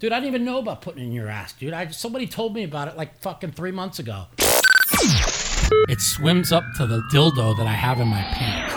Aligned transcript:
Dude, 0.00 0.12
I 0.12 0.20
didn't 0.20 0.28
even 0.28 0.44
know 0.44 0.58
about 0.58 0.80
putting 0.80 1.02
in 1.02 1.10
your 1.10 1.26
ass, 1.26 1.54
dude. 1.54 1.72
I 1.72 1.88
somebody 1.88 2.28
told 2.28 2.54
me 2.54 2.62
about 2.62 2.86
it 2.86 2.96
like 2.96 3.18
fucking 3.18 3.50
three 3.50 3.72
months 3.72 3.98
ago. 3.98 4.26
It 5.88 6.00
swims 6.00 6.52
up 6.52 6.62
to 6.76 6.86
the 6.86 7.00
dildo 7.12 7.56
that 7.56 7.66
I 7.66 7.72
have 7.72 7.98
in 7.98 8.06
my 8.06 8.22
pants. 8.22 8.74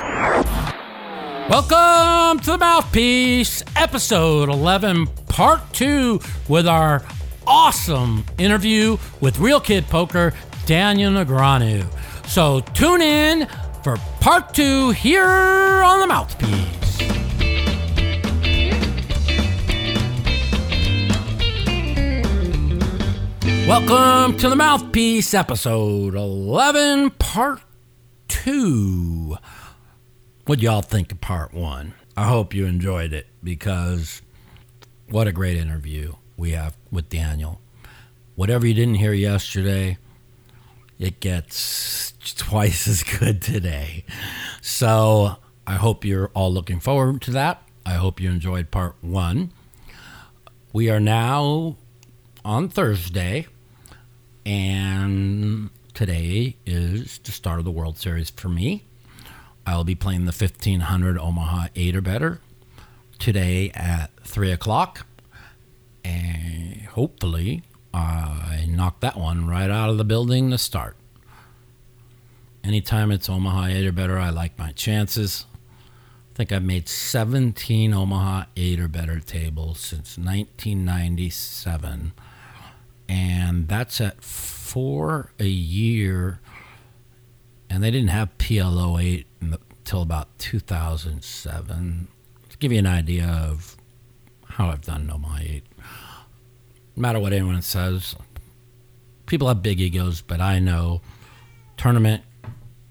Welcome 1.47 2.39
to 2.39 2.51
the 2.53 2.57
Mouthpiece, 2.57 3.63
episode 3.75 4.49
11, 4.49 5.05
part 5.27 5.61
two, 5.73 6.19
with 6.49 6.67
our 6.67 7.03
awesome 7.45 8.25
interview 8.39 8.97
with 9.19 9.37
Real 9.37 9.59
Kid 9.59 9.85
Poker, 9.89 10.33
Daniel 10.65 11.11
Negreanu. 11.11 11.85
So 12.27 12.61
tune 12.61 13.03
in 13.03 13.47
for 13.83 13.97
part 14.21 14.55
two 14.55 14.89
here 14.89 15.23
on 15.23 15.99
the 15.99 16.07
Mouthpiece. 16.07 16.80
Welcome 23.71 24.37
to 24.39 24.49
the 24.49 24.55
Mouthpiece, 24.57 25.33
episode 25.33 26.13
11, 26.13 27.11
part 27.11 27.61
two. 28.27 29.37
What 30.45 30.59
y'all 30.59 30.81
think 30.81 31.13
of 31.13 31.21
part 31.21 31.53
one? 31.53 31.93
I 32.17 32.27
hope 32.27 32.53
you 32.53 32.65
enjoyed 32.65 33.13
it 33.13 33.27
because 33.41 34.21
what 35.09 35.25
a 35.25 35.31
great 35.31 35.55
interview 35.55 36.15
we 36.35 36.51
have 36.51 36.75
with 36.91 37.07
Daniel. 37.07 37.61
Whatever 38.35 38.67
you 38.67 38.73
didn't 38.73 38.95
hear 38.95 39.13
yesterday, 39.13 39.97
it 40.99 41.21
gets 41.21 42.11
twice 42.35 42.89
as 42.89 43.03
good 43.03 43.41
today. 43.41 44.03
So 44.59 45.37
I 45.65 45.75
hope 45.75 46.03
you're 46.03 46.29
all 46.33 46.51
looking 46.51 46.81
forward 46.81 47.21
to 47.21 47.31
that. 47.31 47.63
I 47.85 47.93
hope 47.93 48.19
you 48.19 48.31
enjoyed 48.31 48.69
part 48.69 48.97
one. 48.99 49.53
We 50.73 50.89
are 50.89 50.99
now 50.99 51.77
on 52.43 52.67
Thursday, 52.67 53.47
and 54.45 55.69
today 55.93 56.57
is 56.65 57.19
the 57.19 57.31
start 57.31 57.59
of 57.59 57.65
the 57.65 57.71
World 57.71 57.97
Series 57.97 58.29
for 58.29 58.49
me. 58.49 58.83
I'll 59.65 59.83
be 59.83 59.95
playing 59.95 60.25
the 60.25 60.31
1500 60.31 61.17
Omaha 61.17 61.67
8 61.75 61.95
or 61.95 62.01
better 62.01 62.41
today 63.19 63.71
at 63.75 64.09
3 64.23 64.51
o'clock. 64.51 65.05
And 66.03 66.81
hopefully, 66.87 67.63
I 67.93 68.65
knock 68.67 68.99
that 69.01 69.17
one 69.17 69.47
right 69.47 69.69
out 69.69 69.89
of 69.89 69.97
the 69.97 70.05
building 70.05 70.49
to 70.51 70.57
start. 70.57 70.95
Anytime 72.63 73.11
it's 73.11 73.29
Omaha 73.29 73.67
8 73.67 73.87
or 73.87 73.91
better, 73.91 74.17
I 74.17 74.29
like 74.29 74.57
my 74.57 74.71
chances. 74.71 75.45
I 76.33 76.37
think 76.37 76.51
I've 76.51 76.63
made 76.63 76.87
17 76.87 77.93
Omaha 77.93 78.45
8 78.55 78.79
or 78.79 78.87
better 78.87 79.19
tables 79.19 79.79
since 79.79 80.17
1997. 80.17 82.13
And 83.11 83.67
that's 83.67 83.99
at 83.99 84.23
four 84.23 85.33
a 85.37 85.45
year. 85.45 86.39
And 87.69 87.83
they 87.83 87.91
didn't 87.91 88.07
have 88.07 88.37
PLO 88.37 89.03
8 89.03 89.27
until 89.41 90.01
about 90.01 90.39
2007. 90.39 92.07
To 92.47 92.57
give 92.57 92.71
you 92.71 92.79
an 92.79 92.87
idea 92.87 93.27
of 93.27 93.75
how 94.45 94.69
I've 94.69 94.85
done 94.85 95.11
Omaha 95.11 95.39
8. 95.41 95.63
No 96.95 97.01
matter 97.01 97.19
what 97.19 97.33
anyone 97.33 97.61
says, 97.61 98.15
people 99.25 99.49
have 99.49 99.61
big 99.61 99.81
egos, 99.81 100.21
but 100.21 100.39
I 100.39 100.59
know 100.59 101.01
tournament, 101.75 102.23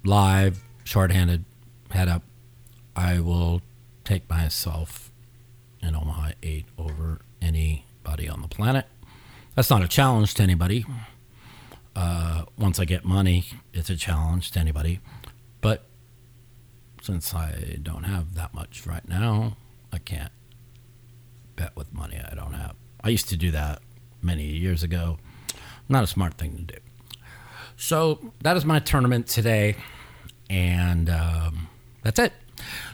live, 0.04 0.62
shorthanded, 0.84 1.46
head 1.90 2.08
up, 2.08 2.24
I 2.94 3.20
will 3.20 3.62
take 4.04 4.28
myself 4.28 5.10
in 5.80 5.96
Omaha 5.96 6.32
8 6.42 6.66
over 6.76 7.20
anybody 7.40 8.28
on 8.28 8.42
the 8.42 8.48
planet. 8.48 8.84
That's 9.54 9.70
not 9.70 9.82
a 9.82 9.88
challenge 9.88 10.34
to 10.34 10.42
anybody. 10.42 10.84
Uh, 11.94 12.44
once 12.56 12.78
I 12.78 12.84
get 12.84 13.04
money, 13.04 13.46
it's 13.72 13.90
a 13.90 13.96
challenge 13.96 14.52
to 14.52 14.60
anybody. 14.60 15.00
But 15.60 15.86
since 17.02 17.34
I 17.34 17.78
don't 17.82 18.04
have 18.04 18.34
that 18.34 18.54
much 18.54 18.86
right 18.86 19.06
now, 19.08 19.56
I 19.92 19.98
can't 19.98 20.32
bet 21.56 21.76
with 21.76 21.92
money 21.92 22.18
I 22.18 22.34
don't 22.34 22.52
have. 22.52 22.76
I 23.02 23.08
used 23.08 23.28
to 23.30 23.36
do 23.36 23.50
that 23.50 23.80
many 24.22 24.44
years 24.44 24.82
ago. 24.82 25.18
Not 25.88 26.04
a 26.04 26.06
smart 26.06 26.34
thing 26.34 26.56
to 26.56 26.62
do. 26.62 26.78
So 27.76 28.32
that 28.42 28.56
is 28.56 28.64
my 28.64 28.78
tournament 28.78 29.26
today, 29.26 29.76
and 30.48 31.08
um, 31.08 31.68
that's 32.02 32.18
it. 32.18 32.32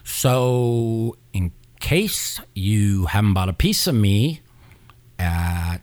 So, 0.04 1.16
in 1.32 1.52
case 1.80 2.40
you 2.54 3.06
haven't 3.06 3.34
bought 3.34 3.48
a 3.48 3.52
piece 3.52 3.86
of 3.88 3.96
me 3.96 4.40
at 5.18 5.78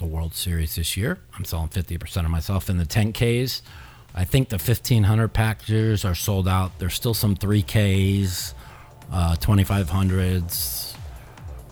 the 0.00 0.06
World 0.06 0.34
Series 0.34 0.74
this 0.74 0.96
year, 0.96 1.18
I'm 1.36 1.44
selling 1.44 1.68
50% 1.68 2.24
of 2.24 2.30
myself 2.30 2.68
in 2.68 2.78
the 2.78 2.86
10Ks. 2.86 3.62
I 4.14 4.24
think 4.24 4.48
the 4.48 4.56
1500 4.56 5.28
packages 5.28 6.04
are 6.04 6.14
sold 6.16 6.48
out. 6.48 6.78
There's 6.78 6.94
still 6.94 7.14
some 7.14 7.36
3Ks, 7.36 8.54
uh, 9.12 9.36
2500s, 9.36 10.96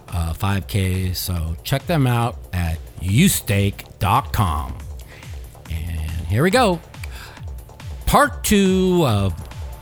uh, 0.09 0.34
5Ks. 0.34 1.16
So 1.16 1.56
check 1.65 1.87
them 1.87 2.06
out 2.06 2.39
at 2.53 2.78
youstake.com. 3.00 4.78
And 5.71 6.27
here 6.28 6.43
we 6.43 6.50
go. 6.50 6.81
Part 8.06 8.45
two 8.45 9.05
of 9.06 9.34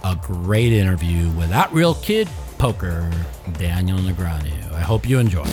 a 0.04 0.16
great 0.16 0.72
interview 0.72 1.28
with 1.30 1.50
that 1.50 1.72
real 1.72 1.94
kid 1.94 2.28
poker, 2.58 3.10
Daniel 3.58 3.98
Negreanu. 3.98 4.72
I 4.72 4.80
hope 4.80 5.06
you 5.08 5.18
enjoy. 5.18 5.44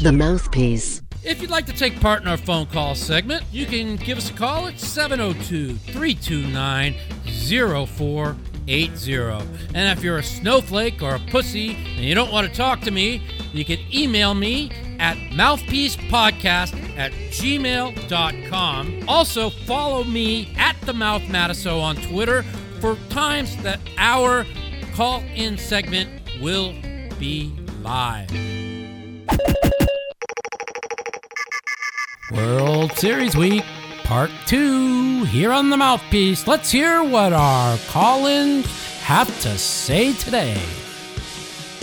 The 0.00 0.12
Mouthpiece. 0.12 1.02
If 1.28 1.42
you'd 1.42 1.50
like 1.50 1.66
to 1.66 1.74
take 1.74 2.00
part 2.00 2.22
in 2.22 2.26
our 2.26 2.38
phone 2.38 2.64
call 2.64 2.94
segment, 2.94 3.44
you 3.52 3.66
can 3.66 3.96
give 3.96 4.16
us 4.16 4.30
a 4.30 4.32
call 4.32 4.66
at 4.66 4.80
702 4.80 5.74
329 5.74 6.94
0480. 7.86 9.22
And 9.74 9.98
if 9.98 10.02
you're 10.02 10.16
a 10.16 10.22
snowflake 10.22 11.02
or 11.02 11.16
a 11.16 11.18
pussy 11.18 11.74
and 11.74 12.00
you 12.00 12.14
don't 12.14 12.32
want 12.32 12.48
to 12.48 12.54
talk 12.54 12.80
to 12.80 12.90
me, 12.90 13.22
you 13.52 13.62
can 13.62 13.78
email 13.92 14.32
me 14.32 14.70
at 14.98 15.18
mouthpiecepodcast 15.18 16.96
at 16.96 17.12
gmail.com. 17.12 19.04
Also, 19.06 19.50
follow 19.50 20.04
me 20.04 20.54
at 20.56 20.80
the 20.80 20.94
Mouth 20.94 21.22
Matusow 21.24 21.82
on 21.82 21.96
Twitter 21.96 22.42
for 22.80 22.96
times 23.10 23.54
that 23.58 23.80
our 23.98 24.46
call 24.94 25.20
in 25.34 25.58
segment 25.58 26.08
will 26.40 26.72
be 27.18 27.52
live. 27.82 28.30
World 32.30 32.92
Series 32.92 33.34
Week, 33.34 33.64
Part 34.04 34.30
2, 34.44 35.24
here 35.24 35.50
on 35.50 35.70
the 35.70 35.78
Mouthpiece. 35.78 36.46
Let's 36.46 36.70
hear 36.70 37.02
what 37.02 37.32
our 37.32 37.78
call 37.88 38.26
ins 38.26 38.66
have 39.00 39.28
to 39.40 39.56
say 39.56 40.12
today. 40.12 40.60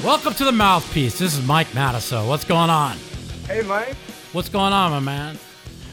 Welcome 0.04 0.36
to 0.36 0.46
the 0.46 0.52
Mouthpiece. 0.52 1.18
This 1.18 1.36
is 1.36 1.44
Mike 1.48 1.70
Matusow. 1.70 2.28
What's 2.28 2.44
going 2.44 2.70
on? 2.70 2.96
Hey, 3.48 3.64
Mike. 3.64 3.96
What's 4.34 4.50
going 4.50 4.72
on, 4.72 4.92
my 4.92 5.00
man? 5.00 5.40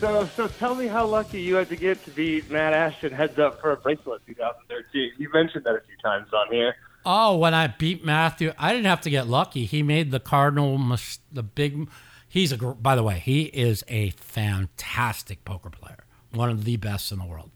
So, 0.01 0.29
so 0.37 0.49
tell 0.49 0.75
me 0.75 0.87
how 0.87 1.07
lucky 1.07 1.41
you 1.41 1.55
had 1.55 1.71
to 1.71 1.77
get 1.77 2.05
to 2.05 2.11
beat 2.11 2.51
Matt 2.51 2.75
Ashton 2.75 3.11
heads 3.11 3.39
up 3.39 3.59
for 3.59 3.73
a 3.73 3.77
bracelet 3.79 4.21
2013. 4.27 5.13
You 5.17 5.31
mentioned 5.33 5.65
that 5.65 5.77
a 5.77 5.81
few 5.81 5.97
times 6.05 6.29
on 6.31 6.53
here. 6.53 6.75
Oh, 7.07 7.39
when 7.39 7.55
I 7.55 7.69
beat 7.69 8.05
Matthew, 8.05 8.53
I 8.59 8.73
didn't 8.73 8.87
have 8.87 9.01
to 9.03 9.11
get 9.11 9.29
lucky. 9.29 9.65
He 9.65 9.83
made 9.83 10.11
the 10.11 10.21
Cardinal, 10.21 10.79
the 11.33 11.43
big. 11.43 11.89
He's 12.33 12.51
a. 12.51 12.57
By 12.57 12.97
the 12.97 13.03
way, 13.03 13.19
he 13.19 13.43
is 13.43 13.85
a 13.89 14.09
fantastic 14.13 15.45
poker 15.45 15.69
player, 15.69 16.05
one 16.33 16.49
of 16.49 16.65
the 16.65 16.79
best 16.79 17.13
in 17.13 17.19
the 17.19 17.27
world. 17.27 17.51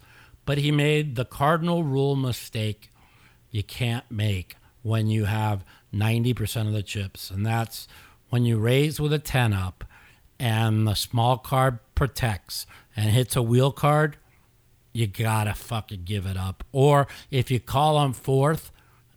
But 0.44 0.58
he 0.58 0.70
made 0.70 1.16
the 1.16 1.24
cardinal 1.24 1.82
rule 1.82 2.14
mistake 2.14 2.90
you 3.50 3.62
can't 3.62 4.04
make 4.10 4.56
when 4.82 5.06
you 5.06 5.24
have 5.24 5.64
ninety 5.92 6.34
percent 6.34 6.68
of 6.68 6.74
the 6.74 6.82
chips, 6.82 7.30
and 7.30 7.46
that's 7.46 7.88
when 8.28 8.44
you 8.44 8.58
raise 8.58 9.00
with 9.00 9.14
a 9.14 9.18
ten 9.18 9.54
up, 9.54 9.82
and 10.38 10.86
the 10.86 10.94
small 10.94 11.38
card 11.38 11.78
protects 11.94 12.66
and 12.94 13.08
hits 13.08 13.34
a 13.34 13.40
wheel 13.40 13.72
card. 13.72 14.18
You 14.92 15.06
gotta 15.06 15.54
fucking 15.54 16.02
give 16.04 16.26
it 16.26 16.36
up. 16.36 16.64
Or 16.70 17.06
if 17.30 17.50
you 17.50 17.60
call 17.60 17.96
on 17.96 18.12
fourth 18.12 18.70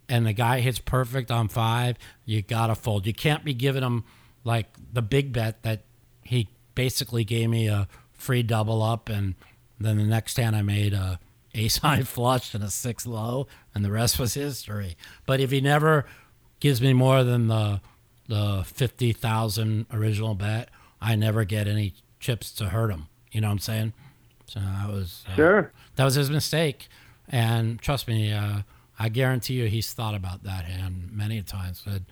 and 0.07 0.25
the 0.25 0.31
guy 0.31 0.61
hits 0.61 0.79
perfect 0.79 1.31
on 1.31 1.49
five, 1.49 1.97
you 2.23 2.41
gotta 2.41 2.75
fold. 2.75 3.05
You 3.05 3.13
can't 3.13 3.43
be 3.43 3.53
giving 3.53 3.83
him 3.83 4.05
like 4.43 4.67
the 4.93 5.01
big 5.01 5.33
bet 5.33 5.63
that 5.63 5.83
he 6.23 6.47
basically 6.75 7.23
gave 7.23 7.49
me 7.49 7.67
a 7.67 7.87
free 8.13 8.43
double 8.43 8.81
up, 8.81 9.09
and 9.09 9.35
then 9.79 9.97
the 9.97 10.03
next 10.03 10.37
hand 10.37 10.55
I 10.55 10.61
made 10.61 10.93
a 10.93 11.19
ace 11.55 11.77
high 11.83 12.03
flush 12.03 12.53
and 12.53 12.63
a 12.63 12.69
six 12.69 13.05
low, 13.05 13.47
and 13.73 13.83
the 13.83 13.91
rest 13.91 14.19
was 14.19 14.33
history. 14.35 14.95
But 15.25 15.39
if 15.39 15.51
he 15.51 15.61
never 15.61 16.05
gives 16.59 16.81
me 16.81 16.93
more 16.93 17.23
than 17.23 17.47
the 17.47 17.81
the 18.27 18.63
fifty 18.65 19.11
thousand 19.13 19.87
original 19.91 20.35
bet, 20.35 20.69
I 21.01 21.15
never 21.15 21.43
get 21.45 21.67
any 21.67 21.93
chips 22.19 22.51
to 22.53 22.65
hurt 22.69 22.91
him. 22.91 23.07
You 23.31 23.41
know 23.41 23.47
what 23.47 23.53
I'm 23.53 23.59
saying? 23.59 23.93
So 24.45 24.59
that 24.59 24.89
was 24.89 25.23
uh, 25.31 25.35
Sure. 25.35 25.71
that 25.95 26.03
was 26.03 26.15
his 26.15 26.29
mistake. 26.29 26.87
And 27.27 27.79
trust 27.79 28.07
me, 28.07 28.33
uh, 28.33 28.61
I 28.97 29.09
guarantee 29.09 29.53
you, 29.53 29.65
he's 29.67 29.93
thought 29.93 30.15
about 30.15 30.43
that 30.43 30.65
hand 30.65 31.09
many 31.11 31.41
times. 31.43 31.81
Said, 31.85 32.05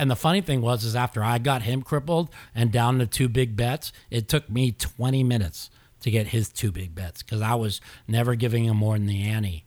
and 0.00 0.10
the 0.10 0.16
funny 0.16 0.40
thing 0.40 0.60
was, 0.62 0.82
is 0.84 0.96
after 0.96 1.22
I 1.22 1.38
got 1.38 1.62
him 1.62 1.82
crippled 1.82 2.30
and 2.54 2.72
down 2.72 2.98
to 2.98 3.06
two 3.06 3.28
big 3.28 3.54
bets, 3.56 3.92
it 4.10 4.28
took 4.28 4.48
me 4.50 4.72
20 4.72 5.22
minutes 5.22 5.70
to 6.00 6.10
get 6.10 6.28
his 6.28 6.48
two 6.48 6.72
big 6.72 6.94
bets 6.94 7.22
because 7.22 7.42
I 7.42 7.54
was 7.54 7.80
never 8.08 8.34
giving 8.34 8.64
him 8.64 8.76
more 8.78 8.94
than 8.96 9.06
the 9.06 9.22
ante, 9.22 9.64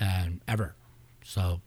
uh, 0.00 0.26
ever. 0.48 0.74
So 1.24 1.60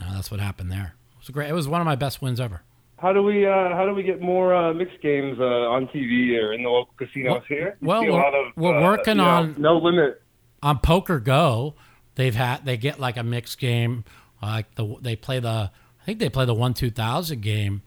uh, 0.00 0.12
that's 0.14 0.30
what 0.30 0.40
happened 0.40 0.70
there. 0.70 0.94
It 1.14 1.18
was 1.20 1.30
great. 1.30 1.48
It 1.50 1.54
was 1.54 1.66
one 1.66 1.80
of 1.80 1.86
my 1.86 1.96
best 1.96 2.20
wins 2.22 2.38
ever. 2.40 2.62
How 2.98 3.12
do 3.12 3.22
we 3.22 3.46
uh, 3.46 3.70
how 3.76 3.86
do 3.86 3.94
we 3.94 4.02
get 4.02 4.20
more 4.20 4.54
uh, 4.54 4.74
mixed 4.74 5.00
games 5.00 5.38
uh, 5.40 5.44
on 5.44 5.86
TV 5.86 6.36
or 6.42 6.52
in 6.52 6.62
the 6.64 6.68
local 6.68 6.92
casinos 6.98 7.32
Well- 7.32 7.42
here? 7.48 7.76
We 7.80 7.86
well, 7.88 8.02
we're- 8.02 8.46
of, 8.48 8.52
we're 8.56 8.76
uh, 8.76 8.82
working 8.82 9.16
you 9.18 9.22
know, 9.22 9.28
on- 9.28 9.54
no 9.56 9.78
limit. 9.78 10.20
on 10.62 10.78
PokerGO, 10.80 11.74
they've 12.16 12.34
had 12.34 12.64
they 12.64 12.76
get 12.76 12.98
like 12.98 13.16
a 13.16 13.22
mixed 13.22 13.58
game. 13.58 14.04
Like 14.42 14.74
the 14.74 14.96
they 15.00 15.14
play 15.16 15.38
the 15.40 15.70
think 16.08 16.20
they 16.20 16.30
play 16.30 16.46
the 16.46 16.54
one 16.54 16.72
two 16.72 16.90
thousand 16.90 17.42
game 17.42 17.82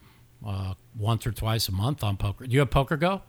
uh, 0.45 0.75
once 0.97 1.25
or 1.25 1.31
twice 1.31 1.67
a 1.67 1.71
month 1.71 2.03
on 2.03 2.17
Poker. 2.17 2.45
Do 2.45 2.53
you 2.53 2.59
have 2.59 2.69
PokerGO? 2.69 3.21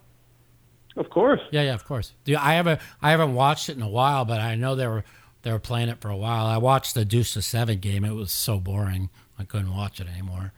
Of 0.95 1.09
course. 1.09 1.41
Yeah, 1.51 1.63
yeah, 1.63 1.73
of 1.73 1.83
course. 1.85 2.13
Do 2.23 2.31
you, 2.33 2.37
I 2.39 2.53
haven't 2.53 2.79
I 3.01 3.09
haven't 3.09 3.33
watched 3.33 3.69
it 3.69 3.75
in 3.75 3.81
a 3.81 3.89
while, 3.89 4.23
but 4.25 4.39
I 4.39 4.53
know 4.53 4.75
they 4.75 4.85
were 4.87 5.03
they 5.41 5.51
were 5.51 5.57
playing 5.59 5.89
it 5.89 5.99
for 5.99 6.09
a 6.09 6.15
while. 6.15 6.45
I 6.45 6.57
watched 6.57 6.93
the 6.93 7.03
Deuce 7.05 7.33
to 7.33 7.41
Seven 7.41 7.79
game. 7.79 8.05
It 8.05 8.13
was 8.13 8.31
so 8.31 8.59
boring. 8.59 9.09
I 9.39 9.43
couldn't 9.45 9.75
watch 9.75 9.99
it 9.99 10.07
anymore. 10.07 10.53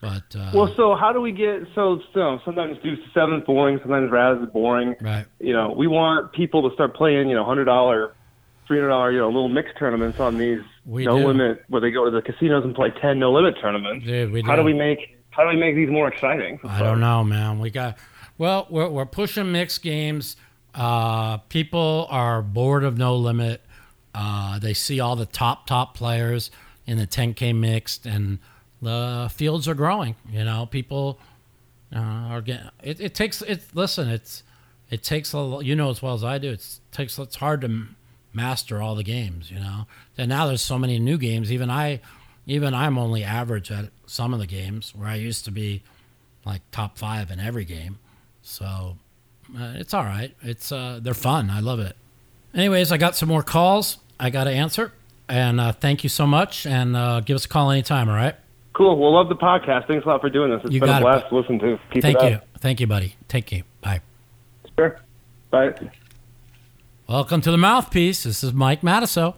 But 0.00 0.34
uh, 0.34 0.50
Well, 0.54 0.72
so 0.76 0.94
how 0.94 1.12
do 1.12 1.20
we 1.20 1.32
get 1.32 1.62
so 1.74 2.00
so 2.14 2.40
sometimes 2.44 2.78
Deuce 2.82 2.98
to 3.04 3.10
Seven 3.12 3.40
is 3.40 3.44
boring, 3.44 3.78
sometimes 3.82 4.10
Razz 4.10 4.40
is 4.42 4.48
boring. 4.50 4.94
right. 5.02 5.26
You 5.40 5.52
know, 5.52 5.72
we 5.76 5.86
want 5.86 6.32
people 6.32 6.66
to 6.68 6.74
start 6.74 6.94
playing. 6.96 7.28
You 7.28 7.34
know, 7.36 7.44
hundred 7.44 7.66
dollar, 7.66 8.14
three 8.66 8.78
hundred 8.78 8.88
dollar, 8.90 9.12
you 9.12 9.18
know, 9.18 9.26
little 9.26 9.48
mixed 9.48 9.76
tournaments 9.78 10.20
on 10.20 10.38
these 10.38 10.60
We 10.84 11.04
no 11.04 11.18
do. 11.18 11.26
limit 11.26 11.64
where 11.68 11.80
they 11.80 11.90
go 11.90 12.04
to 12.04 12.10
the 12.10 12.22
casinos 12.22 12.64
and 12.64 12.74
play 12.74 12.90
ten 13.00 13.18
no 13.18 13.32
limit 13.32 13.56
tournaments. 13.60 14.06
Dude, 14.06 14.32
we 14.32 14.42
do. 14.42 14.48
How 14.48 14.56
do. 14.56 14.62
we 14.62 14.72
make 14.72 15.18
how 15.30 15.42
do 15.42 15.48
we 15.48 15.56
make 15.56 15.74
these 15.74 15.90
more 15.90 16.08
exciting? 16.08 16.60
I 16.64 16.80
don't 16.80 17.00
know, 17.00 17.24
man. 17.24 17.58
We 17.58 17.70
got 17.70 17.98
well, 18.38 18.66
we're 18.70 18.88
we're 18.88 19.06
pushing 19.06 19.52
mixed 19.52 19.82
games. 19.82 20.36
Uh, 20.74 21.38
people 21.38 22.06
are 22.10 22.42
bored 22.42 22.84
of 22.84 22.98
no 22.98 23.16
limit. 23.16 23.62
Uh, 24.14 24.58
they 24.58 24.74
see 24.74 25.00
all 25.00 25.16
the 25.16 25.26
top 25.26 25.66
top 25.66 25.96
players 25.96 26.50
in 26.86 26.98
the 26.98 27.06
10k 27.06 27.54
mixed, 27.56 28.06
and 28.06 28.38
the 28.82 29.30
fields 29.32 29.66
are 29.68 29.74
growing. 29.74 30.16
You 30.30 30.44
know, 30.44 30.66
people 30.66 31.18
uh, 31.94 31.98
are 31.98 32.40
getting. 32.40 32.68
It, 32.82 33.00
it 33.00 33.14
takes 33.14 33.42
it. 33.42 33.64
Listen, 33.74 34.08
it's 34.08 34.42
it 34.90 35.02
takes 35.02 35.34
a. 35.34 35.58
You 35.62 35.74
know 35.74 35.90
as 35.90 36.02
well 36.02 36.14
as 36.14 36.22
I 36.24 36.38
do. 36.38 36.50
It's 36.50 36.80
takes. 36.92 37.18
It's 37.18 37.36
hard 37.36 37.60
to 37.62 37.86
master 38.34 38.82
all 38.82 38.94
the 38.94 39.02
games. 39.02 39.50
You 39.50 39.60
know, 39.60 39.86
and 40.18 40.28
now 40.28 40.46
there's 40.46 40.62
so 40.62 40.78
many 40.78 40.98
new 40.98 41.18
games. 41.18 41.52
Even 41.52 41.70
I, 41.70 42.00
even 42.46 42.74
I'm 42.74 42.98
only 42.98 43.24
average 43.24 43.70
at 43.70 43.90
some 44.06 44.34
of 44.34 44.40
the 44.40 44.46
games 44.46 44.92
where 44.94 45.08
I 45.08 45.16
used 45.16 45.44
to 45.46 45.50
be 45.50 45.82
like 46.44 46.62
top 46.70 46.98
five 46.98 47.30
in 47.30 47.40
every 47.40 47.64
game. 47.64 47.98
So 48.42 48.98
uh, 49.58 49.74
it's 49.76 49.94
all 49.94 50.04
right. 50.04 50.34
It's 50.42 50.72
uh, 50.72 51.00
they're 51.02 51.14
fun. 51.14 51.50
I 51.50 51.60
love 51.60 51.80
it. 51.80 51.96
Anyways, 52.54 52.92
I 52.92 52.96
got 52.96 53.16
some 53.16 53.28
more 53.28 53.42
calls. 53.42 53.98
I 54.18 54.30
got 54.30 54.44
to 54.44 54.50
answer, 54.50 54.92
and 55.28 55.60
uh, 55.60 55.72
thank 55.72 56.04
you 56.04 56.08
so 56.08 56.26
much. 56.26 56.66
And 56.66 56.96
uh, 56.96 57.20
give 57.20 57.34
us 57.34 57.44
a 57.46 57.48
call 57.48 57.70
anytime. 57.70 58.08
All 58.08 58.14
right. 58.14 58.36
Cool. 58.74 58.96
Well, 58.98 59.12
love 59.12 59.28
the 59.28 59.36
podcast. 59.36 59.86
Thanks 59.86 60.04
a 60.04 60.08
lot 60.08 60.20
for 60.20 60.28
doing 60.28 60.50
this. 60.50 60.60
It's 60.64 60.72
You 60.72 60.80
been 60.80 60.88
a 60.88 60.98
it, 60.98 61.00
blast 61.00 61.28
to 61.28 61.36
listen 61.36 61.58
to. 61.60 61.78
Keep 61.92 62.02
Thank 62.02 62.22
it 62.22 62.30
you. 62.30 62.40
Thank 62.58 62.80
you, 62.80 62.86
buddy. 62.86 63.14
Take 63.28 63.52
you. 63.52 63.62
Bye. 63.80 64.00
Sure. 64.76 64.98
Bye. 65.50 65.74
Welcome 67.08 67.40
to 67.42 67.50
the 67.50 67.58
mouthpiece. 67.58 68.22
This 68.24 68.42
is 68.42 68.52
Mike 68.52 68.80
Matusow. 68.80 69.34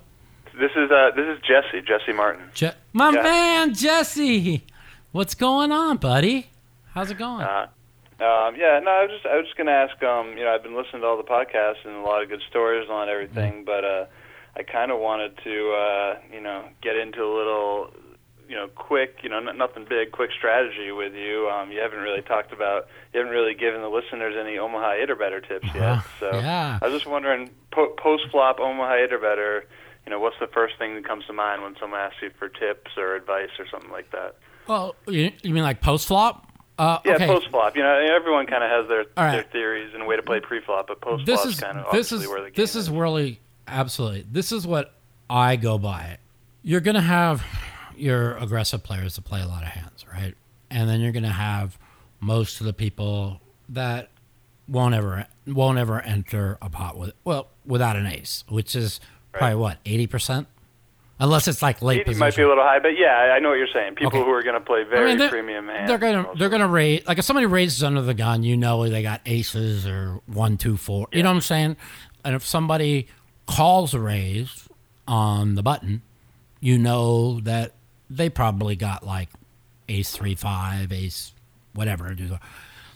This 0.59 0.71
is 0.77 0.91
uh, 0.91 1.11
this 1.17 1.27
is 1.27 1.39
Jesse, 1.43 1.83
Jesse 1.87 2.13
Martin. 2.13 2.45
Je- 2.55 2.71
my 2.93 3.11
Yeah. 3.11 3.23
man 3.23 3.75
Jesse. 3.75 4.65
What's 5.13 5.35
going 5.35 5.73
on, 5.73 5.97
buddy? 5.97 6.49
How's 6.95 7.11
it 7.11 7.19
going? 7.19 7.43
Uh, 7.43 7.67
um, 8.21 8.55
yeah, 8.57 8.81
no, 8.83 8.91
I 8.91 9.03
was 9.03 9.11
just 9.13 9.27
I 9.27 9.37
was 9.37 9.45
just 9.47 9.57
gonna 9.59 9.73
ask. 9.73 10.01
Um, 10.03 10.39
you 10.39 10.45
know, 10.45 10.55
I've 10.55 10.63
been 10.63 10.77
listening 10.77 11.03
to 11.03 11.09
all 11.09 11.17
the 11.17 11.25
podcasts 11.25 11.85
and 11.85 11.97
a 11.97 12.01
lot 12.01 12.23
of 12.23 12.29
good 12.29 12.43
stories 12.49 12.89
on 12.89 13.09
everything, 13.09 13.65
but 13.65 13.85
uh, 13.85 14.05
I 14.57 14.63
kind 14.63 14.91
of 14.91 15.01
wanted 15.01 15.37
to 15.45 15.73
uh, 15.73 16.17
you 16.33 16.41
know 16.41 16.65
get 16.83 16.97
into 16.97 17.23
a 17.23 17.33
little 17.37 17.91
you 18.49 18.55
know 18.57 18.69
quick 18.69 19.19
you 19.23 19.29
know 19.29 19.39
n- 19.39 19.57
nothing 19.59 19.85
big 19.89 20.13
quick 20.13 20.31
strategy 20.37 20.93
with 20.93 21.15
you. 21.15 21.49
Um, 21.49 21.71
you 21.73 21.81
haven't 21.81 21.99
really 22.01 22.23
talked 22.23 22.53
about 22.53 22.89
you 23.13 23.21
haven't 23.21 23.33
really 23.35 23.55
given 23.55 23.81
the 23.83 23.89
listeners 23.89 24.35
any 24.39 24.59
Omaha 24.59 24.93
eight 24.93 25.11
or 25.11 25.17
better 25.17 25.41
tips 25.41 25.67
yet. 25.75 25.83
Uh, 25.83 26.01
So 26.21 26.31
yeah. 26.35 26.79
I 26.81 26.87
was 26.89 26.95
just 26.95 27.07
wondering 27.11 27.51
po- 27.73 27.95
post 27.99 28.25
flop 28.31 28.59
Omaha 28.61 28.95
eight 28.95 29.13
or 29.13 29.19
better. 29.19 29.65
You 30.07 30.11
know, 30.11 30.21
what's 30.21 30.37
the 30.39 30.47
first 30.47 30.79
thing 30.79 30.95
that 30.95 31.05
comes 31.05 31.27
to 31.27 31.33
mind 31.33 31.63
when 31.63 31.75
someone 31.81 31.99
asks 31.99 32.19
you 32.23 32.31
for 32.39 32.49
tips 32.49 32.93
or 32.97 33.17
advice 33.17 33.51
or 33.59 33.67
something 33.69 33.91
like 33.91 34.11
that? 34.13 34.37
well, 34.69 34.95
you, 35.09 35.33
you 35.43 35.53
mean 35.55 35.63
like 35.65 35.81
post 35.81 36.07
flop? 36.07 36.45
Uh, 36.79 36.99
Yeah, 37.05 37.15
okay. 37.15 37.27
post 37.27 37.49
flop. 37.51 37.75
You 37.77 37.83
know, 37.83 37.93
everyone 38.15 38.47
kind 38.47 38.63
of 38.63 38.71
has 38.71 38.89
their 38.89 39.05
right. 39.17 39.33
their 39.33 39.43
theories 39.45 39.93
and 39.95 40.07
way 40.07 40.15
to 40.17 40.23
play 40.23 40.39
pre 40.41 40.61
flop, 40.61 40.87
but 40.89 41.01
post 41.01 41.25
flop 41.25 41.47
is 41.47 41.59
kind 41.59 41.79
of 41.79 41.85
this 41.93 42.13
obviously 42.13 42.19
is 42.25 42.29
where 42.29 42.43
the 42.43 42.51
game 42.51 42.55
this 42.63 42.77
is 42.77 42.89
really 42.91 43.41
absolutely 43.67 44.25
this 44.31 44.53
is 44.53 44.67
what 44.67 44.93
I 45.29 45.57
go 45.57 45.79
by. 45.79 46.19
You're 46.63 46.81
gonna 46.81 47.01
have 47.01 47.43
your 47.97 48.37
aggressive 48.37 48.83
players 48.83 49.15
to 49.15 49.23
play 49.23 49.41
a 49.43 49.47
lot 49.47 49.63
of 49.63 49.69
hands, 49.69 50.05
right? 50.13 50.35
And 50.71 50.89
then 50.89 51.01
you're 51.01 51.13
gonna 51.13 51.29
have 51.33 51.79
most 52.21 52.61
of 52.61 52.67
the 52.67 52.73
people 52.73 53.41
that 53.69 54.11
won't 54.69 54.95
ever 54.95 55.27
won't 55.47 55.79
ever 55.79 56.01
enter 56.01 56.59
a 56.61 56.69
pot 56.69 56.97
with 56.99 57.13
well 57.25 57.49
without 57.65 57.97
an 57.97 58.07
ace, 58.07 58.45
which 58.49 58.75
is 58.75 59.01
probably 59.33 59.57
what 59.57 59.79
eighty 59.87 60.07
percent, 60.07 60.49
unless 61.21 61.47
it's 61.47 61.63
like 61.63 61.83
late 61.83 62.01
It 62.01 62.07
position. 62.07 62.21
might 62.21 62.35
be 62.37 62.43
a 62.43 62.49
little 62.49 62.65
high, 62.65 62.79
but 62.81 62.99
yeah, 62.99 63.33
I 63.35 63.39
know 63.39 63.51
what 63.51 63.59
you're 63.59 63.69
saying. 63.73 63.95
People 63.95 64.09
Okay. 64.09 64.19
who 64.19 64.31
are 64.31 64.43
going 64.43 64.55
to 64.55 64.61
play 64.61 64.83
very 64.85 65.15
they're, 65.15 65.29
premium 65.29 65.69
hands. 65.69 65.89
They're 65.89 65.99
gonna 65.99 66.27
they're 66.37 66.49
gonna 66.49 66.67
raise 66.69 67.07
like 67.07 67.19
if 67.19 67.25
somebody 67.25 67.47
raises 67.47 67.85
under 67.85 68.03
the 68.03 68.15
gun, 68.15 68.43
you 68.43 68.57
know 68.57 68.89
they 68.89 69.03
got 69.03 69.21
aces 69.27 69.87
or 69.87 70.21
one, 70.27 70.57
two, 70.57 70.77
four. 70.77 71.07
You 71.13 71.23
know 71.23 71.29
what 71.31 71.37
I'm 71.37 71.41
saying? 71.43 71.77
And 72.25 72.35
if 72.35 72.45
somebody 72.45 73.07
calls 73.47 73.95
a 73.95 74.01
raise 74.01 74.69
on 75.07 75.55
the 75.55 75.63
button, 75.63 76.03
you 76.59 76.77
know 76.79 77.39
that 77.41 77.73
they 78.09 78.29
probably 78.29 78.77
got 78.77 79.05
like 79.05 79.29
ace 79.89 80.13
three 80.13 80.35
five, 80.35 80.93
ace 80.93 81.33
whatever. 81.75 82.15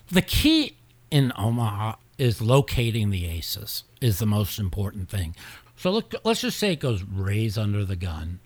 The 0.09 0.23
key 0.23 0.77
in 1.11 1.33
Omaha 1.37 1.97
is 2.19 2.41
locating 2.41 3.11
the 3.11 3.27
aces 3.27 3.85
is 4.01 4.19
the 4.19 4.27
most 4.27 4.59
important 4.59 5.09
thing. 5.09 5.35
So 5.77 5.91
look, 5.91 6.15
let's 6.25 6.43
just 6.43 6.59
say 6.59 6.73
it 6.73 6.81
goes 6.81 7.03
raise 7.03 7.57
under 7.57 7.85
the 7.85 7.97
gun, 7.97 8.41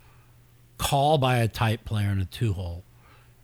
call 0.78 1.18
by 1.18 1.38
a 1.38 1.48
tight 1.48 1.84
player 1.84 2.10
in 2.10 2.20
a 2.20 2.24
two 2.24 2.52
hole, 2.52 2.84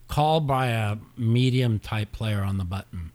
call 0.08 0.40
by 0.40 0.68
a 0.68 0.96
medium 1.16 1.78
type 1.78 2.12
player 2.12 2.42
on 2.42 2.58
the 2.58 2.64
button. 2.64 3.10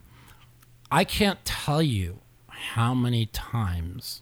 I 0.92 1.04
can't 1.04 1.44
tell 1.46 1.82
you 1.82 2.20
how 2.48 2.94
many 2.94 3.26
times 3.28 4.22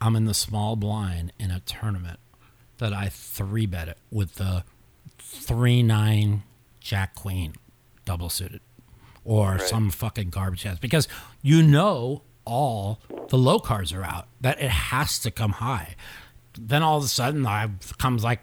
I'm 0.00 0.16
in 0.16 0.24
the 0.24 0.34
small 0.34 0.76
blind 0.76 1.32
in 1.38 1.50
a 1.50 1.60
tournament 1.60 2.18
that 2.78 2.92
I 2.94 3.08
three 3.10 3.66
bet 3.66 3.88
it 3.88 3.98
with 4.10 4.36
the 4.36 4.64
three 5.18 5.82
nine 5.82 6.42
jack 6.80 7.14
queen 7.14 7.54
double 8.04 8.28
suited 8.28 8.60
or 9.24 9.58
some 9.58 9.90
fucking 9.90 10.30
garbage 10.30 10.66
ass 10.66 10.78
because 10.78 11.06
you 11.42 11.62
know 11.62 12.22
all 12.44 12.98
the 13.28 13.38
low 13.38 13.58
cards 13.58 13.92
are 13.92 14.04
out 14.04 14.26
that 14.40 14.60
it 14.60 14.70
has 14.70 15.18
to 15.20 15.30
come 15.30 15.52
high. 15.52 15.94
Then 16.58 16.82
all 16.82 16.98
of 16.98 17.04
a 17.04 17.08
sudden 17.08 17.46
I 17.46 17.70
comes 17.98 18.24
like 18.24 18.40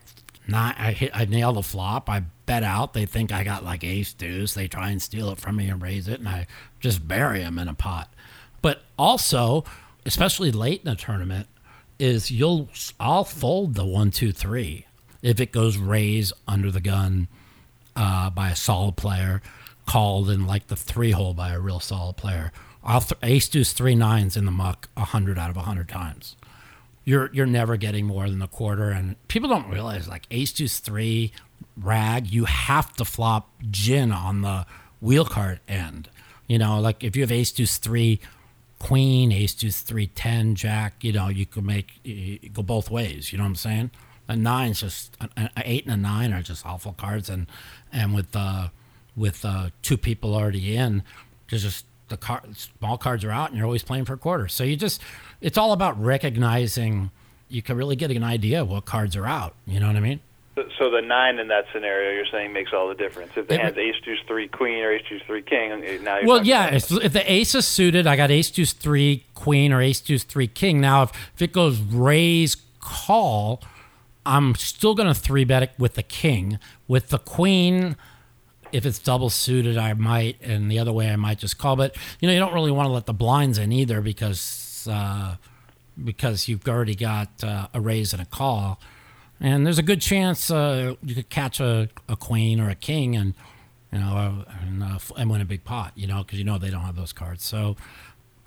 nine 0.47 0.75
I 0.77 0.91
hit 0.91 1.11
I 1.13 1.25
nail 1.25 1.53
the 1.53 1.63
flop. 1.63 2.09
I 2.09 2.21
bet 2.45 2.63
out. 2.63 2.93
They 2.93 3.05
think 3.05 3.31
I 3.31 3.43
got 3.43 3.63
like 3.63 3.83
ace 3.83 4.13
deuce. 4.13 4.53
They 4.53 4.67
try 4.67 4.91
and 4.91 5.01
steal 5.01 5.29
it 5.31 5.39
from 5.39 5.57
me 5.57 5.67
and 5.67 5.81
raise 5.81 6.07
it 6.07 6.19
and 6.19 6.29
I 6.29 6.47
just 6.79 7.07
bury 7.07 7.39
them 7.39 7.59
in 7.59 7.67
a 7.67 7.73
pot. 7.73 8.13
But 8.61 8.81
also 8.97 9.65
especially 10.05 10.51
late 10.51 10.81
in 10.83 10.87
a 10.87 10.95
tournament 10.95 11.47
is 11.99 12.31
you'll 12.31 12.69
I'll 12.99 13.25
fold 13.25 13.75
the 13.75 13.85
one 13.85 14.11
two 14.11 14.31
three 14.31 14.86
if 15.27 15.41
it 15.41 15.51
goes 15.51 15.77
raise 15.77 16.31
under 16.47 16.71
the 16.71 16.79
gun 16.79 17.27
uh, 17.97 18.29
by 18.29 18.49
a 18.49 18.55
solid 18.55 18.95
player, 18.95 19.41
called 19.85 20.29
in 20.29 20.47
like 20.47 20.67
the 20.67 20.75
three 20.75 21.11
hole 21.11 21.33
by 21.33 21.51
a 21.51 21.59
real 21.59 21.81
solid 21.81 22.15
player. 22.15 22.51
I'll 22.83 23.01
th- 23.01 23.19
ace 23.21 23.49
deuce 23.49 23.73
three 23.73 23.95
nines 23.95 24.37
in 24.37 24.45
the 24.45 24.51
muck 24.51 24.87
hundred 24.97 25.37
out 25.37 25.49
of 25.49 25.57
hundred 25.57 25.89
times. 25.89 26.37
You're 27.03 27.29
you're 27.33 27.45
never 27.45 27.75
getting 27.75 28.05
more 28.05 28.29
than 28.29 28.41
a 28.41 28.47
quarter, 28.47 28.89
and 28.89 29.15
people 29.27 29.49
don't 29.49 29.69
realize 29.69 30.07
like 30.07 30.27
ace 30.31 30.53
deuce 30.53 30.79
three 30.79 31.33
rag. 31.75 32.27
You 32.27 32.45
have 32.45 32.93
to 32.93 33.05
flop 33.05 33.49
gin 33.69 34.13
on 34.13 34.41
the 34.41 34.65
wheel 35.01 35.25
card 35.25 35.59
end. 35.67 36.09
You 36.47 36.57
know, 36.57 36.79
like 36.79 37.03
if 37.03 37.17
you 37.17 37.23
have 37.23 37.31
ace 37.33 37.51
deuce 37.51 37.77
three 37.77 38.21
queen, 38.79 39.33
ace 39.33 39.53
deuce 39.53 39.81
three 39.81 40.07
ten 40.07 40.55
jack. 40.55 41.03
You 41.03 41.11
know, 41.11 41.27
you 41.27 41.45
could 41.45 41.65
make 41.65 41.99
you 42.03 42.39
go 42.53 42.61
both 42.61 42.89
ways. 42.89 43.33
You 43.33 43.39
know 43.39 43.43
what 43.43 43.49
I'm 43.49 43.55
saying? 43.55 43.91
A 44.27 44.35
nine's 44.35 44.81
just 44.81 45.15
an, 45.19 45.49
eight 45.57 45.85
and 45.85 45.93
a 45.93 45.97
nine 45.97 46.33
are 46.33 46.41
just 46.41 46.65
awful 46.65 46.93
cards, 46.93 47.29
and 47.29 47.47
and 47.91 48.13
with 48.13 48.35
uh, 48.35 48.69
with 49.15 49.43
uh, 49.45 49.69
two 49.81 49.97
people 49.97 50.35
already 50.35 50.75
in, 50.75 51.03
there's 51.49 51.63
just 51.63 51.85
the 52.09 52.17
car, 52.17 52.41
small 52.53 52.97
cards 52.97 53.23
are 53.23 53.31
out, 53.31 53.49
and 53.49 53.57
you're 53.57 53.65
always 53.65 53.83
playing 53.83 54.05
for 54.05 54.17
quarters. 54.17 54.53
So 54.53 54.63
you 54.63 54.75
just, 54.75 55.01
it's 55.41 55.57
all 55.57 55.71
about 55.71 56.01
recognizing. 56.01 57.11
You 57.49 57.61
can 57.61 57.77
really 57.77 57.95
get 57.95 58.11
an 58.11 58.23
idea 58.23 58.61
of 58.61 58.69
what 58.69 58.85
cards 58.85 59.15
are 59.15 59.25
out. 59.25 59.55
You 59.65 59.79
know 59.79 59.87
what 59.87 59.95
I 59.95 60.01
mean? 60.01 60.19
So 60.79 60.89
the 60.89 61.01
nine 61.01 61.37
in 61.37 61.49
that 61.49 61.65
scenario, 61.71 62.11
you're 62.11 62.25
saying 62.31 62.51
makes 62.51 62.73
all 62.73 62.87
the 62.89 62.95
difference. 62.95 63.31
If 63.35 63.47
the 63.47 63.57
hand's 63.57 63.77
ace 63.77 63.95
deuce 64.03 64.19
three 64.27 64.47
queen 64.47 64.83
or 64.83 64.91
ace 64.91 65.03
deuce 65.07 65.21
three 65.27 65.43
king, 65.43 65.71
eh, 65.83 65.99
now 66.01 66.17
you're 66.17 66.27
Well, 66.27 66.45
yeah. 66.45 66.73
If, 66.73 66.91
if 66.91 67.13
the 67.13 67.31
ace 67.31 67.53
is 67.53 67.67
suited, 67.67 68.07
I 68.07 68.15
got 68.15 68.31
ace 68.31 68.49
deuce 68.49 68.73
three 68.73 69.23
queen 69.35 69.71
or 69.71 69.81
ace 69.81 70.01
deuce 70.01 70.23
three 70.23 70.47
king. 70.47 70.81
Now, 70.81 71.03
if, 71.03 71.11
if 71.35 71.41
it 71.43 71.53
goes 71.53 71.79
raise 71.79 72.57
call, 72.79 73.61
I'm 74.27 74.55
still 74.55 74.93
going 74.93 75.07
to 75.07 75.13
three 75.13 75.45
bet 75.45 75.63
it 75.63 75.71
with 75.79 75.93
the 75.93 76.03
king. 76.03 76.59
With 76.87 77.07
the 77.07 77.17
queen, 77.17 77.95
if 78.73 78.85
it's 78.85 78.99
double 78.99 79.29
suited, 79.29 79.77
I 79.77 79.93
might, 79.93 80.37
and 80.41 80.69
the 80.69 80.79
other 80.79 80.91
way, 80.91 81.09
I 81.09 81.15
might 81.15 81.39
just 81.39 81.57
call. 81.57 81.75
But 81.77 81.95
you 82.19 82.27
know, 82.27 82.33
you 82.33 82.39
don't 82.39 82.53
really 82.53 82.71
want 82.71 82.87
to 82.87 82.91
let 82.91 83.05
the 83.05 83.13
blinds 83.13 83.57
in 83.57 83.71
either 83.71 84.01
because 84.01 84.87
uh, 84.91 85.37
because 86.03 86.47
you've 86.47 86.67
already 86.67 86.95
got 86.95 87.43
uh, 87.43 87.67
a 87.73 87.79
raise 87.79 88.11
and 88.11 88.21
a 88.21 88.25
call, 88.25 88.79
and 89.39 89.65
there's 89.65 89.79
a 89.79 89.83
good 89.83 90.01
chance 90.01 90.51
uh, 90.51 90.95
you 91.01 91.15
could 91.15 91.29
catch 91.29 91.59
a, 91.59 91.89
a 92.09 92.17
queen 92.17 92.59
or 92.59 92.69
a 92.69 92.75
king 92.75 93.15
and 93.15 93.33
you 93.93 93.99
know 93.99 94.45
and, 94.61 94.83
uh, 94.83 94.99
and 95.15 95.29
win 95.29 95.39
a 95.39 95.45
big 95.45 95.63
pot. 95.63 95.93
You 95.95 96.07
know, 96.07 96.23
because 96.23 96.37
you 96.37 96.45
know 96.45 96.57
they 96.57 96.69
don't 96.69 96.81
have 96.81 96.97
those 96.97 97.13
cards. 97.13 97.45
So 97.45 97.77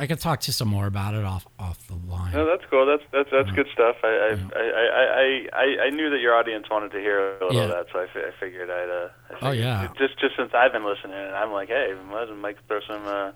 I 0.00 0.06
could 0.06 0.18
talk 0.18 0.40
to 0.40 0.48
you 0.48 0.52
some 0.52 0.68
more 0.68 0.86
about 0.86 1.14
it 1.14 1.24
off 1.24 1.46
off 1.58 1.86
the 1.86 1.94
line. 2.10 2.32
No, 2.32 2.46
that's 2.46 2.64
cool. 2.70 2.86
That's 2.86 3.02
that's 3.12 3.28
that's 3.30 3.50
good 3.52 3.66
stuff. 3.72 3.96
I 4.02 4.08
I, 4.08 4.30
I, 4.56 4.62
I, 4.62 5.48
I 5.52 5.86
I 5.86 5.90
knew 5.90 6.08
that 6.10 6.20
your 6.20 6.34
audience 6.34 6.66
wanted 6.70 6.90
to 6.92 6.98
hear 6.98 7.36
a 7.36 7.44
little 7.44 7.54
Yeah. 7.54 7.64
of 7.64 7.68
that, 7.70 7.86
so 7.92 8.00
I, 8.00 8.30
figured 8.40 8.70
I'd. 8.70 8.88
Uh, 8.88 9.08
I 9.44 9.48
Oh, 9.48 9.52
yeah. 9.52 9.88
Just 9.98 10.18
just 10.18 10.36
since 10.36 10.52
I've 10.54 10.72
been 10.72 10.84
listening, 10.86 11.14
and 11.16 11.34
I'm 11.34 11.52
like, 11.52 11.68
hey, 11.68 11.94
might 12.10 12.34
Mike 12.36 12.56
throw 12.66 12.80
some 12.88 13.06
uh, 13.06 13.32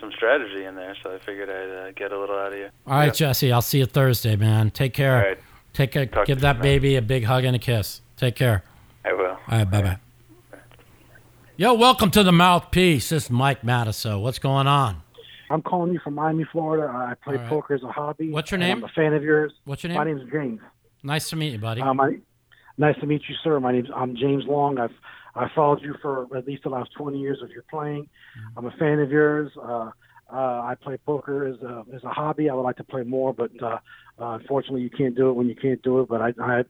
some 0.00 0.10
strategy 0.12 0.64
in 0.64 0.74
there, 0.74 0.96
so 1.02 1.14
I 1.14 1.18
figured 1.18 1.48
I'd 1.48 1.88
uh, 1.88 1.92
get 1.92 2.10
a 2.12 2.18
little 2.18 2.36
out 2.36 2.52
of 2.52 2.58
you. 2.58 2.68
All 2.86 2.94
right, 2.98 3.06
Yeah. 3.06 3.12
Jesse. 3.28 3.52
I'll 3.52 3.62
see 3.62 3.78
you 3.78 3.86
Thursday, 3.86 4.34
man. 4.36 4.70
Take 4.70 4.94
care. 4.94 5.16
All 5.22 5.28
right. 5.28 5.38
Take 5.74 5.92
care. 5.92 6.06
Talk 6.06 6.26
Give 6.26 6.40
that 6.40 6.60
baby 6.60 6.96
a 6.96 7.02
big 7.02 7.24
hug 7.24 7.44
and 7.44 7.54
a 7.54 7.58
kiss. 7.60 8.00
Take 8.16 8.34
care. 8.34 8.64
I 9.04 9.12
will. 9.12 9.26
All 9.26 9.38
right, 9.48 9.70
bye 9.70 9.82
bye. 9.82 9.98
Yo, 11.56 11.74
welcome 11.74 12.10
to 12.10 12.22
the 12.22 12.32
mouthpiece. 12.32 13.10
This 13.10 13.24
is 13.26 13.30
Mike 13.30 13.62
Matusow. 13.62 14.20
What's 14.20 14.38
going 14.38 14.66
on? 14.66 15.02
I'm 15.50 15.62
calling 15.62 15.92
you 15.92 16.00
from 16.02 16.14
Miami, 16.14 16.46
Florida. 16.50 16.86
I 16.86 17.14
play 17.22 17.36
right. 17.36 17.48
poker 17.48 17.74
as 17.74 17.82
a 17.82 17.88
hobby. 17.88 18.30
What's 18.30 18.52
your 18.52 18.58
name? 18.58 18.78
I'm 18.78 18.84
a 18.84 18.88
fan 18.88 19.12
of 19.14 19.24
yours. 19.24 19.52
What's 19.64 19.82
your 19.82 19.88
name? 19.88 19.98
My 19.98 20.04
name? 20.04 20.18
name's 20.18 20.32
James. 20.32 20.60
Nice 21.02 21.28
to 21.30 21.36
meet 21.36 21.52
you, 21.52 21.58
buddy. 21.58 21.82
Um, 21.82 22.00
I, 22.00 22.18
nice 22.78 22.96
to 23.00 23.06
meet 23.06 23.22
you, 23.28 23.34
sir. 23.42 23.58
My 23.58 23.72
name's 23.72 23.88
I'm 23.94 24.16
James 24.16 24.44
Long. 24.46 24.78
I've 24.78 24.94
I 25.34 25.48
followed 25.54 25.82
you 25.82 25.94
for 26.00 26.26
at 26.36 26.46
least 26.46 26.64
the 26.64 26.70
last 26.70 26.90
20 26.96 27.18
years 27.18 27.38
of 27.42 27.50
your 27.50 27.64
playing. 27.70 28.04
Mm-hmm. 28.04 28.58
I'm 28.58 28.66
a 28.66 28.76
fan 28.78 28.98
of 29.00 29.10
yours. 29.10 29.50
Uh, 29.60 29.90
uh, 30.32 30.62
I 30.62 30.76
play 30.80 30.96
poker 31.04 31.46
as 31.46 31.60
a 31.62 31.84
as 31.94 32.04
a 32.04 32.08
hobby. 32.08 32.48
I 32.48 32.54
would 32.54 32.62
like 32.62 32.76
to 32.76 32.84
play 32.84 33.02
more, 33.02 33.34
but 33.34 33.50
uh, 33.60 33.78
uh, 34.20 34.38
unfortunately, 34.40 34.82
you 34.82 34.90
can't 34.90 35.16
do 35.16 35.30
it 35.30 35.32
when 35.32 35.48
you 35.48 35.56
can't 35.56 35.82
do 35.82 36.00
it. 36.00 36.08
But 36.08 36.20
I, 36.20 36.32
I 36.40 36.62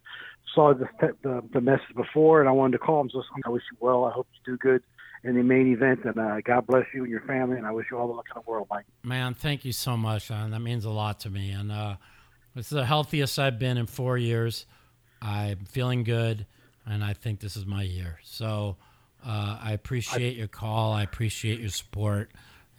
saw 0.55 0.73
the, 0.73 0.89
the 1.23 1.43
the 1.53 1.61
message 1.61 1.95
before, 1.95 2.41
and 2.41 2.49
I 2.49 2.53
wanted 2.53 2.73
to 2.73 2.79
call. 2.79 3.01
I'm 3.01 3.09
just 3.09 3.27
I 3.45 3.51
wish 3.51 3.63
you 3.71 3.77
well. 3.79 4.05
I 4.05 4.13
hope 4.13 4.27
you 4.33 4.53
do 4.53 4.57
good 4.57 4.83
in 5.23 5.37
the 5.37 5.43
main 5.43 5.73
event, 5.73 6.01
and 6.05 6.19
uh, 6.19 6.41
God 6.41 6.67
bless 6.67 6.87
you 6.95 7.03
and 7.03 7.11
your 7.11 7.21
family. 7.23 7.57
And 7.57 7.67
I 7.67 7.73
wish 7.73 7.87
you 7.91 7.99
all 7.99 8.07
the 8.07 8.15
luck 8.15 8.27
in 8.35 8.43
the 8.43 8.51
world, 8.51 8.67
Mike. 8.71 8.87
Man, 9.03 9.35
thank 9.35 9.65
you 9.65 9.73
so 9.73 9.97
much, 9.97 10.31
man. 10.31 10.51
That 10.51 10.61
means 10.61 10.85
a 10.85 10.91
lot 10.91 11.21
to 11.21 11.31
me. 11.31 11.51
And 11.51 11.71
uh, 11.71 11.97
it's 12.57 12.71
the 12.71 12.87
healthiest 12.87 13.39
I've 13.39 13.59
been 13.59 13.77
in 13.77 13.87
four 13.87 14.17
years. 14.17 14.67
I'm 15.23 15.65
feeling 15.67 16.05
good, 16.05 16.47
and 16.87 17.05
I 17.05 17.13
think 17.13 17.41
this 17.41 17.57
is 17.57 17.67
my 17.67 17.83
year. 17.83 18.19
So 18.23 18.77
uh, 19.27 19.59
I 19.63 19.73
appreciate 19.73 20.37
your 20.37 20.49
call. 20.49 20.93
I 20.93 21.03
appreciate 21.03 21.61
your 21.61 21.69
support. 21.69 22.31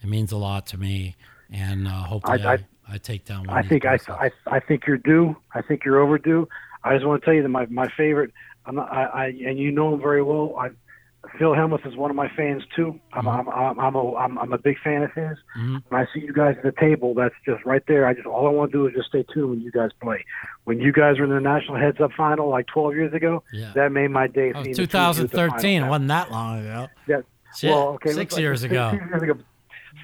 It 0.02 0.08
means 0.08 0.32
a 0.32 0.36
lot 0.36 0.66
to 0.68 0.78
me. 0.78 1.14
And 1.50 1.86
uh, 1.86 1.90
hopefully, 1.90 2.42
I, 2.42 2.54
I- 2.54 2.66
I, 2.88 2.98
take 2.98 3.24
down 3.24 3.46
one 3.46 3.56
I 3.56 3.62
think 3.62 3.84
I. 3.86 3.96
I 4.08 4.30
I 4.46 4.58
think 4.58 4.86
you're 4.88 4.98
due. 4.98 5.36
I 5.54 5.62
think 5.62 5.84
you're 5.84 6.00
overdue. 6.00 6.48
I 6.82 6.94
just 6.94 7.06
want 7.06 7.22
to 7.22 7.24
tell 7.24 7.32
you 7.32 7.42
that 7.42 7.48
my 7.48 7.66
my 7.66 7.88
favorite. 7.96 8.32
I'm 8.66 8.74
not, 8.74 8.92
I, 8.92 9.04
I 9.04 9.26
and 9.26 9.56
you 9.58 9.70
know 9.70 9.94
him 9.94 10.00
very 10.00 10.22
well. 10.22 10.56
I, 10.58 10.70
Phil 11.38 11.52
Hellmuth 11.52 11.86
is 11.86 11.96
one 11.96 12.10
of 12.10 12.16
my 12.16 12.28
fans 12.36 12.62
too. 12.74 12.98
I'm 13.12 13.28
I'm 13.28 13.48
I'm 13.48 13.78
I'm 13.78 13.94
a 13.94 14.14
I'm, 14.16 14.38
I'm 14.38 14.52
a 14.52 14.58
big 14.58 14.76
fan 14.82 15.02
of 15.02 15.12
his. 15.12 15.38
Mhm. 15.56 15.82
When 15.88 16.00
I 16.00 16.06
see 16.12 16.20
you 16.20 16.32
guys 16.32 16.56
at 16.58 16.62
the 16.64 16.72
table, 16.72 17.14
that's 17.14 17.34
just 17.46 17.64
right 17.64 17.82
there. 17.86 18.06
I 18.06 18.14
just 18.14 18.26
all 18.26 18.46
I 18.46 18.50
want 18.50 18.72
to 18.72 18.78
do 18.78 18.86
is 18.86 18.94
just 18.94 19.08
stay 19.08 19.24
tuned 19.32 19.50
when 19.50 19.60
you 19.60 19.70
guys 19.70 19.90
play. 20.02 20.24
When 20.64 20.80
you 20.80 20.92
guys 20.92 21.18
were 21.18 21.24
in 21.24 21.30
the 21.30 21.40
national 21.40 21.78
heads 21.78 22.00
up 22.00 22.10
final 22.16 22.48
like 22.48 22.66
12 22.66 22.94
years 22.94 23.14
ago, 23.14 23.42
Yeah. 23.52 23.72
that 23.74 23.92
made 23.92 24.08
my 24.10 24.26
day. 24.26 24.52
That 24.52 24.58
was 24.58 24.64
seeing 24.64 24.76
the 24.76 24.86
two 24.86 24.98
of 24.98 25.16
you 25.18 25.24
at 25.24 25.30
the 25.30 25.36
2013. 25.38 25.82
It 25.84 25.88
wasn't 25.88 26.08
that 26.08 26.30
long 26.32 26.58
ago. 26.60 26.88
Yeah. 27.06 27.20
Shit, 27.56 27.70
Well, 27.70 27.88
okay, 27.90 28.12
six 28.12 28.34
like 28.34 28.40
years 28.40 28.60
six, 28.62 28.70
ago. 28.72 28.90
Six 28.92 29.04
years 29.10 29.22
ago. 29.22 29.38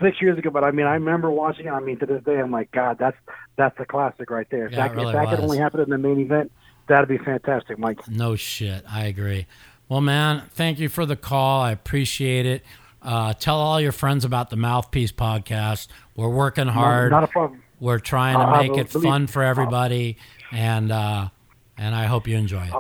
Six 0.03 0.23
years 0.23 0.39
ago, 0.39 0.51
but 0.51 0.65
I 0.65 0.71
mean, 0.71 0.87
I 0.87 0.95
remember 0.95 1.31
watching 1.31 1.67
it. 1.67 1.71
I 1.71 1.81
mean, 1.81 1.99
to 1.99 2.07
this 2.07 2.23
day, 2.23 2.39
I'm 2.39 2.51
like, 2.53 2.71
God, 2.73 2.99
that's 2.99 3.17
that's 3.57 3.75
a 3.81 3.85
classic 3.87 4.31
right 4.31 4.47
there. 4.51 4.67
If 4.67 4.73
Yeah, 4.73 4.87
that, 4.87 4.93
it 4.93 4.97
really 4.97 5.09
if 5.09 5.15
that 5.15 5.31
could 5.31 5.41
only 5.41 5.59
happen 5.59 5.81
in 5.81 5.89
the 5.91 5.99
main 5.99 6.21
event, 6.21 6.53
that'd 6.89 7.09
be 7.09 7.19
fantastic, 7.19 7.79
Mike. 7.79 8.07
No 8.07 8.37
shit. 8.37 8.85
I 8.89 9.07
agree. 9.07 9.47
Well, 9.89 10.01
man, 10.01 10.43
thank 10.51 10.79
you 10.79 10.89
for 10.89 11.07
the 11.07 11.17
call. 11.17 11.63
I 11.63 11.73
appreciate 11.73 12.45
it. 12.47 12.63
Uh, 13.01 13.33
tell 13.33 13.57
all 13.59 13.81
your 13.81 13.93
friends 13.93 14.25
about 14.25 14.51
the 14.51 14.57
Mouthpiece 14.57 15.13
podcast. 15.13 15.89
We're 16.17 16.29
working 16.29 16.67
hard. 16.67 17.11
Not 17.13 17.25
a 17.25 17.29
problem. 17.29 17.63
We're 17.81 18.01
trying 18.01 18.35
to 18.37 18.43
Uh, 18.47 18.61
make 18.63 18.77
it 18.77 18.93
believe- 18.93 19.09
fun 19.09 19.27
for 19.29 19.43
everybody, 19.43 20.17
and 20.53 20.91
uh, 20.91 21.29
and 21.79 21.95
I 21.95 22.07
hope 22.07 22.27
you 22.27 22.37
enjoy 22.37 22.65
it. 22.65 22.75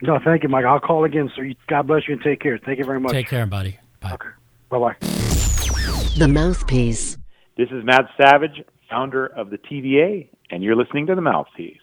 No, 0.00 0.18
thank 0.24 0.42
you, 0.42 0.48
Mike. 0.48 0.64
I'll 0.64 0.80
call 0.80 1.04
again. 1.04 1.30
So 1.36 1.42
you, 1.42 1.54
God 1.68 1.86
bless 1.86 2.08
you 2.08 2.14
and 2.14 2.22
take 2.22 2.40
care. 2.40 2.58
Thank 2.58 2.78
you 2.78 2.84
very 2.84 3.00
much. 3.00 3.12
Take 3.12 3.28
care, 3.28 3.44
buddy. 3.46 3.78
Bye. 4.00 4.16
Bye 4.70 4.78
bye. 4.78 4.94
The 6.16 6.28
Mouthpiece. 6.28 7.18
This 7.56 7.68
is 7.70 7.84
Matt 7.84 8.06
Savage, 8.20 8.62
founder 8.88 9.26
of 9.26 9.50
the 9.50 9.58
TDA, 9.58 10.28
and 10.50 10.62
you're 10.62 10.76
listening 10.76 11.06
to 11.08 11.14
The 11.14 11.20
Mouthpiece. 11.20 11.76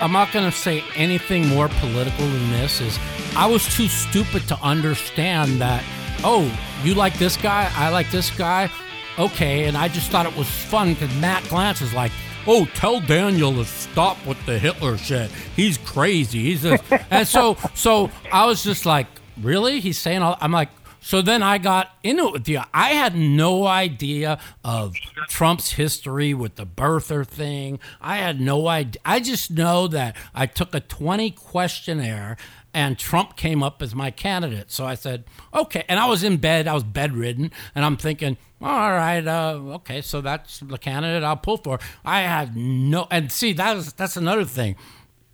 I'm 0.00 0.12
not 0.12 0.32
going 0.32 0.50
to 0.50 0.56
say 0.56 0.82
anything 0.94 1.46
more 1.48 1.68
political 1.68 2.26
than 2.26 2.50
this. 2.50 2.80
Is 2.80 2.98
I 3.36 3.46
was 3.46 3.64
too 3.74 3.88
stupid 3.88 4.48
to 4.48 4.58
understand 4.62 5.60
that. 5.60 5.84
Oh, 6.24 6.50
you 6.82 6.94
like 6.94 7.14
this 7.18 7.36
guy? 7.36 7.70
I 7.74 7.90
like 7.90 8.10
this 8.10 8.30
guy. 8.30 8.70
Okay, 9.18 9.64
and 9.64 9.76
I 9.76 9.88
just 9.88 10.10
thought 10.10 10.26
it 10.26 10.36
was 10.36 10.48
fun 10.48 10.94
because 10.94 11.14
Matt 11.16 11.42
Glantz 11.44 11.82
is 11.82 11.92
like, 11.92 12.12
"Oh, 12.46 12.64
tell 12.74 13.00
Daniel 13.00 13.52
to 13.54 13.64
stop 13.64 14.16
with 14.26 14.38
the 14.46 14.58
Hitler 14.58 14.96
shit. 14.96 15.30
He's 15.56 15.76
crazy. 15.78 16.42
He's 16.44 16.62
this." 16.62 16.80
and 17.10 17.26
so, 17.26 17.56
so 17.74 18.10
I 18.32 18.46
was 18.46 18.64
just 18.64 18.86
like, 18.86 19.06
"Really?" 19.42 19.80
He's 19.80 19.98
saying 19.98 20.22
all. 20.22 20.38
I'm 20.40 20.52
like, 20.52 20.70
so 21.00 21.22
then 21.22 21.42
I 21.42 21.58
got 21.58 21.90
into 22.02 22.28
it 22.28 22.32
with 22.32 22.48
you. 22.48 22.62
I 22.72 22.90
had 22.90 23.16
no 23.16 23.66
idea 23.66 24.38
of 24.64 24.94
Trump's 25.28 25.72
history 25.72 26.34
with 26.34 26.56
the 26.56 26.66
birther 26.66 27.26
thing. 27.26 27.78
I 28.00 28.18
had 28.18 28.40
no 28.40 28.68
idea. 28.68 29.00
I 29.04 29.20
just 29.20 29.50
know 29.50 29.86
that 29.88 30.16
I 30.34 30.46
took 30.46 30.74
a 30.74 30.80
20 30.80 31.30
questionnaire 31.30 32.36
and 32.72 32.98
Trump 32.98 33.36
came 33.36 33.62
up 33.62 33.82
as 33.82 33.94
my 33.94 34.10
candidate. 34.10 34.70
So 34.70 34.86
I 34.86 34.94
said, 34.94 35.24
okay. 35.52 35.84
And 35.88 35.98
I 35.98 36.06
was 36.06 36.22
in 36.22 36.36
bed, 36.36 36.68
I 36.68 36.74
was 36.74 36.84
bedridden, 36.84 37.50
and 37.74 37.84
I'm 37.84 37.96
thinking, 37.96 38.36
all 38.60 38.92
right, 38.92 39.26
uh, 39.26 39.58
okay, 39.76 40.02
so 40.02 40.20
that's 40.20 40.60
the 40.60 40.78
candidate 40.78 41.24
I'll 41.24 41.36
pull 41.36 41.56
for. 41.56 41.80
I 42.04 42.20
had 42.20 42.56
no, 42.56 43.08
and 43.10 43.32
see, 43.32 43.54
that 43.54 43.74
was, 43.74 43.92
that's 43.94 44.16
another 44.16 44.44
thing 44.44 44.76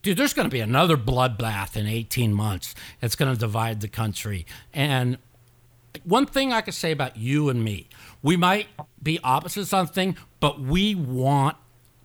dude, 0.06 0.16
there's 0.16 0.35
going 0.35 0.49
to 0.49 0.52
be 0.52 0.61
another 0.61 0.96
bloodbath 0.96 1.76
in 1.76 1.88
18 1.88 2.32
months. 2.32 2.76
It's 3.02 3.16
going 3.16 3.35
to 3.35 3.37
divide 3.37 3.80
the 3.80 3.88
country. 3.88 4.46
And 4.73 5.18
one 6.05 6.26
thing 6.26 6.53
I 6.53 6.61
could 6.61 6.75
say 6.75 6.93
about 6.93 7.17
you 7.17 7.49
and 7.49 7.62
me, 7.65 7.88
we 8.23 8.37
might 8.37 8.69
be 9.03 9.19
opposites 9.23 9.73
on 9.73 9.87
thing, 9.87 10.17
but 10.41 10.61
we 10.61 10.95
want 10.95 11.57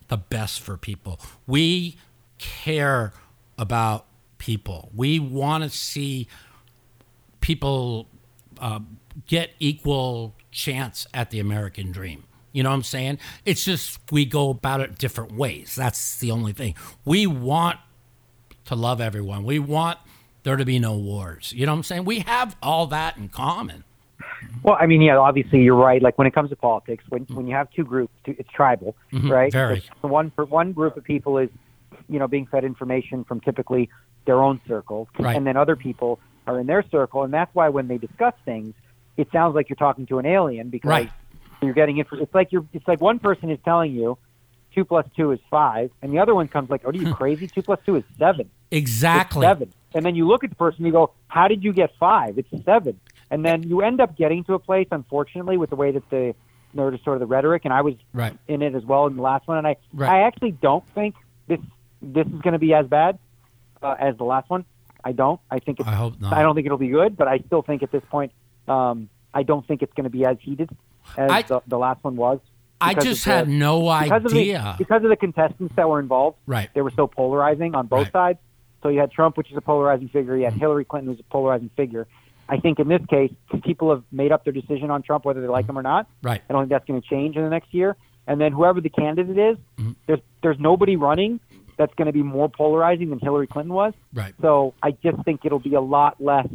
the 0.07 0.17
best 0.17 0.61
for 0.61 0.77
people. 0.77 1.19
We 1.47 1.97
care 2.37 3.13
about 3.57 4.05
people. 4.37 4.89
We 4.95 5.19
want 5.19 5.63
to 5.63 5.69
see 5.69 6.27
people 7.39 8.07
uh, 8.59 8.79
get 9.27 9.51
equal 9.59 10.35
chance 10.51 11.07
at 11.13 11.31
the 11.31 11.39
American 11.39 11.91
dream. 11.91 12.23
You 12.51 12.63
know 12.63 12.69
what 12.69 12.75
I'm 12.75 12.83
saying? 12.83 13.19
It's 13.45 13.63
just 13.63 13.99
we 14.11 14.25
go 14.25 14.49
about 14.49 14.81
it 14.81 14.97
different 14.97 15.33
ways. 15.33 15.75
That's 15.75 16.19
the 16.19 16.31
only 16.31 16.53
thing. 16.53 16.75
We 17.05 17.25
want 17.25 17.79
to 18.65 18.75
love 18.75 18.99
everyone. 18.99 19.45
We 19.45 19.59
want 19.59 19.99
there 20.43 20.55
to 20.57 20.65
be 20.65 20.79
no 20.79 20.95
wars. 20.97 21.53
You 21.55 21.65
know 21.65 21.71
what 21.73 21.77
I'm 21.77 21.83
saying? 21.83 22.05
We 22.05 22.19
have 22.19 22.55
all 22.61 22.87
that 22.87 23.17
in 23.17 23.29
common. 23.29 23.83
Well, 24.63 24.77
I 24.79 24.85
mean, 24.87 25.01
yeah, 25.01 25.17
obviously 25.17 25.61
you're 25.61 25.75
right. 25.75 26.01
Like 26.01 26.17
when 26.17 26.27
it 26.27 26.33
comes 26.33 26.49
to 26.49 26.55
politics, 26.55 27.03
when 27.09 27.23
when 27.25 27.47
you 27.47 27.55
have 27.55 27.69
two 27.71 27.83
groups, 27.83 28.13
it's 28.25 28.49
tribal, 28.49 28.95
right? 29.13 29.21
Mm-hmm. 29.21 29.49
very. 29.51 29.83
So 30.01 30.07
one 30.07 30.31
for 30.31 30.45
one 30.45 30.71
group 30.73 30.97
of 30.97 31.03
people 31.03 31.37
is, 31.37 31.49
you 32.09 32.19
know, 32.19 32.27
being 32.27 32.47
fed 32.47 32.63
information 32.63 33.23
from 33.23 33.39
typically 33.41 33.89
their 34.25 34.41
own 34.41 34.59
circle, 34.67 35.07
Right. 35.17 35.35
and 35.35 35.45
then 35.45 35.57
other 35.57 35.75
people 35.75 36.19
are 36.47 36.59
in 36.59 36.67
their 36.67 36.83
circle, 36.89 37.23
and 37.23 37.33
that's 37.33 37.53
why 37.53 37.69
when 37.69 37.87
they 37.87 37.97
discuss 37.97 38.33
things, 38.45 38.73
it 39.17 39.27
sounds 39.31 39.53
like 39.55 39.69
you're 39.69 39.75
talking 39.77 40.05
to 40.07 40.17
an 40.19 40.25
alien 40.25 40.69
because 40.69 40.89
Right. 40.89 41.11
you're 41.61 41.73
getting 41.73 41.97
it. 41.97 42.07
It's 42.13 42.33
like 42.33 42.51
you're. 42.51 42.65
It's 42.73 42.87
like 42.87 42.99
one 43.01 43.19
person 43.19 43.49
is 43.51 43.59
telling 43.63 43.91
you 43.93 44.17
two 44.73 44.85
plus 44.85 45.05
two 45.15 45.31
is 45.31 45.39
five, 45.49 45.91
and 46.01 46.11
the 46.13 46.19
other 46.19 46.33
one 46.35 46.47
comes 46.47 46.69
like, 46.69 46.85
"Are 46.85 46.93
you 46.93 47.13
crazy? 47.21 47.47
two 47.47 47.61
plus 47.61 47.79
two 47.85 47.95
is 47.95 48.03
seven. 48.17 48.49
It's 48.71 48.77
Exactly. 48.79 49.41
seven. 49.45 49.73
And 49.93 50.05
then 50.05 50.15
you 50.15 50.25
look 50.27 50.43
at 50.43 50.49
the 50.49 50.55
person, 50.55 50.77
and 50.79 50.87
you 50.87 50.91
go, 50.93 51.11
"How 51.27 51.47
did 51.47 51.63
you 51.63 51.73
get 51.73 51.91
five? 51.99 52.37
It's 52.37 52.49
seven. 52.65 52.99
And 53.29 53.45
then 53.45 53.63
you 53.63 53.81
end 53.81 54.01
up 54.01 54.17
getting 54.17 54.43
to 54.45 54.53
a 54.55 54.59
place, 54.59 54.87
unfortunately, 54.91 55.57
with 55.57 55.69
the 55.69 55.75
way 55.75 55.91
that 55.91 56.09
the 56.09 56.35
there 56.73 56.97
sort 57.03 57.15
of 57.17 57.19
the 57.19 57.25
rhetoric, 57.25 57.65
and 57.65 57.73
I 57.73 57.81
was 57.81 57.95
Right. 58.13 58.33
in 58.47 58.61
it 58.61 58.75
as 58.75 58.85
well 58.85 59.05
in 59.07 59.17
the 59.17 59.21
last 59.21 59.45
one, 59.47 59.57
and 59.57 59.67
I 59.67 59.75
Right. 59.93 60.09
I 60.09 60.19
actually 60.21 60.51
don't 60.51 60.87
think 60.89 61.15
this 61.47 61.59
this 62.01 62.25
is 62.27 62.41
going 62.41 62.53
to 62.53 62.59
be 62.59 62.73
as 62.73 62.87
bad 62.87 63.19
uh, 63.83 63.95
as 63.99 64.15
the 64.17 64.23
last 64.23 64.49
one. 64.49 64.63
I 65.03 65.11
don't. 65.11 65.39
I 65.49 65.59
think 65.59 65.79
it's, 65.79 65.89
I 65.89 65.93
hope 65.95 66.19
not. 66.21 66.31
I 66.33 66.41
don't 66.43 66.55
think 66.55 66.65
it'll 66.65 66.77
be 66.77 66.87
good, 66.89 67.17
but 67.17 67.27
I 67.27 67.39
still 67.39 67.61
think 67.61 67.83
at 67.83 67.91
this 67.91 68.03
point, 68.09 68.31
um, 68.67 69.09
I 69.33 69.43
don't 69.43 69.65
think 69.67 69.81
it's 69.81 69.93
going 69.93 70.03
to 70.05 70.09
be 70.09 70.25
as 70.25 70.37
heated 70.39 70.69
as 71.17 71.29
I- 71.31 71.41
the, 71.41 71.61
the 71.67 71.77
last 71.77 72.03
one 72.03 72.15
was. 72.15 72.39
I 72.81 72.93
just 72.95 73.23
the- 73.25 73.31
had 73.31 73.47
no 73.49 73.79
because 73.81 74.25
of 74.25 74.31
the- 74.31 74.39
idea. 74.41 74.75
because 74.77 75.03
of 75.03 75.09
the 75.09 75.15
contestants 75.15 75.75
that 75.75 75.87
were 75.89 75.99
involved. 75.99 76.37
Right. 76.45 76.69
They 76.73 76.81
were 76.81 76.91
so 76.91 77.07
polarizing 77.07 77.75
on 77.75 77.87
both 77.87 78.05
Right. 78.05 78.11
sides. 78.11 78.39
So 78.83 78.89
you 78.89 78.99
had 78.99 79.11
Trump, 79.11 79.37
which 79.37 79.51
is 79.51 79.57
a 79.57 79.61
polarizing 79.61 80.09
figure. 80.09 80.35
You 80.35 80.45
had 80.45 80.53
Hillary 80.53 80.85
Clinton, 80.85 81.11
who's 81.13 81.19
a 81.19 81.23
polarizing 81.31 81.69
figure. 81.77 82.07
I 82.49 82.57
think 82.57 82.79
in 82.79 82.87
this 82.87 83.05
case, 83.05 83.31
people 83.63 83.91
have 83.91 84.03
made 84.11 84.31
up 84.31 84.43
their 84.43 84.53
decision 84.53 84.89
on 84.89 85.03
Trump, 85.03 85.23
whether 85.23 85.39
they 85.39 85.47
like 85.47 85.67
him 85.69 85.77
or 85.77 85.83
not. 85.83 86.07
Right. 86.23 86.41
I 86.49 86.53
don't 86.53 86.63
think 86.63 86.71
that's 86.71 86.85
going 86.85 87.01
to 87.01 87.07
change 87.07 87.35
in 87.37 87.43
the 87.43 87.49
next 87.49 87.73
year. 87.73 87.95
And 88.27 88.41
then 88.41 88.51
whoever 88.51 88.81
the 88.81 88.89
candidate 88.89 89.37
is, 89.37 89.57
Mm-hmm. 89.77 89.91
there's 90.07 90.19
there's 90.41 90.59
nobody 90.59 90.95
running 90.95 91.39
that's 91.77 91.93
going 91.95 92.07
to 92.07 92.11
be 92.11 92.23
more 92.23 92.49
polarizing 92.49 93.09
than 93.11 93.19
Hillary 93.19 93.47
Clinton 93.47 93.73
was. 93.73 93.93
Right. 94.13 94.33
So 94.41 94.73
I 94.83 94.91
just 94.91 95.23
think 95.23 95.41
it'll 95.45 95.59
be 95.59 95.75
a 95.75 95.81
lot 95.81 96.19
less 96.19 96.47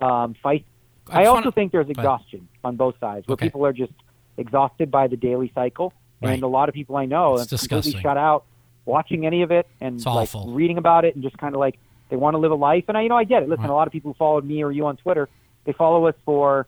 um, 0.00 0.34
fight. 0.42 0.64
I 1.08 1.22
I, 1.22 1.24
also 1.26 1.34
wanna- 1.42 1.52
think 1.52 1.72
there's 1.72 1.88
exhaustion 1.88 2.48
on 2.64 2.76
both 2.76 2.98
sides, 2.98 3.26
where 3.28 3.34
Okay. 3.34 3.46
people 3.46 3.64
are 3.66 3.72
just 3.72 3.92
exhausted 4.36 4.90
by 4.90 5.06
the 5.06 5.16
daily 5.16 5.50
cycle, 5.54 5.92
Right. 6.22 6.34
and 6.34 6.42
a 6.42 6.46
lot 6.48 6.68
of 6.68 6.74
people 6.74 6.96
I 6.96 7.04
know 7.06 7.34
It's 7.34 7.44
completely 7.50 7.56
disgusting. 7.58 8.00
shut 8.00 8.16
out 8.16 8.44
watching 8.86 9.26
any 9.26 9.42
of 9.42 9.50
it 9.50 9.66
and 9.80 9.96
It's 9.96 10.06
like 10.06 10.34
awful. 10.34 10.52
reading 10.52 10.78
about 10.78 11.04
it 11.04 11.14
and 11.14 11.22
just 11.22 11.36
kind 11.38 11.54
of 11.54 11.58
like 11.60 11.78
they 12.10 12.16
want 12.16 12.34
to 12.34 12.38
live 12.38 12.50
a 12.50 12.54
life. 12.54 12.84
And 12.88 12.96
I, 12.98 13.02
you 13.02 13.08
know, 13.08 13.16
I 13.16 13.24
get 13.24 13.42
it. 13.42 13.48
Listen, 13.48 13.62
Right. 13.64 13.70
a 13.70 13.74
lot 13.74 13.86
of 13.86 13.92
people 13.92 14.12
who 14.12 14.16
followed 14.18 14.44
me 14.44 14.62
or 14.62 14.70
you 14.70 14.86
on 14.86 14.96
Twitter, 14.96 15.28
they 15.64 15.72
follow 15.72 16.06
us 16.06 16.14
for, 16.24 16.66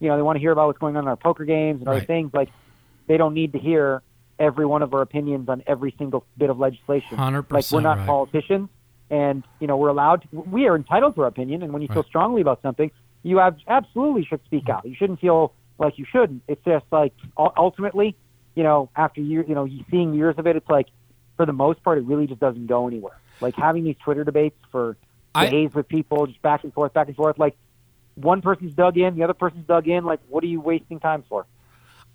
you 0.00 0.08
know, 0.08 0.16
they 0.16 0.22
want 0.22 0.36
to 0.36 0.40
hear 0.40 0.52
about 0.52 0.66
what's 0.66 0.78
going 0.78 0.96
on 0.96 1.04
in 1.04 1.08
our 1.08 1.16
poker 1.16 1.44
games 1.44 1.80
and 1.80 1.88
other 1.88 1.98
Right. 1.98 2.06
things. 2.06 2.32
Like 2.34 2.50
they 3.06 3.16
don't 3.16 3.34
need 3.34 3.52
to 3.52 3.58
hear 3.58 4.02
every 4.38 4.66
one 4.66 4.82
of 4.82 4.92
our 4.92 5.00
opinions 5.00 5.48
on 5.48 5.62
every 5.66 5.94
single 5.98 6.24
bit 6.36 6.50
of 6.50 6.58
legislation. 6.58 7.16
100% 7.16 7.50
Like 7.50 7.64
we're 7.72 7.80
not 7.80 8.06
politicians, 8.06 8.68
and 9.08 9.42
you 9.60 9.66
know 9.66 9.76
we're 9.78 9.88
allowed. 9.88 10.22
To, 10.30 10.40
we 10.40 10.66
are 10.68 10.76
entitled 10.76 11.14
to 11.14 11.22
our 11.22 11.28
opinion, 11.28 11.62
and 11.62 11.72
when 11.72 11.80
you 11.80 11.88
feel 11.88 12.02
strongly 12.04 12.42
about 12.42 12.60
something, 12.60 12.90
you 13.22 13.40
absolutely 13.40 14.24
should 14.26 14.44
speak 14.44 14.64
mm-hmm. 14.64 14.72
out. 14.72 14.84
You 14.84 14.94
shouldn't 14.94 15.20
feel 15.20 15.52
like 15.78 15.98
you 15.98 16.06
shouldn't. 16.10 16.42
It's 16.48 16.64
just 16.64 16.84
like 16.90 17.12
ultimately, 17.36 18.16
you 18.54 18.62
know, 18.62 18.90
after 18.96 19.20
years, 19.20 19.46
you 19.48 19.54
know, 19.54 19.64
you 19.64 19.84
seeing 19.90 20.14
years 20.14 20.34
of 20.38 20.46
it, 20.46 20.56
it's 20.56 20.68
like 20.68 20.86
for 21.36 21.46
the 21.46 21.52
most 21.52 21.82
part, 21.82 21.98
it 21.98 22.04
really 22.04 22.26
just 22.26 22.40
doesn't 22.40 22.66
go 22.66 22.86
anywhere. 22.88 23.18
Like 23.40 23.54
having 23.54 23.84
these 23.84 23.96
Twitter 24.02 24.24
debates 24.24 24.58
for 24.72 24.96
I- 25.34 25.48
days 25.48 25.74
with 25.74 25.88
people, 25.88 26.26
just 26.26 26.42
back 26.42 26.64
and 26.64 26.72
forth, 26.72 26.92
back 26.94 27.08
and 27.08 27.16
forth. 27.16 27.38
Like 27.38 27.56
one 28.14 28.40
person's 28.40 28.74
dug 28.74 28.96
in, 28.96 29.14
the 29.14 29.22
other 29.22 29.34
person's 29.34 29.66
dug 29.66 29.86
in. 29.86 30.04
Like, 30.04 30.20
what 30.28 30.42
are 30.42 30.48
you 30.48 30.60
wasting 30.60 31.00
time 31.00 31.24
for? 31.28 31.46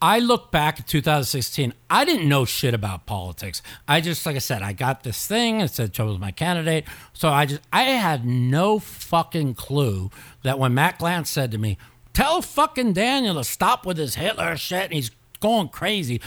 I 0.04 0.18
look 0.18 0.52
back 0.52 0.80
at 0.80 0.88
2016. 0.88 1.76
I 1.88 2.06
didn't 2.06 2.28
know 2.28 2.44
shit 2.44 2.74
about 2.74 3.06
politics. 3.06 3.62
I 3.88 4.02
just, 4.02 4.26
like 4.26 4.36
I 4.36 4.40
said, 4.40 4.64
I 4.64 4.74
got 4.74 5.04
this 5.04 5.28
thing. 5.28 5.62
It 5.62 5.70
said 5.70 5.94
Trump 5.94 6.10
was 6.10 6.20
my 6.20 6.32
candidate. 6.32 6.86
So 7.14 7.30
I 7.30 7.46
just, 7.46 7.62
I 7.72 7.84
had 7.84 8.26
no 8.26 8.80
fucking 8.80 9.54
clue 9.54 10.10
that 10.42 10.58
when 10.58 10.74
Matt 10.74 10.98
Glantz 10.98 11.28
said 11.28 11.52
to 11.52 11.60
me, 11.60 11.78
"Tell 12.14 12.42
fucking 12.42 12.94
Daniel 12.94 13.36
to 13.36 13.44
stop 13.44 13.86
with 13.86 13.98
his 13.98 14.16
Hitler 14.16 14.56
shit," 14.58 14.86
and 14.86 14.94
he's 14.94 15.12
going 15.40 15.70
crazy. 15.70 16.22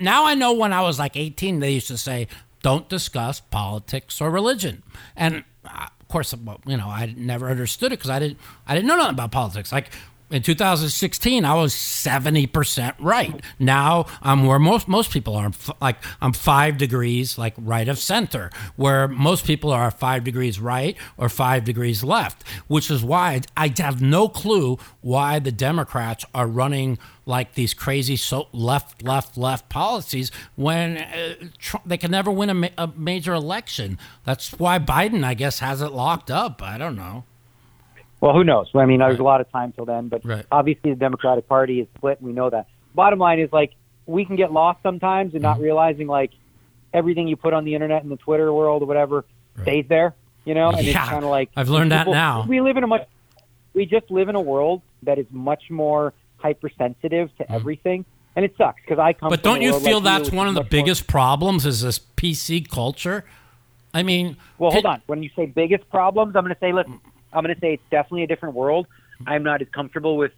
Now 0.00 0.26
I 0.26 0.34
know 0.34 0.52
when 0.52 0.72
I 0.72 0.82
was 0.82 0.98
like 0.98 1.16
18, 1.16 1.60
they 1.60 1.72
used 1.72 1.88
to 1.88 1.98
say, 1.98 2.28
"Don't 2.62 2.88
discuss 2.88 3.40
politics 3.40 4.20
or 4.20 4.30
religion," 4.30 4.82
and 5.16 5.44
uh, 5.64 5.86
of 6.00 6.08
course, 6.08 6.34
you 6.66 6.76
know, 6.76 6.88
I 6.88 7.14
never 7.16 7.50
understood 7.50 7.92
it 7.92 7.98
because 7.98 8.10
I 8.10 8.18
didn't, 8.18 8.38
I 8.66 8.74
didn't 8.74 8.86
know 8.86 8.96
nothing 8.96 9.14
about 9.14 9.32
politics. 9.32 9.72
Like 9.72 9.90
in 10.34 10.42
2016, 10.42 11.44
I 11.44 11.54
was 11.54 11.72
70% 11.72 12.94
right. 12.98 13.40
Now 13.60 14.06
I'm 14.20 14.46
where 14.46 14.58
most 14.58 14.88
most 14.88 15.12
people 15.12 15.36
are. 15.36 15.52
Like 15.80 15.96
I'm 16.20 16.32
five 16.32 16.76
degrees 16.76 17.38
like 17.38 17.54
right 17.56 17.86
of 17.86 18.00
center, 18.00 18.50
where 18.74 19.06
most 19.06 19.46
people 19.46 19.70
are 19.70 19.90
five 19.92 20.24
degrees 20.24 20.58
right 20.58 20.96
or 21.16 21.28
five 21.28 21.62
degrees 21.62 22.02
left. 22.02 22.46
Which 22.66 22.90
is 22.90 23.04
why 23.04 23.42
I 23.56 23.72
have 23.78 24.02
no 24.02 24.28
clue 24.28 24.78
why 25.02 25.38
the 25.38 25.52
Democrats 25.52 26.24
are 26.34 26.48
running 26.48 26.98
like 27.26 27.54
these 27.54 27.72
crazy 27.72 28.16
so 28.16 28.48
left, 28.52 29.02
left, 29.02 29.36
left 29.38 29.68
policies 29.68 30.30
when 30.56 30.98
uh, 30.98 31.34
Tr- 31.58 31.76
they 31.86 31.96
can 31.96 32.10
never 32.10 32.30
win 32.30 32.50
a, 32.50 32.54
ma- 32.54 32.68
a 32.76 32.88
major 32.96 33.34
election. 33.34 33.98
That's 34.24 34.52
why 34.52 34.78
Biden, 34.78 35.24
I 35.24 35.34
guess, 35.34 35.60
has 35.60 35.80
it 35.80 35.92
locked 35.92 36.30
up. 36.30 36.60
I 36.60 36.76
don't 36.76 36.96
know. 36.96 37.24
Well, 38.24 38.32
who 38.32 38.42
knows? 38.42 38.70
I 38.74 38.86
mean, 38.86 39.00
there's 39.00 39.18
a 39.18 39.22
lot 39.22 39.42
of 39.42 39.52
time 39.52 39.72
till 39.72 39.84
then, 39.84 40.08
but 40.08 40.24
Right. 40.24 40.46
obviously 40.50 40.90
the 40.92 40.96
Democratic 40.96 41.46
Party 41.46 41.80
is 41.80 41.88
split, 41.94 42.20
and 42.20 42.26
we 42.26 42.32
know 42.32 42.48
that. 42.48 42.68
Bottom 42.94 43.18
line 43.18 43.38
is 43.38 43.52
like 43.52 43.72
we 44.06 44.24
can 44.24 44.36
get 44.36 44.50
lost 44.50 44.82
sometimes 44.82 45.34
and 45.34 45.42
Mm-hmm. 45.44 45.58
not 45.58 45.60
realizing 45.60 46.06
like 46.06 46.30
everything 46.94 47.28
you 47.28 47.36
put 47.36 47.52
on 47.52 47.64
the 47.66 47.74
internet 47.74 48.02
and 48.02 48.10
the 48.10 48.16
Twitter 48.16 48.50
world 48.50 48.82
or 48.82 48.86
whatever 48.86 49.26
stays 49.60 49.84
there. 49.90 50.14
You 50.46 50.54
know, 50.54 50.70
and 50.70 50.78
it's 50.78 50.88
Yeah, 50.88 51.04
kind 51.06 51.22
of 51.22 51.28
like 51.30 51.50
I've 51.54 51.68
learned 51.68 51.92
that 51.92 52.06
now. 52.08 52.46
We 52.48 52.62
live 52.62 52.78
in 52.78 52.84
a 52.84 52.86
much, 52.86 53.06
we 53.74 53.84
just 53.84 54.10
live 54.10 54.30
in 54.30 54.36
a 54.36 54.40
world 54.40 54.80
that 55.02 55.18
is 55.18 55.26
much 55.30 55.70
more 55.70 56.14
hypersensitive 56.38 57.28
to 57.36 57.52
everything, 57.52 58.06
and 58.36 58.44
it 58.46 58.54
sucks 58.56 58.80
because 58.80 58.98
I 58.98 59.12
come. 59.12 59.26
Mm-hmm. 59.26 59.32
But 59.34 59.42
don't 59.42 59.60
you 59.60 59.78
feel 59.80 59.96
like 60.00 60.04
that's 60.04 60.24
which 60.30 60.34
one 60.34 60.48
of 60.48 60.54
the 60.54 60.60
much 60.62 60.72
more- 60.72 60.80
biggest 60.82 61.06
problems 61.06 61.66
is 61.66 61.82
this 61.82 61.98
PC 62.16 62.66
culture? 62.70 63.24
I 63.92 64.02
mean, 64.02 64.36
Well, 64.58 64.70
hold 64.70 64.86
on. 64.86 65.02
When 65.06 65.22
you 65.22 65.28
say 65.36 65.44
biggest 65.46 65.88
problems, 65.90 66.34
I'm 66.36 66.42
going 66.44 66.54
to 66.54 66.60
say, 66.60 66.72
listen, 66.72 67.00
I'm 67.34 67.42
going 67.42 67.54
to 67.54 67.60
say 67.60 67.74
it's 67.74 67.82
definitely 67.90 68.22
a 68.22 68.26
different 68.26 68.54
world. 68.54 68.86
I'm 69.26 69.42
not 69.42 69.60
as 69.62 69.68
comfortable 69.68 70.16
with, 70.16 70.32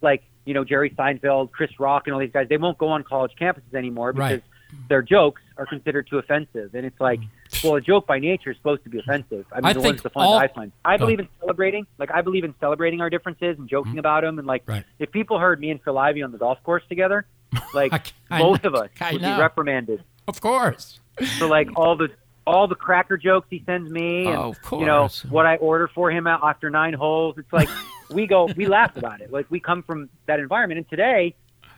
like, 0.00 0.22
you 0.44 0.54
know, 0.54 0.64
Jerry 0.64 0.90
Seinfeld, 0.90 1.52
Chris 1.52 1.70
Rock, 1.78 2.06
and 2.06 2.14
all 2.14 2.20
these 2.20 2.32
guys. 2.32 2.48
They 2.48 2.56
won't 2.56 2.78
go 2.78 2.88
on 2.88 3.04
college 3.04 3.32
campuses 3.40 3.74
anymore 3.74 4.12
because 4.12 4.30
Right. 4.30 4.42
their 4.88 5.02
jokes 5.02 5.40
are 5.56 5.66
considered 5.66 6.08
too 6.08 6.18
offensive. 6.18 6.74
And 6.74 6.84
it's 6.84 7.00
like, 7.00 7.20
mm. 7.20 7.28
well, 7.64 7.76
a 7.76 7.80
joke 7.80 8.06
by 8.06 8.18
nature 8.18 8.50
is 8.50 8.56
supposed 8.56 8.82
to 8.84 8.90
be 8.90 8.98
offensive. 8.98 9.46
I 9.52 9.56
mean, 9.56 9.64
I 9.66 9.72
the 9.74 9.80
ones 9.80 10.02
the 10.02 10.10
fun 10.10 10.24
all- 10.24 10.38
I 10.38 10.48
find. 10.48 10.72
I 10.84 10.96
believe 10.96 11.20
in 11.20 11.28
celebrating. 11.40 11.86
Like, 11.98 12.10
I 12.10 12.22
believe 12.22 12.42
in 12.44 12.54
celebrating 12.58 13.00
our 13.00 13.10
differences 13.10 13.58
and 13.58 13.68
joking 13.68 13.92
mm-hmm. 13.92 13.98
about 14.00 14.22
them. 14.22 14.38
And 14.38 14.46
like, 14.46 14.62
Right. 14.66 14.84
if 14.98 15.12
people 15.12 15.38
heard 15.38 15.60
me 15.60 15.70
and 15.70 15.80
Phil 15.82 15.96
Ivey 15.98 16.22
on 16.22 16.32
the 16.32 16.38
golf 16.38 16.62
course 16.64 16.82
together, 16.88 17.26
like 17.74 17.92
I- 18.30 18.38
both 18.40 18.64
of 18.64 18.74
us 18.74 18.88
I 19.00 19.12
would 19.12 19.22
know. 19.22 19.36
be 19.36 19.40
reprimanded 19.40 20.02
Of 20.26 20.40
course. 20.40 20.98
for 21.38 21.46
like 21.46 21.68
all 21.76 21.94
the 21.96 22.08
all 22.46 22.66
the 22.66 22.74
cracker 22.74 23.16
jokes 23.16 23.46
he 23.50 23.62
sends 23.64 23.90
me 23.90 24.26
oh, 24.26 24.48
and 24.50 24.56
Oh, 24.72 24.80
you 24.80 24.86
know 24.86 25.08
what 25.28 25.46
I 25.46 25.56
order 25.56 25.88
for 25.88 26.10
him 26.10 26.26
after 26.26 26.70
nine 26.70 26.92
holes. 26.92 27.36
It's 27.38 27.52
like 27.52 27.68
we 28.10 28.26
go 28.26 28.46
we 28.56 28.66
laugh 28.66 28.96
about 28.96 29.20
it. 29.20 29.32
Like 29.32 29.46
we 29.50 29.60
come 29.60 29.82
from 29.82 30.08
that 30.26 30.40
environment. 30.40 30.78
And 30.78 30.88
today, 30.88 31.34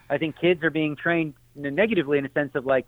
I 0.08 0.18
think 0.18 0.38
kids 0.38 0.62
are 0.64 0.70
being 0.70 0.96
trained 0.96 1.34
negatively 1.54 2.18
in 2.18 2.26
a 2.26 2.32
sense 2.32 2.54
of 2.54 2.66
like 2.66 2.86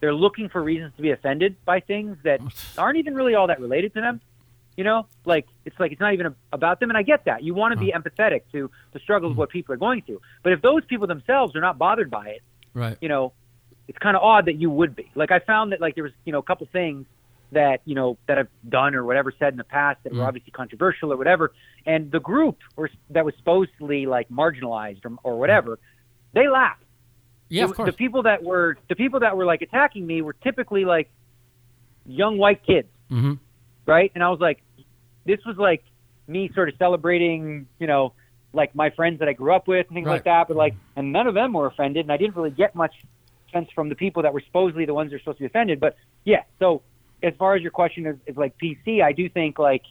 they're 0.00 0.14
looking 0.14 0.48
for 0.48 0.62
reasons 0.62 0.94
to 0.96 1.02
be 1.02 1.10
offended 1.10 1.56
by 1.64 1.80
things 1.80 2.16
that 2.24 2.40
aren't 2.78 2.98
even 2.98 3.14
really 3.14 3.34
all 3.34 3.48
that 3.48 3.60
related 3.60 3.94
to 3.94 4.00
them. 4.00 4.20
You 4.76 4.84
know, 4.84 5.06
like 5.24 5.46
it's 5.64 5.78
like 5.80 5.90
it's 5.92 6.00
not 6.00 6.14
even 6.14 6.34
about 6.52 6.78
them, 6.78 6.88
and 6.88 6.96
I 6.96 7.02
get 7.02 7.24
that. 7.24 7.42
You 7.42 7.52
want 7.52 7.72
to 7.74 7.78
be 7.80 7.90
empathetic 7.92 8.42
to 8.52 8.70
the 8.92 9.00
struggles 9.00 9.32
of 9.32 9.36
what 9.36 9.50
people 9.50 9.74
are 9.74 9.78
going 9.78 10.02
through, 10.02 10.20
but 10.44 10.52
if 10.52 10.62
those 10.62 10.84
people 10.84 11.08
themselves 11.08 11.56
are 11.56 11.60
not 11.60 11.78
bothered 11.78 12.10
by 12.10 12.28
it, 12.28 12.42
Right. 12.74 12.96
you 13.00 13.08
know, 13.08 13.32
it's 13.88 13.98
kind 13.98 14.16
of 14.16 14.22
odd 14.22 14.46
that 14.46 14.54
you 14.54 14.70
would 14.70 14.94
be. 14.94 15.10
Like 15.16 15.32
I 15.32 15.40
found 15.40 15.72
that 15.72 15.80
like 15.80 15.96
there 15.96 16.04
was, 16.04 16.12
you 16.24 16.32
know, 16.32 16.38
a 16.38 16.44
couple 16.44 16.68
things 16.72 17.06
that, 17.52 17.80
you 17.84 17.94
know, 17.94 18.18
that 18.26 18.38
I've 18.38 18.48
done 18.68 18.94
or 18.94 19.04
whatever 19.04 19.32
said 19.38 19.52
in 19.54 19.56
the 19.56 19.64
past 19.64 20.02
that 20.04 20.12
were 20.12 20.20
Mm. 20.20 20.28
obviously 20.28 20.50
controversial 20.52 21.12
or 21.12 21.16
whatever. 21.16 21.52
And 21.86 22.10
the 22.10 22.20
group 22.20 22.58
were, 22.76 22.90
that 23.10 23.24
was 23.24 23.34
supposedly 23.36 24.04
like 24.06 24.28
marginalized 24.28 25.04
or, 25.06 25.12
or 25.22 25.38
whatever, 25.38 25.78
they 26.34 26.48
laughed. 26.48 26.82
Yeah, 27.48 27.64
of 27.64 27.74
course. 27.74 27.86
The 27.86 27.92
people 27.96 28.24
that 28.24 28.42
were, 28.42 28.76
the 28.88 28.96
people 28.96 29.20
that 29.20 29.36
were 29.36 29.46
like 29.46 29.62
attacking 29.62 30.06
me 30.06 30.20
were 30.20 30.34
typically 30.34 30.84
like 30.84 31.08
young 32.06 32.38
white 32.38 32.64
kids. 32.64 32.88
hmm 33.08 33.34
Right. 33.86 34.12
And 34.14 34.22
I 34.22 34.28
was 34.28 34.40
like, 34.40 34.60
this 35.24 35.38
was 35.46 35.56
like 35.56 35.82
me 36.26 36.50
sort 36.54 36.68
of 36.68 36.74
celebrating, 36.78 37.66
you 37.78 37.86
know, 37.86 38.12
like 38.52 38.74
my 38.74 38.90
friends 38.90 39.20
that 39.20 39.28
I 39.28 39.32
grew 39.32 39.54
up 39.54 39.66
with 39.66 39.86
and 39.88 39.94
things 39.94 40.06
Right. 40.06 40.14
like 40.14 40.24
that. 40.24 40.48
But 40.48 40.58
like, 40.58 40.74
and 40.96 41.10
none 41.12 41.26
of 41.26 41.32
them 41.32 41.54
were 41.54 41.66
offended, 41.66 42.04
and 42.04 42.12
I 42.12 42.18
didn't 42.18 42.36
really 42.36 42.50
get 42.50 42.74
much 42.74 42.94
sense 43.50 43.70
from 43.74 43.88
the 43.88 43.94
people 43.94 44.22
that 44.24 44.34
were 44.34 44.42
supposedly 44.42 44.84
the 44.84 44.92
ones 44.92 45.10
that 45.10 45.16
are 45.16 45.18
supposed 45.20 45.38
to 45.38 45.42
be 45.42 45.46
offended. 45.46 45.80
But 45.80 45.96
yeah, 46.24 46.42
so 46.58 46.82
as 47.22 47.34
far 47.38 47.54
as 47.54 47.62
your 47.62 47.70
question 47.70 48.06
is, 48.06 48.16
is 48.26 48.36
like 48.36 48.56
PC, 48.58 49.02
I 49.02 49.12
do 49.12 49.28
think 49.28 49.58
like 49.58 49.82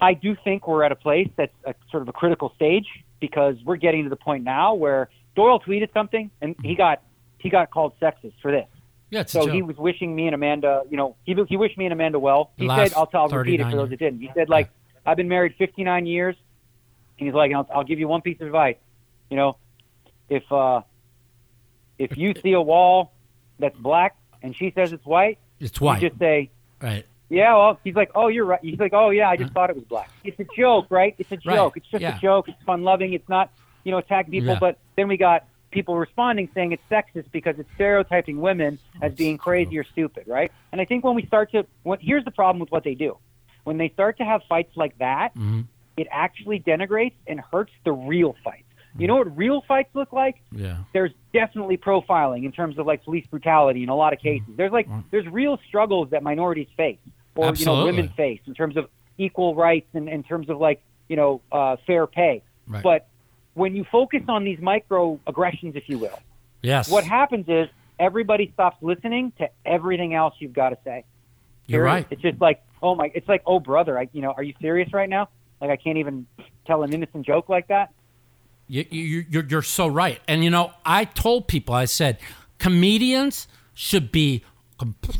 I 0.00 0.14
do 0.14 0.36
think 0.42 0.66
we're 0.66 0.84
at 0.84 0.92
a 0.92 0.96
place 0.96 1.28
that's 1.36 1.54
a 1.64 1.74
sort 1.90 2.02
of 2.02 2.08
a 2.08 2.12
critical 2.12 2.52
stage 2.56 2.86
because 3.20 3.56
we're 3.64 3.76
getting 3.76 4.04
to 4.04 4.10
the 4.10 4.16
point 4.16 4.44
now 4.44 4.74
where 4.74 5.08
Doyle 5.36 5.60
tweeted 5.60 5.92
something 5.92 6.30
and 6.40 6.56
he 6.62 6.74
got 6.74 7.02
he 7.38 7.48
got 7.50 7.70
called 7.70 7.92
sexist 8.00 8.34
for 8.42 8.50
this. 8.50 8.66
Yeah, 9.10 9.24
So 9.26 9.46
he 9.46 9.62
was 9.62 9.76
wishing 9.76 10.16
me 10.16 10.26
and 10.26 10.34
Amanda, 10.34 10.82
you 10.90 10.96
know, 10.96 11.14
he, 11.24 11.36
he 11.48 11.56
wished 11.56 11.78
me 11.78 11.84
and 11.84 11.92
Amanda 11.92 12.18
well. 12.18 12.50
He 12.56 12.66
Last 12.66 12.88
said, 12.88 12.98
I'll, 12.98 13.06
tell, 13.06 13.22
I'll 13.22 13.28
repeat 13.28 13.60
it 13.60 13.70
for 13.70 13.76
those 13.76 13.90
that 13.90 13.98
didn't. 13.98 14.20
He 14.20 14.30
said, 14.34 14.48
like, 14.48 14.70
I've 15.06 15.16
been 15.16 15.28
married 15.28 15.54
59 15.56 16.06
years. 16.06 16.34
And 17.18 17.28
he's 17.28 17.34
like, 17.34 17.52
I'll, 17.52 17.68
I'll 17.72 17.84
give 17.84 18.00
you 18.00 18.08
one 18.08 18.22
piece 18.22 18.40
of 18.40 18.46
advice. 18.48 18.76
You 19.30 19.36
know, 19.36 19.56
if, 20.28 20.50
uh, 20.50 20.80
if 21.96 22.16
you 22.16 22.34
see 22.42 22.54
a 22.54 22.60
wall 22.60 23.12
that's 23.60 23.76
black 23.78 24.16
and 24.42 24.56
she 24.56 24.72
says 24.74 24.92
it's 24.92 25.04
white, 25.04 25.38
it's 25.60 25.80
white. 25.80 26.02
you 26.02 26.08
just 26.08 26.18
say, 26.18 26.50
right. 26.80 27.04
yeah, 27.28 27.54
well, 27.54 27.80
he's 27.84 27.94
like, 27.94 28.10
oh, 28.14 28.28
you're 28.28 28.44
right. 28.44 28.60
He's 28.62 28.78
like, 28.78 28.92
oh, 28.92 29.10
yeah, 29.10 29.28
I 29.30 29.36
just 29.36 29.52
thought 29.52 29.70
it 29.70 29.76
was 29.76 29.84
black. 29.84 30.10
It's 30.24 30.38
a 30.40 30.46
joke, 30.56 30.86
right? 30.90 31.14
It's 31.18 31.30
a 31.32 31.36
Right, 31.44 31.54
joke. 31.56 31.76
It's 31.76 31.86
just 31.88 32.02
yeah. 32.02 32.16
a 32.16 32.20
joke. 32.20 32.48
It's 32.48 32.62
fun 32.64 32.82
loving. 32.82 33.12
It's 33.12 33.28
not, 33.28 33.50
you 33.84 33.92
know, 33.92 33.98
attacking 33.98 34.30
people. 34.32 34.48
Yeah. 34.54 34.58
But 34.60 34.78
then 34.96 35.08
we 35.08 35.16
got 35.16 35.46
people 35.70 35.96
responding 35.96 36.48
saying 36.54 36.72
it's 36.72 36.82
sexist 36.90 37.30
because 37.32 37.58
it's 37.58 37.68
stereotyping 37.74 38.40
women 38.40 38.78
as 39.02 39.12
being 39.14 39.36
crazy 39.38 39.76
or 39.78 39.84
stupid, 39.84 40.24
right? 40.28 40.52
And 40.70 40.80
I 40.80 40.84
think 40.84 41.02
when 41.04 41.14
we 41.16 41.26
start 41.26 41.50
to, 41.52 41.66
when, 41.82 41.98
here's 42.00 42.24
the 42.24 42.30
problem 42.30 42.60
with 42.60 42.70
what 42.70 42.84
they 42.84 42.94
do. 42.94 43.16
when 43.64 43.78
they 43.78 43.88
start 43.88 44.18
to 44.18 44.24
have 44.24 44.42
fights 44.48 44.76
like 44.76 44.96
that, 44.98 45.34
Mm-hmm. 45.34 45.62
it 45.96 46.06
actually 46.12 46.60
denigrates 46.60 47.14
and 47.26 47.40
hurts 47.40 47.72
the 47.84 47.92
real 47.92 48.36
fights. 48.44 48.63
You 48.96 49.08
know 49.08 49.16
what 49.16 49.36
real 49.36 49.60
fights 49.66 49.90
look 49.94 50.12
like? 50.12 50.36
Yeah. 50.52 50.78
there's 50.92 51.10
definitely 51.32 51.76
profiling 51.76 52.44
in 52.44 52.52
terms 52.52 52.78
of 52.78 52.86
like 52.86 53.04
police 53.04 53.26
brutality 53.26 53.82
in 53.82 53.88
a 53.88 53.96
lot 53.96 54.12
of 54.12 54.20
cases. 54.20 54.46
There's 54.56 54.70
like 54.72 54.88
there's 55.10 55.26
real 55.26 55.58
struggles 55.66 56.10
that 56.10 56.22
minorities 56.22 56.68
face 56.76 56.98
or 57.34 57.52
you 57.54 57.64
know 57.66 57.84
women 57.84 58.08
face 58.10 58.40
in 58.46 58.54
terms 58.54 58.76
of 58.76 58.88
equal 59.18 59.54
rights 59.56 59.88
and 59.94 60.08
in 60.08 60.22
terms 60.22 60.48
of 60.48 60.58
like 60.58 60.80
you 61.08 61.16
know 61.16 61.40
uh, 61.50 61.76
fair 61.86 62.06
pay. 62.06 62.42
Right. 62.68 62.82
But 62.82 63.08
when 63.54 63.74
you 63.74 63.84
focus 63.90 64.22
on 64.28 64.44
these 64.44 64.58
microaggressions, 64.60 65.76
if 65.76 65.88
you 65.88 65.98
will, 65.98 66.18
Yes. 66.62 66.88
what 66.90 67.04
happens 67.04 67.46
is 67.48 67.68
everybody 67.98 68.50
stops 68.54 68.76
listening 68.80 69.32
to 69.38 69.48
everything 69.66 70.14
else 70.14 70.34
you've 70.38 70.52
got 70.52 70.70
to 70.70 70.78
say. 70.84 71.04
You're 71.66 71.82
right. 71.82 72.06
It's 72.10 72.22
just 72.22 72.40
like, 72.40 72.62
oh 72.82 72.94
my, 72.94 73.10
it's 73.14 73.28
like, 73.28 73.42
oh 73.46 73.58
brother, 73.60 73.98
I, 73.98 74.08
you 74.12 74.22
know, 74.22 74.32
are 74.32 74.42
you 74.42 74.54
serious 74.60 74.92
right 74.92 75.08
now? 75.08 75.28
Like 75.60 75.70
I 75.70 75.76
can't 75.76 75.98
even 75.98 76.26
tell 76.66 76.82
an 76.82 76.92
innocent 76.92 77.26
joke 77.26 77.48
like 77.48 77.68
that. 77.68 77.90
You, 78.66 78.84
you, 78.90 79.24
you're, 79.28 79.44
you're 79.44 79.62
so 79.62 79.86
right. 79.86 80.20
And, 80.26 80.42
you 80.42 80.50
know, 80.50 80.72
I 80.84 81.04
told 81.04 81.48
people, 81.48 81.74
I 81.74 81.84
said, 81.84 82.18
comedians 82.58 83.46
should 83.74 84.10
be, 84.10 84.42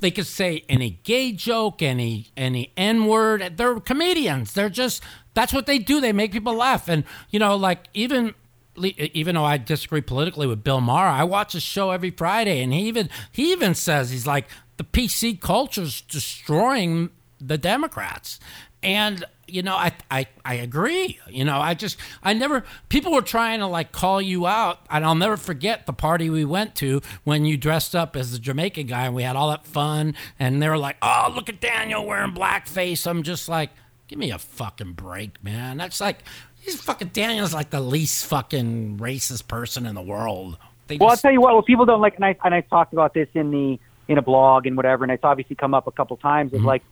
they 0.00 0.10
could 0.10 0.26
say 0.26 0.64
any 0.68 1.00
gay 1.04 1.32
joke, 1.32 1.82
any, 1.82 2.28
any 2.36 2.72
N 2.76 3.06
word. 3.06 3.56
They're 3.56 3.80
comedians. 3.80 4.52
They're 4.54 4.70
just, 4.70 5.02
that's 5.34 5.52
what 5.52 5.66
they 5.66 5.78
do. 5.78 6.00
They 6.00 6.12
make 6.12 6.32
people 6.32 6.54
laugh. 6.54 6.88
And, 6.88 7.04
you 7.30 7.38
know, 7.38 7.56
like 7.56 7.88
even, 7.92 8.34
even 8.76 9.34
though 9.34 9.44
I 9.44 9.58
disagree 9.58 10.00
politically 10.00 10.46
with 10.46 10.64
Bill 10.64 10.80
Maher, 10.80 11.06
I 11.06 11.24
watch 11.24 11.52
his 11.52 11.62
show 11.62 11.90
every 11.90 12.10
Friday. 12.10 12.62
And 12.62 12.72
he 12.72 12.88
even, 12.88 13.08
he 13.30 13.52
even 13.52 13.74
says, 13.74 14.10
he's 14.10 14.26
like, 14.26 14.46
the 14.76 14.84
PC 14.84 15.40
culture's 15.40 16.00
destroying 16.00 17.10
the 17.40 17.58
Democrats. 17.58 18.40
And 18.82 19.24
you 19.46 19.62
know, 19.62 19.74
I, 19.74 19.92
I 20.10 20.26
I 20.44 20.54
agree. 20.54 21.18
You 21.28 21.44
know, 21.44 21.58
I 21.58 21.74
just 21.74 21.96
I 22.22 22.32
never 22.32 22.64
people 22.88 23.12
were 23.12 23.22
trying 23.22 23.60
to 23.60 23.66
like 23.66 23.92
call 23.92 24.20
you 24.20 24.46
out, 24.46 24.80
and 24.90 25.04
I'll 25.04 25.14
never 25.14 25.36
forget 25.36 25.86
the 25.86 25.92
party 25.92 26.30
we 26.30 26.44
went 26.44 26.74
to 26.76 27.00
when 27.24 27.44
you 27.44 27.56
dressed 27.56 27.94
up 27.94 28.16
as 28.16 28.32
the 28.32 28.38
Jamaican 28.38 28.86
guy 28.86 29.06
and 29.06 29.14
we 29.14 29.22
had 29.22 29.36
all 29.36 29.50
that 29.50 29.66
fun, 29.66 30.14
and 30.38 30.62
they 30.62 30.68
were 30.68 30.78
like, 30.78 30.96
"Oh, 31.02 31.32
look 31.34 31.48
at 31.48 31.60
Daniel 31.60 32.04
wearing 32.06 32.32
blackface." 32.32 33.06
I'm 33.06 33.22
just 33.22 33.48
like, 33.48 33.70
give 34.08 34.18
me 34.18 34.30
a 34.30 34.38
fucking 34.38 34.92
break, 34.92 35.42
man. 35.42 35.78
That's 35.78 36.00
like 36.00 36.24
he's 36.60 36.80
fucking 36.80 37.08
Daniel's 37.08 37.54
like 37.54 37.70
the 37.70 37.80
least 37.80 38.26
fucking 38.26 38.98
racist 38.98 39.48
person 39.48 39.86
in 39.86 39.94
the 39.94 40.02
world. 40.02 40.58
They 40.86 40.96
Well, 40.96 41.10
I'll 41.10 41.16
tell 41.16 41.32
you 41.32 41.40
what. 41.40 41.54
What 41.54 41.66
people 41.66 41.86
don't 41.86 42.00
like, 42.00 42.16
and 42.16 42.24
I 42.24 42.36
and 42.44 42.54
I 42.54 42.60
talked 42.62 42.92
about 42.92 43.14
this 43.14 43.28
in 43.34 43.50
the 43.50 43.78
in 44.08 44.18
a 44.18 44.22
blog 44.22 44.66
and 44.66 44.76
whatever, 44.76 45.04
and 45.04 45.12
it's 45.12 45.24
obviously 45.24 45.56
come 45.56 45.74
up 45.74 45.86
a 45.86 45.92
couple 45.92 46.16
times. 46.16 46.52
Mm-hmm. 46.52 46.64
Like, 46.64 46.82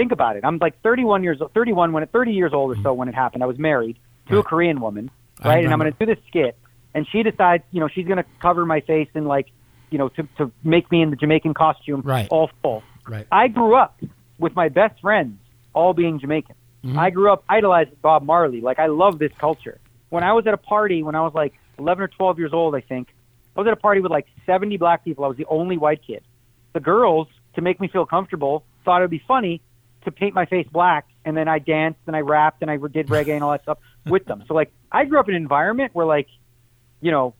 think 0.00 0.12
about 0.12 0.36
it. 0.36 0.44
I'm 0.46 0.56
like 0.58 0.80
31 0.80 1.22
years, 1.22 1.42
31 1.52 1.92
when 1.92 2.06
30 2.06 2.32
years 2.32 2.52
old 2.54 2.74
or 2.76 2.82
so 2.82 2.94
when 2.94 3.08
it 3.08 3.14
happened. 3.14 3.42
I 3.42 3.46
was 3.46 3.58
married 3.58 3.98
to 4.30 4.38
a 4.38 4.42
Korean 4.42 4.80
woman, 4.80 5.10
right? 5.44 5.62
And 5.62 5.70
I'm 5.72 5.78
going 5.78 5.92
to 5.92 5.98
do 5.98 6.06
this 6.06 6.22
skit, 6.28 6.56
and 6.94 7.06
she 7.12 7.22
decides, 7.22 7.64
you 7.70 7.80
know, 7.80 7.88
she's 7.88 8.06
going 8.06 8.16
to 8.16 8.24
cover 8.40 8.64
my 8.64 8.80
face 8.80 9.08
and 9.14 9.26
like, 9.28 9.48
you 9.90 9.98
know, 9.98 10.08
to 10.08 10.26
to 10.38 10.50
make 10.64 10.90
me 10.90 11.02
in 11.02 11.10
the 11.10 11.16
Jamaican 11.16 11.52
costume, 11.52 12.00
Right. 12.02 12.28
all 12.30 12.48
full. 12.62 12.82
Right. 13.06 13.26
I 13.30 13.48
grew 13.48 13.74
up 13.74 14.00
with 14.38 14.54
my 14.56 14.68
best 14.70 15.00
friends 15.02 15.38
all 15.74 15.92
being 15.92 16.18
Jamaican. 16.18 16.54
Mm-hmm. 16.84 16.98
I 16.98 17.10
grew 17.10 17.30
up 17.30 17.44
idolizing 17.48 17.96
Bob 18.00 18.22
Marley. 18.22 18.62
Like 18.62 18.78
I 18.78 18.86
love 18.86 19.18
this 19.18 19.32
culture. 19.38 19.78
When 20.08 20.24
I 20.24 20.32
was 20.32 20.46
at 20.46 20.54
a 20.54 20.62
party 20.74 21.02
when 21.02 21.14
I 21.14 21.20
was 21.20 21.34
like 21.34 21.52
11 21.78 22.02
or 22.04 22.08
12 22.08 22.38
years 22.38 22.52
old, 22.54 22.74
I 22.74 22.80
think 22.80 23.08
I 23.54 23.60
was 23.60 23.66
at 23.66 23.72
a 23.74 23.76
party 23.76 24.00
with 24.00 24.10
like 24.10 24.26
70 24.46 24.78
black 24.78 25.04
people. 25.04 25.24
I 25.24 25.28
was 25.28 25.36
the 25.36 25.46
only 25.46 25.76
white 25.76 26.00
kid. 26.06 26.22
The 26.72 26.80
girls, 26.80 27.26
to 27.56 27.60
make 27.60 27.80
me 27.80 27.88
feel 27.88 28.06
comfortable, 28.06 28.64
thought 28.84 28.98
it 28.98 29.04
would 29.04 29.10
be 29.10 29.22
funny 29.28 29.60
to 30.04 30.10
paint 30.10 30.34
my 30.34 30.46
face 30.46 30.66
black, 30.72 31.06
and 31.24 31.36
then 31.36 31.48
I 31.48 31.58
danced 31.58 32.00
and 32.06 32.16
I 32.16 32.20
rapped 32.20 32.62
and 32.62 32.70
I 32.70 32.76
did 32.76 33.08
reggae 33.08 33.32
and 33.34 33.44
all 33.44 33.50
that 33.52 33.62
stuff 33.62 33.78
with 34.06 34.24
them. 34.24 34.44
So 34.48 34.54
like 34.54 34.72
I 34.90 35.04
grew 35.04 35.20
up 35.20 35.28
in 35.28 35.34
an 35.34 35.42
environment 35.42 35.90
where 35.94 36.06
like, 36.06 36.28
you 37.00 37.10
know, 37.10 37.34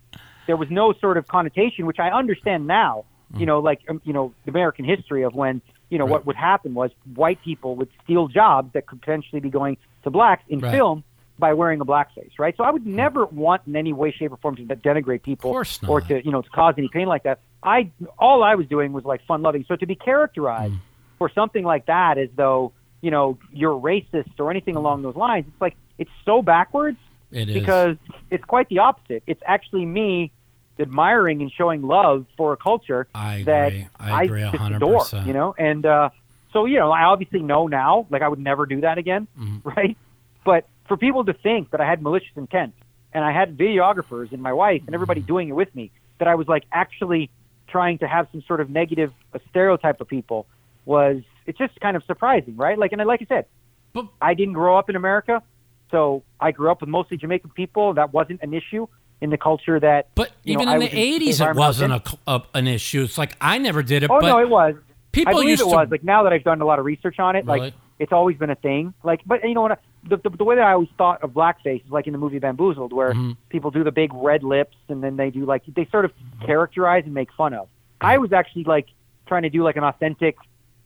there 0.47 0.57
was 0.57 0.69
no 0.71 0.93
sort 1.01 1.17
of 1.17 1.29
connotation, 1.29 1.87
which 1.87 1.99
I 1.99 2.09
understand 2.11 2.67
now. 2.67 3.05
You 3.39 3.47
know, 3.47 3.61
like 3.61 3.81
um, 3.89 4.03
you 4.05 4.13
know, 4.13 4.35
the 4.45 4.51
American 4.51 4.85
history 4.85 5.23
of 5.23 5.35
when 5.35 5.63
you 5.89 5.99
know 5.99 6.05
what 6.05 6.27
would 6.27 6.35
happen 6.37 6.75
was 6.75 6.91
white 7.15 7.41
people 7.41 7.77
would 7.77 7.89
steal 8.03 8.27
jobs 8.27 8.73
that 8.75 8.87
could 8.89 9.01
potentially 9.01 9.41
be 9.41 9.51
going 9.51 9.77
to 10.03 10.11
blacks 10.11 10.43
in 10.49 10.59
Right. 10.61 10.73
film 10.73 11.05
by 11.39 11.55
wearing 11.55 11.81
a 11.81 11.85
blackface, 11.85 12.33
right? 12.39 12.55
So 12.57 12.65
I 12.65 12.71
would 12.71 12.85
never 12.87 13.25
want 13.27 13.63
in 13.67 13.77
any 13.77 13.93
way, 13.93 14.11
shape, 14.13 14.33
or 14.33 14.37
form 14.39 14.57
to 14.57 14.63
denigrate 14.65 15.23
people 15.23 15.53
or 15.89 16.01
to 16.01 16.21
you 16.25 16.33
know 16.33 16.43
to 16.43 16.51
cause 16.51 16.75
any 16.77 16.89
pain 16.89 17.07
like 17.07 17.23
that. 17.23 17.41
I 17.63 17.93
all 18.19 18.43
I 18.43 18.57
was 18.57 18.67
doing 18.67 18.93
was 18.93 19.05
like 19.05 19.25
fun 19.27 19.43
loving. 19.43 19.65
So 19.69 19.77
to 19.77 19.87
be 19.87 19.95
characterized 19.95 20.75
Mm. 20.75 20.81
For 21.21 21.31
something 21.35 21.63
like 21.65 21.87
that 21.87 22.17
as 22.19 22.31
though 22.35 22.73
you 23.03 23.11
know 23.13 23.39
you're 23.53 23.79
racist 23.79 24.33
or 24.41 24.51
anything 24.51 24.75
along 24.75 25.03
those 25.03 25.15
lines, 25.15 25.45
it's 25.47 25.61
like 25.61 25.77
it's 25.99 26.11
so 26.25 26.41
backwards 26.43 26.99
It 27.31 27.49
is. 27.51 27.55
because 27.55 27.97
it's 28.31 28.43
quite 28.45 28.69
the 28.71 28.79
opposite. 28.81 29.23
It's 29.29 29.43
actually 29.47 29.85
me 29.87 30.33
admiring 30.79 31.43
and 31.43 31.53
showing 31.53 31.83
love 31.83 32.25
for 32.39 32.55
a 32.55 32.57
culture 32.57 33.07
I 33.15 33.43
that 33.45 33.67
agree. 33.69 33.87
I 34.01 34.25
agree 34.25 34.41
just 34.41 34.57
hundred 34.57 34.77
adore, 34.77 35.07
you 35.27 35.35
know. 35.35 35.55
And 35.59 35.85
uh, 35.85 36.09
so 36.55 36.65
you 36.65 36.79
know, 36.79 36.91
I 36.91 37.03
obviously 37.05 37.41
know 37.43 37.67
now, 37.67 38.07
like 38.11 38.23
I 38.23 38.29
would 38.29 38.41
never 38.41 38.65
do 38.67 38.81
that 38.81 38.97
again, 38.99 39.29
Mm-hmm. 39.39 39.69
right? 39.77 39.97
But 40.43 40.67
for 40.89 40.97
people 40.97 41.25
to 41.27 41.35
think 41.35 41.71
that 41.73 41.83
I 41.83 41.87
had 41.89 42.03
malicious 42.03 42.33
intent 42.35 42.73
and 43.13 43.23
I 43.23 43.33
had 43.33 43.59
videographers 43.59 44.33
and 44.33 44.41
my 44.43 44.55
wife 44.55 44.79
and 44.81 44.87
Mm-hmm. 44.87 44.95
everybody 44.95 45.21
doing 45.21 45.51
it 45.51 45.53
with 45.53 45.73
me, 45.75 45.91
that 46.19 46.29
I 46.29 46.35
was 46.35 46.49
like 46.49 46.65
actually 46.73 47.29
trying 47.69 47.99
to 47.99 48.09
have 48.09 48.27
some 48.33 48.43
sort 48.49 48.61
of 48.63 48.71
negative 48.71 49.13
stereotype 49.51 50.01
of 50.01 50.09
people 50.09 50.47
was 50.85 51.23
it's 51.47 51.59
just 51.59 51.79
kind 51.81 51.97
of 51.97 52.05
surprising, 52.05 52.57
right? 52.57 52.79
Like, 52.79 52.93
and 52.93 53.05
like 53.07 53.23
I 53.23 53.27
said, 53.27 53.47
But- 53.93 54.07
I 54.21 54.35
didn't 54.35 54.55
grow 54.55 54.77
up 54.79 54.89
in 54.91 54.97
America, 54.97 55.43
so 55.91 56.23
I 56.41 56.53
grew 56.53 56.71
up 56.71 56.81
with 56.81 56.89
mostly 56.91 57.17
Jamaican 57.17 57.51
people. 57.51 57.95
That 57.95 58.13
wasn't 58.13 58.41
an 58.43 58.55
issue 58.55 58.87
in 59.21 59.31
the 59.31 59.39
culture 59.39 59.79
that. 59.81 60.09
But 60.15 60.31
you 60.45 60.55
know, 60.57 60.63
even 60.63 60.69
I 60.69 60.75
in 60.75 60.81
the 60.81 60.89
'80s, 61.29 61.41
it 61.41 61.49
was 61.49 61.57
wasn't 61.57 61.93
a, 61.95 62.03
a, 62.27 62.43
an 62.55 62.67
issue. 62.69 63.03
It's 63.03 63.19
like 63.19 63.37
I 63.41 63.59
never 63.59 63.83
did 63.83 64.03
it. 64.05 64.11
Oh 64.11 64.21
but 64.21 64.29
no, 64.29 64.39
it 64.39 64.49
was. 64.49 64.75
people 65.13 65.31
I 65.31 65.35
believe 65.35 65.49
used 65.51 65.63
it 65.63 65.71
to. 65.71 65.77
was. 65.77 65.89
Like 65.91 66.05
now 66.05 66.23
that 66.25 66.33
I've 66.33 66.45
done 66.45 66.61
a 66.61 66.65
lot 66.67 66.79
of 66.79 66.85
research 66.85 67.19
on 67.19 67.37
it, 67.37 67.45
Really? 67.47 67.61
like 67.61 67.75
it's 67.99 68.13
always 68.13 68.37
been 68.39 68.49
a 68.51 68.55
thing. 68.55 68.95
Like, 69.03 69.21
but 69.27 69.43
you 69.47 69.53
know 69.55 69.63
what? 69.63 69.81
The, 70.09 70.17
the, 70.17 70.31
the 70.31 70.45
way 70.45 70.55
that 70.55 70.65
I 70.65 70.73
always 70.73 70.89
thought 70.97 71.23
of 71.23 71.33
blackface 71.33 71.85
is 71.85 71.91
like 71.91 72.07
in 72.07 72.13
the 72.15 72.19
movie 72.19 72.39
Bamboozled, 72.39 72.93
where 72.95 73.11
Mm-hmm. 73.13 73.33
people 73.51 73.71
do 73.71 73.85
the 73.85 73.93
big 73.93 74.15
red 74.15 74.43
lips 74.43 74.77
and 74.89 75.03
then 75.05 75.17
they 75.17 75.29
do 75.31 75.45
like 75.45 75.63
they 75.67 75.87
sort 75.91 76.07
of 76.07 76.13
characterize 76.47 77.03
and 77.05 77.13
make 77.13 77.31
fun 77.35 77.53
of. 77.53 77.69
I 78.01 78.17
was 78.17 78.33
actually 78.33 78.65
like 78.65 78.87
trying 79.27 79.43
to 79.43 79.51
do 79.51 79.63
like 79.63 79.77
an 79.77 79.85
authentic, 79.85 80.37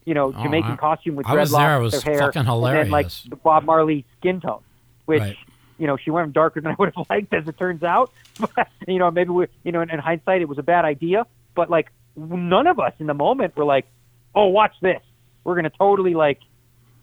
you 0.04 0.14
know, 0.14 0.32
Oh, 0.36 0.42
Jamaican 0.42 0.72
I- 0.72 0.76
costume 0.76 1.16
with 1.16 1.26
I 1.26 1.34
was 1.34 1.50
dreadlocks, 1.52 1.58
there. 1.58 1.76
It 1.76 1.82
was 1.82 2.02
hair, 2.02 2.18
fucking 2.18 2.46
and 2.46 2.64
then 2.76 2.90
like 2.90 3.08
the 3.28 3.36
Bob 3.36 3.64
Marley 3.64 4.04
skin 4.18 4.40
tone, 4.40 4.60
which 5.06 5.20
Right. 5.20 5.36
you 5.78 5.86
know 5.86 5.96
she 5.96 6.10
went 6.10 6.32
darker 6.32 6.60
than 6.60 6.72
I 6.72 6.74
would 6.78 6.92
have 6.94 7.06
liked, 7.10 7.32
as 7.34 7.46
it 7.48 7.56
turns 7.58 7.82
out. 7.82 8.10
But 8.56 8.68
you 8.88 8.98
know, 8.98 9.10
maybe 9.10 9.30
we, 9.30 9.46
you 9.62 9.70
know, 9.72 9.80
in, 9.80 9.90
in 9.90 9.98
hindsight, 10.00 10.42
it 10.42 10.48
was 10.48 10.58
a 10.58 10.62
bad 10.62 10.84
idea. 10.84 11.24
But 11.54 11.70
like, 11.70 11.90
none 12.16 12.66
of 12.66 12.80
us 12.80 12.92
in 12.98 13.06
the 13.06 13.14
moment 13.14 13.56
were 13.56 13.64
like, 13.64 13.86
"Oh, 14.34 14.46
watch 14.48 14.74
this! 14.80 15.00
We're 15.44 15.54
gonna 15.54 15.70
totally 15.70 16.14
like 16.14 16.40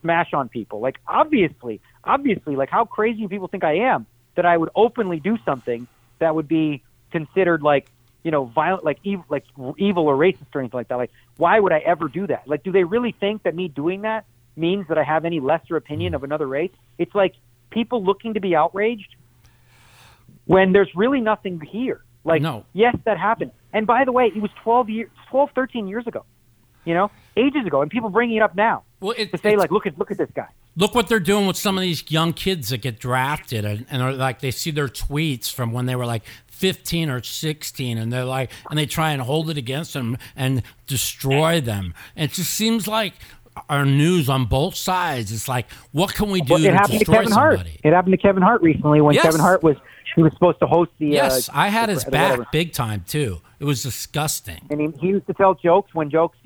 smash 0.02 0.34
on 0.34 0.50
people." 0.50 0.80
Like, 0.82 1.00
obviously, 1.08 1.80
obviously, 2.04 2.56
like, 2.58 2.70
how 2.70 2.84
crazy 2.86 3.22
do 3.22 3.28
people 3.30 3.48
think 3.48 3.64
I 3.64 3.76
am 3.78 4.06
that 4.36 4.46
I 4.46 4.58
would 4.58 4.70
openly 4.76 5.20
do 5.20 5.38
something 5.46 5.88
that 6.20 6.36
would 6.36 6.48
be 6.50 6.84
considered 7.12 7.62
like, 7.64 7.90
you 8.23 8.31
know, 8.31 8.45
violent, 8.45 8.84
like 8.84 8.99
evil, 9.03 9.25
like 9.29 9.45
evil 9.77 10.07
or 10.07 10.15
racist 10.15 10.53
or 10.53 10.60
anything 10.62 10.77
like 10.77 10.88
that? 10.89 10.95
Like, 10.97 11.12
why 11.38 11.60
would 11.60 11.71
I 11.73 11.79
ever 11.79 12.07
do 12.07 12.27
that? 12.27 12.47
Like, 12.47 12.63
do 12.63 12.71
they 12.71 12.84
really 12.84 13.15
think 13.19 13.43
that 13.43 13.55
me 13.55 13.67
doing 13.67 14.01
that 14.01 14.25
means 14.55 14.88
that 14.89 14.97
I 14.97 15.03
have 15.03 15.25
any 15.25 15.39
lesser 15.39 15.75
opinion 15.75 16.13
of 16.13 16.23
another 16.23 16.47
race? 16.47 16.71
It's 16.97 17.15
like 17.15 17.34
people 17.71 18.03
looking 18.03 18.34
to 18.36 18.39
be 18.39 18.55
outraged 18.55 19.15
when 20.45 20.71
there's 20.73 20.89
really 20.95 21.21
nothing 21.21 21.60
here. 21.62 22.03
Like, 22.23 22.41
No. 22.41 22.65
yes, 22.73 22.95
that 23.05 23.17
happened. 23.17 23.51
And 23.73 23.88
by 23.88 24.03
the 24.05 24.12
way, 24.12 24.27
it 24.27 24.41
was 24.41 24.51
12 24.63 24.89
years, 24.89 25.10
12, 25.29 25.49
13 25.55 25.88
years 25.88 26.05
ago, 26.07 26.25
you 26.86 26.93
know, 26.93 27.10
ages 27.38 27.65
ago, 27.65 27.81
and 27.81 27.89
people 27.89 28.10
bringing 28.10 28.38
it 28.38 28.41
up 28.43 28.55
now 28.55 28.84
Well, 28.99 29.15
it, 29.17 29.31
to 29.31 29.38
say 29.38 29.55
like, 29.55 29.71
look 29.71 29.86
at 29.88 29.97
look 29.97 30.12
at 30.12 30.17
this 30.17 30.29
guy. 30.36 30.47
look 30.75 30.93
what 30.93 31.07
they're 31.07 31.19
doing 31.19 31.47
with 31.47 31.55
some 31.57 31.77
of 31.77 31.81
these 31.81 32.03
young 32.12 32.34
kids 32.34 32.69
that 32.69 32.81
get 32.81 32.99
drafted 32.99 33.63
and, 33.65 33.86
and 33.89 34.01
are 34.03 34.12
like 34.13 34.41
they 34.41 34.51
see 34.51 34.71
their 34.71 34.88
tweets 34.89 35.51
from 35.51 35.71
when 35.71 35.86
they 35.86 35.95
were 35.95 36.05
like 36.05 36.23
15 36.62 37.10
or 37.10 37.24
16 37.24 37.97
and 37.97 38.13
they're 38.13 38.24
like 38.24 38.52
and 38.69 38.78
they 38.78 38.86
try 38.86 39.12
and 39.12 39.21
hold 39.24 39.50
it 39.50 39.58
against 39.58 39.93
them 39.93 40.15
and 40.36 40.62
destroy 40.86 41.60
them 41.60 41.93
and 42.15 42.30
it 42.30 42.34
just 42.36 42.52
seems 42.52 42.88
like 42.88 43.13
our 43.67 43.84
news 43.86 44.30
on 44.30 44.45
both 44.45 44.76
sides 44.76 45.32
it's 45.32 45.47
like 45.47 45.69
what 45.91 46.13
can 46.13 46.30
we 46.30 46.39
do 46.41 46.54
Well, 46.54 46.63
it 46.63 46.67
to 46.67 46.74
happened 46.74 46.93
to 46.93 47.00
destroy 47.00 47.15
Kevin 47.17 47.32
Hart. 47.32 47.54
somebody 47.58 47.80
It 47.84 47.93
happened 47.93 48.13
to 48.13 48.17
Kevin 48.17 48.43
Hart 48.43 48.62
recently 48.62 49.02
when 49.02 49.15
Yes. 49.15 49.26
Kevin 49.26 49.41
Hart 49.41 49.63
was 49.63 49.76
he 50.15 50.21
was 50.21 50.34
supposed 50.34 50.60
to 50.60 50.67
host 50.67 50.91
the. 51.00 51.08
yes 51.08 51.50
uh, 51.50 51.54
i 51.56 51.67
had 51.69 51.89
his 51.89 52.04
back 52.06 52.32
whatever. 52.32 52.47
big 52.52 52.74
time 52.74 53.04
too 53.08 53.41
it 53.60 53.65
was 53.65 53.82
disgusting 53.82 54.62
and 54.69 54.80
he, 54.80 54.88
he 55.00 55.08
used 55.08 55.26
to 55.28 55.34
tell 55.34 55.56
jokes 55.56 55.93
when 55.95 56.10
jokes 56.12 56.38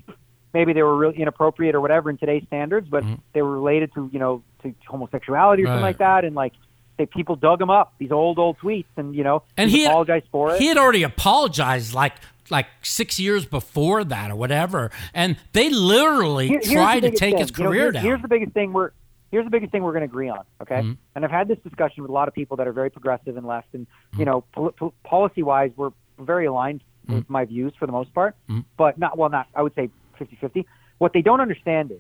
maybe 0.54 0.71
they 0.71 0.84
were 0.84 0.95
really 0.95 1.17
inappropriate 1.19 1.75
or 1.75 1.82
whatever 1.82 2.10
in 2.10 2.17
today's 2.17 2.41
standards, 2.47 2.88
but 2.89 3.04
they 3.34 3.41
were 3.41 3.51
related 3.51 3.93
to 3.93 4.10
you 4.13 4.19
know 4.19 4.41
to 4.63 4.73
homosexuality 4.88 5.63
or 5.63 5.65
something 5.65 5.75
Mm-hmm. 5.80 5.84
Like 5.84 5.97
that, 5.97 6.23
and 6.23 6.34
like 6.34 6.54
they 6.97 7.05
people 7.05 7.36
dug 7.36 7.62
him 7.62 7.69
up 7.69 7.93
these 7.97 8.12
old 8.12 8.39
old 8.39 8.58
tweets, 8.60 8.86
and 8.97 9.15
you 9.15 9.23
know 9.23 9.43
and 9.58 9.69
he 9.69 9.86
apologized 9.86 10.25
for 10.31 10.53
it. 10.55 10.60
he 10.62 10.67
had 10.67 10.77
already 10.77 11.03
apologized 11.03 11.93
like 11.93 12.13
like 12.49 12.67
six 12.84 13.19
years 13.19 13.45
before 13.45 14.03
that 14.03 14.29
or 14.29 14.36
whatever 14.36 14.91
and 15.15 15.36
they 15.53 15.69
literally 15.71 16.47
Here- 16.47 16.60
here's 16.60 16.69
the 16.69 16.75
tried 16.75 16.99
to 17.01 17.10
take 17.12 17.19
thing. 17.19 17.38
his 17.39 17.49
You 17.58 17.63
know, 17.63 17.69
career 17.71 17.91
down 17.91 18.03
Here's 18.03 18.21
the 18.21 18.27
biggest 18.27 18.51
thing 18.53 18.71
we're 18.71 18.91
here's 19.31 19.45
the 19.45 19.49
biggest 19.51 19.71
thing 19.71 19.81
we're 19.84 19.91
going 19.93 20.01
to 20.01 20.05
agree 20.05 20.29
on, 20.29 20.43
okay? 20.62 20.75
Mhm. 20.81 20.97
And 21.15 21.25
I've 21.25 21.31
had 21.31 21.47
this 21.47 21.58
discussion 21.63 22.03
with 22.03 22.10
a 22.12 22.13
lot 22.13 22.27
of 22.27 22.34
people 22.36 22.55
that 22.58 22.67
are 22.67 22.71
very 22.71 22.89
progressive 22.91 23.36
and 23.36 23.45
left, 23.47 23.67
and 23.73 23.86
Mm-hmm. 23.88 24.19
you 24.19 24.25
know, 24.25 24.41
pol- 24.53 24.71
pol- 24.71 24.93
policy-wise, 25.03 25.71
we're 25.75 25.91
very 26.19 26.45
aligned 26.45 26.81
Mm-hmm. 27.08 27.15
with 27.15 27.29
my 27.29 27.45
views 27.45 27.73
for 27.77 27.86
the 27.88 27.91
most 27.91 28.13
part, 28.13 28.36
Mhm. 28.49 28.63
but 28.77 28.97
not 28.97 29.17
well, 29.17 29.29
not 29.29 29.47
I 29.55 29.62
would 29.63 29.73
say 29.75 29.89
50-50. 30.19 30.65
What 30.99 31.13
they 31.13 31.21
don't 31.21 31.41
understand 31.41 31.91
is, 31.91 31.99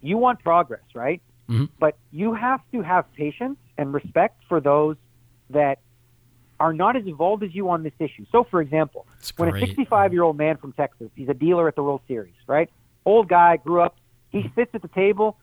you 0.00 0.16
want 0.18 0.40
progress, 0.42 0.82
right? 0.94 1.20
Mhm. 1.52 1.68
But 1.78 1.96
you 2.10 2.32
have 2.34 2.60
to 2.72 2.82
have 2.82 3.12
patience 3.14 3.58
and 3.76 3.92
respect 3.92 4.42
for 4.48 4.60
those 4.60 4.96
that 5.50 5.78
are 6.58 6.72
not 6.72 6.96
as 6.96 7.04
involved 7.06 7.42
as 7.42 7.54
you 7.54 7.68
on 7.68 7.82
this 7.82 7.92
issue. 7.98 8.24
So, 8.30 8.44
for 8.44 8.60
example, 8.60 9.06
when 9.36 9.54
a 9.54 9.58
65 9.58 10.12
year 10.12 10.22
old 10.22 10.36
man 10.36 10.56
from 10.56 10.72
Texas, 10.72 11.10
he's 11.16 11.28
a 11.28 11.34
dealer 11.34 11.68
at 11.68 11.74
the 11.74 11.82
World 11.82 12.02
Series, 12.06 12.34
right? 12.46 12.70
Old 13.04 13.28
guy, 13.28 13.56
grew 13.56 13.80
up. 13.80 13.96
He 14.30 14.38
mm-hmm. 14.38 14.54
sits 14.54 14.74
at 14.74 14.82
the 14.82 14.88
table 14.88 15.36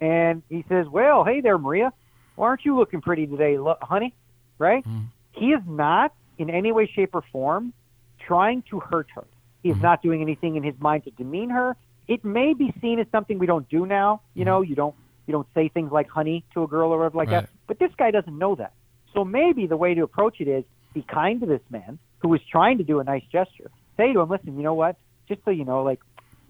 and 0.00 0.42
he 0.48 0.64
says, 0.68 0.88
"Well, 0.88 1.24
hey 1.24 1.40
there, 1.40 1.58
Maria. 1.58 1.92
Why 2.34 2.48
aren't 2.48 2.64
you 2.64 2.76
looking 2.76 3.02
pretty 3.02 3.26
today, 3.26 3.56
honey?" 3.82 4.14
Right? 4.58 4.84
Mm-hmm. 4.84 5.04
He 5.32 5.52
is 5.52 5.62
not 5.66 6.14
in 6.38 6.50
any 6.50 6.72
way, 6.72 6.86
shape, 6.86 7.14
or 7.14 7.22
form 7.32 7.72
trying 8.18 8.62
to 8.70 8.80
hurt 8.80 9.08
her. 9.14 9.24
He 9.62 9.68
is 9.68 9.74
mm-hmm. 9.74 9.82
not 9.82 10.02
doing 10.02 10.22
anything 10.22 10.56
in 10.56 10.62
his 10.62 10.74
mind 10.80 11.04
to 11.04 11.10
demean 11.10 11.50
her. 11.50 11.76
It 12.08 12.24
may 12.24 12.54
be 12.54 12.74
seen 12.80 12.98
as 12.98 13.06
something 13.12 13.38
we 13.38 13.46
don't 13.46 13.68
do 13.68 13.86
now. 13.86 14.22
You 14.34 14.44
know, 14.44 14.62
you 14.62 14.74
don't 14.74 14.94
you 15.32 15.38
don't 15.38 15.48
say 15.54 15.68
things 15.68 15.90
like 15.90 16.08
"honey" 16.08 16.44
to 16.52 16.62
a 16.62 16.66
girl 16.66 16.92
or 16.92 16.98
whatever 16.98 17.16
like 17.16 17.30
Right. 17.30 17.40
that. 17.42 17.50
But 17.66 17.78
this 17.78 17.90
guy 17.96 18.10
doesn't 18.10 18.36
know 18.36 18.54
that. 18.56 18.74
So 19.14 19.24
maybe 19.24 19.66
the 19.66 19.78
way 19.78 19.94
to 19.94 20.02
approach 20.02 20.40
it 20.40 20.48
is 20.48 20.64
be 20.92 21.02
kind 21.02 21.40
to 21.40 21.46
this 21.46 21.62
man 21.70 21.98
who 22.18 22.32
is 22.34 22.40
trying 22.50 22.78
to 22.78 22.84
do 22.84 23.00
a 23.00 23.04
nice 23.04 23.24
gesture. 23.32 23.70
Say 23.96 24.12
to 24.12 24.20
him, 24.20 24.28
listen, 24.28 24.56
you 24.56 24.62
know 24.62 24.74
what? 24.74 24.96
Just 25.28 25.42
so 25.44 25.50
you 25.50 25.64
know, 25.64 25.82
like 25.82 26.00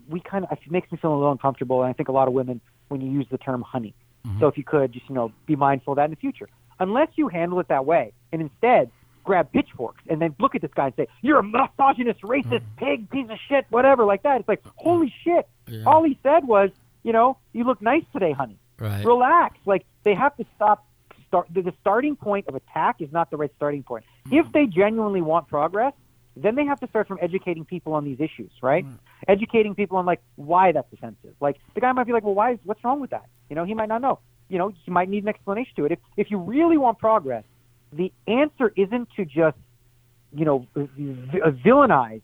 we 0.09 0.18
kind 0.21 0.45
of 0.45 0.51
it 0.53 0.71
makes 0.71 0.90
me 0.90 0.99
feel 0.99 1.14
a 1.14 1.14
little 1.14 1.31
uncomfortable, 1.31 1.83
and 1.83 1.90
I 1.90 1.92
think 1.92 2.09
a 2.09 2.12
lot 2.12 2.27
of 2.27 2.35
women 2.35 2.61
when 2.88 3.01
you 3.01 3.11
use 3.11 3.27
the 3.31 3.38
term 3.38 3.62
honey. 3.62 3.95
Mm-hmm. 4.27 4.40
So 4.40 4.49
if 4.49 4.59
you 4.59 4.64
could 4.64 4.92
just 4.92 5.09
you 5.09 5.14
know 5.14 5.33
be 5.47 5.55
mindful 5.55 5.92
of 5.92 5.97
that 5.97 6.07
in 6.07 6.11
the 6.11 6.16
future. 6.16 6.49
Unless 6.81 7.11
you 7.14 7.29
handle 7.29 7.61
it 7.61 7.68
that 7.68 7.87
way, 7.87 8.12
and 8.33 8.42
instead 8.42 8.90
grab 9.25 9.53
pitchforks 9.53 10.03
and 10.09 10.21
then 10.21 10.35
look 10.40 10.57
at 10.57 10.62
this 10.62 10.73
guy 10.75 10.87
and 10.87 10.95
say, 10.97 11.07
"You're 11.21 11.38
a 11.38 11.45
misogynist, 11.45 12.23
racist, 12.23 12.62
mm. 12.62 12.77
pig, 12.77 13.09
piece 13.11 13.31
of 13.31 13.38
shit, 13.49 13.66
whatever," 13.71 14.05
like 14.05 14.25
that. 14.25 14.40
It's 14.40 14.49
like, 14.49 14.62
holy 14.77 15.14
shit! 15.23 15.47
Yeah. 15.68 15.85
All 15.87 16.03
he 16.03 16.18
said 16.25 16.45
was, 16.45 16.71
you 17.05 17.12
know, 17.12 17.37
you 17.53 17.62
look 17.62 17.81
nice 17.81 18.03
today, 18.12 18.33
honey 18.33 18.59
Right. 18.83 19.05
relax. 19.05 19.57
Like 19.64 19.87
they 20.05 20.14
have 20.14 20.37
to 20.37 20.45
stop. 20.57 20.87
Start 21.29 21.47
the, 21.51 21.73
starting 21.81 22.14
point 22.14 22.47
of 22.49 22.55
attack 22.55 22.97
is 23.01 23.11
not 23.11 23.31
the 23.31 23.38
right 23.38 23.51
starting 23.57 23.83
point. 23.83 24.05
If 24.31 24.53
they 24.53 24.66
genuinely 24.66 25.23
want 25.23 25.49
progress, 25.49 25.95
then 26.37 26.57
they 26.57 26.66
have 26.66 26.79
to 26.81 26.88
start 26.88 27.09
from 27.09 27.18
educating 27.23 27.64
people 27.64 27.95
on 27.95 28.05
these 28.05 28.21
issues, 28.21 28.51
right? 28.61 28.85
Educating 29.29 29.75
people 29.75 29.97
on 29.97 30.05
like 30.05 30.21
why 30.37 30.73
that's 30.73 30.92
offensive. 30.92 31.35
Like 31.40 31.57
the 31.75 31.81
guy 31.81 31.90
might 31.92 32.07
be 32.07 32.12
like, 32.12 32.23
well, 32.23 32.35
why? 32.35 32.53
Is, 32.53 32.59
what's 32.64 32.85
wrong 32.85 33.01
with 33.01 33.11
that? 33.11 33.25
You 33.49 33.57
know, 33.57 33.64
he 33.64 33.73
might 33.73 33.88
not 33.88 34.03
know. 34.03 34.18
You 34.51 34.59
know, 34.59 34.75
he 34.85 34.90
might 34.90 35.09
need 35.09 35.23
an 35.23 35.29
explanation 35.31 35.73
to 35.77 35.87
it. 35.87 35.92
If 35.92 35.99
if 36.18 36.31
you 36.31 36.38
really 36.38 36.77
want 36.77 36.99
progress, 36.99 37.45
the 37.92 38.12
answer 38.27 38.73
isn't 38.77 39.09
to 39.16 39.25
just 39.25 39.57
you 40.35 40.45
know 40.45 40.66
uh, 40.77 40.81
villainize 41.64 42.21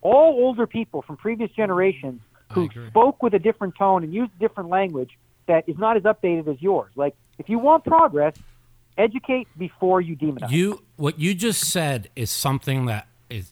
all 0.00 0.32
older 0.32 0.66
people 0.66 1.02
from 1.02 1.16
previous 1.16 1.50
generations 1.52 2.20
who 2.52 2.68
spoke 2.88 3.22
with 3.22 3.34
a 3.34 3.38
different 3.38 3.76
tone 3.76 4.02
and 4.02 4.12
used 4.12 4.36
different 4.38 4.70
language 4.70 5.10
that 5.48 5.68
is 5.68 5.76
not 5.76 5.96
as 5.96 6.04
updated 6.04 6.46
as 6.46 6.62
yours. 6.62 6.92
Like, 6.94 7.14
if 7.38 7.48
you 7.48 7.58
want 7.58 7.84
progress, 7.84 8.34
educate 8.96 9.48
before 9.58 10.00
you 10.00 10.16
demonize. 10.16 10.50
You 10.50 10.82
what 10.96 11.18
you 11.18 11.34
just 11.34 11.64
said 11.64 12.08
is 12.14 12.30
something 12.30 12.86
that 12.86 13.08
is 13.28 13.50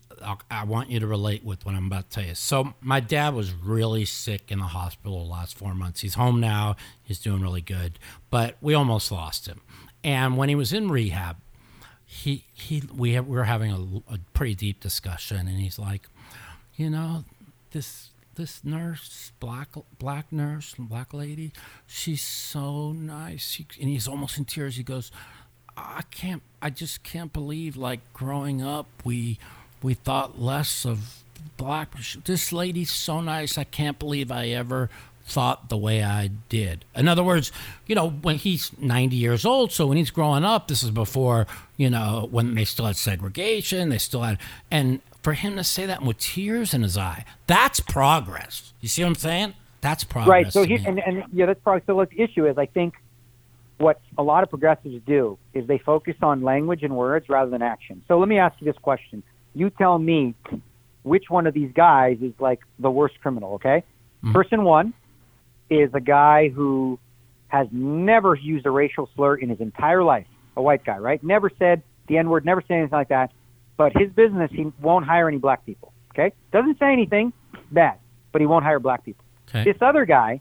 I- 0.50 0.64
want 0.64 0.90
you 0.90 1.00
to 1.00 1.06
relate 1.06 1.44
with 1.44 1.66
what 1.66 1.74
I'm 1.74 1.86
about 1.86 2.10
to 2.10 2.20
tell 2.20 2.28
you. 2.28 2.34
So 2.34 2.74
my 2.80 3.00
dad 3.00 3.34
was 3.34 3.52
really 3.52 4.04
sick 4.04 4.50
in 4.50 4.58
the 4.58 4.66
hospital 4.66 5.24
the 5.24 5.30
last 5.30 5.56
four 5.56 5.74
months. 5.74 6.00
He's 6.00 6.14
home 6.14 6.40
now. 6.40 6.76
He's 7.02 7.18
doing 7.18 7.42
really 7.42 7.60
good, 7.60 7.98
but 8.30 8.56
we 8.60 8.74
almost 8.74 9.12
lost 9.12 9.46
him. 9.46 9.60
And 10.02 10.36
when 10.36 10.48
he 10.48 10.54
was 10.54 10.72
in 10.72 10.88
rehab, 10.88 11.36
he 12.04 12.44
he 12.54 12.82
we 12.94 13.12
have, 13.12 13.26
we 13.26 13.36
were 13.36 13.44
having 13.44 13.72
a, 13.72 14.14
a 14.14 14.18
pretty 14.32 14.54
deep 14.54 14.80
discussion, 14.80 15.48
and 15.48 15.58
he's 15.58 15.78
like, 15.78 16.08
you 16.76 16.88
know, 16.88 17.24
this 17.72 18.10
this 18.36 18.64
nurse, 18.64 19.32
black 19.40 19.68
black 19.98 20.30
nurse, 20.32 20.74
black 20.78 21.12
lady, 21.12 21.52
she's 21.86 22.22
so 22.22 22.92
nice. 22.92 23.50
She, 23.50 23.66
and 23.80 23.88
he's 23.88 24.06
almost 24.06 24.38
in 24.38 24.44
tears. 24.44 24.76
He 24.76 24.82
goes, 24.82 25.10
I 25.76 26.02
can't, 26.10 26.42
I 26.62 26.70
just 26.70 27.02
can't 27.02 27.32
believe, 27.32 27.76
like 27.76 28.00
growing 28.12 28.62
up, 28.62 28.86
we 29.04 29.38
we 29.82 29.94
thought 29.94 30.40
less 30.40 30.86
of 30.86 31.22
black. 31.56 31.90
This 32.24 32.52
lady's 32.52 32.90
so 32.90 33.20
nice. 33.20 33.58
I 33.58 33.64
can't 33.64 33.98
believe 33.98 34.30
I 34.30 34.48
ever 34.48 34.88
thought 35.26 35.68
the 35.68 35.76
way 35.76 36.02
I 36.02 36.30
did. 36.48 36.84
In 36.94 37.08
other 37.08 37.24
words, 37.24 37.50
you 37.86 37.94
know, 37.94 38.10
when 38.10 38.36
he's 38.36 38.70
90 38.78 39.16
years 39.16 39.44
old, 39.44 39.72
so 39.72 39.88
when 39.88 39.96
he's 39.96 40.10
growing 40.10 40.44
up, 40.44 40.68
this 40.68 40.84
is 40.84 40.92
before, 40.92 41.48
you 41.76 41.90
know, 41.90 42.28
when 42.30 42.54
they 42.54 42.64
still 42.64 42.86
had 42.86 42.96
segregation, 42.96 43.88
they 43.88 43.98
still 43.98 44.22
had, 44.22 44.38
and 44.70 45.00
for 45.26 45.32
him 45.32 45.56
to 45.56 45.64
say 45.64 45.86
that 45.86 46.02
with 46.02 46.18
tears 46.18 46.72
in 46.72 46.82
his 46.82 46.96
eye, 46.96 47.24
that's 47.48 47.80
progress. 47.80 48.72
You 48.80 48.88
see 48.88 49.02
what 49.02 49.08
I'm 49.08 49.14
saying? 49.16 49.54
That's 49.80 50.04
progress. 50.04 50.30
right. 50.30 50.52
So 50.52 50.62
here, 50.62 50.78
and, 50.86 51.00
and 51.00 51.24
yeah, 51.32 51.46
that's 51.46 51.58
probably 51.64 51.82
so. 51.84 51.96
What 51.96 52.10
the 52.10 52.22
issue 52.22 52.46
is, 52.46 52.56
I 52.56 52.66
think, 52.66 52.94
what 53.78 54.00
a 54.16 54.22
lot 54.22 54.44
of 54.44 54.50
progressives 54.50 55.02
do 55.04 55.36
is 55.52 55.66
they 55.66 55.78
focus 55.78 56.14
on 56.22 56.42
language 56.42 56.84
and 56.84 56.94
words 56.94 57.28
rather 57.28 57.50
than 57.50 57.60
action. 57.60 58.04
So 58.06 58.20
let 58.20 58.28
me 58.28 58.38
ask 58.38 58.54
you 58.60 58.66
this 58.66 58.80
question: 58.80 59.24
You 59.52 59.68
tell 59.68 59.98
me 59.98 60.36
which 61.02 61.24
one 61.28 61.48
of 61.48 61.54
these 61.54 61.72
guys 61.74 62.18
is 62.22 62.32
like 62.38 62.60
the 62.78 62.92
worst 62.92 63.20
criminal. 63.20 63.54
Okay, 63.54 63.82
mm-hmm. 64.22 64.32
person 64.32 64.62
one 64.62 64.94
is 65.68 65.90
a 65.92 66.00
guy 66.00 66.50
who 66.50 67.00
has 67.48 67.66
never 67.72 68.36
used 68.36 68.64
a 68.64 68.70
racial 68.70 69.10
slur 69.16 69.34
in 69.34 69.48
his 69.48 69.60
entire 69.60 70.04
life. 70.04 70.28
A 70.56 70.62
white 70.62 70.84
guy, 70.84 70.98
right? 70.98 71.20
Never 71.20 71.50
said 71.58 71.82
the 72.06 72.16
N 72.16 72.30
word, 72.30 72.44
never 72.44 72.60
said 72.60 72.74
anything 72.74 72.96
like 72.96 73.08
that. 73.08 73.32
But 73.76 73.92
his 73.96 74.10
business, 74.12 74.50
he 74.52 74.72
won't 74.80 75.04
hire 75.04 75.28
any 75.28 75.38
black 75.38 75.66
people. 75.66 75.92
Okay? 76.12 76.34
Doesn't 76.52 76.78
say 76.78 76.92
anything 76.92 77.32
bad, 77.70 77.98
but 78.32 78.40
he 78.40 78.46
won't 78.46 78.64
hire 78.64 78.78
black 78.80 79.04
people. 79.04 79.24
Okay. 79.48 79.64
This 79.64 79.80
other 79.80 80.04
guy, 80.06 80.40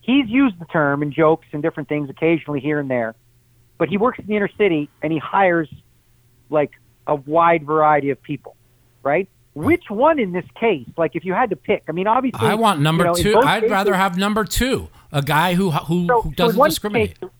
he's 0.00 0.26
used 0.28 0.58
the 0.58 0.64
term 0.66 1.02
in 1.02 1.12
jokes 1.12 1.46
and 1.52 1.62
different 1.62 1.88
things 1.88 2.08
occasionally 2.10 2.60
here 2.60 2.80
and 2.80 2.90
there, 2.90 3.14
but 3.78 3.88
he 3.88 3.98
works 3.98 4.18
in 4.18 4.26
the 4.26 4.36
inner 4.36 4.50
city 4.56 4.88
and 5.02 5.12
he 5.12 5.18
hires 5.18 5.68
like 6.50 6.72
a 7.06 7.14
wide 7.14 7.64
variety 7.64 8.10
of 8.10 8.22
people, 8.22 8.56
right? 9.02 9.28
Which 9.54 9.84
one 9.88 10.18
in 10.18 10.32
this 10.32 10.44
case? 10.58 10.86
Like, 10.98 11.16
if 11.16 11.24
you 11.24 11.32
had 11.32 11.50
to 11.50 11.56
pick, 11.56 11.84
I 11.88 11.92
mean, 11.92 12.06
obviously, 12.06 12.46
I 12.46 12.54
want 12.56 12.80
number 12.80 13.04
you 13.04 13.08
know, 13.08 13.14
two. 13.14 13.38
I'd 13.38 13.60
cases- 13.60 13.70
rather 13.70 13.94
have 13.94 14.18
number 14.18 14.44
two, 14.44 14.88
a 15.10 15.22
guy 15.22 15.54
who 15.54 15.70
who, 15.70 16.06
so, 16.06 16.20
who 16.22 16.32
doesn't 16.32 16.58
one 16.58 16.68
discriminate. 16.68 17.18
Case, 17.18 17.30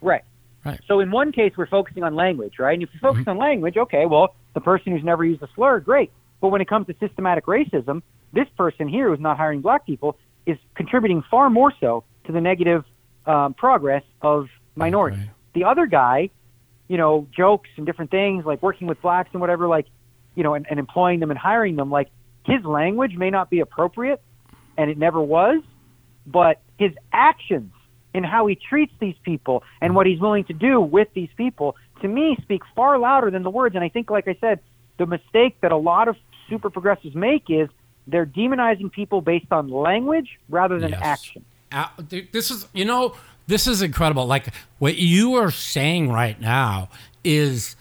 right. 0.00 0.24
Right. 0.64 0.80
So 0.86 1.00
in 1.00 1.10
one 1.10 1.32
case, 1.32 1.52
we're 1.56 1.66
focusing 1.66 2.02
on 2.02 2.14
language, 2.14 2.58
right? 2.58 2.74
And 2.74 2.82
if 2.82 2.90
you 2.92 3.00
focus 3.00 3.24
on 3.26 3.38
language, 3.38 3.76
okay, 3.76 4.04
well, 4.06 4.34
the 4.54 4.60
person 4.60 4.92
who's 4.92 5.04
never 5.04 5.24
used 5.24 5.42
a 5.42 5.48
slur, 5.54 5.80
great. 5.80 6.10
But 6.40 6.48
when 6.48 6.60
it 6.60 6.68
comes 6.68 6.86
to 6.88 6.94
systematic 7.00 7.46
racism, 7.46 8.02
this 8.32 8.46
person 8.56 8.88
here 8.88 9.08
who's 9.08 9.20
not 9.20 9.36
hiring 9.36 9.62
black 9.62 9.86
people 9.86 10.16
is 10.46 10.58
contributing 10.74 11.22
far 11.30 11.50
more 11.50 11.72
so 11.80 12.04
to 12.26 12.32
the 12.32 12.40
negative 12.40 12.84
um, 13.26 13.54
progress 13.54 14.02
of 14.20 14.48
minorities. 14.76 15.20
Right. 15.20 15.30
The 15.54 15.64
other 15.64 15.86
guy, 15.86 16.30
you 16.88 16.96
know, 16.96 17.26
jokes 17.34 17.70
and 17.76 17.86
different 17.86 18.10
things 18.10 18.44
like 18.44 18.62
working 18.62 18.86
with 18.86 19.00
blacks 19.00 19.30
and 19.32 19.40
whatever, 19.40 19.66
like, 19.66 19.86
you 20.34 20.42
know, 20.42 20.54
and, 20.54 20.66
and 20.68 20.78
employing 20.78 21.20
them 21.20 21.30
and 21.30 21.38
hiring 21.38 21.76
them, 21.76 21.90
like 21.90 22.08
his 22.44 22.64
language 22.64 23.16
may 23.16 23.30
not 23.30 23.50
be 23.50 23.60
appropriate, 23.60 24.22
and 24.76 24.90
it 24.90 24.98
never 24.98 25.20
was, 25.20 25.62
but 26.26 26.60
his 26.78 26.92
actions 27.12 27.72
and 28.14 28.24
how 28.26 28.46
he 28.46 28.54
treats 28.56 28.92
these 29.00 29.16
people 29.24 29.62
and 29.80 29.94
what 29.94 30.06
he's 30.06 30.20
willing 30.20 30.44
to 30.44 30.52
do 30.52 30.80
with 30.80 31.08
these 31.14 31.30
people 31.36 31.76
to 32.02 32.08
me 32.08 32.36
speak 32.42 32.62
far 32.74 32.98
louder 32.98 33.30
than 33.30 33.42
the 33.42 33.50
words. 33.50 33.74
And 33.74 33.84
i 33.84 33.88
think 33.88 34.10
like 34.10 34.26
i 34.28 34.36
said 34.40 34.60
the 34.98 35.06
mistake 35.06 35.56
that 35.62 35.72
a 35.72 35.76
lot 35.76 36.08
of 36.08 36.16
super 36.48 36.70
progressives 36.70 37.14
make 37.14 37.44
is 37.48 37.68
they're 38.06 38.26
demonizing 38.26 38.90
people 38.90 39.20
based 39.20 39.50
on 39.52 39.68
language 39.70 40.38
rather 40.48 40.78
than 40.80 40.90
Yes. 40.90 41.00
action. 41.02 41.44
Uh, 41.72 41.86
this 42.32 42.50
is 42.50 42.66
you 42.72 42.84
know 42.84 43.14
this 43.46 43.66
is 43.66 43.80
incredible. 43.82 44.26
Like 44.26 44.52
what 44.78 44.96
you 44.96 45.34
are 45.34 45.50
saying 45.50 46.10
right 46.10 46.40
now 46.40 46.88
is 47.24 47.76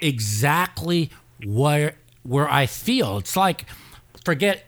exactly 0.00 1.10
where 1.44 1.94
where 2.22 2.48
i 2.50 2.66
feel. 2.66 3.18
It's 3.18 3.36
like 3.36 3.66
forget 4.24 4.64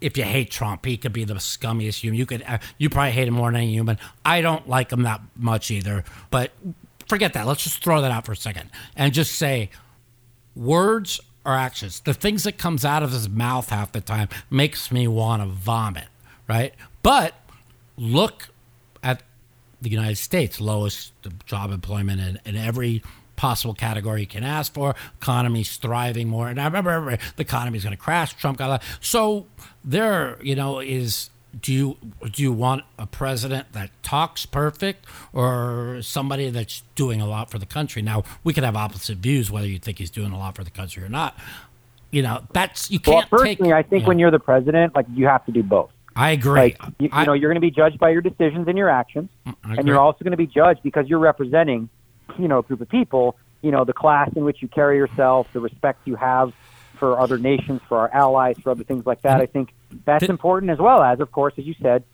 if 0.00 0.16
you 0.16 0.24
hate 0.24 0.50
Trump, 0.50 0.84
he 0.84 0.96
could 0.96 1.12
be 1.12 1.24
the 1.24 1.34
scummiest 1.34 2.00
human. 2.00 2.18
You 2.18 2.26
could, 2.26 2.42
uh, 2.46 2.58
you 2.78 2.90
probably 2.90 3.12
hate 3.12 3.28
him 3.28 3.34
more 3.34 3.50
than 3.50 3.62
any 3.62 3.72
human. 3.72 3.98
I 4.24 4.40
don't 4.40 4.68
like 4.68 4.92
him 4.92 5.02
that 5.02 5.20
much 5.36 5.70
either. 5.70 6.04
But 6.30 6.52
forget 7.06 7.32
that. 7.32 7.46
Let's 7.46 7.62
just 7.62 7.82
throw 7.82 8.00
that 8.02 8.10
out 8.10 8.26
for 8.26 8.32
a 8.32 8.36
second 8.36 8.70
and 8.94 9.12
just 9.12 9.34
say, 9.34 9.70
words 10.54 11.20
or 11.44 11.54
actions. 11.54 12.00
The 12.00 12.14
things 12.14 12.42
that 12.44 12.58
comes 12.58 12.84
out 12.84 13.02
of 13.02 13.12
his 13.12 13.28
mouth 13.28 13.70
half 13.70 13.92
the 13.92 14.00
time 14.00 14.28
makes 14.50 14.90
me 14.90 15.06
want 15.06 15.42
to 15.42 15.48
vomit, 15.48 16.08
right? 16.48 16.74
But 17.02 17.34
look 17.96 18.48
at 19.02 19.22
the 19.80 19.90
United 19.90 20.16
States, 20.16 20.60
lowest 20.60 21.12
job 21.46 21.70
employment 21.70 22.20
in, 22.20 22.40
in 22.44 22.56
every 22.56 23.02
possible 23.36 23.74
category 23.74 24.22
you 24.22 24.26
can 24.26 24.42
ask 24.44 24.72
for. 24.74 24.94
Economy's 25.20 25.76
thriving 25.76 26.28
more, 26.28 26.48
and 26.48 26.60
I 26.60 26.64
remember 26.64 27.16
the 27.36 27.42
economy's 27.42 27.84
going 27.84 27.96
to 27.96 28.02
crash. 28.02 28.34
Trump 28.34 28.58
got 28.58 28.68
that. 28.68 28.82
So 29.00 29.46
there, 29.84 30.38
you 30.42 30.54
know, 30.54 30.80
is 30.80 31.30
do 31.60 31.72
you 31.72 31.96
do 32.32 32.42
you 32.42 32.52
want 32.52 32.84
a 32.98 33.06
president 33.06 33.72
that 33.72 33.90
talks 34.02 34.44
perfect 34.44 35.06
or 35.32 35.98
somebody 36.02 36.50
that's 36.50 36.82
doing 36.94 37.20
a 37.20 37.26
lot 37.26 37.50
for 37.50 37.58
the 37.58 37.66
country? 37.66 38.02
Now 38.02 38.24
we 38.44 38.52
could 38.52 38.64
have 38.64 38.76
opposite 38.76 39.18
views 39.18 39.50
whether 39.50 39.66
you 39.66 39.78
think 39.78 39.98
he's 39.98 40.10
doing 40.10 40.32
a 40.32 40.38
lot 40.38 40.54
for 40.56 40.64
the 40.64 40.70
country 40.70 41.02
or 41.02 41.08
not. 41.08 41.36
You 42.10 42.22
know, 42.22 42.42
that's 42.52 42.90
you 42.90 42.98
can't 43.00 43.22
take. 43.22 43.30
personally, 43.30 43.72
I 43.72 43.82
think 43.82 44.06
when 44.06 44.18
you're 44.18 44.30
the 44.30 44.38
president, 44.38 44.94
like 44.94 45.06
you 45.14 45.26
have 45.26 45.44
to 45.46 45.52
do 45.52 45.62
both. 45.62 45.90
I 46.14 46.30
agree. 46.30 46.60
Like 46.60 46.80
you, 46.98 47.08
I- 47.12 47.20
you 47.22 47.26
know, 47.26 47.32
you're 47.34 47.50
going 47.50 47.60
to 47.60 47.66
be 47.66 47.70
judged 47.70 47.98
by 47.98 48.10
your 48.10 48.22
decisions 48.22 48.68
and 48.68 48.78
your 48.78 48.88
actions, 48.88 49.28
mm, 49.46 49.54
and 49.64 49.86
you're 49.86 49.98
also 49.98 50.24
going 50.24 50.30
to 50.30 50.36
be 50.38 50.46
judged 50.46 50.82
because 50.82 51.08
you're 51.08 51.18
representing, 51.18 51.90
you 52.38 52.48
know, 52.48 52.62
group 52.62 52.80
of 52.80 52.88
people. 52.88 53.36
You 53.62 53.70
know, 53.70 53.84
the 53.84 53.92
class 53.92 54.30
in 54.36 54.44
which 54.44 54.62
you 54.62 54.68
carry 54.68 54.96
yourself, 54.96 55.48
the 55.52 55.60
respect 55.60 56.00
you 56.06 56.14
have 56.16 56.52
for 56.98 57.18
other 57.18 57.38
nations, 57.38 57.80
for 57.88 57.98
our 57.98 58.10
allies, 58.12 58.56
for 58.62 58.70
other 58.70 58.84
things 58.84 59.04
like 59.06 59.22
that. 59.22 59.40
I 59.40 59.46
think 59.46 59.72
that's 60.04 60.28
important 60.28 60.70
as 60.70 60.78
well 60.78 61.02
as, 61.02 61.20
of 61.20 61.30
course, 61.32 61.54
as 61.58 61.66
you 61.66 61.74
said, 61.82 62.04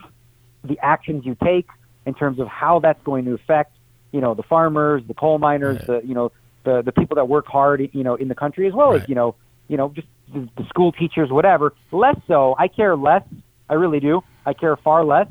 the 0.63 0.77
actions 0.81 1.25
you 1.25 1.35
take 1.43 1.67
in 2.05 2.13
terms 2.13 2.39
of 2.39 2.47
how 2.47 2.79
that's 2.79 3.01
going 3.03 3.25
to 3.25 3.33
affect, 3.33 3.75
you 4.11 4.19
know, 4.21 4.33
the 4.33 4.43
farmers, 4.43 5.03
the 5.07 5.13
coal 5.13 5.37
miners, 5.39 5.77
Right. 5.77 6.01
the 6.01 6.07
you 6.07 6.13
know, 6.13 6.31
the 6.63 6.81
the 6.81 6.91
people 6.91 7.15
that 7.15 7.27
work 7.27 7.45
hard, 7.47 7.87
you 7.93 8.03
know, 8.03 8.15
in 8.15 8.27
the 8.29 8.35
country 8.35 8.67
as 8.67 8.73
well 8.73 8.91
Right. 8.91 9.03
as 9.03 9.09
you 9.09 9.15
know, 9.15 9.35
you 9.67 9.77
know, 9.77 9.89
just 9.89 10.07
the, 10.33 10.49
the 10.57 10.65
school 10.67 10.91
teachers, 10.91 11.29
whatever. 11.29 11.73
Less 11.91 12.17
so. 12.27 12.55
I 12.57 12.67
care 12.67 12.95
less. 12.95 13.23
I 13.69 13.75
really 13.75 13.99
do. 13.99 14.21
I 14.45 14.53
care 14.53 14.75
far 14.77 15.03
less 15.05 15.27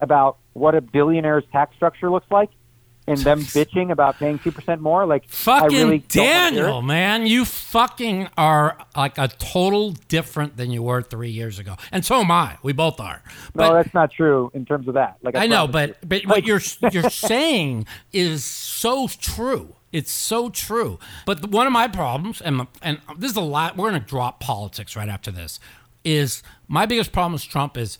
about 0.00 0.38
what 0.52 0.74
a 0.74 0.80
billionaire's 0.80 1.44
tax 1.52 1.74
structure 1.76 2.10
looks 2.10 2.30
like 2.30 2.50
and 3.06 3.18
them 3.18 3.40
bitching 3.40 3.90
about 3.90 4.18
paying 4.18 4.38
two 4.38 4.52
percent 4.52 4.80
more. 4.80 5.06
Like 5.06 5.24
I 5.24 5.28
Fucking 5.28 5.76
really 5.76 5.98
don't 5.98 6.24
wanna 6.24 6.38
hear 6.38 6.46
it. 6.46 6.54
Daniel, 6.62 6.82
man, 6.82 7.26
you 7.26 7.44
fucking 7.44 8.28
are 8.36 8.78
like 8.96 9.18
a 9.18 9.28
total 9.28 9.92
different 10.08 10.56
than 10.56 10.70
you 10.70 10.82
were 10.82 11.02
three 11.02 11.30
years 11.30 11.58
ago, 11.58 11.76
and 11.92 12.04
so 12.04 12.20
am 12.20 12.30
I. 12.30 12.58
We 12.62 12.72
both 12.72 13.00
are. 13.00 13.22
No, 13.54 13.74
that's 13.74 13.92
not 13.94 14.10
true 14.10 14.50
in 14.54 14.64
terms 14.64 14.88
of 14.88 14.94
that. 14.94 15.18
Like 15.22 15.36
I, 15.36 15.44
I 15.44 15.46
know, 15.46 15.66
but 15.66 15.90
you. 15.90 15.94
but 16.06 16.26
what 16.26 16.44
you're 16.44 16.60
you're 16.92 17.10
saying 17.10 17.86
is 18.12 18.44
so 18.44 19.08
true. 19.08 19.76
It's 19.92 20.10
so 20.10 20.48
true. 20.48 20.98
But 21.24 21.50
one 21.50 21.66
of 21.68 21.72
my 21.72 21.86
problems, 21.88 22.40
and 22.40 22.66
and 22.82 23.00
this 23.16 23.30
is 23.30 23.36
a 23.36 23.42
lot. 23.42 23.76
We're 23.76 23.90
going 23.90 24.02
to 24.02 24.08
drop 24.08 24.40
politics 24.40 24.96
right 24.96 25.08
after 25.08 25.30
this. 25.30 25.60
Is 26.04 26.42
my 26.68 26.84
biggest 26.84 27.12
problem 27.12 27.34
with 27.34 27.44
Trump 27.44 27.76
is 27.78 27.96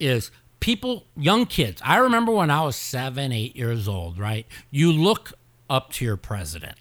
is 0.00 0.30
people, 0.60 1.06
young 1.16 1.46
kids. 1.46 1.80
I 1.84 1.98
remember 1.98 2.32
when 2.32 2.50
I 2.50 2.62
was 2.62 2.76
seven, 2.76 3.32
eight 3.32 3.56
years 3.56 3.88
old. 3.88 4.18
Right, 4.18 4.46
you 4.70 4.92
look 4.92 5.32
up 5.70 5.92
to 5.94 6.04
your 6.04 6.16
president, 6.16 6.76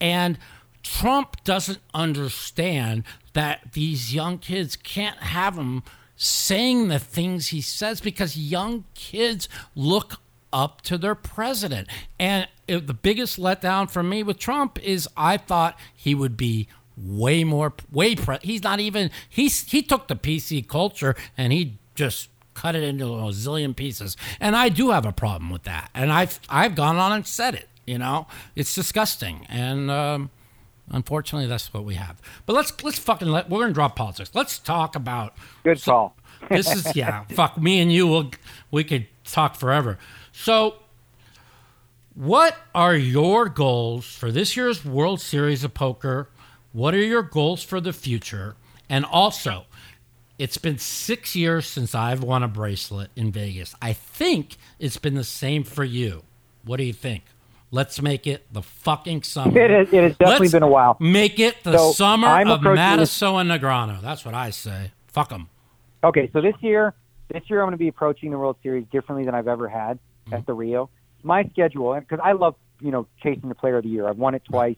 and 0.00 0.38
Trump 0.82 1.42
doesn't 1.44 1.80
understand 1.94 3.04
that 3.32 3.72
these 3.72 4.14
young 4.14 4.38
kids 4.38 4.76
can't 4.76 5.18
have 5.18 5.56
him 5.56 5.82
saying 6.16 6.88
the 6.88 6.98
things 6.98 7.48
he 7.48 7.60
says 7.60 8.00
because 8.00 8.36
young 8.36 8.84
kids 8.94 9.48
look 9.74 10.20
up 10.52 10.80
to 10.82 10.96
their 10.96 11.14
president. 11.14 11.88
And 12.18 12.48
the 12.66 12.94
biggest 12.94 13.38
letdown 13.38 13.90
for 13.90 14.02
me 14.02 14.22
with 14.22 14.38
Trump 14.38 14.82
is 14.82 15.08
I 15.16 15.36
thought 15.36 15.78
he 15.94 16.14
would 16.14 16.36
be 16.36 16.68
way 16.96 17.44
more 17.44 17.74
way 17.92 18.14
pre- 18.14 18.38
he's 18.42 18.62
not 18.62 18.80
even 18.80 19.10
he's 19.28 19.70
he 19.70 19.82
took 19.82 20.08
the 20.08 20.16
PC 20.16 20.66
culture 20.66 21.14
and 21.36 21.52
he 21.52 21.76
just 21.94 22.30
cut 22.56 22.74
it 22.74 22.82
into 22.82 23.04
a 23.04 23.30
zillion 23.30 23.76
pieces. 23.76 24.16
And 24.40 24.56
I 24.56 24.68
do 24.68 24.90
have 24.90 25.06
a 25.06 25.12
problem 25.12 25.50
with 25.50 25.62
that. 25.64 25.90
And 25.94 26.10
I've 26.10 26.40
I've 26.48 26.74
gone 26.74 26.96
on 26.96 27.12
and 27.12 27.26
said 27.26 27.54
it, 27.54 27.68
you 27.86 27.98
know. 27.98 28.26
It's 28.56 28.74
disgusting. 28.74 29.46
And 29.48 29.90
um 29.90 30.30
Unfortunately, 30.90 31.48
that's 31.48 31.72
what 31.74 31.84
we 31.84 31.94
have. 31.94 32.20
But 32.44 32.54
let's 32.54 32.84
let's 32.84 32.98
fucking 32.98 33.28
let 33.28 33.50
we're 33.50 33.62
gonna 33.62 33.72
drop 33.72 33.96
politics. 33.96 34.30
Let's 34.34 34.58
talk 34.58 34.94
about 34.94 35.34
good 35.64 35.82
call. 35.82 36.14
this 36.50 36.72
is 36.72 36.94
yeah. 36.94 37.24
fuck 37.24 37.58
me 37.58 37.80
and 37.80 37.92
you. 37.92 38.06
Will 38.06 38.30
we 38.70 38.84
could 38.84 39.06
talk 39.24 39.56
forever. 39.56 39.98
So, 40.32 40.76
what 42.14 42.56
are 42.74 42.94
your 42.94 43.48
goals 43.48 44.06
for 44.06 44.30
this 44.30 44.56
year's 44.56 44.84
World 44.84 45.20
Series 45.20 45.64
of 45.64 45.74
Poker? 45.74 46.28
What 46.72 46.94
are 46.94 47.02
your 47.02 47.22
goals 47.22 47.64
for 47.64 47.80
the 47.80 47.92
future? 47.92 48.54
And 48.88 49.04
also, 49.04 49.64
it's 50.38 50.58
been 50.58 50.78
six 50.78 51.34
years 51.34 51.66
since 51.66 51.94
I've 51.94 52.22
won 52.22 52.42
a 52.42 52.48
bracelet 52.48 53.10
in 53.16 53.32
Vegas. 53.32 53.74
I 53.80 53.92
think 53.92 54.56
it's 54.78 54.98
been 54.98 55.14
the 55.14 55.24
same 55.24 55.64
for 55.64 55.84
you. 55.84 56.22
What 56.64 56.76
do 56.78 56.84
you 56.84 56.92
think? 56.92 57.24
Let's 57.70 58.00
make 58.00 58.26
it 58.26 58.46
the 58.52 58.62
fucking 58.62 59.22
summer. 59.24 59.58
It 59.58 59.70
has, 59.70 59.92
it 59.92 60.02
has 60.02 60.12
definitely 60.16 60.46
Let's 60.46 60.52
been 60.52 60.62
a 60.62 60.68
while. 60.68 60.96
Make 61.00 61.38
it 61.40 61.62
the 61.64 61.76
So, 61.76 61.92
summer 61.92 62.28
I'm 62.28 62.48
of 62.48 62.62
this- 62.62 63.22
and 63.22 63.50
Negreanu. 63.50 64.00
That's 64.02 64.24
what 64.24 64.34
I 64.34 64.50
say. 64.50 64.92
Fuck 65.08 65.30
them. 65.30 65.48
Okay, 66.04 66.30
so 66.32 66.40
this 66.40 66.54
year, 66.60 66.94
this 67.32 67.42
year 67.48 67.60
I'm 67.60 67.66
going 67.66 67.72
to 67.72 67.78
be 67.78 67.88
approaching 67.88 68.30
the 68.30 68.38
World 68.38 68.56
Series 68.62 68.86
differently 68.92 69.24
than 69.24 69.34
I've 69.34 69.48
ever 69.48 69.68
had 69.68 69.98
at 70.30 70.46
the 70.46 70.52
Rio. 70.52 70.90
My 71.22 71.44
schedule, 71.44 71.94
because 71.98 72.20
I 72.22 72.32
love 72.32 72.54
you 72.80 72.90
know 72.90 73.06
chasing 73.22 73.48
the 73.48 73.54
Player 73.54 73.78
of 73.78 73.84
the 73.84 73.88
Year. 73.90 74.06
I've 74.08 74.18
won 74.18 74.34
it 74.34 74.44
twice, 74.44 74.76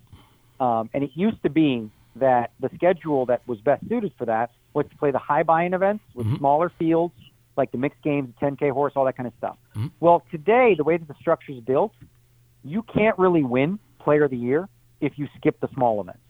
um, 0.61 0.89
and 0.95 1.03
it 1.05 1.11
used 1.15 1.43
to 1.43 1.51
be 1.51 1.91
that 2.17 2.53
the 2.61 2.71
schedule 2.75 3.27
that 3.27 3.47
was 3.47 3.59
best 3.61 3.87
suited 3.89 4.13
for 4.17 4.25
that 4.27 4.51
was 4.79 4.87
to 4.91 4.97
play 4.97 5.11
the 5.11 5.19
high 5.19 5.43
buy-in 5.43 5.75
events 5.75 6.05
with 6.15 6.27
mm-hmm. 6.27 6.37
smaller 6.37 6.73
fields, 6.79 7.15
like 7.57 7.71
the 7.73 7.79
mixed 7.79 8.03
games, 8.03 8.33
10K 8.41 8.71
horse, 8.73 8.93
all 8.97 9.05
that 9.05 9.17
kind 9.17 9.27
of 9.27 9.33
stuff. 9.39 9.57
Mm-hmm. 9.77 9.89
Well, 10.01 10.25
today 10.31 10.75
the 10.77 10.85
way 10.85 10.97
that 10.97 11.09
the 11.09 11.15
structure 11.21 11.53
is 11.53 11.61
built, 11.61 11.93
you 12.65 12.83
can't 12.83 13.19
really 13.19 13.45
win 13.45 13.79
Player 14.01 14.25
of 14.25 14.31
the 14.31 14.37
Year 14.37 14.69
if 15.01 15.19
you 15.19 15.29
skip 15.37 15.61
the 15.61 15.69
small 15.75 16.01
events 16.01 16.21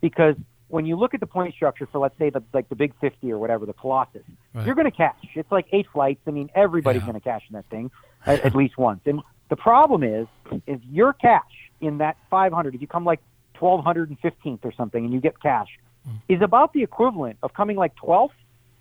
because 0.00 0.34
when 0.68 0.84
you 0.86 0.96
look 0.96 1.14
at 1.14 1.20
the 1.20 1.26
point 1.26 1.54
structure 1.54 1.86
for 1.90 1.98
let's 1.98 2.18
say 2.18 2.30
the 2.30 2.42
like 2.52 2.68
the 2.68 2.74
big 2.74 2.92
50 3.00 3.30
or 3.32 3.38
whatever 3.38 3.64
the 3.66 3.72
colossus 3.72 4.22
Right. 4.54 4.66
you're 4.66 4.74
going 4.74 4.90
to 4.90 4.96
cash 4.96 5.14
it's 5.34 5.50
like 5.52 5.66
eight 5.72 5.86
flights 5.92 6.20
i 6.26 6.30
mean 6.30 6.50
everybody's 6.54 7.02
Yeah. 7.02 7.06
going 7.06 7.20
to 7.20 7.24
cash 7.24 7.42
in 7.48 7.54
that 7.54 7.66
thing 7.66 7.90
at, 8.26 8.40
at 8.40 8.54
least 8.56 8.76
once 8.76 9.00
and 9.06 9.20
the 9.50 9.56
problem 9.56 10.02
is 10.02 10.26
is 10.66 10.80
your 10.90 11.12
cash 11.12 11.42
in 11.80 11.98
that 11.98 12.16
500 12.28 12.74
if 12.74 12.80
you 12.80 12.88
come 12.88 13.04
like 13.04 13.20
1215th 13.60 14.64
or 14.64 14.72
something 14.72 15.04
and 15.04 15.12
you 15.12 15.20
get 15.20 15.40
cash. 15.40 15.68
Mm-hmm. 16.06 16.32
is 16.32 16.42
about 16.42 16.72
the 16.72 16.82
equivalent 16.82 17.38
of 17.42 17.52
coming 17.54 17.76
like 17.76 17.94
12th 17.96 18.30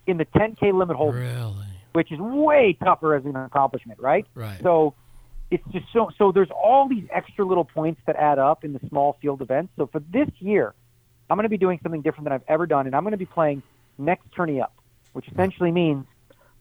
in 0.05 0.17
the 0.17 0.25
10k 0.25 0.73
limit 0.73 0.95
hold'em 0.97 1.13
Really? 1.19 1.65
which 1.93 2.11
is 2.11 2.19
way 2.19 2.77
tougher 2.83 3.15
as 3.15 3.25
an 3.25 3.35
accomplishment 3.35 3.99
right 3.99 4.25
Right. 4.35 4.59
so 4.61 4.93
it's 5.49 5.63
just 5.71 5.85
so 5.93 6.09
so 6.17 6.31
there's 6.31 6.51
all 6.51 6.87
these 6.87 7.05
extra 7.11 7.43
little 7.45 7.65
points 7.65 7.99
that 8.05 8.15
add 8.17 8.37
up 8.39 8.63
in 8.63 8.73
the 8.73 8.79
small 8.89 9.17
field 9.21 9.41
events. 9.41 9.71
So 9.77 9.87
for 9.87 9.99
this 10.01 10.27
year, 10.39 10.73
I'm 11.29 11.37
going 11.37 11.43
to 11.43 11.49
be 11.49 11.57
doing 11.57 11.79
something 11.81 12.01
different 12.01 12.25
than 12.25 12.33
I've 12.33 12.43
ever 12.49 12.65
done, 12.67 12.85
and 12.85 12.93
I'm 12.95 13.03
going 13.03 13.11
to 13.13 13.17
be 13.17 13.25
playing 13.25 13.63
next 13.97 14.25
tourney 14.35 14.59
up, 14.61 14.73
which 15.13 15.25
essentially 15.29 15.71
means 15.71 16.05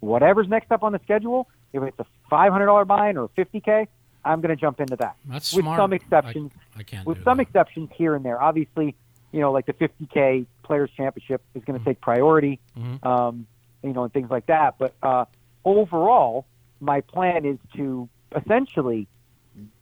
whatever's 0.00 0.46
next 0.48 0.70
up 0.70 0.82
on 0.84 0.92
the 0.92 1.00
schedule, 1.04 1.48
if 1.72 1.82
it's 1.82 1.98
a 1.98 2.06
$500 2.32 2.86
buy-in 2.86 3.16
or 3.16 3.24
a 3.24 3.28
50k, 3.30 3.88
I'm 4.24 4.40
going 4.40 4.50
to 4.54 4.60
jump 4.60 4.80
into 4.80 4.94
that. 4.96 5.16
That's 5.24 5.52
with 5.52 5.64
smart. 5.64 5.78
some 5.78 5.92
exceptions. 5.92 6.52
I, 6.76 6.80
I 6.80 6.82
can't 6.84 7.06
with 7.06 7.22
some 7.24 7.38
that. 7.38 7.42
exceptions 7.48 7.90
here 7.96 8.14
and 8.14 8.24
there. 8.24 8.40
Obviously, 8.40 8.94
you 9.32 9.40
know, 9.40 9.52
like 9.52 9.66
the 9.66 9.72
50k 9.74 10.46
Players 10.62 10.90
Championship 10.96 11.42
is 11.54 11.64
going 11.64 11.78
to 11.78 11.84
take 11.84 12.00
priority, 12.00 12.58
Mhm. 12.78 13.04
um, 13.04 13.46
you 13.82 13.92
know, 13.92 14.04
and 14.04 14.12
things 14.12 14.30
like 14.30 14.46
that. 14.46 14.76
But 14.78 14.94
uh, 15.02 15.24
overall, 15.64 16.46
my 16.80 17.00
plan 17.00 17.44
is 17.44 17.58
to 17.76 18.08
essentially 18.34 19.06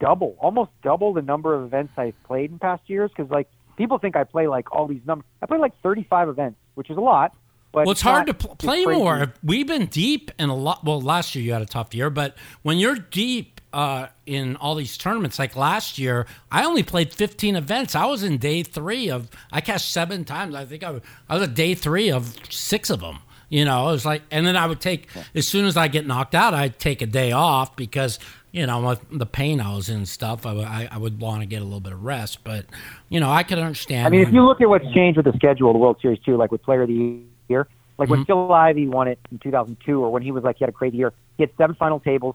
double, 0.01 0.37
almost 0.39 0.71
double 0.83 1.13
the 1.13 1.23
number 1.23 1.55
of 1.55 1.65
events 1.65 1.93
I've 1.97 2.21
played 2.25 2.51
in 2.53 2.59
past 2.59 2.83
years. 2.89 3.11
Because 3.15 3.31
like 3.31 3.49
people 3.77 3.99
think 3.99 4.17
I 4.17 4.25
play 4.25 4.47
like 4.47 4.73
all 4.73 4.87
these 4.87 5.03
numbers. 5.07 5.27
I 5.43 5.47
play 5.47 5.59
like 5.59 5.73
35 5.83 6.29
events, 6.29 6.59
which 6.75 6.91
is 6.91 6.97
a 6.97 7.01
lot. 7.01 7.35
But 7.73 7.87
Well, 7.87 7.93
it's 7.93 8.03
hard 8.03 8.29
to 8.29 8.35
pl- 8.35 8.55
play 8.55 8.85
more. 8.85 9.33
We've 9.43 9.67
been 9.67 9.87
deep 9.87 10.31
in 10.39 10.49
a 10.49 10.55
lot. 10.55 10.85
Well, 10.85 11.01
last 11.01 11.35
year 11.35 11.45
you 11.45 11.53
had 11.53 11.63
a 11.63 11.67
tough 11.67 11.93
year, 11.93 12.09
but 12.09 12.37
when 12.63 12.79
you're 12.79 12.95
deep 12.95 13.54
uh, 13.75 14.09
in 14.27 14.57
all 14.57 14.75
these 14.75 14.97
tournaments, 14.97 15.39
like 15.39 15.57
last 15.57 15.99
year, 15.99 16.27
I 16.51 16.65
only 16.65 16.83
played 16.83 17.13
15 17.13 17.57
events. 17.57 17.95
I 17.95 18.07
was 18.07 18.23
in 18.23 18.39
day 18.39 18.63
three 18.63 19.11
of. 19.11 19.29
I 19.53 19.61
cashed 19.61 19.91
seven 19.91 20.25
times. 20.25 20.55
I 20.55 20.65
think 20.65 20.85
I, 20.85 20.91
was- 20.93 21.03
I 21.29 21.35
was 21.35 21.43
at 21.49 21.55
day 21.55 21.75
three 21.75 22.11
of 22.11 22.37
six 22.51 22.89
of 22.91 23.01
them. 23.01 23.19
You 23.51 23.65
know, 23.65 23.89
it 23.89 23.93
was 23.93 24.07
like, 24.07 24.23
and 24.31 24.47
then 24.47 24.57
I 24.57 24.67
would 24.67 24.81
take 24.81 25.09
as 25.35 25.47
soon 25.47 25.67
as 25.67 25.77
I 25.77 25.89
get 25.89 26.07
knocked 26.07 26.35
out, 26.35 26.55
I'd 26.55 26.79
take 26.79 27.03
a 27.03 27.07
day 27.07 27.33
off 27.33 27.77
because 27.77 28.19
you 28.53 28.67
know 28.67 28.81
with 28.87 29.01
the 29.13 29.27
pain 29.27 29.61
I 29.61 29.75
was 29.77 29.89
in 29.89 29.97
and 29.99 30.09
stuff. 30.09 30.47
I, 30.47 30.53
would- 30.55 30.65
I, 30.65 30.89
I 30.91 30.99
would 30.99 31.21
want 31.21 31.41
to 31.43 31.47
get 31.47 31.61
a 31.61 31.65
little 31.65 31.81
bit 31.81 31.93
of 31.93 32.03
rest, 32.05 32.43
but 32.45 32.67
you 33.11 33.21
know, 33.21 33.31
I 33.31 33.43
could 33.43 33.59
understand. 33.59 34.07
I 34.07 34.11
mean, 34.11 34.23
if 34.23 34.33
you 34.33 34.45
look 34.45 34.61
at 34.61 34.69
what's 34.69 34.91
changed 34.93 35.17
with 35.19 35.27
the 35.27 35.33
schedule 35.35 35.69
of 35.71 35.75
the 35.75 35.79
World 35.79 35.99
Series 36.01 36.19
too, 36.21 36.37
like 36.37 36.51
with 36.53 36.63
Player 36.63 36.83
of 36.83 36.89
the 36.89 37.21
Year, 37.49 37.67
like 37.99 38.09
Mm-hmm. 38.09 38.11
when 38.13 38.25
Phil 38.25 38.53
Ivey 38.53 38.89
won 38.89 39.09
it 39.09 39.19
in 39.31 39.39
2002, 39.39 40.01
or 40.03 40.11
when 40.11 40.23
he 40.23 40.33
was 40.33 40.43
like 40.43 40.57
he 40.59 40.65
had 40.65 40.69
a 40.71 40.73
crazy 40.73 40.97
year, 40.97 41.13
he 41.37 41.43
had 41.43 41.51
seven 41.59 41.77
final 41.77 42.01
tables 42.01 42.35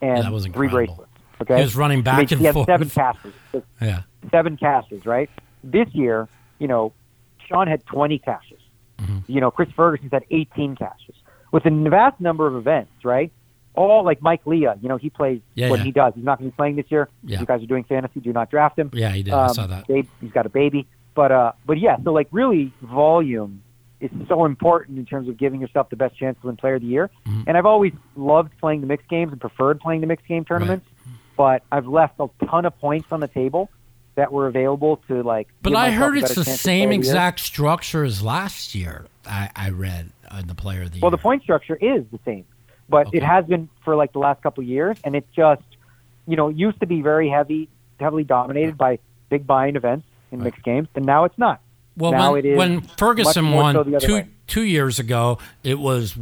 and 0.00 0.24
that 0.24 0.32
was 0.32 0.46
three 0.46 0.68
bracelets. 0.68 1.10
Okay, 1.42 1.56
He 1.56 1.62
was 1.62 1.74
running 1.76 2.02
back 2.02 2.28
he, 2.28 2.34
and 2.34 2.40
he 2.40 2.46
had 2.46 2.54
forth. 2.54 2.66
seven 2.66 2.90
casters, 2.90 3.32
yeah, 3.80 4.02
seven 4.30 4.56
casters, 4.56 5.06
right? 5.06 5.30
This 5.64 5.88
year, 5.92 6.28
you 6.58 6.68
know, 6.68 6.92
Sean 7.48 7.66
had 7.66 7.84
20 7.86 8.18
cashes. 8.18 8.58
Mm-hmm. 8.98 9.18
You 9.32 9.40
know, 9.40 9.50
Chris 9.50 9.68
Ferguson's 9.74 10.12
had 10.12 10.24
18 10.30 10.76
cashes. 10.76 11.14
With 11.52 11.64
a 11.66 11.70
vast 11.88 12.20
number 12.20 12.46
of 12.46 12.54
events, 12.56 12.92
right? 13.04 13.32
All 13.74 14.04
like 14.04 14.20
Mike 14.20 14.42
Leah, 14.46 14.76
you 14.82 14.88
know, 14.88 14.96
he 14.98 15.08
plays 15.10 15.40
Yeah, 15.54 15.70
what 15.70 15.78
yeah. 15.80 15.84
he 15.86 15.90
does. 15.92 16.12
He's 16.14 16.24
not 16.24 16.38
going 16.38 16.50
to 16.50 16.54
be 16.54 16.56
playing 16.56 16.76
this 16.76 16.90
year. 16.90 17.08
Yeah. 17.24 17.40
You 17.40 17.46
guys 17.46 17.62
are 17.62 17.66
doing 17.66 17.84
fantasy. 17.84 18.20
Do 18.20 18.32
not 18.32 18.50
draft 18.50 18.78
him. 18.78 18.90
yeah, 18.92 19.10
he 19.10 19.22
did. 19.22 19.32
I 19.32 19.46
Um, 19.46 19.54
saw 19.54 19.66
that. 19.66 19.86
Babe, 19.86 20.06
he's 20.20 20.32
got 20.32 20.44
a 20.44 20.50
baby, 20.50 20.86
but 21.14 21.32
uh, 21.32 21.52
but 21.66 21.78
yeah. 21.78 21.96
So 22.04 22.12
like 22.12 22.28
really, 22.30 22.72
volume 22.82 23.62
is 24.00 24.10
so 24.28 24.44
important 24.44 24.98
in 24.98 25.06
terms 25.06 25.28
of 25.28 25.36
giving 25.36 25.60
yourself 25.60 25.90
the 25.90 25.96
best 25.96 26.16
chance 26.16 26.38
to 26.40 26.46
win 26.46 26.56
Player 26.56 26.74
of 26.76 26.82
the 26.82 26.88
Year. 26.88 27.10
Mm-hmm. 27.26 27.42
And 27.46 27.56
I've 27.56 27.66
always 27.66 27.92
loved 28.16 28.52
playing 28.58 28.80
the 28.80 28.86
mixed 28.86 29.08
games 29.08 29.32
and 29.32 29.40
preferred 29.40 29.80
playing 29.80 30.00
the 30.00 30.06
mixed 30.06 30.26
game 30.26 30.44
tournaments. 30.44 30.86
But 31.36 31.62
I've 31.72 31.86
left 31.86 32.20
a 32.20 32.28
ton 32.46 32.66
of 32.66 32.78
points 32.80 33.12
on 33.12 33.20
the 33.20 33.28
table 33.28 33.70
that 34.14 34.32
were 34.32 34.46
available 34.46 34.98
to 35.08 35.22
like. 35.22 35.48
But 35.62 35.74
I 35.74 35.90
heard 35.90 36.18
it's 36.18 36.34
the 36.34 36.44
same 36.44 36.92
exact 36.92 37.40
structure 37.40 38.04
as 38.04 38.22
last 38.22 38.74
year. 38.74 39.06
I, 39.26 39.50
I 39.54 39.70
read 39.70 40.10
in 40.38 40.46
the 40.48 40.54
Player 40.54 40.82
of 40.82 40.92
the 40.92 41.00
Well, 41.00 41.10
Year. 41.10 41.16
the 41.16 41.22
point 41.22 41.42
structure 41.42 41.76
is 41.76 42.04
the 42.10 42.18
same, 42.24 42.44
but 42.88 43.06
Okay. 43.08 43.18
it 43.18 43.22
has 43.22 43.46
been 43.46 43.68
for 43.84 43.96
like 43.96 44.12
the 44.12 44.18
last 44.18 44.42
couple 44.42 44.62
of 44.62 44.68
years, 44.68 44.98
and 45.04 45.14
it 45.14 45.26
just, 45.34 45.62
you 46.26 46.36
know, 46.36 46.48
it 46.48 46.56
used 46.56 46.80
to 46.80 46.86
be 46.86 47.00
very 47.00 47.28
heavy, 47.28 47.68
heavily 47.98 48.24
dominated 48.24 48.76
by 48.76 48.98
big 49.28 49.46
buying 49.46 49.76
events 49.76 50.06
in 50.32 50.42
mixed 50.42 50.62
games, 50.62 50.88
and 50.94 51.06
now 51.06 51.24
it's 51.24 51.38
not. 51.38 51.60
Well, 51.96 52.12
now 52.12 52.32
when, 52.32 52.56
when 52.56 52.80
Ferguson 52.80 53.52
won 53.52 53.74
so 53.74 53.98
two 53.98 54.14
way. 54.14 54.28
two 54.46 54.62
years 54.62 54.98
ago, 54.98 55.38
it 55.62 55.78
was 55.78 56.16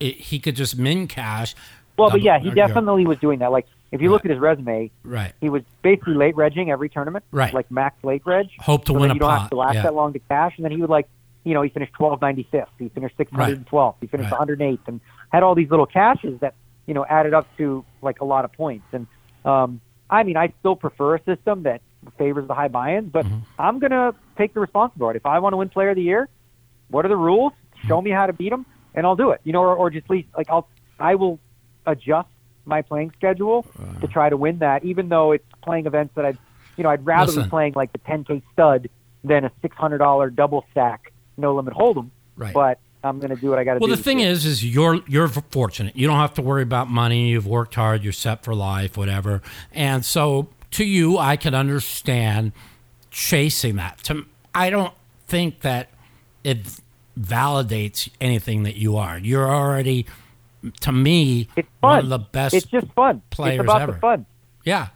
it, 0.00 0.16
he 0.16 0.38
could 0.38 0.56
just 0.56 0.78
min 0.78 1.06
cash. 1.06 1.54
Well, 1.96 2.10
but 2.10 2.22
yeah, 2.22 2.38
he 2.38 2.46
or, 2.46 2.50
you 2.50 2.54
know, 2.56 2.66
definitely 2.66 3.06
was 3.06 3.18
doing 3.18 3.38
that. 3.38 3.52
Like, 3.52 3.66
if 3.92 4.02
you 4.02 4.10
look 4.10 4.24
at 4.24 4.30
his 4.30 4.40
resume, 4.40 4.90
right. 5.04 5.32
he 5.40 5.48
was 5.48 5.62
basically 5.82 6.14
late 6.14 6.34
regging 6.34 6.70
every 6.70 6.88
tournament, 6.88 7.24
Right. 7.30 7.54
Like 7.54 7.70
max 7.70 8.02
late 8.02 8.22
reg. 8.24 8.48
Hope 8.58 8.84
to 8.86 8.92
so 8.92 8.98
win 8.98 9.12
a 9.12 9.14
you 9.14 9.20
don't 9.20 9.30
pot. 9.30 9.40
have 9.42 9.50
to 9.50 9.56
last 9.56 9.74
yeah. 9.76 9.82
that 9.82 9.94
long 9.94 10.12
to 10.12 10.18
cash, 10.18 10.54
and 10.56 10.64
then 10.64 10.72
he 10.72 10.78
would 10.78 10.90
like, 10.90 11.08
you 11.44 11.54
know, 11.54 11.62
he 11.62 11.68
finished 11.70 11.92
twelve 11.92 12.20
ninety 12.20 12.48
fifth, 12.50 12.70
he 12.78 12.88
finished 12.88 13.16
six 13.16 13.30
hundred 13.30 13.66
twelfth, 13.66 13.98
he 14.00 14.08
finished 14.08 14.24
Right. 14.24 14.32
one 14.32 14.38
hundred 14.38 14.60
eighth, 14.62 14.88
and 14.88 15.00
had 15.30 15.42
all 15.42 15.54
these 15.54 15.70
little 15.70 15.86
cashes 15.86 16.40
that 16.40 16.54
you 16.86 16.94
know 16.94 17.06
added 17.06 17.34
up 17.34 17.46
to 17.58 17.84
like 18.02 18.20
a 18.20 18.24
lot 18.24 18.44
of 18.44 18.52
points. 18.52 18.86
And 18.92 19.06
um, 19.44 19.80
I 20.10 20.24
mean, 20.24 20.36
I 20.36 20.52
still 20.58 20.74
prefer 20.74 21.14
a 21.14 21.22
system 21.22 21.62
that 21.62 21.80
favors 22.12 22.46
the 22.48 22.54
high 22.54 22.68
buy-ins, 22.68 23.10
but 23.10 23.24
Mm-hmm. 23.26 23.38
I'm 23.58 23.78
gonna 23.78 24.14
take 24.38 24.54
the 24.54 24.60
responsibility. 24.60 25.16
If 25.18 25.26
I 25.26 25.38
want 25.38 25.52
to 25.52 25.56
win 25.58 25.68
Player 25.68 25.90
of 25.90 25.96
the 25.96 26.02
Year, 26.02 26.28
what 26.88 27.04
are 27.04 27.08
the 27.08 27.16
rules? 27.16 27.52
Show 27.86 28.00
me 28.00 28.10
how 28.10 28.26
to 28.26 28.32
beat 28.32 28.50
them, 28.50 28.64
and 28.94 29.06
I'll 29.06 29.16
do 29.16 29.30
it. 29.30 29.40
You 29.44 29.52
know, 29.52 29.60
or, 29.62 29.74
or 29.76 29.90
just 29.90 30.08
least 30.10 30.28
like 30.36 30.48
I'll 30.50 30.68
I 30.98 31.14
will 31.16 31.38
adjust 31.86 32.28
my 32.66 32.82
playing 32.82 33.12
schedule 33.16 33.66
Uh-huh. 33.78 34.00
to 34.00 34.06
try 34.06 34.28
to 34.28 34.36
win 34.36 34.58
that, 34.58 34.84
even 34.84 35.08
though 35.08 35.32
it's 35.32 35.44
playing 35.62 35.86
events 35.86 36.14
that 36.16 36.24
I'd 36.24 36.38
you 36.76 36.84
know 36.84 36.90
I'd 36.90 37.04
rather 37.04 37.26
Listen. 37.26 37.44
be 37.44 37.50
playing 37.50 37.72
like 37.74 37.92
the 37.92 37.98
10k 38.00 38.42
stud 38.52 38.88
than 39.22 39.44
a 39.44 39.52
six 39.62 39.76
hundred 39.76 39.98
dollar 39.98 40.30
double 40.30 40.64
stack 40.70 41.12
no 41.36 41.54
limit 41.54 41.74
hold'em. 41.74 42.10
Right. 42.36 42.52
But 42.54 42.78
I'm 43.02 43.18
going 43.20 43.34
to 43.34 43.36
do 43.40 43.50
what 43.50 43.58
I 43.58 43.64
got 43.64 43.74
to 43.74 43.80
Well, 43.80 43.88
do. 43.88 43.90
Well, 43.92 43.96
the 43.98 44.02
thing 44.02 44.20
is, 44.20 44.46
is 44.46 44.64
you're 44.64 45.00
you're 45.06 45.28
fortunate. 45.28 45.94
You 45.94 46.06
don't 46.06 46.18
have 46.18 46.32
to 46.34 46.42
worry 46.42 46.62
about 46.62 46.88
money. 46.88 47.28
You've 47.28 47.46
worked 47.46 47.74
hard. 47.74 48.02
You're 48.02 48.14
set 48.14 48.42
for 48.44 48.54
life, 48.54 48.96
whatever. 48.96 49.42
And 49.72 50.04
so, 50.04 50.48
to 50.74 50.84
you, 50.84 51.18
I 51.18 51.36
can 51.36 51.54
understand 51.54 52.52
chasing 53.10 53.76
that. 53.76 53.98
To 54.04 54.26
I 54.54 54.70
don't 54.70 54.92
think 55.26 55.60
that 55.60 55.88
it 56.42 56.58
validates 57.18 58.08
anything 58.20 58.64
that 58.64 58.76
you 58.76 58.96
are. 58.96 59.18
You're 59.18 59.52
already, 59.52 60.06
to 60.80 60.92
me, 60.92 61.48
it's 61.56 61.68
one 61.80 62.00
of 62.00 62.08
the 62.08 62.18
best. 62.18 62.54
It's 62.54 62.66
just 62.66 62.92
fun. 62.92 63.22
players 63.30 63.60
it's 63.60 63.64
about 63.64 63.82
ever. 63.82 63.92
the 63.92 63.98
fun. 63.98 64.26
Yeah. 64.64 64.88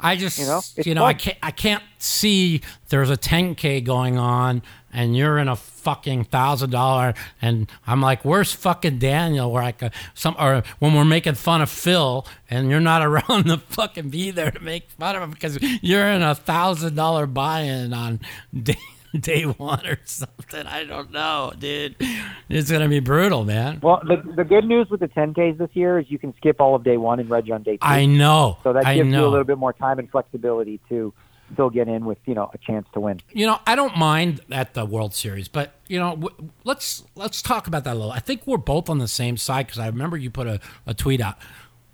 I 0.00 0.16
just 0.16 0.38
You 0.38 0.46
know, 0.46 0.60
you 0.76 0.94
know, 0.94 1.04
I 1.04 1.14
can't 1.14 1.38
I 1.42 1.50
can't 1.50 1.82
see 1.98 2.60
there's 2.88 3.10
a 3.10 3.16
10k 3.16 3.84
going 3.84 4.16
on 4.16 4.62
and 4.92 5.16
you're 5.16 5.38
in 5.38 5.48
a 5.48 5.56
fucking 5.56 6.24
thousand 6.24 6.70
dollar 6.70 7.14
and 7.40 7.70
I'm 7.86 8.00
like 8.00 8.24
where's 8.24 8.52
fucking 8.52 8.98
Daniel 8.98 9.50
where 9.50 9.62
I 9.62 9.72
could 9.72 9.92
some 10.14 10.36
or 10.38 10.62
when 10.78 10.94
we're 10.94 11.04
making 11.04 11.34
fun 11.34 11.62
of 11.62 11.70
Phil 11.70 12.26
and 12.50 12.70
you're 12.70 12.80
not 12.80 13.02
around 13.06 13.46
to 13.46 13.58
fucking 13.58 14.10
be 14.10 14.30
there 14.30 14.50
to 14.50 14.60
make 14.60 14.90
fun 14.90 15.16
of 15.16 15.22
him 15.22 15.30
because 15.30 15.58
you're 15.82 16.06
in 16.06 16.22
a 16.22 16.34
thousand 16.34 16.94
dollar 16.94 17.26
buy-in 17.26 17.92
on 17.92 18.20
day, 18.62 18.76
day 19.18 19.44
one 19.44 19.86
or 19.86 19.98
something. 20.04 20.66
I 20.66 20.84
don't 20.84 21.10
know 21.12 21.52
dude. 21.58 21.96
It's 22.48 22.70
gonna 22.70 22.88
be 22.88 23.00
brutal 23.00 23.44
man. 23.44 23.80
Well, 23.82 24.02
the 24.04 24.16
the 24.36 24.44
good 24.44 24.64
news 24.64 24.88
with 24.90 25.00
the 25.00 25.08
10ks 25.08 25.58
this 25.58 25.70
year 25.74 25.98
is 25.98 26.10
you 26.10 26.18
can 26.18 26.34
skip 26.36 26.60
all 26.60 26.74
of 26.74 26.84
day 26.84 26.96
one 26.96 27.20
and 27.20 27.30
reg 27.30 27.50
on 27.50 27.62
day 27.62 27.76
two. 27.76 27.78
I 27.82 28.06
know. 28.06 28.58
So 28.62 28.72
that 28.72 28.84
gives 28.84 29.08
you 29.10 29.20
a 29.20 29.28
little 29.28 29.44
bit 29.44 29.58
more 29.58 29.72
time 29.72 29.98
and 29.98 30.10
flexibility 30.10 30.80
to 30.88 31.12
still 31.52 31.70
get 31.70 31.88
in 31.88 32.04
with 32.04 32.18
you 32.26 32.34
know 32.34 32.50
a 32.52 32.58
chance 32.58 32.86
to 32.92 33.00
win. 33.00 33.20
you 33.32 33.46
know, 33.46 33.58
I 33.66 33.74
don't 33.74 33.96
mind 33.96 34.40
at 34.50 34.74
the 34.74 34.84
World 34.84 35.14
Series, 35.14 35.48
but 35.48 35.74
you 35.86 35.98
know, 35.98 36.16
w- 36.16 36.50
let's 36.64 37.04
let's 37.14 37.42
talk 37.42 37.66
about 37.66 37.84
that 37.84 37.94
a 37.94 37.98
little. 37.98 38.12
I 38.12 38.20
think 38.20 38.46
we're 38.46 38.56
both 38.58 38.88
on 38.88 38.98
the 38.98 39.08
same 39.08 39.36
side 39.36 39.66
because 39.66 39.78
I 39.78 39.86
remember 39.86 40.16
you 40.16 40.30
put 40.30 40.46
a, 40.46 40.60
a 40.86 40.94
tweet 40.94 41.20
out. 41.20 41.38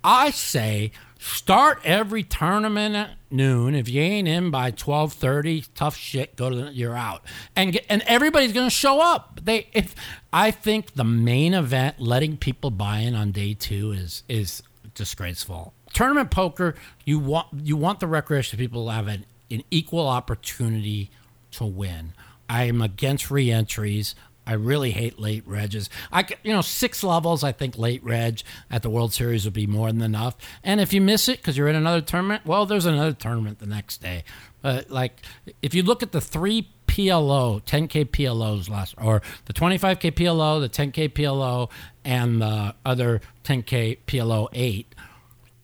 I 0.03 0.31
say 0.31 0.93
start 1.19 1.81
every 1.83 2.23
tournament 2.23 2.95
at 2.95 3.11
noon. 3.31 3.75
If 3.75 3.89
you 3.89 4.03
ain't 4.03 4.29
in 4.29 4.51
by 4.51 4.71
twelve 4.71 5.15
thirty, 5.15 5.65
tough 5.75 5.97
shit. 5.97 6.37
Go 6.37 6.51
to 6.51 6.57
the, 6.57 6.73
you're 6.73 6.97
out, 6.97 7.23
and 7.57 7.73
get, 7.73 7.87
and 7.89 8.03
everybody's 8.07 8.53
gonna 8.53 8.69
show 8.71 9.01
up. 9.01 9.41
They 9.43 9.69
if 9.73 9.95
I 10.33 10.51
think 10.51 10.95
the 10.95 11.05
main 11.05 11.55
event, 11.55 12.01
letting 12.01 12.37
people 12.37 12.71
buy 12.71 12.99
in 12.99 13.15
on 13.15 13.33
day 13.33 13.55
two 13.55 13.93
is 13.93 14.25
is 14.29 14.63
disgraceful. 14.95 15.73
Tournament 15.95 16.31
poker, 16.31 16.75
you 17.05 17.19
want 17.19 17.47
you 17.63 17.77
want 17.77 18.01
the 18.01 18.07
recreational 18.07 18.59
people 18.63 18.87
to 18.87 18.93
have 18.93 19.09
an, 19.09 19.25
an 19.55 19.63
equal 19.71 20.09
opportunity 20.09 21.11
to 21.53 21.65
win. 21.65 22.13
I 22.49 22.65
am 22.65 22.83
against 22.83 23.31
re-entries. 23.31 24.15
I 24.47 24.53
really 24.55 24.91
hate 24.91 25.19
late 25.19 25.49
regs. 25.49 25.89
I 26.13 26.27
you 26.43 26.53
know 26.53 26.61
six 26.61 27.03
levels. 27.03 27.43
I 27.43 27.53
think 27.53 27.79
late 27.79 28.05
reg 28.05 28.43
at 28.71 28.83
the 28.83 28.91
World 28.91 29.13
Series 29.13 29.45
would 29.45 29.55
be 29.55 29.67
more 29.67 29.91
than 29.91 30.03
enough. 30.03 30.37
And 30.63 30.81
if 30.81 30.93
you 30.93 31.01
miss 31.01 31.29
it 31.29 31.39
because 31.39 31.57
you're 31.57 31.69
in 31.69 31.77
another 31.77 32.03
tournament, 32.03 32.45
well, 32.45 32.67
there's 32.67 32.85
another 32.85 33.15
tournament 33.15 33.59
the 33.59 33.67
next 33.67 34.03
day. 34.03 34.25
But 34.61 34.91
like 34.91 35.23
if 35.63 35.75
you 35.75 35.83
look 35.83 36.03
at 36.03 36.13
the 36.13 36.21
three 36.21 36.69
PLO, 36.87 37.63
10K 37.65 38.07
PLOs 38.11 38.69
last, 38.69 38.95
or 38.99 39.23
the 39.47 39.53
25K 39.53 40.13
PLO, 40.13 40.61
the 40.61 40.69
10K 40.69 41.09
PLO, 41.09 41.71
and 42.05 42.43
the 42.43 42.75
other 42.85 43.21
10K 43.45 43.99
PLO 44.07 44.49
eight, 44.53 44.95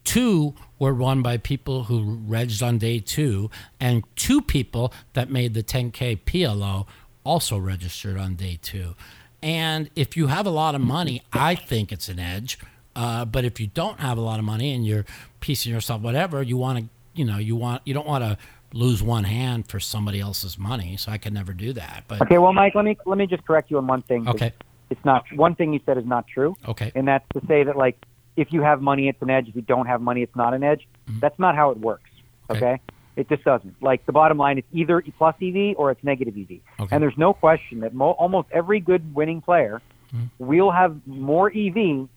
two 0.05 0.55
were 0.81 0.95
won 0.95 1.23
by 1.23 1.37
people 1.37 1.85
who 1.85 2.19
regged 2.27 2.61
on 2.61 2.79
day 2.79 2.99
two, 2.99 3.49
and 3.79 4.03
two 4.17 4.41
people 4.41 4.93
that 5.13 5.31
made 5.31 5.55
the 5.55 5.63
10K 5.63 6.19
PLO 6.25 6.87
also 7.23 7.57
registered 7.59 8.17
on 8.19 8.35
day 8.35 8.59
two. 8.61 8.95
And 9.43 9.91
if 9.95 10.17
you 10.17 10.27
have 10.27 10.47
a 10.47 10.51
lot 10.51 10.75
of 10.75 10.81
money, 10.81 11.23
I 11.33 11.55
think 11.55 11.93
it's 11.93 12.09
an 12.09 12.19
edge. 12.19 12.59
Uh, 12.97 13.25
but 13.25 13.45
if 13.45 13.61
you 13.61 13.69
don't 13.69 14.01
have 14.01 14.19
a 14.19 14.21
lot 14.21 14.39
of 14.39 14.45
money 14.45 14.73
and 14.75 14.85
you're 14.85 15.05
piecing 15.39 15.73
yourself 15.73 16.01
whatever, 16.03 16.43
you 16.43 16.57
want 16.57 16.79
to, 16.79 16.85
you 17.15 17.25
know, 17.25 17.39
you 17.39 17.55
want 17.57 17.83
you 17.85 17.95
don't 17.95 18.07
want 18.07 18.25
to 18.25 18.37
lose 18.73 19.03
one 19.03 19.25
hand 19.25 19.67
for 19.69 19.81
somebody 19.81 20.19
else's 20.21 20.59
money. 20.59 20.97
So 20.97 21.13
I 21.13 21.19
can 21.19 21.33
never 21.35 21.53
do 21.53 21.73
that. 21.75 22.05
But 22.09 22.23
Okay, 22.23 22.39
well, 22.39 22.53
Mike, 22.53 22.75
let 22.75 22.85
me 22.85 22.97
let 23.07 23.17
me 23.19 23.27
just 23.27 23.47
correct 23.47 23.71
you 23.71 23.79
on 23.79 23.87
one 23.87 24.03
thing. 24.03 24.29
okay, 24.29 24.53
It's 24.91 25.05
not 25.05 25.25
one 25.35 25.55
thing 25.55 25.73
you 25.73 25.81
said 25.87 25.99
is 25.99 26.05
not 26.07 26.27
true. 26.27 26.57
okay, 26.69 26.91
and 26.95 27.07
that's 27.07 27.25
to 27.35 27.47
say 27.47 27.63
that 27.65 27.77
like 27.77 27.97
if 28.37 28.53
you 28.53 28.63
have 28.63 28.81
money 28.81 29.09
it's 29.09 29.21
an 29.23 29.31
edge 29.31 29.49
if 29.49 29.55
you 29.57 29.63
don't 29.63 29.87
have 29.87 30.01
money 30.01 30.23
it's 30.23 30.37
not 30.37 30.55
an 30.55 30.63
edge 30.63 30.87
that's 31.21 31.39
not 31.39 31.55
how 31.57 31.71
it 31.71 31.79
works 31.79 32.03
Mm-hmm. 32.49 32.65
Okay. 32.65 32.73
okay, 32.73 32.83
it 33.17 33.29
just 33.29 33.45
doesn't 33.45 33.81
like 33.81 34.05
the 34.07 34.13
bottom 34.13 34.37
line 34.39 34.59
is 34.59 34.65
either 34.73 35.01
E 35.01 35.13
plus 35.17 35.37
ev 35.41 35.75
or 35.77 35.91
it's 35.93 36.03
negative 36.03 36.35
ev 36.37 36.51
Okay. 36.81 36.95
and 36.95 37.03
there's 37.03 37.17
no 37.17 37.33
question 37.33 37.81
that 37.81 37.95
mo- 37.95 38.17
almost 38.19 38.49
every 38.53 38.81
good 38.81 39.15
winning 39.15 39.41
player 39.41 39.81
Mm-hmm. 40.13 40.45
will 40.45 40.73
have 40.73 40.97
more 41.07 41.49
ev 41.55 41.77
in 41.77 42.09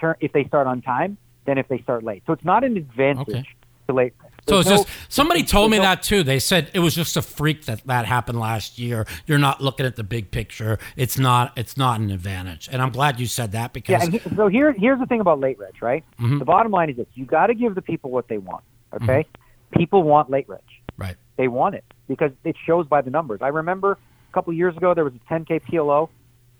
turn 0.00 0.16
if 0.20 0.32
they 0.32 0.42
start 0.44 0.66
on 0.66 0.82
time 0.82 1.16
than 1.44 1.56
if 1.58 1.68
they 1.68 1.78
start 1.78 2.02
late 2.02 2.24
so 2.26 2.32
it's 2.32 2.44
not 2.44 2.64
an 2.64 2.76
advantage 2.76 3.28
Okay. 3.28 3.44
to 3.86 3.92
late 3.94 4.14
So 4.48 4.58
it's 4.58 4.68
no- 4.68 4.76
just 4.78 4.88
somebody 5.08 5.42
told 5.56 5.70
me 5.70 5.76
no- 5.78 5.84
that 5.84 6.02
too. 6.02 6.22
They 6.24 6.38
said 6.40 6.70
it 6.74 6.80
was 6.80 6.94
just 6.94 7.16
a 7.16 7.22
freak 7.22 7.66
that 7.66 7.86
that 7.86 8.06
happened 8.06 8.40
last 8.40 8.78
year. 8.78 9.06
You're 9.26 9.38
not 9.38 9.60
looking 9.60 9.86
at 9.86 9.96
the 9.96 10.02
big 10.02 10.30
picture. 10.30 10.78
It's 10.96 11.18
not. 11.18 11.52
It's 11.56 11.76
not 11.76 12.00
an 12.00 12.10
advantage. 12.10 12.68
And 12.72 12.82
I'm 12.82 12.90
glad 12.90 13.20
you 13.20 13.26
said 13.26 13.52
that 13.52 13.72
because 13.72 13.92
Yeah, 13.92 14.02
and 14.04 14.12
he, 14.14 14.36
so 14.36 14.48
here, 14.48 14.72
here's 14.72 14.98
the 14.98 15.06
thing 15.06 15.20
about 15.20 15.38
late 15.40 15.58
reg, 15.58 15.80
right? 15.80 16.04
Mhm. 16.20 16.38
The 16.40 16.44
bottom 16.44 16.72
line 16.72 16.90
is 16.90 16.96
this: 16.96 17.06
you 17.14 17.24
got 17.24 17.46
to 17.46 17.54
give 17.54 17.74
the 17.74 17.82
people 17.82 18.10
what 18.10 18.28
they 18.28 18.38
want. 18.38 18.64
Okay, 19.00 19.26
people 19.70 20.02
want 20.02 20.28
late 20.28 20.48
reg. 20.48 20.60
right. 20.98 21.16
They 21.36 21.48
want 21.48 21.74
it 21.76 21.84
because 22.08 22.30
it 22.44 22.56
shows 22.66 22.86
by 22.86 23.00
the 23.00 23.10
numbers. 23.10 23.40
I 23.42 23.48
remember 23.48 23.92
a 23.92 24.32
couple 24.34 24.52
years 24.52 24.76
ago 24.76 24.92
there 24.92 25.04
was 25.04 25.14
a 25.14 25.32
10k 25.32 25.62
PLO 25.62 26.08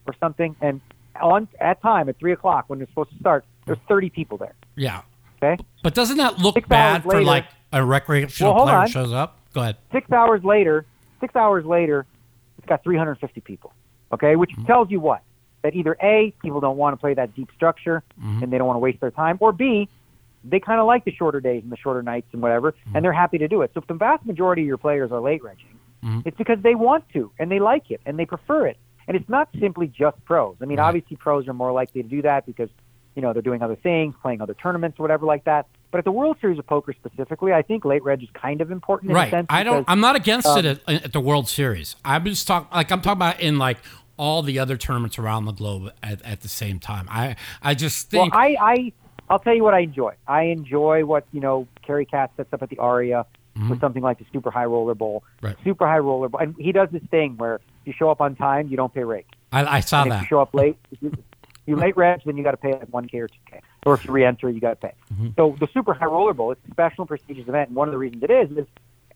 or 0.06 0.14
something, 0.18 0.56
and 0.62 0.80
on 1.20 1.46
at 1.60 1.82
time 1.82 2.08
at 2.08 2.18
three 2.18 2.32
o'clock 2.32 2.64
when 2.68 2.78
it 2.80 2.82
was 2.82 2.88
supposed 2.88 3.10
to 3.10 3.18
start, 3.18 3.44
there's 3.66 3.78
30 3.88 4.08
people 4.10 4.38
there. 4.38 4.54
Yeah. 4.76 5.02
Okay, 5.42 5.62
But 5.82 5.94
doesn't 5.94 6.16
that 6.18 6.38
look 6.38 6.54
Six 6.54 6.68
bad 6.68 7.02
for 7.02 7.10
later- 7.14 7.24
like 7.24 7.44
a 7.72 7.84
recreational 7.84 8.54
Well, 8.54 8.64
player 8.64 8.76
on. 8.78 8.88
shows 8.88 9.12
up? 9.12 9.38
Go 9.54 9.60
ahead. 9.62 9.76
six 9.92 10.10
hours 10.12 10.42
later, 10.44 10.84
six 11.20 11.34
hours 11.36 11.64
later, 11.64 12.06
it's 12.58 12.66
got 12.66 12.82
350 12.82 13.40
people. 13.40 13.72
Okay, 14.12 14.36
which 14.36 14.50
Mm-hmm. 14.50 14.64
tells 14.66 14.90
you 14.90 15.00
what? 15.00 15.22
That 15.62 15.74
either 15.74 15.96
A, 16.02 16.34
people 16.42 16.60
don't 16.60 16.76
want 16.76 16.92
to 16.94 16.96
play 17.00 17.14
that 17.14 17.34
deep 17.34 17.48
structure 17.54 18.02
Mm-hmm. 18.20 18.42
and 18.44 18.52
they 18.52 18.58
don't 18.58 18.66
want 18.66 18.76
to 18.76 18.80
waste 18.80 19.00
their 19.00 19.10
time, 19.10 19.36
or 19.40 19.52
B, 19.52 19.88
they 20.44 20.58
kind 20.60 20.80
of 20.80 20.86
like 20.86 21.04
the 21.04 21.12
shorter 21.12 21.40
days 21.40 21.62
and 21.62 21.70
the 21.70 21.76
shorter 21.76 22.02
nights 22.02 22.26
and 22.32 22.42
whatever, 22.42 22.72
Mm-hmm. 22.72 22.96
and 22.96 23.04
they're 23.04 23.12
happy 23.12 23.38
to 23.38 23.48
do 23.48 23.62
it. 23.62 23.70
So 23.74 23.80
if 23.80 23.86
the 23.86 23.94
vast 23.94 24.24
majority 24.26 24.62
of 24.62 24.68
your 24.68 24.78
players 24.78 25.12
are 25.12 25.20
late 25.20 25.42
regging, 25.42 25.66
Mhm. 26.04 26.22
it's 26.26 26.36
because 26.36 26.58
they 26.62 26.74
want 26.74 27.08
to 27.10 27.30
and 27.38 27.50
they 27.50 27.60
like 27.60 27.90
it 27.92 28.00
and 28.04 28.18
they 28.18 28.26
prefer 28.26 28.66
it. 28.66 28.76
And 29.06 29.16
it's 29.16 29.28
not 29.28 29.48
simply 29.60 29.86
just 29.88 30.22
pros. 30.24 30.56
I 30.60 30.64
mean, 30.64 30.78
obviously 30.78 31.16
pros 31.16 31.46
are 31.48 31.52
more 31.54 31.72
likely 31.72 32.02
to 32.02 32.08
do 32.08 32.22
that 32.22 32.44
because 32.46 32.70
you 33.14 33.22
know 33.22 33.32
they're 33.32 33.42
doing 33.42 33.62
other 33.62 33.76
things, 33.76 34.14
playing 34.22 34.40
other 34.40 34.54
tournaments 34.54 34.98
or 34.98 35.02
whatever 35.02 35.26
like 35.26 35.44
that. 35.44 35.66
But 35.92 35.98
at 35.98 36.04
the 36.04 36.10
World 36.12 36.38
Series 36.40 36.58
of 36.58 36.66
Poker 36.66 36.92
specifically, 36.94 37.52
I 37.52 37.62
think 37.62 37.84
late 37.84 38.02
reg 38.02 38.22
is 38.22 38.28
kind 38.34 38.60
of 38.60 38.72
important. 38.72 39.10
In 39.10 39.16
a 39.16 39.20
Right. 39.20 39.30
sense 39.30 39.46
I 39.50 39.62
don't. 39.62 39.84
I'm 39.86 40.00
not 40.00 40.16
against 40.16 40.48
um, 40.48 40.58
it 40.58 40.64
at, 40.64 41.04
at 41.04 41.12
the 41.12 41.20
World 41.20 41.48
Series. 41.48 41.94
I'm 42.04 42.24
just 42.24 42.46
talking 42.48 42.68
like 42.74 42.90
I'm 42.90 43.00
talking 43.02 43.18
about 43.18 43.38
in 43.40 43.58
like 43.58 43.78
all 44.16 44.42
the 44.42 44.58
other 44.58 44.76
tournaments 44.76 45.18
around 45.18 45.44
the 45.44 45.52
globe 45.52 45.92
at, 46.02 46.20
at 46.22 46.40
the 46.40 46.48
same 46.48 46.80
time. 46.80 47.06
I 47.10 47.36
I 47.62 47.74
just 47.74 48.12
Well, 48.12 48.22
think 48.24 48.34
I, 48.34 48.56
I, 48.60 48.92
I'll 49.30 49.38
tell 49.38 49.54
you 49.54 49.62
what 49.62 49.74
I 49.74 49.80
enjoy. 49.80 50.14
I 50.26 50.42
enjoy 50.44 51.04
what 51.04 51.26
you 51.32 51.40
know 51.40 51.68
Cary 51.86 52.06
Katz 52.06 52.32
sets 52.36 52.52
up 52.52 52.62
at 52.62 52.70
the 52.70 52.78
Aria 52.78 53.24
with 53.68 53.80
something 53.80 54.02
like 54.02 54.18
the 54.18 54.24
Super 54.32 54.50
High 54.50 54.64
Roller 54.64 54.94
Bowl. 54.94 55.22
Mm-hmm. 55.36 55.46
Right. 55.46 55.56
Super 55.62 55.86
High 55.86 55.98
Roller 55.98 56.30
Bowl, 56.30 56.40
and 56.40 56.54
he 56.58 56.72
does 56.72 56.88
this 56.90 57.02
thing 57.10 57.36
where 57.36 57.56
if 57.56 57.60
you 57.84 57.92
show 57.92 58.10
up 58.10 58.22
on 58.22 58.34
time, 58.34 58.68
you 58.68 58.78
don't 58.78 58.94
pay 58.94 59.04
rake. 59.04 59.26
I, 59.52 59.76
I 59.76 59.80
saw 59.80 60.02
and 60.04 60.10
if 60.10 60.16
that. 60.16 60.20
you 60.22 60.26
show 60.28 60.40
up 60.40 60.54
late, 60.54 60.78
if 60.90 60.98
you, 61.02 61.12
you 61.66 61.76
late 61.76 61.94
reg, 61.98 62.22
then 62.24 62.38
you 62.38 62.44
got 62.44 62.52
to 62.52 62.56
pay 62.56 62.72
like 62.72 62.88
one 62.88 63.06
k 63.08 63.18
or 63.18 63.28
two 63.28 63.34
k. 63.50 63.60
Or 63.84 63.94
if 63.94 64.04
you 64.04 64.12
re-enter, 64.12 64.48
you 64.48 64.60
got 64.60 64.80
to 64.80 64.88
pay. 64.88 64.92
Mm-hmm. 65.12 65.28
So 65.36 65.56
the 65.58 65.66
Super 65.74 65.92
High 65.92 66.06
Roller 66.06 66.32
Bowl, 66.34 66.52
it's 66.52 66.60
a 66.68 66.70
special 66.70 67.02
and 67.02 67.08
prestigious 67.08 67.48
event, 67.48 67.68
and 67.70 67.76
one 67.76 67.88
of 67.88 67.92
the 67.92 67.98
reasons 67.98 68.22
it 68.22 68.30
is 68.30 68.50
is 68.56 68.66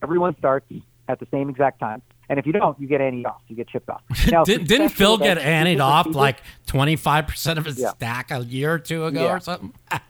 everyone 0.02 0.36
starts 0.38 0.66
at 1.08 1.20
the 1.20 1.26
same 1.30 1.48
exact 1.48 1.78
time, 1.78 2.02
and 2.28 2.38
if 2.40 2.46
you 2.46 2.52
don't, 2.52 2.78
you 2.80 2.88
get 2.88 3.00
anted 3.00 3.24
off. 3.26 3.40
You 3.46 3.54
get 3.54 3.68
chipped 3.68 3.88
off. 3.88 4.02
Now, 4.30 4.42
Did, 4.42 4.66
didn't 4.66 4.88
special 4.88 5.18
Phil 5.18 5.18
get 5.18 5.38
anted 5.38 5.78
off 5.80 6.06
like 6.08 6.38
twenty 6.66 6.96
five 6.96 7.28
percent 7.28 7.60
of 7.60 7.64
his 7.64 7.78
Yeah. 7.78 7.90
stack 7.90 8.32
a 8.32 8.40
year 8.44 8.72
or 8.72 8.78
two 8.80 9.04
ago 9.04 9.22
Yeah. 9.24 9.34
or 9.36 9.40
something? 9.40 9.72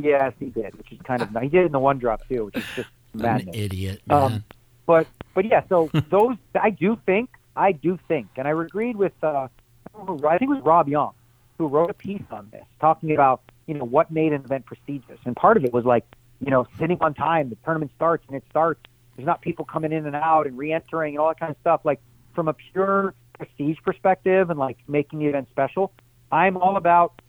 Yes, 0.00 0.34
he 0.38 0.46
did, 0.46 0.76
which 0.76 0.92
is 0.92 0.98
kind 1.02 1.20
of 1.20 1.30
he 1.42 1.48
did 1.48 1.66
in 1.66 1.72
the 1.72 1.80
one 1.80 1.98
drop 1.98 2.22
too, 2.28 2.44
which 2.44 2.56
is 2.56 2.64
just 2.76 2.88
An 3.20 3.48
idiot, 3.52 4.00
man. 4.06 4.22
Um, 4.22 4.44
but 4.86 5.08
but 5.34 5.44
yeah, 5.44 5.62
so 5.68 5.90
those 6.10 6.36
I 6.60 6.70
do 6.70 6.96
think 7.06 7.28
I 7.56 7.72
do 7.72 7.98
think, 8.06 8.28
and 8.36 8.46
I 8.46 8.52
agreed 8.52 8.94
with 8.96 9.12
uh, 9.22 9.26
I 9.26 9.48
don't 9.96 10.06
know 10.06 10.16
who- 10.18 10.28
I 10.28 10.38
think 10.38 10.50
it 10.52 10.54
was 10.54 10.62
Rob 10.64 10.88
Yong 10.88 11.12
who 11.58 11.66
wrote 11.66 11.90
a 11.90 11.94
piece 11.94 12.22
on 12.30 12.48
this, 12.52 12.64
talking 12.80 13.10
about 13.12 13.42
you 13.66 13.74
know 13.74 13.84
what 13.84 14.10
made 14.10 14.32
an 14.32 14.42
event 14.44 14.66
prestigious, 14.66 15.18
and 15.24 15.36
part 15.36 15.56
of 15.56 15.64
it 15.64 15.72
was 15.72 15.84
like 15.84 16.04
you 16.40 16.50
know 16.50 16.66
sitting 16.78 16.98
on 17.00 17.14
time. 17.14 17.50
The 17.50 17.56
tournament 17.64 17.92
starts 17.96 18.24
and 18.28 18.36
it 18.36 18.44
starts. 18.50 18.80
There's 19.16 19.26
not 19.26 19.42
people 19.42 19.64
coming 19.64 19.92
in 19.92 20.06
and 20.06 20.16
out 20.16 20.46
and 20.46 20.56
re-entering 20.56 21.14
and 21.14 21.20
all 21.20 21.28
that 21.28 21.38
kind 21.40 21.50
of 21.50 21.56
stuff. 21.60 21.80
Like 21.84 22.00
from 22.34 22.48
a 22.48 22.54
pure 22.54 23.14
prestige 23.36 23.76
perspective 23.84 24.48
and 24.50 24.58
like 24.58 24.78
making 24.88 25.18
the 25.18 25.26
event 25.26 25.48
special, 25.50 25.92
I'm 26.32 26.56
all 26.56 26.76
about 26.76 27.20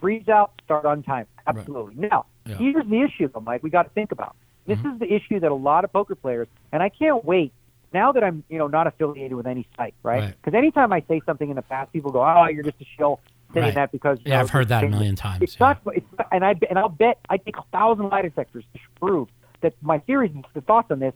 freeze 0.00 0.28
out, 0.28 0.52
start 0.64 0.84
on 0.84 1.02
time. 1.02 1.26
Absolutely. 1.46 1.94
Now, 1.96 2.26
Yeah. 2.46 2.56
here's 2.56 2.86
the 2.86 3.02
issue, 3.02 3.28
though, 3.32 3.40
Mike. 3.40 3.62
We 3.62 3.70
got 3.70 3.82
to 3.82 3.90
think 3.90 4.12
about. 4.12 4.36
This 4.66 4.78
Mm-hmm. 4.78 4.92
is 4.94 4.98
the 5.00 5.12
issue 5.12 5.40
that 5.40 5.50
a 5.50 5.54
lot 5.54 5.84
of 5.84 5.92
poker 5.92 6.14
players, 6.14 6.46
and 6.72 6.82
I 6.82 6.88
can't 6.88 7.24
wait. 7.24 7.52
Now 7.92 8.12
that 8.12 8.22
I'm, 8.22 8.44
you 8.48 8.56
know, 8.58 8.68
not 8.68 8.86
affiliated 8.86 9.32
with 9.34 9.46
any 9.48 9.66
site, 9.76 9.94
right? 10.04 10.20
Right. 10.22 10.34
Because 10.40 10.56
anytime 10.56 10.92
I 10.92 11.02
say 11.08 11.20
something 11.26 11.50
in 11.50 11.56
the 11.56 11.62
past, 11.62 11.92
people 11.92 12.12
go, 12.12 12.22
"Oh, 12.24 12.46
you're 12.46 12.62
just 12.62 12.80
a 12.80 12.84
shill 12.96 13.18
saying 13.54 13.66
Right. 13.66 13.74
that 13.74 13.92
because." 13.92 14.18
Yeah, 14.24 14.34
know, 14.36 14.40
I've 14.40 14.50
heard 14.50 14.68
that 14.68 14.84
a 14.84 14.88
million 14.88 15.16
times. 15.16 15.42
It's 15.42 15.56
yeah. 15.60 15.74
not. 15.84 15.94
It's 15.94 16.06
and 16.32 16.44
I 16.44 16.54
and 16.68 16.78
I'll 16.78 16.88
bet 16.88 17.18
I 17.28 17.36
take 17.36 17.56
a 17.56 17.64
thousand 17.72 18.08
lie 18.08 18.22
detectors 18.22 18.64
to 18.74 18.80
prove 19.00 19.28
that 19.60 19.74
my 19.82 19.98
theories 19.98 20.32
and 20.34 20.46
the 20.54 20.60
thoughts 20.62 20.90
on 20.90 20.98
this 21.00 21.14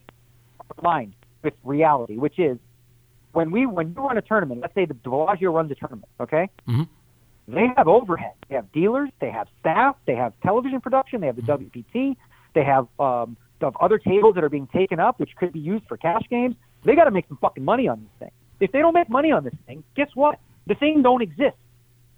are 0.61 0.77
aligned 0.79 1.15
with 1.43 1.55
reality, 1.65 2.17
which 2.17 2.39
is 2.39 2.59
when 3.33 3.51
we 3.51 3.67
when 3.67 3.95
you 3.95 4.07
run 4.07 4.19
a 4.19 4.23
tournament. 4.23 4.61
Let's 4.61 4.75
say 4.75 4.85
the 4.85 4.95
Bellagio 4.95 5.51
runs 5.53 5.71
a 5.71 5.75
tournament, 5.75 6.09
okay? 6.21 6.49
Mhm. 6.69 6.89
They 7.47 7.67
have 7.77 7.89
overhead. 7.89 8.33
They 8.49 8.55
have 8.55 8.73
dealers. 8.73 9.11
They 9.21 9.31
have 9.31 9.49
staff. 9.61 9.97
They 10.07 10.15
have 10.15 10.33
television 10.43 10.81
production. 10.81 11.21
They 11.21 11.27
have 11.27 11.37
the 11.37 11.43
Mm-hmm. 11.43 11.65
WPT. 11.81 12.17
They 12.55 12.65
have 12.65 12.87
um, 12.99 13.37
of 13.61 13.77
other 13.81 13.99
tables 13.99 14.35
that 14.35 14.45
are 14.45 14.49
being 14.51 14.67
taken 14.69 15.01
up, 15.01 15.19
which 15.19 15.35
could 15.37 15.53
be 15.53 15.59
used 15.61 15.87
for 15.87 15.97
cash 15.97 16.23
games. 16.31 16.55
They 16.85 16.95
got 16.95 17.05
to 17.05 17.11
make 17.11 17.27
some 17.29 17.39
fucking 17.39 17.65
money 17.65 17.89
on 17.89 18.01
this 18.03 18.11
thing. 18.19 18.31
If 18.61 18.73
they 18.73 18.81
don't 18.81 18.93
make 18.95 19.09
money 19.09 19.33
on 19.33 19.43
this 19.45 19.55
thing, 19.67 19.83
guess 19.95 20.09
what? 20.15 20.39
The 20.67 20.75
thing 20.75 21.03
don't 21.03 21.23
exist. 21.23 21.57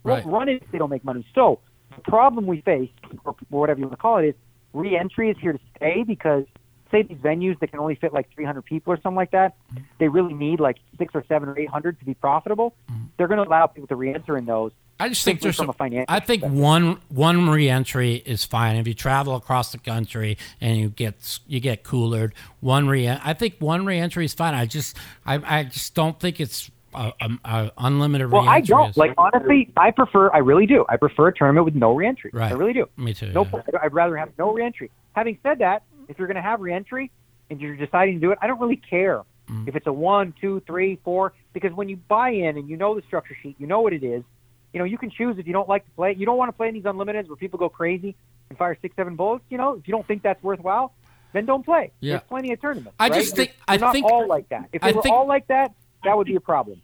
Right. 0.06 0.24
Won't 0.24 0.34
run 0.34 0.48
it 0.48 0.62
if 0.62 0.70
they 0.70 0.78
don't 0.78 0.90
make 0.90 1.04
money. 1.04 1.26
So 1.34 1.60
the 1.94 2.02
problem 2.02 2.46
we 2.46 2.60
face, 2.60 2.90
or 3.24 3.34
whatever 3.50 3.80
you 3.80 3.86
want 3.86 3.98
to 3.98 4.02
call 4.02 4.18
it, 4.18 4.26
is 4.26 4.34
re-entry 4.72 5.30
is 5.30 5.36
here 5.40 5.52
to 5.52 5.60
stay 5.76 6.04
because 6.06 6.44
say 6.90 7.02
these 7.02 7.18
venues 7.18 7.58
that 7.60 7.70
can 7.70 7.80
only 7.80 7.96
fit 7.96 8.12
like 8.12 8.32
300 8.34 8.62
people 8.62 8.92
or 8.92 8.96
something 9.00 9.16
like 9.16 9.32
that, 9.32 9.56
mm-hmm. 9.72 9.84
they 9.98 10.08
really 10.08 10.34
need 10.34 10.60
like 10.60 10.76
six 10.98 11.14
or 11.14 11.24
seven 11.28 11.48
or 11.48 11.58
eight 11.58 11.68
hundred 11.68 11.98
to 11.98 12.04
be 12.04 12.14
profitable. 12.14 12.74
Mm-hmm. 12.90 13.04
They're 13.16 13.28
going 13.28 13.42
to 13.42 13.48
allow 13.48 13.66
people 13.66 13.88
to 13.88 13.96
re-enter 13.96 14.36
in 14.36 14.46
those. 14.46 14.72
I 14.98 15.10
just 15.10 15.24
think 15.24 15.42
there's 15.42 15.56
some, 15.56 15.68
a 15.68 15.74
financial 15.74 16.06
I 16.08 16.20
think 16.20 16.42
one 16.42 16.98
one 17.08 17.50
reentry 17.50 18.14
is 18.14 18.44
fine. 18.44 18.76
If 18.76 18.88
you 18.88 18.94
travel 18.94 19.36
across 19.36 19.72
the 19.72 19.78
country 19.78 20.38
and 20.58 20.78
you 20.78 20.88
get 20.88 21.38
you 21.46 21.60
get 21.60 21.84
coolered, 21.84 22.32
one 22.60 22.88
re 22.88 23.06
I 23.06 23.34
think 23.34 23.56
one 23.58 23.84
reentry 23.84 24.24
is 24.24 24.32
fine. 24.32 24.54
I 24.54 24.64
just 24.64 24.96
I, 25.26 25.58
I 25.58 25.64
just 25.64 25.94
don't 25.94 26.18
think 26.18 26.40
it's 26.40 26.70
a, 26.96 27.12
a, 27.20 27.30
a 27.44 27.72
unlimited 27.78 28.30
Well, 28.30 28.48
I 28.48 28.60
don't 28.60 28.90
is- 28.90 28.96
like 28.96 29.14
honestly. 29.18 29.70
I 29.76 29.90
prefer. 29.90 30.30
I 30.32 30.38
really 30.38 30.66
do. 30.66 30.84
I 30.88 30.96
prefer 30.96 31.28
a 31.28 31.34
tournament 31.34 31.64
with 31.64 31.74
no 31.74 31.92
reentry. 31.94 32.30
Right. 32.32 32.50
I 32.50 32.54
really 32.54 32.72
do. 32.72 32.88
Me 32.96 33.14
too. 33.14 33.32
No, 33.32 33.46
yeah. 33.52 33.78
I'd 33.82 33.92
rather 33.94 34.16
have 34.16 34.30
no 34.38 34.52
reentry. 34.52 34.90
Having 35.14 35.38
said 35.42 35.58
that, 35.60 35.82
if 36.08 36.18
you're 36.18 36.28
going 36.28 36.36
to 36.36 36.42
have 36.42 36.60
reentry 36.60 37.10
and 37.50 37.60
you're 37.60 37.76
deciding 37.76 38.14
to 38.16 38.20
do 38.20 38.30
it, 38.32 38.38
I 38.40 38.46
don't 38.46 38.60
really 38.60 38.76
care 38.76 39.22
Mm. 39.48 39.68
if 39.68 39.76
it's 39.76 39.86
a 39.86 39.92
one, 39.92 40.34
two, 40.40 40.60
three, 40.66 40.98
four, 41.04 41.32
because 41.52 41.72
when 41.72 41.88
you 41.88 41.96
buy 41.96 42.30
in 42.30 42.56
and 42.58 42.68
you 42.68 42.76
know 42.76 42.96
the 42.96 43.02
structure 43.02 43.36
sheet, 43.40 43.54
you 43.60 43.68
know 43.68 43.80
what 43.80 43.92
it 43.92 44.02
is. 44.02 44.24
You 44.72 44.80
know, 44.80 44.84
you 44.84 44.98
can 44.98 45.08
choose 45.08 45.38
if 45.38 45.46
you 45.46 45.52
don't 45.52 45.68
like 45.68 45.84
to 45.84 45.90
play. 45.92 46.16
You 46.18 46.26
don't 46.26 46.36
want 46.36 46.48
to 46.48 46.52
play 46.52 46.66
in 46.66 46.74
these 46.74 46.82
unlimiteds 46.82 47.28
where 47.28 47.36
people 47.36 47.56
go 47.56 47.68
crazy 47.68 48.16
and 48.50 48.58
fire 48.58 48.76
six, 48.82 48.96
seven 48.96 49.14
bullets. 49.14 49.44
You 49.48 49.56
know, 49.58 49.74
if 49.74 49.86
you 49.86 49.92
don't 49.92 50.04
think 50.04 50.22
that's 50.24 50.42
worthwhile, 50.42 50.92
then 51.32 51.46
don't 51.46 51.64
play. 51.64 51.92
Yeah. 52.00 52.14
There's 52.14 52.22
plenty 52.28 52.52
of 52.54 52.60
tournaments. 52.60 52.96
I 52.98 53.04
right? 53.06 53.12
just 53.20 53.36
think- 53.36 53.50
They're- 53.50 53.56
I 53.68 53.76
not 53.76 53.92
think- 53.92 54.06
all 54.06 54.26
like 54.26 54.48
that. 54.48 54.68
If 54.72 54.82
I 54.82 54.90
they 54.90 54.96
were 54.96 55.02
think- 55.02 55.14
all 55.14 55.28
like 55.28 55.46
that, 55.46 55.72
that 56.02 56.16
would 56.16 56.26
be 56.26 56.34
a 56.34 56.40
problem. 56.40 56.82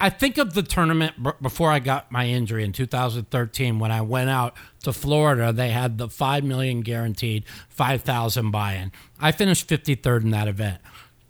I 0.00 0.10
think 0.10 0.38
of 0.38 0.54
the 0.54 0.62
tournament 0.62 1.22
b- 1.22 1.30
before 1.40 1.70
I 1.70 1.78
got 1.78 2.10
my 2.12 2.26
injury 2.26 2.64
in 2.64 2.72
2013 2.72 3.78
when 3.78 3.90
I 3.90 4.00
went 4.02 4.30
out 4.30 4.54
to 4.82 4.92
Florida. 4.92 5.52
They 5.52 5.70
had 5.70 5.98
the 5.98 6.08
five 6.08 6.44
million 6.44 6.80
guaranteed, 6.80 7.44
five 7.68 8.02
thousand 8.02 8.50
buy-in. 8.50 8.92
I 9.20 9.32
finished 9.32 9.68
53rd 9.68 10.22
in 10.22 10.30
that 10.30 10.48
event, 10.48 10.80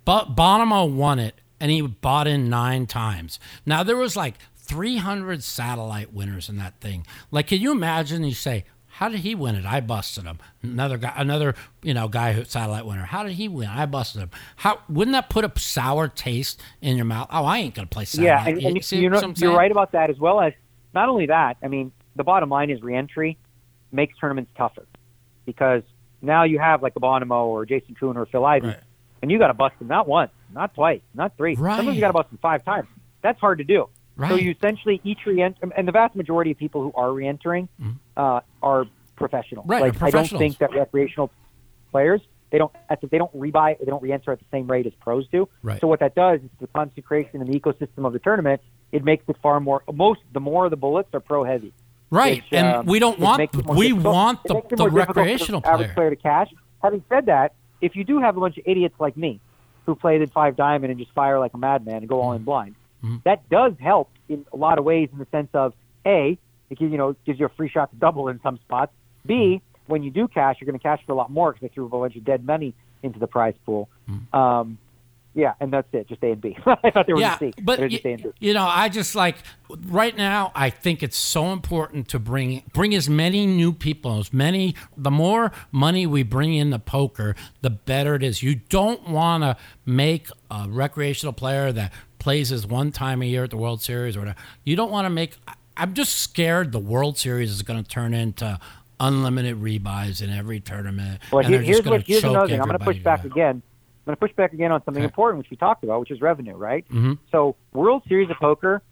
but 0.04 0.34
Bonomo 0.36 0.90
won 0.92 1.18
it, 1.18 1.34
and 1.60 1.70
he 1.70 1.82
bought 1.82 2.26
in 2.26 2.48
nine 2.48 2.86
times. 2.86 3.38
Now 3.64 3.82
there 3.82 3.96
was 3.96 4.16
like 4.16 4.34
300 4.56 5.42
satellite 5.42 6.12
winners 6.12 6.48
in 6.48 6.56
that 6.56 6.80
thing. 6.80 7.06
Like, 7.30 7.48
can 7.48 7.60
you 7.60 7.70
imagine? 7.72 8.24
You 8.24 8.34
say. 8.34 8.64
How 8.98 9.08
did 9.08 9.20
he 9.20 9.34
win 9.34 9.56
it? 9.56 9.66
I 9.66 9.80
busted 9.80 10.22
him. 10.22 10.38
Another 10.62 10.96
guy, 10.98 11.12
another 11.16 11.56
you 11.82 11.94
know 11.94 12.06
guy 12.06 12.32
who 12.32 12.44
satellite 12.44 12.86
winner. 12.86 13.02
How 13.02 13.24
did 13.24 13.32
he 13.32 13.48
win? 13.48 13.68
I 13.68 13.86
busted 13.86 14.22
him. 14.22 14.30
How 14.54 14.78
wouldn't 14.88 15.14
that 15.14 15.28
put 15.28 15.44
a 15.44 15.50
sour 15.58 16.06
taste 16.06 16.62
in 16.80 16.94
your 16.96 17.04
mouth? 17.04 17.26
Oh, 17.32 17.44
I 17.44 17.58
ain't 17.58 17.74
gonna 17.74 17.88
play 17.88 18.04
satellite. 18.04 18.26
Yeah, 18.28 18.48
and, 18.48 18.62
you, 18.62 18.68
and 18.68 18.92
you 18.92 19.10
know, 19.10 19.34
you're 19.36 19.56
right 19.56 19.72
about 19.72 19.92
that 19.92 20.10
as 20.10 20.18
well 20.20 20.40
as 20.40 20.52
not 20.94 21.08
only 21.08 21.26
that. 21.26 21.56
I 21.60 21.66
mean, 21.66 21.90
the 22.14 22.22
bottom 22.22 22.48
line 22.48 22.70
is 22.70 22.82
reentry 22.82 23.36
makes 23.90 24.16
tournaments 24.16 24.52
tougher 24.56 24.86
because 25.44 25.82
now 26.22 26.44
you 26.44 26.60
have 26.60 26.80
like 26.80 26.94
a 26.94 27.00
Bonomo 27.00 27.46
or 27.46 27.66
Jason 27.66 27.96
Koon 27.96 28.16
or 28.16 28.26
Phil 28.26 28.44
Ivey, 28.44 28.68
Right. 28.68 28.80
and 29.22 29.30
you 29.30 29.40
got 29.40 29.48
to 29.48 29.54
bust 29.54 29.76
them 29.80 29.88
not 29.88 30.06
once, 30.06 30.30
not 30.52 30.72
twice, 30.72 31.00
not 31.14 31.36
three. 31.36 31.56
Sometimes 31.56 31.94
you 31.96 32.00
got 32.00 32.08
to 32.08 32.12
bust 32.12 32.30
them 32.30 32.38
five 32.40 32.64
times. 32.64 32.86
That's 33.22 33.40
hard 33.40 33.58
to 33.58 33.64
do. 33.64 33.88
So 34.18 34.36
you 34.36 34.52
essentially 34.52 35.00
each 35.04 35.26
reenter, 35.26 35.72
and 35.76 35.88
the 35.88 35.92
vast 35.92 36.14
majority 36.14 36.50
of 36.52 36.58
people 36.58 36.82
who 36.82 36.92
are 36.94 37.10
reentering 37.10 37.68
uh, 38.16 38.40
are 38.62 38.86
professional. 39.16 39.62
Mm-hmm. 39.62 39.70
Right, 39.70 39.82
Like 39.82 40.02
I 40.02 40.10
don't 40.10 40.28
think 40.28 40.58
that 40.58 40.72
recreational 40.72 41.30
players 41.90 42.20
they 42.54 42.58
don't 42.58 42.72
they 43.10 43.18
don't 43.18 43.36
rebuy 43.36 43.76
they 43.80 43.84
don't 43.84 44.02
reenter 44.02 44.30
at 44.30 44.38
the 44.38 44.44
same 44.52 44.68
rate 44.68 44.86
as 44.86 44.92
pros 45.00 45.26
do. 45.32 45.48
Right. 45.62 45.80
So 45.80 45.88
what 45.88 45.98
that 46.00 46.14
does 46.14 46.40
is 46.40 46.50
the 46.60 46.68
concentration 46.68 47.40
in 47.40 47.50
the 47.50 47.58
ecosystem 47.58 48.06
of 48.06 48.12
the 48.12 48.20
tournament. 48.20 48.60
It 48.92 49.04
makes 49.04 49.24
it 49.28 49.36
far 49.42 49.58
more 49.58 49.82
most 49.92 50.20
the 50.32 50.38
more 50.38 50.66
of 50.66 50.70
the 50.70 50.76
bullets 50.76 51.08
are 51.14 51.20
pro 51.20 51.42
heavy. 51.42 51.72
Right, 52.10 52.36
which, 52.36 52.52
and 52.52 52.76
um, 52.76 52.86
we 52.86 53.00
don't 53.00 53.18
want 53.18 53.38
makes 53.38 53.58
it 53.58 53.66
more 53.66 53.74
we 53.74 53.88
difficult- 53.88 54.14
want 54.14 54.42
the, 54.44 54.62
the 54.76 54.88
recreational 54.88 55.62
the 55.62 55.68
average 55.68 55.94
player. 55.94 55.94
player 55.94 56.10
to 56.10 56.16
cash. 56.16 56.48
Having 56.80 57.02
said 57.08 57.26
that, 57.26 57.54
if 57.80 57.96
you 57.96 58.04
do 58.04 58.20
have 58.20 58.36
a 58.36 58.40
bunch 58.40 58.56
of 58.56 58.62
idiots 58.66 58.94
like 59.00 59.16
me 59.16 59.40
who 59.86 59.96
played 59.96 60.22
in 60.22 60.28
five 60.28 60.54
diamond 60.54 60.92
and 60.92 61.00
just 61.00 61.12
fire 61.12 61.40
like 61.40 61.54
a 61.54 61.58
madman 61.58 61.96
and 61.96 62.08
go 62.08 62.20
all 62.20 62.34
in 62.34 62.44
blind, 62.44 62.76
Mm-hmm. 63.04 63.16
that 63.24 63.48
does 63.50 63.74
help 63.80 64.10
in 64.28 64.46
a 64.52 64.56
lot 64.56 64.78
of 64.78 64.84
ways 64.84 65.08
in 65.12 65.18
the 65.18 65.26
sense 65.30 65.48
of 65.52 65.74
a 66.06 66.38
it 66.70 66.78
gives 66.78 66.90
you 66.90 66.98
know 66.98 67.14
gives 67.26 67.38
you 67.38 67.46
a 67.46 67.50
free 67.50 67.68
shot 67.68 67.90
to 67.90 67.96
double 67.96 68.28
in 68.28 68.40
some 68.42 68.56
spots. 68.58 68.92
B 69.26 69.34
Mm-hmm. 69.34 69.92
when 69.92 70.02
you 70.02 70.10
do 70.10 70.26
cash, 70.28 70.56
you're 70.60 70.66
going 70.66 70.78
to 70.78 70.82
cash 70.82 71.00
for 71.06 71.12
a 71.12 71.14
lot 71.14 71.30
more 71.30 71.52
because 71.52 71.68
they 71.68 71.74
threw 71.74 71.84
a 71.86 71.88
bunch 71.88 72.16
of 72.16 72.24
dead 72.24 72.44
money 72.46 72.72
into 73.02 73.18
the 73.18 73.26
prize 73.26 73.54
pool. 73.66 73.88
Mm-hmm. 74.10 74.34
Um, 74.34 74.78
yeah, 75.36 75.54
and 75.60 75.72
that's 75.72 75.88
it. 75.92 76.08
Just 76.08 76.22
A 76.22 76.30
and 76.30 76.40
B. 76.40 76.56
I 76.66 76.90
thought 76.90 77.06
they 77.08 77.12
were 77.12 77.18
Yeah, 77.20 77.30
just 77.38 77.56
C. 77.56 77.62
but 77.62 77.80
A 77.80 77.88
y- 77.88 78.00
and 78.04 78.22
B. 78.22 78.28
you 78.38 78.54
know, 78.54 78.64
I 78.66 78.88
just 78.88 79.14
like 79.16 79.36
right 79.86 80.16
now. 80.16 80.52
I 80.54 80.70
think 80.70 81.02
it's 81.02 81.16
so 81.18 81.46
important 81.52 82.06
to 82.10 82.18
bring 82.20 82.62
bring 82.72 82.94
as 82.94 83.10
many 83.10 83.44
new 83.44 83.72
people, 83.72 84.20
as 84.20 84.32
many. 84.32 84.74
The 84.96 85.10
more 85.10 85.50
money 85.72 86.06
we 86.06 86.22
bring 86.22 86.54
into 86.54 86.78
poker, 86.78 87.34
the 87.62 87.70
better 87.70 88.14
it 88.14 88.22
is. 88.22 88.42
You 88.44 88.54
don't 88.54 89.08
want 89.08 89.42
to 89.42 89.56
make 89.84 90.28
a 90.52 90.66
recreational 90.68 91.32
player 91.32 91.72
that 91.72 91.92
plays 92.24 92.50
as 92.50 92.66
one 92.66 92.90
time 92.90 93.20
a 93.22 93.26
year 93.26 93.44
at 93.44 93.50
the 93.50 93.56
World 93.56 93.82
Series 93.82 94.16
or 94.16 94.20
whatever. 94.20 94.38
You 94.64 94.74
don't 94.76 94.90
want 94.90 95.04
to 95.04 95.10
make. 95.10 95.36
I'm 95.76 95.92
just 95.92 96.16
scared 96.18 96.72
the 96.72 96.78
World 96.78 97.18
Series 97.18 97.50
is 97.50 97.62
going 97.62 97.82
to 97.84 97.88
turn 97.88 98.14
into 98.14 98.58
unlimited 98.98 99.60
rebuys 99.60 100.22
in 100.22 100.30
every 100.30 100.58
tournament. 100.58 101.20
Well, 101.30 101.44
here, 101.44 101.60
here's 101.60 101.84
what 101.84 102.02
here's 102.06 102.24
another 102.24 102.48
thing. 102.48 102.60
I'm 102.60 102.66
going 102.66 102.78
to 102.78 102.84
push 102.84 102.98
back 102.98 103.24
again. 103.24 103.60
I'm 103.60 104.04
going 104.06 104.16
to 104.16 104.20
push 104.20 104.32
back 104.32 104.52
again 104.54 104.72
on 104.72 104.82
something 104.84 105.02
Okay. 105.02 105.10
important, 105.10 105.38
which 105.38 105.50
we 105.50 105.56
talked 105.58 105.84
about, 105.84 106.00
which 106.00 106.10
is 106.10 106.20
revenue, 106.22 106.54
right? 106.56 106.84
Mhm. 106.90 107.18
So, 107.30 107.56
World 107.74 108.02
Series 108.08 108.30
of 108.30 108.36
Poker, 108.38 108.82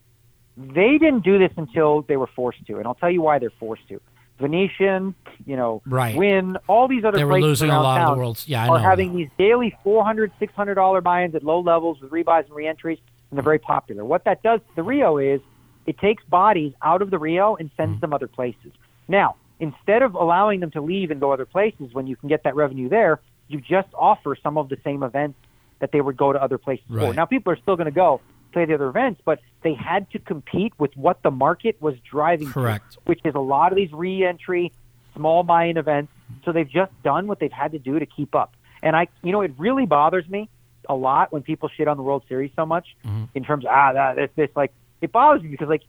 they 0.58 0.98
didn't 0.98 1.24
do 1.24 1.38
this 1.38 1.52
until 1.56 2.02
they 2.02 2.16
were 2.18 2.26
forced 2.36 2.64
to, 2.66 2.76
and 2.78 2.86
I'll 2.86 2.94
tell 2.94 3.10
you 3.10 3.22
why 3.22 3.38
they're 3.38 3.50
forced 3.58 3.88
to. 3.88 4.00
Venetian, 4.38 5.14
you 5.46 5.56
know, 5.56 5.80
Right. 5.86 6.16
Wynn, 6.16 6.56
all 6.66 6.88
these 6.88 7.04
other 7.04 7.16
They 7.16 7.24
were 7.24 7.32
places 7.32 7.48
losing 7.62 7.70
a 7.70 7.80
lot 7.80 8.00
of 8.02 8.14
the 8.14 8.18
world's. 8.18 8.48
Yeah, 8.48 8.64
I 8.64 8.68
are 8.68 8.78
know. 8.78 8.82
having 8.84 9.14
these 9.16 9.28
daily 9.38 9.74
400 9.84 10.32
600 10.38 10.74
dollar 10.74 11.00
buy-ins 11.00 11.34
at 11.34 11.42
low 11.44 11.60
levels 11.60 12.00
with 12.00 12.10
rebuys 12.10 12.46
and 12.46 12.54
reentries, 12.54 12.98
and 13.32 13.38
they're 13.38 13.42
very 13.42 13.58
popular. 13.58 14.04
What 14.04 14.24
that 14.24 14.42
does 14.42 14.60
to 14.60 14.76
the 14.76 14.82
Rio 14.82 15.16
is 15.16 15.40
it 15.86 15.96
takes 15.98 16.22
bodies 16.24 16.74
out 16.82 17.00
of 17.00 17.10
the 17.10 17.18
Rio 17.18 17.56
and 17.56 17.70
sends 17.78 17.96
mm. 17.96 18.00
them 18.02 18.12
other 18.12 18.28
places. 18.28 18.72
Now, 19.08 19.36
instead 19.58 20.02
of 20.02 20.14
allowing 20.14 20.60
them 20.60 20.70
to 20.72 20.82
leave 20.82 21.10
and 21.10 21.18
go 21.18 21.32
other 21.32 21.46
places 21.46 21.94
when 21.94 22.06
you 22.06 22.14
can 22.14 22.28
get 22.28 22.44
that 22.44 22.54
revenue 22.54 22.90
there, 22.90 23.20
you 23.48 23.62
just 23.62 23.88
offer 23.94 24.36
some 24.42 24.58
of 24.58 24.68
the 24.68 24.76
same 24.84 25.02
events 25.02 25.38
that 25.78 25.92
they 25.92 26.02
would 26.02 26.18
go 26.18 26.30
to 26.30 26.40
other 26.40 26.58
places 26.58 26.84
for. 26.88 27.14
Now, 27.14 27.24
people 27.24 27.54
are 27.54 27.56
still 27.56 27.74
going 27.76 27.86
to 27.86 27.90
go 27.90 28.20
play 28.52 28.66
the 28.66 28.74
other 28.74 28.88
events, 28.88 29.22
but 29.24 29.40
they 29.62 29.72
had 29.72 30.10
to 30.10 30.18
compete 30.18 30.74
with 30.78 30.94
what 30.94 31.22
the 31.22 31.30
market 31.30 31.80
was 31.80 31.94
driving 32.08 32.48
to, 32.48 32.52
Correct. 32.52 32.98
which 33.06 33.20
is 33.24 33.34
a 33.34 33.40
lot 33.40 33.72
of 33.72 33.76
these 33.76 33.92
re-entry, 33.92 34.72
small 35.16 35.42
buy-in 35.42 35.78
events. 35.78 36.12
So 36.44 36.52
they've 36.52 36.68
just 36.68 36.92
done 37.02 37.28
what 37.28 37.40
they've 37.40 37.50
had 37.50 37.72
to 37.72 37.78
do 37.78 37.98
to 37.98 38.04
keep 38.04 38.34
up. 38.34 38.54
And 38.82 38.94
I, 38.94 39.08
you 39.22 39.32
know, 39.32 39.40
it 39.40 39.52
really 39.56 39.86
bothers 39.86 40.28
me 40.28 40.50
a 40.88 40.94
lot 40.94 41.32
when 41.32 41.42
people 41.42 41.68
shit 41.76 41.88
on 41.88 41.96
the 41.96 42.02
World 42.02 42.22
Series 42.28 42.50
so 42.56 42.66
much 42.66 42.86
Mm-hmm. 43.04 43.24
in 43.34 43.44
terms 43.44 43.64
of 43.64 43.70
ah 43.72 43.92
that 43.92 44.16
this 44.16 44.30
this 44.36 44.50
like 44.56 44.72
it 45.00 45.12
bothers 45.12 45.42
me 45.42 45.48
because 45.48 45.68
like 45.68 45.82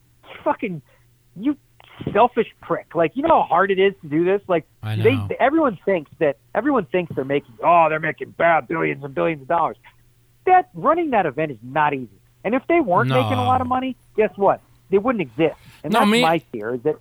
fucking 0.44 0.82
you 1.36 1.58
selfish 2.12 2.48
prick. 2.62 2.96
Like 2.96 3.12
you 3.16 3.22
know 3.24 3.42
how 3.42 3.48
hard 3.48 3.72
it 3.72 3.80
is 3.80 3.94
to 4.02 4.08
do 4.08 4.26
this? 4.26 4.42
Like 4.48 4.66
they 5.04 5.16
know. 5.16 5.28
everyone 5.40 5.78
thinks 5.86 6.12
that 6.20 6.38
everyone 6.56 6.86
thinks 6.86 7.14
they're 7.16 7.24
making 7.26 7.56
oh 7.64 7.88
they're 7.90 8.00
making 8.00 8.32
bad 8.32 8.68
billions 8.68 9.04
and 9.04 9.14
billions 9.14 9.42
of 9.42 9.48
dollars. 9.48 9.78
That 10.46 10.70
running 10.74 11.12
that 11.12 11.26
event 11.26 11.52
is 11.52 11.58
not 11.62 11.94
easy. 11.94 12.10
And 12.44 12.54
if 12.56 12.64
they 12.68 12.82
weren't 12.82 13.10
making 13.10 13.38
a 13.38 13.44
lot 13.44 13.62
of 13.62 13.68
money 13.68 13.96
guess 14.16 14.32
what? 14.36 14.62
They 14.90 14.98
wouldn't 14.98 15.22
exist. 15.22 15.56
And 15.84 15.94
No, 15.94 16.00
that's 16.02 16.12
me- 16.12 16.22
my 16.22 16.40
fear 16.52 16.76
is 16.76 16.82
that 16.84 16.98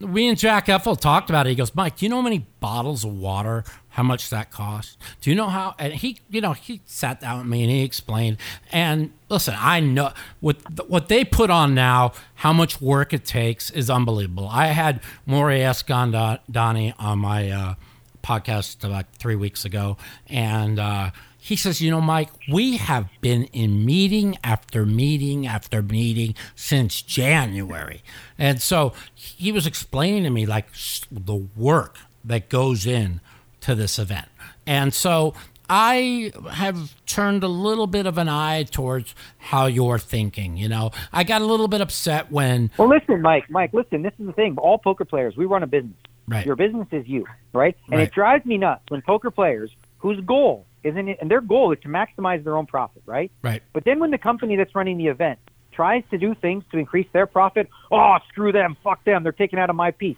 Me 0.00 0.28
and 0.28 0.38
Jack 0.38 0.66
Effel 0.66 0.98
talked 0.98 1.28
about 1.28 1.46
it. 1.46 1.50
He 1.50 1.56
goes, 1.56 1.74
Mike, 1.74 1.96
do 1.96 2.06
you 2.06 2.10
know 2.10 2.16
how 2.16 2.22
many 2.22 2.46
bottles 2.58 3.04
of 3.04 3.12
water, 3.12 3.64
how 3.90 4.02
much 4.02 4.30
that 4.30 4.50
costs? 4.50 4.96
Do 5.20 5.28
you 5.28 5.36
know 5.36 5.48
how? 5.48 5.74
And 5.78 5.92
he, 5.92 6.18
you 6.30 6.40
know, 6.40 6.54
he 6.54 6.80
sat 6.86 7.20
down 7.20 7.38
with 7.38 7.46
me 7.46 7.62
and 7.62 7.70
he 7.70 7.82
explained. 7.82 8.38
And 8.72 9.12
listen, 9.28 9.54
I 9.58 9.80
know 9.80 10.12
what 10.40 10.88
what 10.88 11.08
they 11.08 11.22
put 11.22 11.50
on 11.50 11.74
now, 11.74 12.12
how 12.36 12.52
much 12.54 12.80
work 12.80 13.12
it 13.12 13.26
takes 13.26 13.70
is 13.70 13.90
unbelievable. 13.90 14.48
I 14.50 14.68
had 14.68 15.00
Mori 15.26 15.58
Eskandani 15.58 16.94
on 16.98 17.18
my 17.18 17.50
uh, 17.50 17.74
podcast 18.22 18.82
about 18.84 19.04
three 19.14 19.36
weeks 19.36 19.66
ago, 19.66 19.98
and 20.28 20.78
uh, 20.78 21.10
he 21.50 21.56
says, 21.56 21.80
you 21.82 21.90
know, 21.90 22.00
Mike, 22.00 22.30
we 22.48 22.76
have 22.76 23.08
been 23.20 23.44
in 23.46 23.84
meeting 23.84 24.38
after 24.44 24.86
meeting 24.86 25.48
after 25.48 25.82
meeting 25.82 26.36
since 26.54 27.02
January. 27.02 28.02
And 28.38 28.62
so 28.62 28.92
he 29.16 29.50
was 29.50 29.66
explaining 29.66 30.22
to 30.22 30.30
me 30.30 30.46
like 30.46 30.68
the 31.10 31.34
work 31.56 31.98
that 32.24 32.48
goes 32.48 32.86
in 32.86 33.20
to 33.62 33.74
this 33.74 33.98
event. 33.98 34.28
And 34.64 34.94
so 34.94 35.34
I 35.68 36.30
have 36.52 36.94
turned 37.04 37.42
a 37.42 37.48
little 37.48 37.88
bit 37.88 38.06
of 38.06 38.16
an 38.16 38.28
eye 38.28 38.62
towards 38.62 39.12
how 39.38 39.66
you're 39.66 39.98
thinking. 39.98 40.56
You 40.56 40.68
know, 40.68 40.92
I 41.12 41.24
got 41.24 41.42
a 41.42 41.46
little 41.46 41.66
bit 41.66 41.80
upset 41.80 42.30
when, 42.30 42.70
Well, 42.78 42.88
listen, 42.88 43.22
Mike. 43.22 43.50
Mike, 43.50 43.72
listen. 43.72 44.02
This 44.02 44.12
is 44.20 44.26
the 44.26 44.32
thing. 44.34 44.56
All 44.56 44.78
poker 44.78 45.04
players, 45.04 45.36
we 45.36 45.46
run 45.46 45.64
a 45.64 45.66
business. 45.66 45.96
Right. 46.28 46.46
Your 46.46 46.54
business 46.54 46.86
is 46.92 47.08
you, 47.08 47.26
right? 47.52 47.76
And 47.88 47.96
Right. 47.96 48.06
it 48.06 48.14
drives 48.14 48.46
me 48.46 48.56
nuts 48.56 48.82
when 48.88 49.02
poker 49.02 49.32
players, 49.32 49.72
whose 49.98 50.20
goal 50.20 50.64
isn't 50.84 51.08
it, 51.08 51.18
and 51.20 51.30
their 51.30 51.40
goal 51.40 51.72
is 51.72 51.78
to 51.82 51.88
maximize 51.88 52.42
their 52.44 52.56
own 52.56 52.66
profit, 52.66 53.02
right? 53.06 53.30
right, 53.42 53.62
But 53.72 53.84
then 53.84 53.98
when 54.00 54.10
the 54.10 54.18
company 54.18 54.56
that's 54.56 54.74
running 54.74 54.98
the 54.98 55.08
event 55.08 55.38
tries 55.72 56.02
to 56.10 56.18
do 56.18 56.34
things 56.34 56.64
to 56.72 56.78
increase 56.78 57.06
their 57.12 57.26
profit, 57.26 57.68
oh, 57.90 58.16
screw 58.28 58.52
them, 58.52 58.76
fuck 58.82 59.04
them, 59.04 59.22
they're 59.22 59.32
taking 59.32 59.58
out 59.58 59.70
of 59.70 59.76
my 59.76 59.90
piece. 59.90 60.16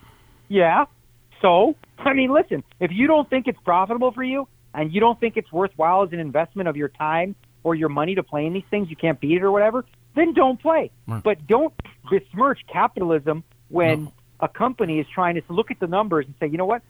Yeah. 0.48 0.86
So, 1.40 1.76
I 1.98 2.12
mean, 2.12 2.32
listen, 2.32 2.62
if 2.80 2.90
you 2.92 3.06
don't 3.06 3.28
think 3.28 3.46
it's 3.48 3.58
profitable 3.64 4.12
for 4.12 4.22
you 4.22 4.46
and 4.74 4.92
you 4.92 5.00
don't 5.00 5.18
think 5.18 5.36
it's 5.36 5.50
worthwhile 5.52 6.02
as 6.04 6.12
an 6.12 6.20
investment 6.20 6.68
of 6.68 6.76
your 6.76 6.88
time 6.88 7.34
or 7.64 7.74
your 7.74 7.88
money 7.88 8.14
to 8.14 8.22
play 8.22 8.46
in 8.46 8.52
these 8.52 8.64
things, 8.70 8.88
you 8.90 8.96
can't 8.96 9.20
beat 9.20 9.36
it 9.36 9.42
or 9.42 9.50
whatever, 9.50 9.84
then 10.14 10.32
don't 10.34 10.60
play. 10.60 10.90
Right. 11.06 11.22
But 11.22 11.46
don't 11.46 11.72
besmirch 12.10 12.60
capitalism 12.72 13.44
when 13.68 14.04
No. 14.04 14.12
a 14.40 14.48
company 14.48 14.98
is 15.00 15.06
trying 15.12 15.34
to 15.34 15.42
look 15.48 15.70
at 15.70 15.80
the 15.80 15.86
numbers 15.86 16.26
and 16.26 16.34
say, 16.40 16.46
you 16.46 16.58
know 16.58 16.66
what? 16.66 16.82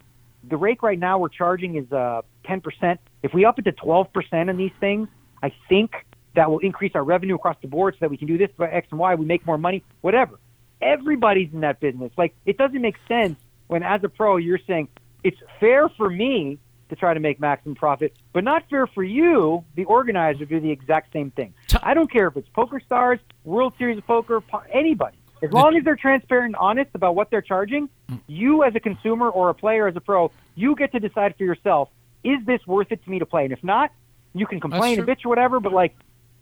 The 0.43 0.57
rate 0.57 0.79
right 0.81 0.99
now 0.99 1.19
we're 1.19 1.29
charging 1.29 1.75
is 1.75 1.91
uh, 1.91 2.21
10%. 2.45 2.97
If 3.21 3.33
we 3.33 3.45
up 3.45 3.59
it 3.59 3.63
to 3.63 3.71
12% 3.71 4.49
in 4.49 4.57
these 4.57 4.71
things, 4.79 5.07
I 5.41 5.53
think 5.69 5.93
that 6.35 6.49
will 6.49 6.59
increase 6.59 6.93
our 6.95 7.03
revenue 7.03 7.35
across 7.35 7.57
the 7.61 7.67
board 7.67 7.95
so 7.95 7.99
that 8.01 8.09
we 8.09 8.17
can 8.17 8.27
do 8.27 8.37
this 8.37 8.49
by 8.57 8.69
X 8.69 8.87
and 8.91 8.99
Y. 8.99 9.15
We 9.15 9.25
make 9.25 9.45
more 9.45 9.57
money, 9.57 9.83
whatever. 10.01 10.39
Everybody's 10.81 11.53
in 11.53 11.61
that 11.61 11.79
business. 11.79 12.11
Like, 12.17 12.35
it 12.45 12.57
doesn't 12.57 12.81
make 12.81 12.95
sense 13.07 13.37
when, 13.67 13.83
as 13.83 14.03
a 14.03 14.09
pro, 14.09 14.37
you're 14.37 14.59
saying 14.67 14.89
it's 15.23 15.37
fair 15.59 15.87
for 15.89 16.09
me 16.09 16.59
to 16.89 16.95
try 16.95 17.13
to 17.13 17.19
make 17.19 17.39
maximum 17.39 17.75
profit, 17.75 18.13
but 18.33 18.43
not 18.43 18.69
fair 18.69 18.87
for 18.87 19.03
you, 19.03 19.63
the 19.75 19.85
organizer, 19.85 20.39
to 20.39 20.45
do 20.45 20.59
the 20.59 20.71
exact 20.71 21.13
same 21.13 21.31
thing. 21.31 21.53
I 21.81 21.93
don't 21.93 22.11
care 22.11 22.27
if 22.27 22.37
it's 22.37 22.49
Poker 22.49 22.79
Stars, 22.79 23.19
World 23.43 23.73
Series 23.77 23.97
of 23.97 24.05
Poker, 24.05 24.43
anybody. 24.71 25.17
As 25.41 25.51
long 25.51 25.75
as 25.75 25.83
they're 25.83 25.95
transparent 25.95 26.47
and 26.47 26.55
honest 26.55 26.91
about 26.93 27.15
what 27.15 27.29
they're 27.29 27.41
charging, 27.41 27.89
you 28.27 28.63
as 28.63 28.75
a 28.75 28.79
consumer 28.79 29.29
or 29.29 29.49
a 29.49 29.53
player 29.53 29.87
as 29.87 29.95
a 29.95 30.01
pro, 30.01 30.31
you 30.55 30.75
get 30.75 30.91
to 30.91 30.99
decide 30.99 31.35
for 31.37 31.43
yourself, 31.43 31.89
is 32.23 32.43
this 32.45 32.65
worth 32.65 32.91
it 32.91 33.03
to 33.03 33.09
me 33.09 33.19
to 33.19 33.25
play? 33.25 33.43
And 33.43 33.53
if 33.53 33.63
not, 33.63 33.91
you 34.33 34.45
can 34.45 34.59
complain 34.59 34.99
and 34.99 35.07
bitch 35.07 35.25
or 35.25 35.29
whatever, 35.29 35.59
but 35.59 35.73
like, 35.73 35.95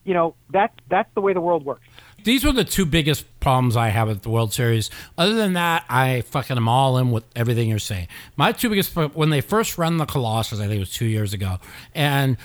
you 0.03 0.13
know, 0.13 0.35
that's 0.49 0.73
that's 0.89 1.09
the 1.13 1.21
way 1.21 1.33
the 1.33 1.41
world 1.41 1.65
works. 1.65 1.87
these 2.23 2.43
were 2.43 2.51
the 2.51 2.63
two 2.63 2.85
biggest 2.85 3.25
problems 3.39 3.75
I 3.75 3.89
have 3.89 4.09
at 4.09 4.23
the 4.23 4.29
World 4.29 4.53
Series. 4.53 4.89
Other 5.17 5.33
than 5.33 5.53
that, 5.53 5.85
I 5.89 6.21
fucking 6.21 6.57
am 6.57 6.67
all 6.67 6.97
in 6.97 7.11
with 7.11 7.25
everything 7.35 7.69
you're 7.69 7.79
saying. 7.79 8.07
My 8.35 8.51
two 8.51 8.69
biggest 8.69 8.95
when 8.95 9.29
they 9.29 9.41
first 9.41 9.77
run 9.77 9.97
the 9.97 10.05
Colossus, 10.05 10.59
I 10.59 10.63
think 10.63 10.77
it 10.77 10.79
was 10.79 10.91
two 10.91 11.05
years 11.05 11.33
ago, 11.33 11.59
and 11.93 12.37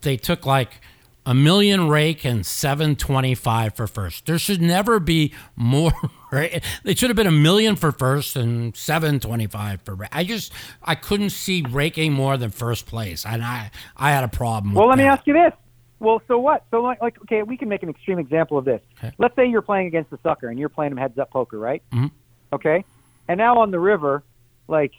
they 0.00 0.16
took 0.16 0.46
like 0.46 0.80
a 1.26 1.34
million 1.34 1.88
rake 1.88 2.24
and 2.24 2.44
seven 2.44 2.96
twenty 2.96 3.34
five 3.34 3.74
for 3.74 3.86
first. 3.86 4.26
There 4.26 4.38
should 4.38 4.60
never 4.62 4.98
be 5.00 5.32
more. 5.56 5.92
Right? 6.32 6.64
They 6.82 6.96
should 6.96 7.10
have 7.10 7.16
been 7.16 7.28
a 7.28 7.30
million 7.30 7.76
for 7.76 7.92
first 7.92 8.34
and 8.34 8.74
seven 8.76 9.20
twenty 9.20 9.46
five 9.46 9.80
for. 9.82 9.94
rake. 9.94 10.08
I 10.10 10.24
just 10.24 10.52
I 10.82 10.96
couldn't 10.96 11.30
see 11.30 11.62
raking 11.70 12.12
more 12.12 12.36
than 12.36 12.50
first 12.50 12.86
place, 12.86 13.24
and 13.24 13.44
I 13.44 13.70
I 13.96 14.10
had 14.10 14.24
a 14.24 14.28
problem. 14.28 14.74
Well, 14.74 14.88
let 14.88 14.98
me 14.98 15.04
ask 15.04 15.24
you 15.28 15.32
this. 15.34 15.52
Well, 16.00 16.20
so 16.26 16.40
what? 16.40 16.64
So 16.72 16.82
like, 16.82 17.00
like, 17.00 17.20
okay, 17.22 17.44
we 17.44 17.56
can 17.56 17.68
make 17.68 17.84
an 17.84 17.88
extreme 17.88 18.18
example 18.18 18.58
of 18.58 18.64
this. 18.64 18.80
Okay. 18.98 19.14
Let's 19.16 19.36
say 19.36 19.46
you're 19.46 19.62
playing 19.62 19.86
against 19.86 20.10
the 20.10 20.18
sucker 20.24 20.48
and 20.48 20.58
you're 20.58 20.68
playing 20.68 20.90
him 20.90 20.98
heads 20.98 21.16
up 21.20 21.30
poker, 21.30 21.56
right? 21.56 21.84
Mhm. 21.92 22.10
Okay. 22.52 22.84
And 23.28 23.38
now 23.38 23.58
on 23.60 23.70
the 23.70 23.78
river, 23.78 24.24
like, 24.66 24.92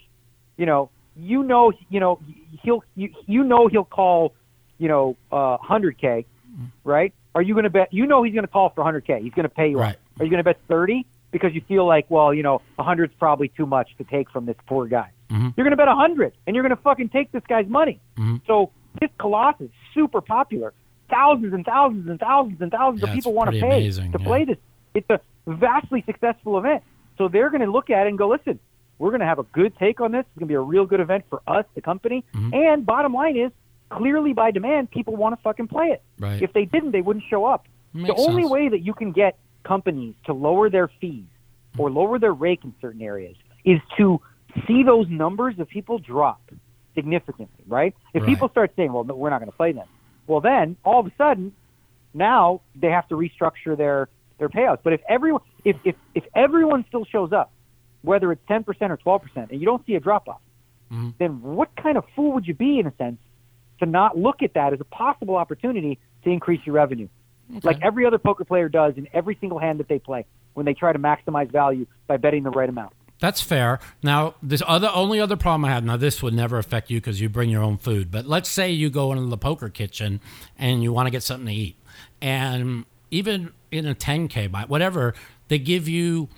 you 0.56 0.64
know, 0.64 0.88
you 1.18 1.42
know, 1.42 1.70
you 1.90 2.00
know, 2.00 2.18
he'll, 2.62 2.82
you, 2.94 3.10
you 3.26 3.44
know, 3.44 3.66
he'll 3.68 3.84
call, 3.84 4.32
you 4.78 4.88
know, 4.88 5.16
uh, 5.32 5.58
100k, 5.58 6.24
right? 6.84 7.12
Are 7.34 7.42
you 7.42 7.54
going 7.54 7.64
to 7.64 7.70
bet? 7.70 7.92
You 7.92 8.06
know, 8.06 8.22
he's 8.22 8.34
going 8.34 8.44
to 8.46 8.50
call 8.52 8.70
for 8.70 8.82
100k. 8.84 9.22
He's 9.22 9.32
going 9.34 9.48
to 9.48 9.54
pay 9.54 9.70
you. 9.70 9.78
Right. 9.78 9.96
Are 10.18 10.24
you 10.24 10.30
going 10.30 10.38
to 10.38 10.44
bet 10.44 10.58
30 10.68 11.04
because 11.32 11.54
you 11.54 11.60
feel 11.68 11.86
like, 11.86 12.06
well, 12.10 12.32
you 12.32 12.42
know, 12.42 12.62
100's 12.78 13.12
probably 13.18 13.48
too 13.48 13.66
much 13.66 13.94
to 13.98 14.04
take 14.04 14.30
from 14.30 14.46
this 14.46 14.56
poor 14.66 14.86
guy? 14.86 15.10
Mhm. 15.30 15.52
You're 15.56 15.64
going 15.64 15.72
to 15.72 15.76
bet 15.76 15.88
100, 15.88 16.32
and 16.46 16.54
you're 16.56 16.62
going 16.62 16.74
to 16.76 16.82
fucking 16.82 17.08
take 17.10 17.32
this 17.32 17.42
guy's 17.48 17.66
money. 17.68 18.00
Mhm. 18.16 18.40
So 18.46 18.70
this 19.00 19.10
Colossus 19.18 19.70
super 19.92 20.20
popular. 20.20 20.72
Thousands 21.10 21.52
and 21.52 21.64
thousands 21.64 22.08
and 22.08 22.18
thousands 22.18 22.60
and 22.60 22.70
thousands 22.70 23.02
Yeah, 23.02 23.08
of 23.10 23.14
people 23.14 23.32
want 23.32 23.52
to 23.52 23.60
pay 23.60 23.66
amazing, 23.66 24.12
to 24.12 24.18
yeah. 24.18 24.26
play 24.26 24.44
this. 24.44 24.56
It's 24.94 25.08
a 25.10 25.20
vastly 25.46 26.02
successful 26.06 26.58
event. 26.58 26.82
So 27.18 27.28
they're 27.28 27.50
going 27.50 27.60
to 27.60 27.70
look 27.70 27.90
at 27.90 28.06
it 28.06 28.08
and 28.08 28.18
go, 28.18 28.28
listen, 28.28 28.58
we're 28.98 29.10
going 29.10 29.20
to 29.20 29.26
have 29.26 29.38
a 29.38 29.42
good 29.44 29.76
take 29.78 30.00
on 30.00 30.12
this. 30.12 30.20
It's 30.20 30.38
going 30.38 30.48
to 30.48 30.50
be 30.50 30.54
a 30.54 30.60
real 30.60 30.86
good 30.86 31.00
event 31.00 31.24
for 31.28 31.42
us, 31.46 31.64
the 31.74 31.80
company. 31.80 32.24
Mm-hmm. 32.34 32.54
And 32.54 32.86
bottom 32.86 33.12
line 33.12 33.36
is, 33.36 33.52
clearly 33.90 34.32
by 34.32 34.50
demand, 34.50 34.90
people 34.90 35.16
want 35.16 35.36
to 35.36 35.42
fucking 35.42 35.68
play 35.68 35.86
it. 35.86 36.02
Right. 36.18 36.40
If 36.42 36.52
they 36.52 36.64
didn't, 36.64 36.92
they 36.92 37.02
wouldn't 37.02 37.24
show 37.28 37.44
up. 37.44 37.66
Makes 37.94 38.14
the 38.14 38.28
only 38.28 38.42
sense. 38.42 38.52
way 38.52 38.68
that 38.68 38.80
you 38.80 38.94
can 38.94 39.12
get 39.12 39.38
companies 39.64 40.14
to 40.26 40.32
lower 40.32 40.68
their 40.70 40.88
fees 41.00 41.24
or 41.78 41.90
lower 41.90 42.18
their 42.18 42.32
rake 42.32 42.64
in 42.64 42.74
certain 42.80 43.02
areas 43.02 43.36
is 43.64 43.80
to 43.96 44.20
see 44.66 44.82
those 44.82 45.08
numbers 45.08 45.58
of 45.58 45.68
people 45.68 45.98
drop 45.98 46.40
significantly, 46.94 47.64
right? 47.66 47.94
If 48.14 48.22
Right. 48.22 48.28
people 48.28 48.48
start 48.48 48.72
saying, 48.76 48.92
"Well, 48.92 49.04
no, 49.04 49.14
we're 49.14 49.30
not 49.30 49.40
going 49.40 49.50
to 49.50 49.56
play 49.56 49.72
them," 49.72 49.86
well, 50.26 50.40
then 50.40 50.76
all 50.84 51.00
of 51.00 51.06
a 51.06 51.12
sudden, 51.18 51.52
now 52.14 52.60
they 52.74 52.90
have 52.90 53.06
to 53.08 53.14
restructure 53.16 53.76
their 53.76 54.08
their 54.38 54.48
payouts. 54.48 54.78
But 54.82 54.92
if 54.92 55.00
everyone 55.08 55.42
if 55.64 55.76
if 55.84 55.96
if 56.14 56.24
everyone 56.34 56.84
still 56.88 57.04
shows 57.04 57.32
up, 57.32 57.50
whether 58.02 58.32
it's 58.32 58.42
ten 58.46 58.64
percent 58.64 58.92
or 58.92 58.96
twelve 58.96 59.22
percent, 59.22 59.50
and 59.50 59.60
you 59.60 59.66
don't 59.66 59.84
see 59.86 59.94
a 59.94 60.00
drop 60.00 60.28
off, 60.28 60.40
Mhm. 60.92 61.14
then 61.18 61.42
what 61.42 61.74
kind 61.76 61.96
of 61.98 62.04
fool 62.14 62.32
would 62.32 62.46
you 62.46 62.54
be, 62.54 62.78
in 62.78 62.86
a 62.86 62.92
sense, 62.96 63.18
to 63.80 63.86
not 63.86 64.16
look 64.16 64.42
at 64.42 64.54
that 64.54 64.72
as 64.72 64.80
a 64.80 64.84
possible 64.84 65.36
opportunity 65.36 65.98
to 66.24 66.30
increase 66.30 66.60
your 66.64 66.74
revenue? 66.74 67.08
Like 67.62 67.78
every 67.82 68.06
other 68.06 68.18
poker 68.18 68.44
player 68.44 68.68
does 68.68 68.94
in 68.96 69.08
every 69.12 69.36
single 69.40 69.58
hand 69.58 69.78
that 69.78 69.88
they 69.88 69.98
play 69.98 70.26
when 70.54 70.66
they 70.66 70.74
try 70.74 70.92
to 70.92 70.98
maximize 70.98 71.50
value 71.50 71.86
by 72.06 72.16
betting 72.16 72.42
the 72.42 72.50
right 72.50 72.68
amount. 72.68 72.92
That's 73.18 73.40
fair. 73.40 73.78
Now, 74.02 74.34
this 74.42 74.62
other 74.66 74.90
only 74.92 75.20
other 75.20 75.36
problem 75.36 75.64
I 75.64 75.70
have 75.70 75.84
now, 75.84 75.96
this 75.96 76.22
would 76.22 76.34
never 76.34 76.58
affect 76.58 76.90
you 76.90 76.98
because 76.98 77.20
you 77.20 77.28
bring 77.28 77.48
your 77.48 77.62
own 77.62 77.78
food. 77.78 78.10
But 78.10 78.26
let's 78.26 78.50
say 78.50 78.70
you 78.70 78.90
go 78.90 79.12
into 79.12 79.26
the 79.26 79.38
poker 79.38 79.68
kitchen 79.68 80.20
and 80.58 80.82
you 80.82 80.92
want 80.92 81.06
to 81.06 81.10
get 81.10 81.22
something 81.22 81.46
to 81.46 81.52
eat, 81.52 81.76
and 82.20 82.84
even 83.10 83.52
in 83.70 83.86
a 83.86 83.94
10k 83.94 84.50
buy, 84.50 84.64
whatever, 84.64 85.14
they 85.48 85.58
give 85.58 85.88
you 85.88 86.28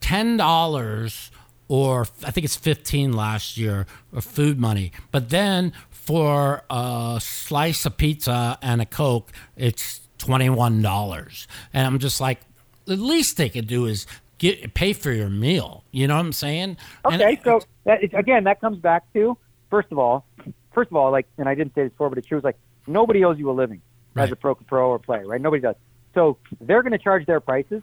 ten 0.00 0.36
dollars 0.36 1.30
or 1.68 2.06
I 2.24 2.30
think 2.30 2.44
it's 2.44 2.56
15 2.56 3.12
last 3.12 3.56
year 3.56 3.86
of 4.12 4.24
food 4.24 4.58
money. 4.60 4.92
But 5.10 5.30
then 5.30 5.72
for 6.02 6.62
a 6.68 7.18
slice 7.22 7.86
of 7.86 7.96
pizza 7.96 8.58
and 8.60 8.82
a 8.82 8.86
coke, 8.86 9.32
it's 9.56 10.00
$21. 10.18 11.46
And 11.72 11.86
I'm 11.86 11.98
just 11.98 12.20
like 12.20 12.40
the 12.84 12.96
least 12.96 13.36
they 13.36 13.48
could 13.48 13.68
do 13.68 13.86
is 13.86 14.06
get 14.38 14.74
pay 14.74 14.92
for 14.92 15.12
your 15.12 15.30
meal. 15.30 15.84
You 15.92 16.08
know 16.08 16.16
what 16.16 16.26
I'm 16.26 16.32
saying? 16.32 16.76
Okay, 17.04 17.40
so 17.44 17.60
that 17.84 18.02
is, 18.02 18.10
again, 18.14 18.44
that 18.44 18.60
comes 18.60 18.78
back 18.78 19.04
to 19.12 19.38
first 19.70 19.92
of 19.92 19.98
all, 19.98 20.26
first 20.74 20.90
of 20.90 20.96
all, 20.96 21.10
like, 21.12 21.26
and 21.38 21.48
I 21.48 21.54
didn't 21.54 21.74
say 21.74 21.84
this 21.84 21.90
before, 21.90 22.08
but 22.08 22.18
it's 22.18 22.26
true. 22.26 22.38
It's 22.38 22.44
like 22.44 22.58
nobody 22.86 23.24
owes 23.24 23.38
you 23.38 23.50
a 23.50 23.52
living 23.52 23.80
as 24.16 24.30
a 24.32 24.36
pro 24.36 24.54
pro 24.54 24.90
or 24.90 24.98
player, 24.98 25.26
right? 25.26 25.40
Nobody 25.40 25.62
does. 25.62 25.76
So 26.14 26.36
they're 26.60 26.82
going 26.82 26.92
to 26.92 26.98
charge 26.98 27.24
their 27.26 27.40
prices. 27.40 27.82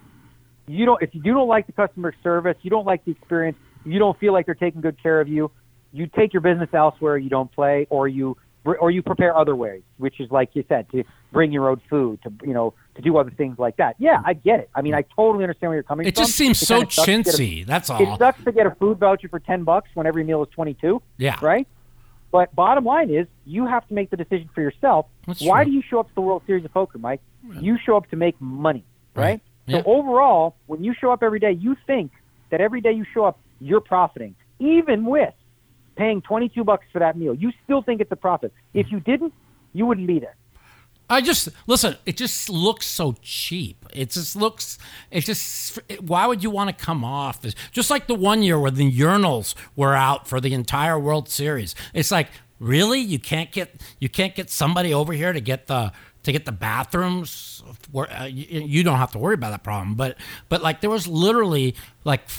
You 0.67 0.85
don't 0.85 1.01
if 1.01 1.09
you 1.13 1.33
don't 1.33 1.47
like 1.47 1.65
the 1.65 1.71
customer 1.71 2.13
service, 2.21 2.57
you 2.61 2.69
don't 2.69 2.85
like 2.85 3.05
the 3.05 3.11
experience, 3.11 3.57
you 3.85 3.97
don't 3.97 4.19
feel 4.19 4.33
like 4.33 4.45
they're 4.45 4.55
taking 4.55 4.81
good 4.81 5.01
care 5.01 5.21
of 5.21 5.27
you. 5.27 5.49
You 5.91 6.07
take 6.07 6.33
your 6.33 6.41
business 6.41 6.69
elsewhere. 6.73 7.17
You 7.17 7.29
don't 7.29 7.51
play, 7.51 7.87
or 7.89 8.07
you 8.07 8.37
or 8.65 8.91
you 8.91 9.01
prepare 9.01 9.35
other 9.35 9.55
ways, 9.55 9.81
which 9.97 10.19
is 10.19 10.29
like 10.29 10.49
you 10.53 10.63
said, 10.69 10.89
to 10.91 11.03
bring 11.31 11.51
your 11.51 11.69
own 11.69 11.81
food, 11.89 12.19
to 12.23 12.31
you 12.45 12.53
know, 12.53 12.73
to 12.95 13.01
do 13.01 13.17
other 13.17 13.31
things 13.31 13.57
like 13.57 13.77
that. 13.77 13.95
Yeah, 13.97 14.21
I 14.23 14.33
get 14.33 14.59
it. 14.59 14.69
I 14.75 14.81
mean, 14.81 14.93
I 14.93 15.03
totally 15.15 15.43
understand 15.43 15.69
where 15.69 15.75
you're 15.77 15.83
coming 15.83 16.05
it 16.05 16.13
from. 16.15 16.23
It 16.23 16.25
just 16.25 16.37
seems 16.37 16.59
so 16.59 16.81
sucks 16.81 16.95
to 16.97 17.05
get 17.05 17.07
a- 17.27 17.31
chintzy. 17.31 17.65
That's 17.65 17.89
all. 17.89 18.01
it 18.01 18.17
sucks 18.19 18.43
to 18.43 18.51
get 18.51 18.65
a 18.67 18.71
food 18.75 18.99
voucher 18.99 19.29
for 19.29 19.39
10 19.39 19.63
bucks 19.63 19.89
when 19.93 20.05
every 20.05 20.23
meal 20.23 20.43
is 20.43 20.49
22, 20.49 21.01
Yeah. 21.17 21.37
right? 21.41 21.67
But 22.31 22.53
bottom 22.53 22.83
line 22.85 23.09
is, 23.09 23.25
you 23.45 23.65
have 23.65 23.87
to 23.87 23.93
make 23.93 24.11
the 24.11 24.17
decision 24.17 24.49
for 24.53 24.61
yourself. 24.61 25.07
That's 25.25 25.41
Why 25.41 25.63
true. 25.63 25.71
do 25.71 25.77
you 25.77 25.81
show 25.89 25.99
up 26.01 26.09
to 26.09 26.15
the 26.15 26.21
World 26.21 26.43
Series 26.45 26.63
of 26.65 26.71
Poker, 26.73 26.99
Mike? 26.99 27.21
You 27.59 27.77
show 27.83 27.97
up 27.97 28.07
to 28.11 28.15
make 28.17 28.39
money, 28.39 28.83
right? 29.15 29.23
Right. 29.25 29.41
Yeah. 29.65 29.81
So 29.83 29.91
overall, 29.93 30.55
when 30.67 30.83
you 30.83 30.93
show 30.93 31.11
up 31.11 31.23
every 31.23 31.39
day, 31.39 31.53
you 31.53 31.75
think 31.87 32.11
that 32.51 32.59
every 32.61 32.81
day 32.81 32.91
you 32.91 33.05
show 33.13 33.23
up, 33.23 33.39
you're 33.59 33.81
profiting, 33.81 34.35
even 34.59 35.05
with 35.05 35.33
paying 35.99 36.21
22 36.21 36.63
bucks 36.63 36.85
for 36.91 36.99
that 36.99 37.17
meal. 37.17 37.35
You 37.35 37.51
still 37.65 37.81
think 37.81 37.99
it's 37.99 38.11
a 38.11 38.15
profit. 38.15 38.53
If 38.73 38.89
you 38.89 39.01
didn't, 39.01 39.33
you 39.73 39.85
wouldn't 39.85 40.07
be 40.07 40.19
there. 40.19 40.35
I 41.11 41.21
just 41.21 41.49
listen. 41.65 41.97
It 42.05 42.17
just 42.17 42.49
looks 42.49 42.85
so 42.85 43.15
cheap. 43.21 43.83
It 43.93 44.11
just 44.11 44.35
looks. 44.35 44.77
It 45.09 45.21
just. 45.25 45.79
Why 45.99 46.27
would 46.27 46.43
you 46.43 46.51
want 46.51 46.69
to 46.69 46.85
come 46.85 47.03
off? 47.03 47.43
Just 47.71 47.89
like 47.89 48.05
the 48.05 48.13
one 48.13 48.43
year 48.43 48.59
where 48.59 48.69
the 48.69 48.89
urinals 48.91 49.55
were 49.75 49.95
out 49.95 50.27
for 50.27 50.39
the 50.39 50.53
entire 50.53 50.99
World 50.99 51.27
Series. 51.27 51.73
It's 51.95 52.11
like 52.11 52.27
really 52.59 52.99
you 52.99 53.17
can't 53.17 53.51
get 53.51 53.81
you 53.99 54.07
can't 54.07 54.35
get 54.35 54.51
somebody 54.51 54.93
over 54.93 55.13
here 55.13 55.33
to 55.33 55.41
get 55.41 55.65
the 55.65 55.91
to 56.23 56.31
get 56.31 56.45
the 56.45 56.51
bathrooms. 56.51 57.63
Where 57.91 58.11
uh, 58.13 58.25
you, 58.25 58.61
you 58.61 58.83
don't 58.83 58.99
have 58.99 59.11
to 59.13 59.17
worry 59.17 59.33
about 59.33 59.49
that 59.49 59.63
problem. 59.63 59.95
But 59.95 60.15
but 60.47 60.61
like 60.61 60.81
there 60.81 60.91
was 60.91 61.07
literally 61.07 61.73
like 62.03 62.29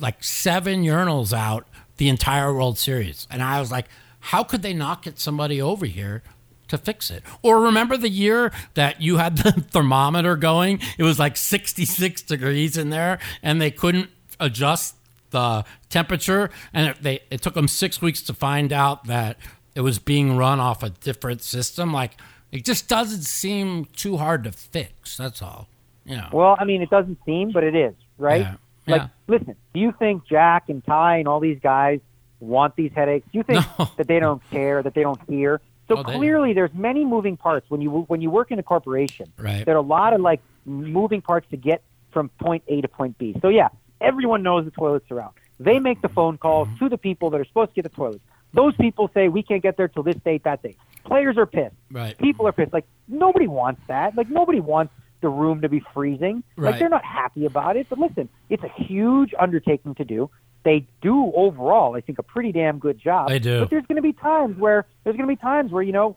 like 0.00 0.22
seven 0.22 0.84
urinals 0.84 1.32
out 1.32 1.66
the 2.02 2.08
entire 2.08 2.52
World 2.52 2.78
Series, 2.78 3.28
and 3.30 3.40
I 3.40 3.60
was 3.60 3.70
like, 3.70 3.86
how 4.18 4.42
could 4.42 4.62
they 4.62 4.74
not 4.74 5.02
get 5.02 5.20
somebody 5.20 5.62
over 5.62 5.86
here? 5.86 6.24
to 6.68 6.78
fix 6.78 7.10
it. 7.10 7.22
Or 7.42 7.60
remember 7.60 7.98
the 7.98 8.08
year 8.08 8.50
that 8.74 9.02
you 9.02 9.18
had 9.18 9.36
the 9.36 9.52
thermometer 9.72 10.36
going? 10.36 10.80
It 10.96 11.02
was 11.02 11.18
like 11.18 11.36
66 11.36 12.22
degrees 12.22 12.78
in 12.78 12.88
there 12.88 13.18
and 13.42 13.60
they 13.60 13.70
couldn't 13.70 14.08
adjust 14.40 14.96
the 15.32 15.66
temperature 15.90 16.48
and 16.72 16.88
it, 16.88 17.02
they 17.02 17.20
it 17.30 17.42
took 17.42 17.52
them 17.52 17.68
6 17.68 18.00
weeks 18.00 18.22
to 18.22 18.32
find 18.32 18.72
out 18.72 19.04
that 19.04 19.36
it 19.74 19.82
was 19.82 19.98
being 19.98 20.38
run 20.38 20.60
off 20.60 20.82
a 20.82 20.88
different 20.88 21.42
system 21.42 21.92
like 21.92 22.16
it 22.50 22.64
just 22.64 22.88
doesn't 22.88 23.24
seem 23.24 23.84
too 23.94 24.16
hard 24.16 24.44
to 24.44 24.52
fix. 24.52 25.18
That's 25.18 25.42
all. 25.42 25.68
You 26.06 26.16
know. 26.16 26.30
Well, 26.32 26.56
I 26.58 26.64
mean, 26.64 26.80
it 26.80 26.88
doesn't 26.88 27.18
seem, 27.26 27.52
but 27.52 27.64
it 27.64 27.76
is, 27.76 27.94
right? 28.16 28.40
Yeah. 28.40 28.54
Like, 28.86 29.02
Yeah. 29.02 29.08
Listen, 29.32 29.56
do 29.74 29.80
you 29.80 29.92
think 29.98 30.24
Jack 30.26 30.68
and 30.68 30.84
Ty 30.84 31.16
and 31.18 31.28
all 31.28 31.40
these 31.40 31.58
guys 31.60 32.00
want 32.40 32.76
these 32.76 32.92
headaches? 32.94 33.26
Do 33.32 33.38
you 33.38 33.44
think 33.44 33.64
No. 33.78 33.88
that 33.96 34.06
they 34.06 34.20
don't 34.20 34.42
care, 34.50 34.82
that 34.82 34.94
they 34.94 35.02
don't 35.02 35.20
hear? 35.28 35.60
So 35.88 35.98
Oh, 35.98 36.02
they- 36.02 36.14
clearly, 36.16 36.52
there's 36.52 36.72
many 36.74 37.04
moving 37.04 37.36
parts 37.36 37.68
when 37.70 37.80
you 37.80 37.90
when 38.08 38.20
you 38.20 38.30
work 38.30 38.50
in 38.52 38.58
a 38.58 38.62
corporation. 38.62 39.26
Right. 39.38 39.64
There 39.66 39.74
are 39.74 39.78
a 39.78 39.90
lot 39.98 40.12
of 40.12 40.20
like 40.20 40.40
moving 40.64 41.20
parts 41.22 41.46
to 41.50 41.56
get 41.56 41.82
from 42.12 42.28
point 42.40 42.62
A 42.68 42.80
to 42.82 42.88
point 42.88 43.18
B. 43.18 43.36
So 43.42 43.48
yeah, 43.48 43.68
everyone 44.00 44.42
knows 44.42 44.64
the 44.64 44.70
toilets 44.70 45.10
are 45.10 45.20
out. 45.20 45.34
They 45.58 45.78
make 45.80 46.00
the 46.02 46.08
phone 46.08 46.38
calls 46.38 46.68
Mm-hmm. 46.68 46.84
to 46.84 46.88
the 46.90 46.98
people 46.98 47.30
that 47.30 47.40
are 47.40 47.44
supposed 47.44 47.70
to 47.70 47.74
get 47.74 47.82
the 47.90 47.96
toilets. 47.96 48.24
Those 48.54 48.74
people 48.76 49.10
say 49.14 49.28
we 49.28 49.42
can't 49.42 49.62
get 49.62 49.76
there 49.76 49.88
till 49.88 50.02
this 50.02 50.16
date, 50.16 50.44
that 50.44 50.62
date. 50.62 50.76
Players 51.04 51.36
are 51.38 51.46
pissed. 51.46 51.74
Right. 51.90 52.16
People 52.18 52.46
are 52.46 52.52
pissed. 52.52 52.72
Like 52.72 52.86
nobody 53.08 53.48
wants 53.48 53.80
that. 53.88 54.14
Like 54.16 54.28
nobody 54.28 54.60
wants 54.60 54.92
the 55.22 55.30
room 55.30 55.62
to 55.62 55.68
be 55.68 55.82
freezing. 55.94 56.42
Right. 56.56 56.72
Like 56.72 56.78
they're 56.80 56.88
not 56.90 57.04
happy 57.04 57.46
about 57.46 57.76
it. 57.76 57.86
But 57.88 57.98
listen, 57.98 58.28
it's 58.50 58.62
a 58.62 58.68
huge 58.82 59.32
undertaking 59.38 59.94
to 59.94 60.04
do. 60.04 60.28
They 60.64 60.86
do 61.00 61.32
overall, 61.34 61.96
I 61.96 62.02
think, 62.02 62.18
a 62.18 62.22
pretty 62.22 62.52
damn 62.52 62.78
good 62.78 62.98
job. 63.00 63.28
They 63.28 63.38
do. 63.40 63.60
But 63.60 63.70
there's 63.70 63.86
going 63.86 63.96
to 63.96 64.02
be 64.02 64.12
times 64.12 64.58
where 64.58 64.86
there's 65.04 65.16
going 65.16 65.28
to 65.28 65.34
be 65.34 65.40
times 65.40 65.72
where 65.72 65.82
you 65.82 65.92
know 65.92 66.16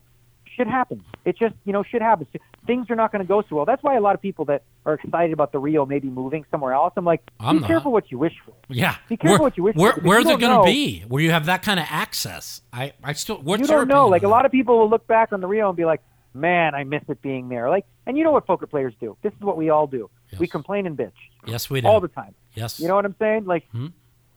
shit 0.56 0.68
happens. 0.68 1.02
It 1.26 1.38
just 1.38 1.56
you 1.66 1.74
know 1.74 1.82
shit 1.84 2.02
happens. 2.02 2.30
Things 2.68 2.90
are 2.90 2.96
not 2.96 3.12
going 3.12 3.24
to 3.24 3.28
go 3.28 3.42
so 3.50 3.56
well. 3.56 3.66
That's 3.66 3.82
why 3.84 3.96
a 3.96 4.02
lot 4.02 4.14
of 4.16 4.22
people 4.22 4.46
that 4.46 4.64
are 4.86 4.96
excited 4.96 5.34
about 5.34 5.52
the 5.52 5.60
Rio 5.60 5.86
maybe 5.86 6.10
moving 6.10 6.46
somewhere 6.52 6.74
else. 6.74 6.94
I'm 6.96 7.06
like, 7.06 7.22
I'm 7.40 7.58
be 7.58 7.62
not. 7.62 7.68
careful 7.68 7.92
what 7.92 8.12
you 8.12 8.20
wish 8.20 8.34
for. 8.46 8.54
Yeah. 8.70 8.96
Be 9.10 9.18
careful 9.18 9.34
Where- 9.34 9.42
what 9.42 9.58
you 9.58 9.64
wish 9.64 9.76
where, 9.76 9.94
for, 9.94 10.02
where's 10.02 10.26
it 10.26 10.40
going 10.40 10.58
to 10.60 10.64
be? 10.64 11.02
Where 11.08 11.22
you 11.22 11.32
have 11.32 11.46
that 11.48 11.62
kind 11.64 11.80
of 11.80 11.86
access? 11.90 12.62
I, 12.72 12.94
I 13.04 13.14
still. 13.14 13.38
What's 13.38 13.62
you 13.62 13.68
don't 13.68 13.88
know. 13.88 14.08
Like 14.08 14.24
a 14.24 14.28
lot 14.28 14.46
of 14.46 14.52
people 14.52 14.78
will 14.80 14.90
look 14.90 15.06
back 15.08 15.34
on 15.34 15.42
the 15.42 15.48
Rio 15.48 15.68
and 15.70 15.78
be 15.78 15.86
like, 15.86 16.02
"Man, 16.36 16.76
I 16.76 16.84
miss 16.84 17.02
it 17.08 17.22
being 17.22 17.50
there." 17.50 17.70
Like, 17.70 17.86
and 18.06 18.18
you 18.18 18.24
know 18.24 18.32
what 18.32 18.46
poker 18.46 18.68
players 18.68 18.94
do? 19.00 19.18
This 19.24 19.34
is 19.34 19.40
what 19.42 19.58
we 19.58 19.70
all 19.70 19.88
do. 19.88 20.10
We 20.40 20.48
complain 20.48 20.86
and 20.86 20.98
bitch 20.98 21.12
Yes, 21.48 21.70
we 21.70 21.82
do. 21.82 21.88
all 21.88 22.02
the 22.02 22.10
time. 22.10 22.36
yes. 22.54 22.80
You 22.80 22.88
know 22.90 22.96
what 22.96 23.06
I'm 23.06 23.16
saying? 23.20 23.46
Like, 23.46 23.66
Hmm? 23.72 23.88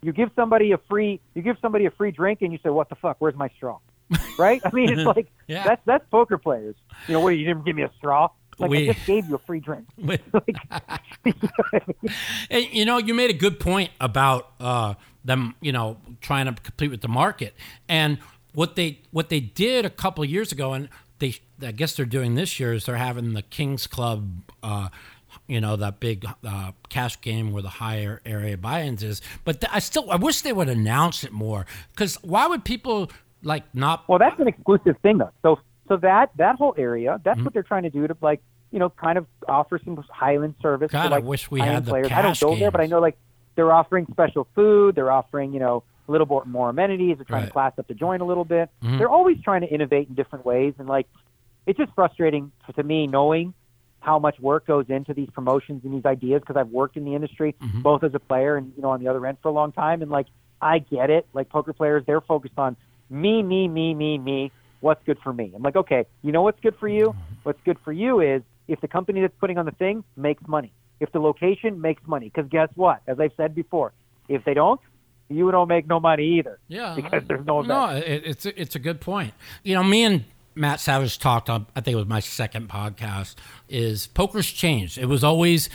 you 0.03 0.13
give 0.13 0.31
somebody 0.37 0.71
a 0.73 0.79
free, 0.89 1.21
you 1.35 1.43
give 1.43 1.57
somebody 1.61 1.87
a 1.87 1.91
free 1.91 2.13
drink, 2.13 2.41
and 2.43 2.53
you 2.53 2.59
say, 2.63 2.71
"What 2.71 2.89
the 2.89 2.95
fuck? 2.95 3.17
Where's 3.19 3.35
my 3.35 3.49
straw?" 3.57 3.79
right? 4.39 4.63
I 4.65 4.71
mean, 4.73 4.91
it's 4.91 5.05
like 5.17 5.29
Yeah. 5.49 5.65
that's 5.65 5.83
that's 5.85 6.05
poker 6.11 6.39
players. 6.39 6.77
You 7.09 7.15
know 7.15 7.21
what? 7.21 7.31
You 7.31 7.45
didn't 7.45 7.65
give 7.65 7.75
me 7.77 7.83
a 7.83 7.91
straw. 7.99 8.29
Like 8.61 8.71
We- 8.71 8.91
I 8.91 8.93
just 8.93 9.07
gave 9.07 9.29
you 9.29 9.35
a 9.35 9.39
free 9.39 9.61
drink. 9.61 9.87
Wait. 9.99 10.21
Like, 10.33 10.57
you 11.25 11.33
know 11.43 11.49
what 11.57 11.75
I 11.75 11.81
mean? 12.03 12.13
And, 12.51 12.65
you 12.73 12.85
know, 12.85 12.99
you 12.99 13.15
made 13.15 13.31
a 13.31 13.35
good 13.35 13.61
point 13.61 13.91
about 14.01 14.51
uh, 14.59 14.95
them, 15.25 15.55
you 15.61 15.71
know, 15.73 15.97
trying 16.21 16.47
to 16.47 16.53
compete 16.61 16.91
with 16.91 17.01
the 17.01 17.09
market. 17.09 17.55
And 17.89 18.19
what 18.55 18.75
they 18.77 19.01
what 19.13 19.29
they 19.29 19.39
did 19.41 19.85
a 19.85 19.91
couple 19.91 20.25
of 20.25 20.31
years 20.31 20.51
ago, 20.53 20.73
and 20.73 20.89
they 21.19 21.37
I 21.63 21.73
guess 21.73 21.97
they're 21.97 22.07
doing 22.07 22.35
this 22.35 22.59
year 22.61 22.73
is 22.73 22.87
they're 22.87 22.97
having 22.97 23.33
the 23.35 23.43
Kings 23.43 23.87
Club, 23.87 24.29
uh, 24.63 24.89
you 25.47 25.61
know, 25.61 25.77
that 25.77 26.01
big 26.01 26.25
uh, 26.47 26.73
cash 26.89 27.21
game 27.21 27.53
where 27.53 27.63
the 27.63 27.69
higher 27.69 28.21
area 28.25 28.57
buy-ins 28.57 29.03
is. 29.03 29.21
But 29.45 29.61
th- 29.61 29.71
I 29.75 29.79
still 29.81 30.11
I 30.11 30.17
wish 30.17 30.41
they 30.43 30.53
would 30.53 30.69
announce 30.69 31.25
it 31.25 31.33
more 31.33 31.67
because 31.91 32.17
why 32.23 32.47
would 32.47 32.65
people 32.65 33.11
like 33.43 33.65
not? 33.75 34.09
Well, 34.09 34.19
that's 34.19 34.39
an 34.41 34.49
exclusive 34.49 34.97
thing, 35.03 35.19
though. 35.19 35.31
So, 35.43 35.61
so 35.89 35.97
that 35.99 36.31
that 36.37 36.57
whole 36.57 36.75
area, 36.79 37.13
Mm-hmm. 37.13 37.23
that's 37.25 37.41
what 37.43 37.53
they're 37.53 37.63
trying 37.63 37.85
to 37.85 37.91
do 37.91 38.07
to 38.07 38.17
like, 38.21 38.41
you 38.71 38.79
know, 38.79 38.91
kind 38.91 39.17
of 39.19 39.27
offer 39.49 39.81
some 39.85 39.97
Highland 40.11 40.55
service. 40.61 40.91
God, 40.93 41.09
to, 41.11 41.15
I 41.17 41.19
wish 41.21 41.51
we 41.51 41.61
Highland 41.61 41.75
had 41.77 41.85
the 41.87 41.91
players. 41.91 42.13
I 42.13 42.23
don't 42.23 42.39
go 42.41 42.57
there, 42.57 42.71
but 42.71 42.81
I 42.81 42.87
know 42.87 43.01
like 43.01 43.17
they're 43.55 43.73
offering 43.73 44.07
special 44.11 44.47
food. 44.55 44.95
They're 44.95 45.11
offering, 45.11 45.53
you 45.53 45.61
know, 45.61 45.83
a 46.09 46.13
little 46.13 46.27
more, 46.27 46.45
more 46.45 46.71
amenities. 46.71 47.17
They're 47.19 47.25
trying 47.25 47.43
Right. 47.43 47.47
to 47.49 47.53
class 47.53 47.73
up 47.79 47.87
the 47.87 47.95
joint 47.95 48.23
a 48.23 48.25
little 48.25 48.45
bit. 48.45 48.71
Mhm. 48.83 48.99
They're 48.99 49.09
always 49.11 49.41
trying 49.43 49.61
to 49.61 49.69
innovate 49.69 50.09
in 50.09 50.15
different 50.15 50.45
ways, 50.45 50.75
and 50.79 50.89
like, 50.89 51.07
it's 51.67 51.77
just 51.79 51.93
frustrating 51.95 52.51
to, 52.67 52.73
to 52.73 52.83
me 52.83 53.07
knowing 53.07 53.53
how 54.01 54.19
much 54.19 54.41
work 54.41 54.67
goes 54.67 54.87
into 54.89 55.13
these 55.13 55.29
promotions 55.31 55.85
and 55.85 55.93
these 55.93 56.07
ideas 56.07 56.41
because 56.41 56.57
I've 56.57 56.71
worked 56.71 56.97
in 56.97 57.05
the 57.05 57.15
industry 57.15 57.55
Mhm. 57.61 57.83
both 57.83 58.05
as 58.05 58.15
a 58.15 58.19
player 58.21 58.57
and 58.57 58.73
you 58.77 58.83
know 58.83 58.91
on 58.91 59.01
the 59.01 59.09
other 59.09 59.27
end 59.27 59.39
for 59.43 59.49
a 59.49 59.53
long 59.53 59.73
time 59.73 60.03
and 60.03 60.11
like 60.11 60.27
I 60.63 60.79
get 60.79 61.11
it 61.11 61.27
like 61.35 61.49
poker 61.51 61.73
players 61.73 62.05
they're 62.07 62.21
focused 62.21 62.59
on 62.59 62.77
me 63.11 63.43
me 63.43 63.67
me 63.69 63.95
me 63.95 64.17
me 64.17 64.53
what's 64.81 65.03
good 65.05 65.19
for 65.19 65.33
me 65.33 65.53
I'm 65.55 65.63
like 65.63 65.75
okay 65.77 66.07
you 66.23 66.31
know 66.31 66.43
what's 66.43 66.61
good 66.61 66.77
for 66.77 66.87
you 66.89 67.15
what's 67.43 67.61
good 67.65 67.79
for 67.81 67.93
you 67.93 68.21
is 68.21 68.41
if 68.69 68.81
the 68.81 68.89
company 68.89 69.21
that's 69.21 69.35
putting 69.41 69.59
on 69.59 69.67
the 69.67 69.73
thing 69.73 70.05
makes 70.17 70.47
money 70.47 70.73
if 71.01 71.11
the 71.11 71.19
location 71.21 71.81
makes 71.81 72.07
money 72.07 72.31
because 72.33 72.49
guess 72.49 72.69
what 72.77 73.03
as 73.09 73.19
I've 73.19 73.33
said 73.37 73.53
before 73.55 73.93
if 74.29 74.45
they 74.45 74.55
don't 74.55 74.81
you 75.29 75.51
don't 75.51 75.69
make 75.69 75.87
no 75.87 76.01
money 76.01 76.25
either 76.39 76.59
Yeah, 76.69 76.95
because 76.95 77.25
there's 77.27 77.45
no. 77.47 77.63
No, 77.63 77.91
it, 77.91 78.23
it's 78.25 78.47
it's 78.47 78.75
a 78.75 78.79
good 78.79 79.01
point. 79.01 79.35
You 79.63 79.75
know, 79.75 79.83
me 79.83 80.05
and 80.05 80.25
Matt 80.55 80.81
Savage 80.81 81.19
talked 81.19 81.51
on. 81.51 81.67
I 81.77 81.81
think 81.81 81.95
it 81.95 81.99
was 81.99 82.07
my 82.07 82.21
second 82.21 82.69
podcast. 82.69 83.35
Is 83.69 84.07
poker's 84.07 84.51
changed? 84.51 84.99
It 84.99 85.07
was 85.07 85.23
always 85.23 85.69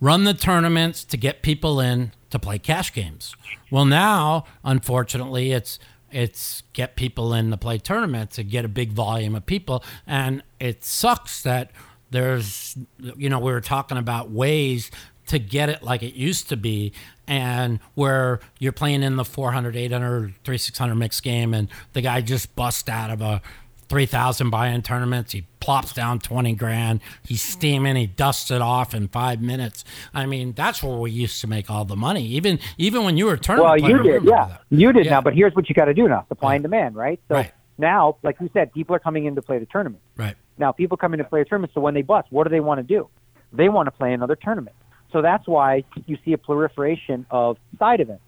run 0.00 0.24
the 0.24 0.34
tournaments 0.34 1.04
to 1.04 1.16
get 1.16 1.42
people 1.42 1.80
in 1.80 2.12
to 2.30 2.38
play 2.38 2.58
cash 2.58 2.92
games. 2.92 3.34
Well, 3.70 3.84
now, 3.84 4.44
unfortunately, 4.64 5.52
it's 5.52 5.78
it's 6.10 6.62
get 6.72 6.96
people 6.96 7.34
in 7.34 7.50
to 7.50 7.56
play 7.56 7.78
tournaments 7.78 8.38
and 8.38 8.50
get 8.50 8.64
a 8.64 8.68
big 8.68 8.92
volume 8.92 9.34
of 9.34 9.46
people, 9.46 9.84
and 10.06 10.42
it 10.58 10.84
sucks 10.84 11.42
that 11.42 11.70
there's 12.10 12.76
you 13.16 13.28
know 13.28 13.38
we 13.38 13.52
were 13.52 13.60
talking 13.60 13.98
about 13.98 14.30
ways 14.30 14.90
to 15.26 15.38
get 15.38 15.68
it 15.68 15.82
like 15.82 16.02
it 16.02 16.14
used 16.14 16.48
to 16.48 16.56
be 16.56 16.92
and 17.28 17.78
where 17.94 18.40
you're 18.58 18.72
playing 18.72 19.02
in 19.04 19.16
the 19.16 19.24
400 19.24 19.76
800 19.76 20.34
3600 20.44 20.94
mixed 20.96 21.22
game 21.22 21.54
and 21.54 21.68
the 21.92 22.00
guy 22.00 22.20
just 22.20 22.56
busts 22.56 22.88
out 22.88 23.10
of 23.10 23.20
a 23.20 23.40
3000 23.88 24.50
buy-in 24.50 24.82
tournaments 24.82 25.32
he 25.32 25.46
plops 25.60 25.92
down 25.94 26.18
20 26.18 26.52
grand 26.54 27.00
he's 27.22 27.40
steaming 27.40 27.96
he 27.96 28.06
dusts 28.06 28.50
it 28.50 28.60
off 28.60 28.94
in 28.94 29.08
five 29.08 29.40
minutes 29.40 29.82
i 30.12 30.26
mean 30.26 30.52
that's 30.52 30.82
where 30.82 30.96
we 30.98 31.10
used 31.10 31.40
to 31.40 31.46
make 31.46 31.70
all 31.70 31.84
the 31.86 31.96
money 31.96 32.22
even 32.26 32.58
even 32.76 33.04
when 33.04 33.16
you 33.16 33.24
were 33.26 33.36
tournament 33.36 33.80
Well, 33.82 33.90
you 33.90 34.02
did, 34.02 34.24
yeah. 34.24 34.46
that. 34.48 34.62
You 34.68 34.92
did 34.92 35.06
Yeah. 35.06 35.12
now, 35.12 35.20
but 35.22 35.34
here's 35.34 35.54
what 35.54 35.68
you 35.70 35.74
got 35.74 35.86
to 35.86 35.94
do 35.94 36.06
now: 36.06 36.26
supply 36.28 36.54
and 36.54 36.62
demand, 36.62 36.96
right? 36.96 37.18
So 37.28 37.36
Right. 37.36 37.52
now, 37.78 38.16
like 38.22 38.36
you 38.40 38.50
said, 38.52 38.74
people 38.74 38.94
are 38.94 38.98
coming 38.98 39.24
in 39.24 39.34
to 39.36 39.42
play 39.42 39.58
the 39.58 39.66
tournament. 39.66 40.02
right 40.18 40.36
Now, 40.58 40.70
people 40.72 40.96
come 40.98 41.14
in 41.14 41.18
to 41.18 41.24
play 41.24 41.40
a 41.40 41.44
tournament, 41.46 41.72
so 41.72 41.80
when 41.80 41.94
they 41.94 42.02
bust, 42.02 42.26
what 42.30 42.44
do 42.44 42.50
they 42.50 42.60
want 42.60 42.78
to 42.80 42.82
do? 42.84 43.08
They 43.54 43.68
want 43.70 43.86
to 43.86 43.90
play 43.90 44.12
another 44.12 44.36
tournament. 44.36 44.76
So 45.12 45.22
that's 45.22 45.46
why 45.46 45.84
you 46.06 46.18
see 46.24 46.32
a 46.32 46.38
proliferation 46.38 47.26
of 47.30 47.56
side 47.78 48.00
events, 48.00 48.22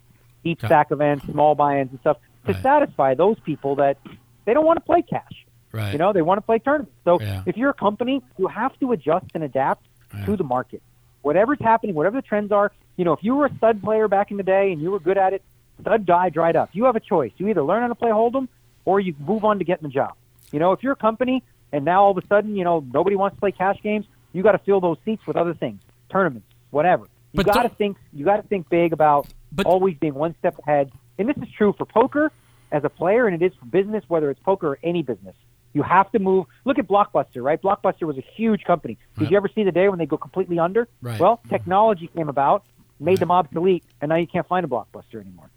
deep 0.44 0.58
stack 0.58 0.90
events, 0.90 1.26
small 1.26 1.54
buy-ins 1.54 1.90
and 1.90 2.00
stuff 2.00 2.16
to 2.46 2.52
Right. 2.52 2.62
satisfy 2.62 3.14
those 3.14 3.38
people 3.40 3.76
that 3.76 3.98
they 4.46 4.54
don't 4.54 4.64
want 4.64 4.78
to 4.78 4.84
play 4.84 5.02
cash. 5.02 5.44
Right. 5.72 5.92
You 5.92 5.98
know, 5.98 6.12
they 6.12 6.22
want 6.22 6.38
to 6.38 6.42
play 6.42 6.58
tournaments. 6.58 6.92
So 7.04 7.20
Yeah. 7.20 7.42
if 7.46 7.56
you're 7.56 7.70
a 7.70 7.74
company, 7.74 8.22
you 8.38 8.46
have 8.48 8.78
to 8.80 8.92
adjust 8.92 9.26
and 9.34 9.44
adapt 9.44 9.84
Yeah. 10.14 10.24
to 10.26 10.36
the 10.36 10.44
market. 10.44 10.82
Whatever's 11.22 11.58
happening, 11.60 11.94
whatever 11.94 12.16
the 12.16 12.26
trends 12.26 12.50
are, 12.50 12.72
you 12.96 13.04
know, 13.04 13.12
if 13.12 13.22
you 13.22 13.34
were 13.36 13.46
a 13.46 13.54
stud 13.56 13.82
player 13.82 14.08
back 14.08 14.30
in 14.30 14.36
the 14.38 14.42
day 14.42 14.72
and 14.72 14.80
you 14.80 14.90
were 14.90 14.98
good 15.00 15.18
at 15.18 15.32
it, 15.34 15.42
stud 15.82 16.06
die 16.06 16.30
dried 16.30 16.56
up. 16.56 16.70
You 16.72 16.84
have 16.84 16.96
a 16.96 17.00
choice. 17.00 17.32
You 17.36 17.48
either 17.48 17.62
learn 17.62 17.82
how 17.82 17.88
to 17.88 17.94
play 17.94 18.10
hold'em 18.10 18.48
or 18.86 19.00
you 19.00 19.14
move 19.20 19.44
on 19.44 19.58
to 19.58 19.64
getting 19.64 19.86
the 19.86 19.92
job. 19.92 20.14
You 20.50 20.58
know, 20.58 20.72
if 20.72 20.82
you're 20.82 20.94
a 20.94 20.96
company 20.96 21.42
and 21.72 21.84
now 21.84 22.04
all 22.04 22.10
of 22.10 22.18
a 22.18 22.26
sudden, 22.26 22.56
you 22.56 22.64
know, 22.64 22.82
nobody 22.92 23.16
wants 23.16 23.36
to 23.36 23.40
play 23.40 23.52
cash 23.52 23.78
games, 23.82 24.06
you 24.32 24.42
got 24.42 24.52
to 24.52 24.58
fill 24.58 24.80
those 24.80 24.96
seats 25.04 25.26
with 25.26 25.36
other 25.36 25.54
things, 25.54 25.80
tournaments, 26.10 26.48
whatever. 26.70 27.06
You 27.32 27.44
got 27.44 27.62
to 27.62 27.68
think. 27.68 27.96
You 28.12 28.24
got 28.24 28.36
to 28.36 28.42
think 28.42 28.68
big 28.68 28.92
about 28.92 29.28
But- 29.52 29.66
always 29.66 29.96
being 29.98 30.14
one 30.14 30.34
step 30.38 30.58
ahead. 30.66 30.90
And 31.18 31.28
this 31.28 31.36
is 31.36 31.48
true 31.56 31.74
for 31.76 31.84
poker 31.84 32.32
as 32.72 32.82
a 32.84 32.88
player, 32.88 33.26
and 33.26 33.40
it 33.40 33.44
is 33.44 33.56
for 33.58 33.66
business, 33.66 34.02
whether 34.08 34.30
it's 34.30 34.40
poker 34.40 34.68
or 34.68 34.78
any 34.82 35.02
business. 35.02 35.34
You 35.72 35.82
have 35.82 36.10
to 36.12 36.18
move. 36.18 36.46
Look 36.64 36.78
at 36.80 36.88
Blockbuster, 36.88 37.42
right? 37.44 37.60
Blockbuster 37.62 38.02
was 38.02 38.18
a 38.18 38.24
huge 38.34 38.64
company. 38.64 38.96
Did 39.14 39.22
Right. 39.24 39.30
you 39.30 39.36
ever 39.36 39.48
see 39.54 39.62
the 39.62 39.70
day 39.70 39.88
when 39.88 39.98
they 39.98 40.06
go 40.06 40.16
completely 40.16 40.58
under? 40.58 40.88
Right. 41.02 41.20
Well, 41.20 41.40
technology 41.48 42.08
came 42.08 42.28
about, 42.28 42.64
made 42.98 43.18
them 43.18 43.30
obsolete, 43.30 43.84
and 44.00 44.08
now 44.08 44.16
you 44.16 44.26
can't 44.26 44.46
find 44.48 44.64
a 44.64 44.68
Blockbuster 44.68 45.20
anymore. 45.20 45.50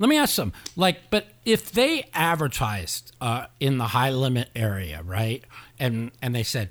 Let 0.00 0.08
me 0.08 0.16
ask 0.18 0.34
some. 0.34 0.52
Like, 0.74 1.08
but 1.10 1.26
if 1.44 1.70
they 1.70 2.06
advertised 2.14 3.14
uh, 3.20 3.46
in 3.60 3.78
the 3.78 3.88
high 3.88 4.10
limit 4.10 4.48
area, 4.56 5.02
right, 5.04 5.44
and 5.78 6.10
and 6.20 6.34
they 6.34 6.42
said 6.42 6.70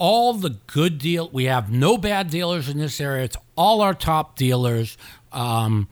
all 0.00 0.32
the 0.32 0.56
good 0.66 0.98
deal, 0.98 1.28
we 1.32 1.44
have 1.44 1.70
no 1.70 1.96
bad 1.96 2.30
dealers 2.30 2.68
in 2.68 2.78
this 2.78 3.00
area. 3.00 3.22
It's 3.24 3.36
all 3.54 3.82
our 3.82 3.94
top 3.94 4.34
dealers, 4.36 4.98
um, 5.30 5.86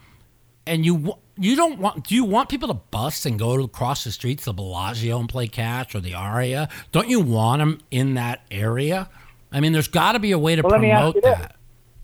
and 0.66 0.84
you 0.84 1.14
you 1.36 1.54
don't 1.54 1.78
want. 1.78 2.09
Do 2.09 2.14
you 2.16 2.24
want 2.24 2.48
people 2.48 2.66
to 2.68 2.74
bust 2.74 3.24
and 3.26 3.38
go 3.38 3.62
across 3.62 4.02
the 4.02 4.11
street 4.11 4.38
to 4.40 4.46
the 4.46 4.52
Bellagio 4.54 5.20
and 5.20 5.28
play 5.28 5.46
cash 5.46 5.94
or 5.94 6.00
the 6.00 6.14
Aria? 6.14 6.68
Don't 6.90 7.09
you 7.09 7.20
want 7.20 7.61
them 7.61 7.80
in 7.92 8.14
that 8.14 8.40
area? 8.50 9.09
I 9.52 9.61
mean, 9.61 9.72
there's 9.72 9.88
got 9.88 10.12
to 10.12 10.18
be 10.18 10.32
a 10.32 10.38
way 10.38 10.56
to 10.56 10.62
Well, 10.62 10.72
let 10.72 10.80
me 10.80 10.90
ask 10.90 11.00
promote 11.00 11.14
you 11.16 11.20
this. 11.20 11.38
that. 11.38 11.56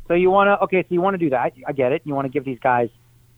So 0.07 0.15
you 0.15 0.31
want 0.31 0.49
to 0.49 0.63
okay, 0.65 0.83
so 0.83 0.89
you 0.91 1.01
want 1.01 1.15
to 1.15 1.19
do 1.19 1.31
that. 1.31 1.53
I 1.67 1.73
get 1.73 1.93
it. 1.93 2.03
You 2.05 2.15
want 2.15 2.27
to 2.27 2.29
give 2.31 2.45
these 2.45 2.59
guys, 2.61 2.91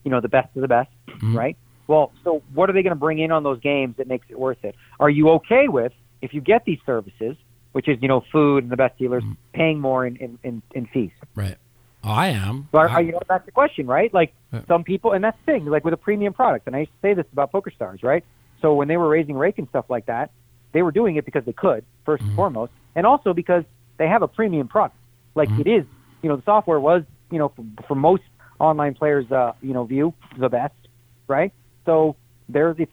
you 0.04 0.10
know, 0.10 0.20
the 0.20 0.28
best 0.28 0.54
of 0.56 0.62
the 0.62 0.68
best, 0.68 0.90
Mm-hmm. 1.08 1.36
right? 1.38 1.56
Well, 1.86 2.12
so 2.24 2.42
what 2.52 2.68
are 2.68 2.72
they 2.72 2.82
going 2.82 2.90
to 2.90 2.98
bring 2.98 3.20
in 3.20 3.30
on 3.30 3.44
those 3.44 3.60
games 3.60 3.96
that 3.98 4.08
makes 4.08 4.26
it 4.28 4.36
worth 4.38 4.64
it? 4.64 4.74
Are 4.98 5.08
you 5.08 5.30
okay 5.30 5.68
with 5.68 5.92
if 6.20 6.34
you 6.34 6.40
get 6.40 6.64
these 6.64 6.80
services, 6.84 7.36
which 7.76 7.88
is 7.92 7.96
you 8.00 8.08
know 8.08 8.22
food 8.32 8.58
and 8.64 8.72
the 8.72 8.80
best 8.84 8.94
dealers, 8.98 9.22
Mm-hmm. 9.22 9.32
paying 9.60 9.78
more 9.88 10.06
in 10.08 10.16
in, 10.24 10.38
in, 10.42 10.54
in 10.74 10.86
fees? 10.86 11.10
Right. 11.34 11.58
Oh, 12.02 12.10
I 12.26 12.28
am. 12.28 12.68
But 12.72 12.78
are, 12.78 12.88
I- 12.98 13.00
you 13.00 13.12
know 13.12 13.20
that's 13.28 13.44
the 13.44 13.52
question, 13.52 13.86
right? 13.86 14.12
Like 14.20 14.30
Yeah. 14.52 14.62
some 14.72 14.82
people, 14.92 15.12
and 15.14 15.22
that's 15.24 15.38
the 15.44 15.52
thing. 15.52 15.62
Like 15.66 15.84
with 15.84 15.92
a 16.00 16.02
premium 16.08 16.32
product, 16.32 16.66
and 16.66 16.74
I 16.76 16.80
used 16.84 16.92
to 16.92 17.00
say 17.06 17.12
this 17.14 17.26
about 17.36 17.52
Poker 17.52 17.70
Stars, 17.78 18.00
right? 18.02 18.24
So 18.62 18.66
when 18.78 18.88
they 18.88 18.96
were 18.96 19.08
raising 19.16 19.36
rake 19.44 19.58
and 19.58 19.68
stuff 19.68 19.86
like 19.96 20.06
that, 20.06 20.30
they 20.72 20.82
were 20.86 20.92
doing 21.00 21.16
it 21.16 21.24
because 21.28 21.44
they 21.48 21.52
could, 21.64 21.82
1st 22.06 22.14
Mm-hmm. 22.20 22.26
and 22.28 22.36
foremost, 22.36 22.72
and 22.96 23.04
also 23.06 23.34
because 23.34 23.64
they 23.98 24.08
have 24.08 24.22
a 24.22 24.28
premium 24.38 24.66
product. 24.68 24.96
Like 25.34 25.50
Mm-hmm. 25.50 25.60
it 25.62 25.66
is, 25.78 25.84
you 26.22 26.28
know, 26.30 26.36
the 26.40 26.46
software 26.52 26.80
was, 26.90 27.02
you 27.32 27.38
know, 27.40 27.48
for, 27.54 27.64
for 27.88 27.94
most 27.94 28.22
online 28.58 28.94
players, 28.94 29.26
uh, 29.30 29.52
you 29.60 29.74
know, 29.74 29.84
view 29.84 30.14
the 30.38 30.48
best, 30.48 30.74
right? 31.28 31.52
So 31.84 32.16
there's 32.48 32.76
if 32.78 32.88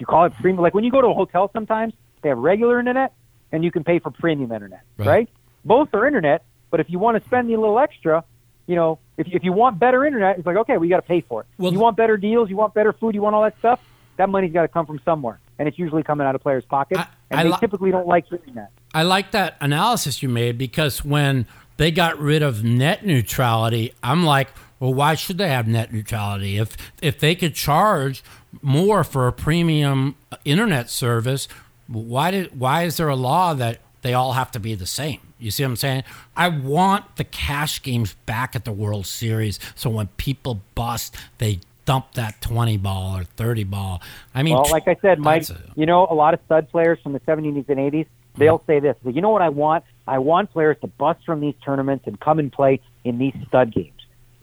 you 0.00 0.06
call 0.12 0.24
it 0.26 0.32
premium. 0.42 0.60
Like 0.66 0.74
when 0.74 0.84
you 0.84 0.90
go 0.90 1.00
to 1.00 1.08
a 1.08 1.14
hotel, 1.22 1.44
sometimes 1.52 1.94
they 2.22 2.28
have 2.28 2.38
regular 2.38 2.78
internet, 2.80 3.10
and 3.52 3.64
you 3.64 3.70
can 3.70 3.84
pay 3.84 3.98
for 3.98 4.10
premium 4.10 4.52
internet, 4.52 4.82
Right. 4.98 5.06
right? 5.06 5.28
Both 5.64 5.88
are 5.94 6.06
internet, 6.06 6.44
but 6.70 6.80
if 6.80 6.88
you 6.90 6.98
want 6.98 7.20
to 7.20 7.26
spend 7.28 7.50
a 7.50 7.58
little 7.58 7.78
extra, 7.78 8.24
you 8.66 8.74
know, 8.76 8.98
if, 9.16 9.26
if 9.28 9.44
you 9.44 9.52
want 9.52 9.78
better 9.78 10.04
internet, 10.04 10.38
it's 10.38 10.46
like, 10.46 10.56
okay, 10.56 10.76
we 10.78 10.88
got 10.88 10.96
to 10.96 11.02
pay 11.02 11.20
for 11.20 11.42
it. 11.42 11.46
Well, 11.58 11.72
you 11.72 11.78
want 11.78 11.96
better 11.96 12.16
deals, 12.16 12.50
you 12.50 12.56
want 12.56 12.74
better 12.74 12.92
food, 12.92 13.14
you 13.14 13.22
want 13.22 13.34
all 13.34 13.42
that 13.42 13.58
stuff, 13.58 13.80
that 14.16 14.28
money's 14.28 14.52
got 14.52 14.62
to 14.62 14.68
come 14.68 14.86
from 14.86 15.00
somewhere. 15.04 15.38
And 15.58 15.66
it's 15.68 15.78
usually 15.78 16.02
coming 16.02 16.26
out 16.26 16.34
of 16.34 16.42
players' 16.42 16.64
pockets. 16.64 17.00
I- 17.00 17.06
and 17.30 17.40
I 17.40 17.42
they 17.44 17.48
li- 17.50 17.56
typically 17.60 17.90
don't 17.90 18.06
like 18.06 18.26
hearing 18.28 18.54
that. 18.54 18.70
I 18.94 19.02
like 19.02 19.32
that 19.32 19.56
analysis 19.60 20.22
you 20.22 20.28
made 20.28 20.56
because 20.58 21.04
when 21.04 21.46
they 21.76 21.90
got 21.90 22.18
rid 22.18 22.42
of 22.42 22.62
net 22.62 23.04
neutrality, 23.04 23.92
I'm 24.02 24.24
like, 24.24 24.48
well, 24.78 24.94
why 24.94 25.14
should 25.14 25.38
they 25.38 25.48
have 25.48 25.66
net 25.66 25.92
neutrality? 25.92 26.56
If 26.58 26.76
if 27.02 27.18
they 27.18 27.34
could 27.34 27.54
charge 27.54 28.22
more 28.62 29.02
for 29.04 29.26
a 29.26 29.32
premium 29.32 30.14
internet 30.44 30.88
service, 30.90 31.48
why 31.88 32.30
did 32.30 32.58
why 32.58 32.82
is 32.84 32.96
there 32.96 33.08
a 33.08 33.16
law 33.16 33.54
that 33.54 33.80
they 34.02 34.14
all 34.14 34.32
have 34.32 34.50
to 34.52 34.60
be 34.60 34.74
the 34.74 34.86
same? 34.86 35.20
You 35.38 35.50
see 35.50 35.62
what 35.64 35.70
I'm 35.70 35.76
saying? 35.76 36.04
I 36.36 36.48
want 36.48 37.16
the 37.16 37.24
cash 37.24 37.82
games 37.82 38.14
back 38.24 38.56
at 38.56 38.64
the 38.64 38.72
World 38.72 39.06
Series 39.06 39.58
so 39.74 39.90
when 39.90 40.06
people 40.16 40.62
bust, 40.74 41.14
they 41.38 41.60
dump 41.84 42.12
that 42.14 42.40
20 42.40 42.76
ball 42.78 43.16
or 43.16 43.24
30 43.24 43.64
ball. 43.64 44.02
I 44.34 44.42
mean, 44.42 44.54
Well, 44.54 44.70
like 44.70 44.88
I 44.88 44.96
said, 45.00 45.18
Mike, 45.18 45.48
a- 45.48 45.56
you 45.76 45.86
know, 45.86 46.06
a 46.10 46.14
lot 46.14 46.34
of 46.34 46.40
stud 46.46 46.68
players 46.70 46.98
from 47.02 47.12
the 47.12 47.20
70s 47.20 47.68
and 47.68 47.78
80s, 47.78 48.06
they'll 48.36 48.58
mm-hmm. 48.58 48.66
say 48.66 48.80
this. 48.80 48.96
You 49.04 49.20
know 49.20 49.30
what 49.30 49.42
I 49.42 49.50
want? 49.50 49.84
I 50.06 50.18
want 50.18 50.50
players 50.52 50.76
to 50.80 50.88
bust 50.88 51.24
from 51.24 51.40
these 51.40 51.54
tournaments 51.64 52.06
and 52.06 52.18
come 52.18 52.38
and 52.38 52.52
play 52.52 52.80
in 53.04 53.18
these 53.18 53.34
stud 53.48 53.72
games. 53.72 53.92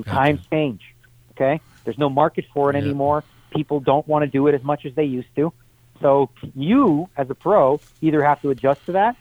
Times 0.05 0.41
change, 0.51 0.81
okay? 1.31 1.61
There's 1.85 1.97
no 1.97 2.09
market 2.09 2.45
for 2.53 2.69
it 2.69 2.75
Yeah. 2.75 2.81
anymore. 2.81 3.23
People 3.51 3.79
don't 3.79 4.05
want 4.07 4.23
to 4.23 4.27
do 4.27 4.47
it 4.47 4.55
as 4.55 4.63
much 4.63 4.85
as 4.85 4.93
they 4.95 5.05
used 5.05 5.33
to. 5.35 5.53
So 6.03 6.29
you, 6.53 7.09
as 7.17 7.29
a 7.29 7.35
pro, 7.35 7.79
either 8.01 8.21
have 8.23 8.41
to 8.41 8.51
adjust 8.51 8.85
to 8.87 8.91
that, 8.91 9.15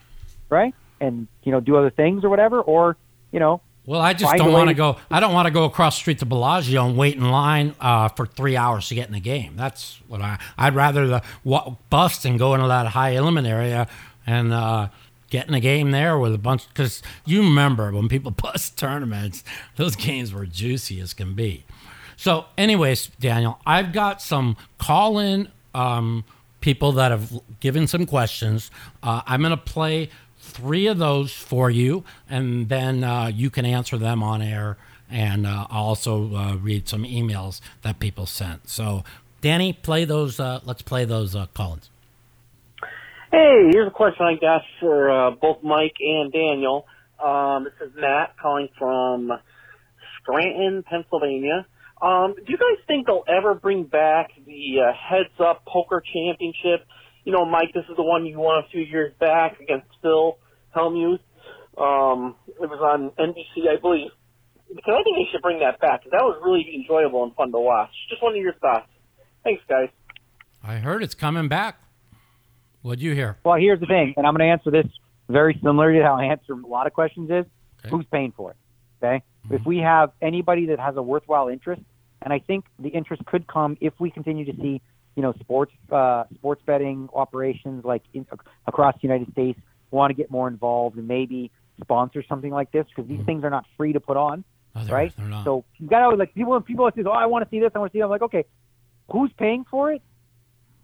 right? 0.50 0.74
And, 1.00 1.28
you 1.44 1.52
know, 1.52 1.60
do 1.60 1.76
other 1.76 1.90
things 1.90 2.24
or 2.24 2.28
whatever, 2.28 2.60
or, 2.60 2.96
you 3.30 3.38
know, 3.40 3.60
Well, 3.86 4.00
I 4.00 4.12
just 4.14 4.36
don't 4.36 4.52
want 4.52 4.68
to 4.68 4.74
go. 4.74 4.96
I 5.10 5.20
don't 5.20 5.32
want 5.32 5.46
to 5.46 5.52
go 5.52 5.64
across 5.64 5.96
the 5.96 6.00
street 6.00 6.18
to 6.18 6.26
Bellagio 6.26 6.84
and 6.86 6.96
wait 6.96 7.14
in 7.16 7.30
line 7.30 7.74
uh, 7.80 8.08
for 8.08 8.26
three 8.26 8.56
hours 8.56 8.88
to 8.88 8.94
get 8.96 9.06
in 9.06 9.12
the 9.12 9.20
game. 9.20 9.54
That's 9.56 10.00
what 10.08 10.20
I. 10.20 10.38
I'd 10.58 10.74
rather 10.74 11.06
the 11.06 11.22
wa- 11.44 11.76
bust 11.88 12.24
and 12.24 12.38
go 12.38 12.54
into 12.54 12.66
that 12.68 12.88
high 12.88 13.14
element 13.14 13.46
area 13.46 13.86
and 14.26 14.52
uh, 14.52 14.88
get 15.30 15.46
in 15.46 15.52
the 15.52 15.60
game 15.60 15.92
there 15.92 16.18
with 16.18 16.34
a 16.34 16.38
bunch. 16.38 16.68
Because 16.68 17.00
you 17.24 17.42
remember 17.42 17.92
when 17.92 18.08
people 18.08 18.30
bust 18.42 18.76
tournaments, 18.76 19.44
those 19.76 19.94
games 19.96 20.32
were 20.32 20.46
juicy 20.46 21.00
as 21.00 21.14
can 21.14 21.34
be. 21.34 21.64
So, 22.16 22.44
anyways, 22.58 23.08
Daniel, 23.18 23.58
I've 23.66 23.92
got 23.92 24.20
some 24.22 24.56
call-in 24.78 25.48
um, 25.74 26.24
people 26.62 26.92
that 26.92 27.10
have 27.10 27.30
given 27.60 27.86
some 27.86 28.06
questions. 28.06 28.70
Uh, 29.02 29.20
I'm 29.26 29.42
going 29.42 29.50
to 29.50 29.56
play 29.58 30.08
three 30.38 30.86
of 30.86 30.96
those 30.96 31.32
for 31.32 31.68
you, 31.68 32.04
and 32.30 32.70
then 32.70 33.04
uh, 33.04 33.26
you 33.26 33.50
can 33.50 33.66
answer 33.66 33.98
them 33.98 34.22
on 34.22 34.40
air. 34.40 34.78
And 35.10 35.46
uh, 35.46 35.66
I'll 35.68 35.84
also 35.84 36.34
uh, 36.34 36.56
read 36.56 36.88
some 36.88 37.04
emails 37.04 37.60
that 37.82 37.98
people 37.98 38.24
sent. 38.24 38.70
So, 38.70 39.04
Danny, 39.42 39.74
play 39.74 40.06
those. 40.06 40.40
Uh, 40.40 40.60
let's 40.64 40.80
play 40.80 41.04
those 41.04 41.36
uh, 41.36 41.46
call-ins. 41.52 41.90
Hey, 43.30 43.68
here's 43.70 43.88
a 43.88 43.90
question 43.90 44.24
I 44.24 44.36
got 44.36 44.62
for 44.80 45.36
both 45.40 45.62
Mike 45.62 45.96
and 46.00 46.32
Daniel. 46.32 46.86
Um, 47.22 47.64
this 47.64 47.88
is 47.88 47.94
Matt 47.94 48.36
calling 48.40 48.68
from 48.78 49.32
Scranton, 50.20 50.82
Pennsylvania. 50.82 51.66
Um, 52.02 52.34
do 52.34 52.44
you 52.50 52.58
guys 52.58 52.84
think 52.88 53.06
they'll 53.06 53.24
ever 53.28 53.54
bring 53.54 53.84
back 53.84 54.30
the 54.44 54.80
uh, 54.80 54.92
Heads 54.92 55.34
Up 55.38 55.64
Poker 55.66 56.02
Championship? 56.12 56.86
You 57.24 57.32
know, 57.32 57.44
Mike, 57.44 57.72
this 57.74 57.84
is 57.88 57.96
the 57.96 58.02
one 58.02 58.26
you 58.26 58.38
won 58.40 58.64
a 58.64 58.68
few 58.70 58.80
years 58.82 59.12
back 59.20 59.60
against 59.60 59.86
Phil 60.02 60.36
Hellmuth. 60.74 61.20
Um, 61.78 62.34
it 62.48 62.68
was 62.68 62.80
on 62.82 63.10
NBC, 63.18 63.68
I 63.70 63.80
believe. 63.80 64.10
Because 64.74 64.94
I 64.98 65.02
think 65.04 65.16
they 65.16 65.28
should 65.30 65.42
bring 65.42 65.60
that 65.60 65.80
back. 65.80 66.02
that 66.04 66.22
was 66.22 66.40
really 66.44 66.66
enjoyable 66.74 67.22
and 67.24 67.34
fun 67.34 67.52
to 67.52 67.58
watch. 67.60 67.90
Just 68.10 68.22
one 68.22 68.32
of 68.34 68.40
your 68.40 68.54
thoughts. 68.54 68.88
Thanks, 69.44 69.62
guys. 69.68 69.88
I 70.64 70.76
heard 70.76 71.02
it's 71.02 71.14
coming 71.14 71.48
back. 71.48 71.76
What'd 72.82 73.00
you 73.02 73.14
hear? 73.14 73.36
Well, 73.44 73.56
here's 73.58 73.78
the 73.80 73.86
thing, 73.86 74.14
and 74.16 74.26
I'm 74.26 74.34
going 74.34 74.46
to 74.48 74.52
answer 74.52 74.70
this 74.70 74.86
very 75.28 75.58
similar 75.62 75.92
to 75.92 76.02
how 76.02 76.14
I 76.14 76.24
answer 76.24 76.54
a 76.54 76.66
lot 76.66 76.86
of 76.86 76.92
questions 76.92 77.30
is 77.30 77.44
Okay. 77.80 77.90
who's 77.90 78.06
paying 78.10 78.32
for 78.36 78.50
it? 78.52 78.56
Okay? 79.02 79.22
If 79.50 79.64
we 79.66 79.78
have 79.78 80.12
anybody 80.20 80.66
that 80.66 80.78
has 80.78 80.96
a 80.96 81.02
worthwhile 81.02 81.48
interest, 81.48 81.82
and 82.22 82.32
I 82.32 82.38
think 82.38 82.64
the 82.78 82.88
interest 82.88 83.24
could 83.26 83.46
come 83.46 83.76
if 83.80 83.92
we 83.98 84.10
continue 84.10 84.44
to 84.44 84.56
see, 84.56 84.80
you 85.16 85.22
know, 85.22 85.32
sports 85.40 85.72
uh, 85.90 86.24
sports 86.34 86.62
betting 86.64 87.08
operations 87.14 87.84
like 87.84 88.02
in, 88.14 88.26
across 88.66 88.94
the 88.94 89.02
United 89.02 89.30
States 89.32 89.58
want 89.90 90.10
to 90.10 90.14
get 90.14 90.30
more 90.30 90.48
involved 90.48 90.96
and 90.96 91.06
maybe 91.06 91.50
sponsor 91.82 92.24
something 92.28 92.50
like 92.50 92.72
this 92.72 92.86
because 92.88 93.08
these 93.08 93.24
things 93.26 93.44
are 93.44 93.50
not 93.50 93.66
free 93.76 93.92
to 93.92 94.00
put 94.00 94.16
on, 94.16 94.44
Oh, 94.74 94.84
they're, 94.84 94.94
right? 94.94 95.12
They're 95.16 95.26
not. 95.26 95.44
So 95.44 95.64
you 95.78 95.88
got 95.88 96.10
to 96.10 96.16
like 96.16 96.34
people 96.34 96.58
people 96.60 96.90
say, 96.94 97.02
"Oh, 97.04 97.10
I 97.10 97.26
want 97.26 97.44
to 97.44 97.50
see 97.50 97.60
this, 97.60 97.72
I 97.74 97.78
want 97.78 97.92
to 97.92 97.96
see." 97.96 98.00
That. 98.00 98.06
I'm 98.06 98.10
like, 98.10 98.22
okay, 98.22 98.44
who's 99.10 99.30
paying 99.36 99.64
for 99.70 99.92
it, 99.92 100.02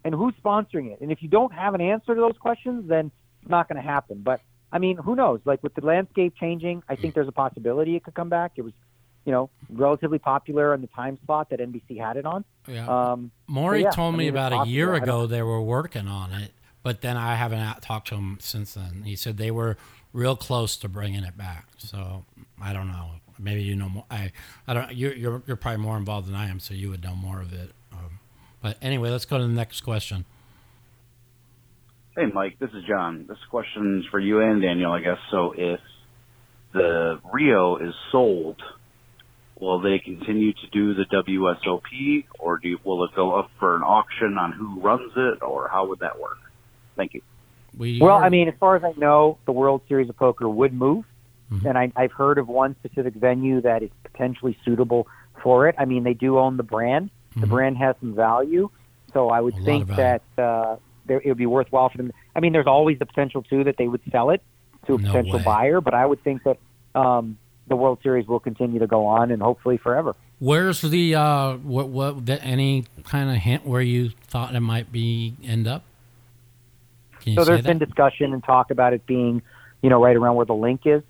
and 0.05 0.15
who's 0.15 0.35
sponsoring 0.45 0.93
it? 0.93 1.01
And 1.01 1.11
if 1.11 1.23
you 1.23 1.29
don't 1.29 1.53
have 1.53 1.75
an 1.75 1.81
answer 1.81 2.15
to 2.15 2.21
those 2.21 2.37
questions, 2.39 2.89
then 2.89 3.11
it's 3.41 3.51
not 3.51 3.69
going 3.69 3.81
to 3.83 3.89
happen. 3.89 4.21
But 4.23 4.41
I 4.71 4.79
mean, 4.79 4.99
who 4.99 5.17
knows? 5.17 5.41
Like 5.45 5.63
with 5.63 5.75
the 5.75 5.85
landscape 5.85 6.35
changing, 6.39 6.83
I 6.89 6.97
think 6.97 7.15
there's 7.15 7.29
a 7.29 7.33
possibility 7.33 7.97
it 7.97 8.05
could 8.05 8.15
come 8.15 8.29
back. 8.29 8.53
It 8.57 8.63
was, 8.63 8.75
you 9.29 9.33
know, 9.33 9.51
relatively 9.69 10.19
popular 10.19 10.73
in 10.73 10.81
the 10.81 10.87
time 10.87 11.19
slot 11.27 11.51
that 11.51 11.61
NBC 11.61 12.01
had 12.01 12.17
it 12.17 12.25
on. 12.25 12.47
yeah. 12.67 12.87
Um, 12.89 13.31
Mori 13.47 13.83
yeah, 13.83 13.91
told 13.91 14.15
I 14.15 14.17
me 14.17 14.25
mean, 14.25 14.29
it's 14.29 14.35
about 14.35 14.67
a 14.67 14.71
year 14.71 14.95
ago 14.95 15.27
they 15.27 15.43
were 15.43 15.61
working 15.61 16.09
on 16.09 16.33
it, 16.33 16.53
but 16.83 17.03
then 17.03 17.19
I 17.19 17.35
haven't 17.35 17.83
talked 17.83 18.09
to 18.09 18.15
him 18.15 18.39
since 18.41 18.73
then. 18.73 19.03
He 19.05 19.17
said 19.17 19.37
they 19.37 19.51
were 19.51 19.77
real 20.15 20.35
close 20.35 20.79
to 20.79 20.89
bringing 20.89 21.25
it 21.25 21.37
back. 21.37 21.67
So 21.77 22.25
I 22.59 22.73
don't 22.73 22.89
know. 22.89 23.11
maybe 23.39 23.63
you 23.63 23.77
know 23.77 23.91
more. 23.91 24.07
I 24.11 24.33
I 24.67 24.73
don't. 24.73 24.95
You're 24.95 25.13
you're 25.15 25.43
you're 25.47 25.57
probably 25.59 25.83
more 25.83 25.99
involved 25.99 26.27
than 26.27 26.35
I 26.35 26.49
am, 26.49 26.59
so 26.59 26.73
you 26.73 26.89
would 26.89 27.05
know 27.05 27.15
more 27.15 27.43
of 27.43 27.53
it. 27.53 27.73
Um, 27.93 28.21
but 28.63 28.79
anyway, 28.81 29.11
let's 29.11 29.27
go 29.27 29.37
to 29.37 29.45
the 29.45 29.53
next 29.53 29.83
question. 29.83 30.25
Hey, 32.17 32.25
Mike, 32.33 32.59
this 32.59 32.71
is 32.71 32.83
John. 32.89 33.27
This 33.29 33.37
question's 33.51 34.07
for 34.11 34.19
you 34.19 34.41
and 34.41 34.63
Daniel, 34.63 34.91
I 34.91 35.01
guess. 35.03 35.19
So 35.31 35.53
if 35.55 35.81
the 36.73 37.21
Rio 37.31 37.77
is 37.77 37.93
sold, 38.11 38.57
will 39.61 39.81
they 39.81 39.99
continue 39.99 40.53
to 40.53 40.67
do 40.73 40.95
the 40.95 41.05
WSOP, 41.05 42.25
or 42.39 42.59
do 42.59 42.79
will 42.85 43.05
it 43.05 43.11
go 43.15 43.35
up 43.35 43.51
for 43.59 43.77
an 43.77 43.83
auction 43.83 44.39
on 44.39 44.53
who 44.53 44.81
runs 44.81 45.13
it, 45.17 45.43
or 45.43 45.69
how 45.69 45.87
would 45.89 46.01
that 46.01 46.19
work? 46.21 46.39
Thank 46.97 47.15
you. 47.15 47.23
We 47.77 48.01
Well, 48.01 48.19
heard- 48.19 48.25
I 48.27 48.29
mean, 48.29 48.49
as 48.49 48.55
far 48.59 48.77
as 48.77 48.85
I 48.85 48.93
know, 48.97 49.39
the 49.47 49.53
World 49.53 49.83
Series 49.89 50.09
of 50.09 50.17
Poker 50.17 50.49
would 50.49 50.73
move, 50.73 51.05
Mhm. 51.51 51.65
and 51.65 51.79
I, 51.79 51.93
I've 51.97 52.13
heard 52.13 52.39
of 52.39 52.49
one 52.49 52.77
specific 52.77 53.15
venue 53.15 53.61
that 53.63 53.83
is 53.83 53.91
potentially 54.05 54.57
suitable 54.65 55.07
for 55.43 55.69
it. 55.69 55.75
I 55.79 55.85
mean, 55.85 56.03
they 56.05 56.15
do 56.15 56.39
own 56.39 56.57
the 56.57 56.63
brand. 56.63 57.11
The 57.37 57.47
Mhm. 57.47 57.51
brand 57.51 57.77
has 57.79 57.95
some 58.01 58.15
value, 58.15 58.71
so 59.13 59.29
I 59.31 59.41
would 59.41 59.55
A 59.55 59.61
think 59.65 59.87
that 59.89 60.23
uh, 60.39 60.77
there, 61.07 61.21
it 61.25 61.29
would 61.29 61.39
be 61.39 61.47
worthwhile 61.47 61.89
for 61.89 61.99
them. 61.99 62.13
I 62.35 62.41
mean, 62.41 62.53
there's 62.53 62.67
always 62.67 62.99
the 62.99 63.07
potential 63.07 63.43
too 63.43 63.65
that 63.65 63.77
they 63.77 63.89
would 63.89 64.03
sell 64.11 64.31
it 64.31 64.43
to 64.87 64.95
a 64.95 64.99
No 64.99 65.07
potential 65.09 65.39
way. 65.39 65.45
buyer, 65.45 65.81
but 65.81 65.95
I 65.95 66.05
would 66.07 66.23
think 66.23 66.43
that 66.45 66.59
um, 66.95 67.39
the 67.69 67.77
World 67.77 67.99
Series 68.03 68.27
will 68.27 68.41
continue 68.41 68.79
to 68.81 68.87
go 68.87 69.07
on 69.07 69.31
and 69.31 69.43
hopefully 69.43 69.77
forever. 69.77 70.15
Where's 70.39 70.81
the 70.81 71.15
uh 71.15 71.57
what 71.57 71.89
what 71.89 72.27
the, 72.27 72.43
any 72.43 72.87
kind 73.05 73.31
of 73.31 73.37
hint 73.37 73.67
where 73.67 73.83
you 73.83 74.11
thought 74.29 74.55
it 74.55 74.61
might 74.61 74.93
be 74.93 75.35
end 75.45 75.67
up? 75.67 75.85
So 77.25 77.45
there's 77.45 77.63
that? 77.63 77.65
been 77.65 77.79
discussion 77.79 78.33
and 78.33 78.43
talk 78.43 78.71
about 78.71 78.93
it 78.95 79.05
being, 79.05 79.43
you 79.83 79.91
know, 79.91 80.03
right 80.03 80.17
around 80.17 80.37
where 80.37 80.47
the 80.47 80.55
LINQ 80.55 80.99
is, 80.99 81.03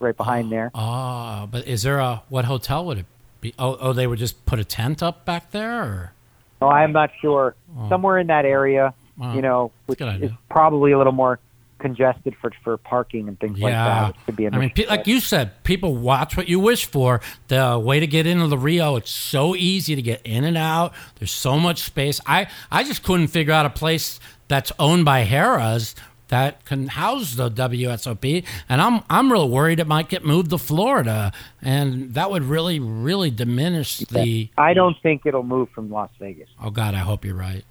right 0.00 0.16
behind 0.16 0.50
there. 0.50 0.70
Ah, 0.74 1.46
but 1.50 1.66
is 1.66 1.82
there 1.82 1.98
a 1.98 2.22
what 2.28 2.44
hotel 2.46 2.84
would 2.86 2.98
it 2.98 3.06
be? 3.40 3.54
Oh, 3.58 3.76
oh, 3.80 3.92
they 3.92 4.06
would 4.06 4.18
just 4.18 4.44
put 4.46 4.58
a 4.58 4.64
tent 4.64 5.02
up 5.02 5.24
back 5.24 5.52
there, 5.52 5.82
or 5.82 6.12
No, 6.60 6.68
I'm 6.68 6.92
not 6.92 7.10
sure. 7.20 7.54
Somewhere 7.88 8.18
in 8.18 8.26
that 8.28 8.44
area, 8.44 8.94
Oh, 9.20 9.34
you 9.34 9.42
know, 9.42 9.72
which 9.86 10.00
is 10.00 10.30
probably 10.48 10.92
a 10.92 10.98
little 10.98 11.12
more 11.12 11.40
congested 11.78 12.34
for 12.40 12.50
for 12.62 12.76
parking 12.76 13.28
and 13.28 13.38
things 13.38 13.58
like 13.58 13.72
that. 13.72 14.14
Could 14.26 14.36
be 14.36 14.46
I 14.46 14.50
mean, 14.50 14.70
pe- 14.70 14.86
like 14.86 15.06
you 15.06 15.20
said, 15.20 15.62
people 15.64 15.96
watch 15.96 16.36
what 16.36 16.48
you 16.48 16.60
wish 16.60 16.86
for. 16.86 17.20
The 17.48 17.80
way 17.82 18.00
to 18.00 18.06
get 18.06 18.26
into 18.26 18.46
the 18.46 18.58
Rio, 18.58 18.96
it's 18.96 19.10
so 19.10 19.54
easy 19.54 19.94
to 19.94 20.02
get 20.02 20.20
in 20.24 20.44
and 20.44 20.56
out. 20.56 20.92
There's 21.18 21.32
so 21.32 21.58
much 21.58 21.82
space. 21.82 22.20
I 22.26 22.48
I 22.70 22.84
just 22.84 23.02
couldn't 23.02 23.28
figure 23.28 23.52
out 23.52 23.66
a 23.66 23.70
place 23.70 24.20
that's 24.48 24.72
owned 24.78 25.04
by 25.04 25.24
Harrah's 25.24 25.94
that 26.28 26.64
can 26.64 26.88
house 26.88 27.34
the 27.34 27.50
WSOP, 27.50 28.44
and 28.68 28.80
I'm 28.80 29.02
I'm 29.10 29.32
real 29.32 29.48
worried 29.48 29.80
it 29.80 29.86
might 29.86 30.08
get 30.08 30.24
moved 30.24 30.50
to 30.50 30.58
Florida, 30.58 31.32
and 31.62 32.14
that 32.14 32.30
would 32.30 32.44
really 32.44 32.78
really 32.78 33.30
diminish 33.30 33.98
the. 33.98 34.50
I 34.56 34.74
don't 34.74 34.96
think 35.02 35.22
it'll 35.24 35.42
move 35.42 35.70
from 35.70 35.90
Las 35.90 36.10
Vegas. 36.18 36.48
Oh 36.62 36.70
God, 36.70 36.94
I 36.94 36.98
hope 36.98 37.24
you're 37.24 37.34
right. 37.34 37.64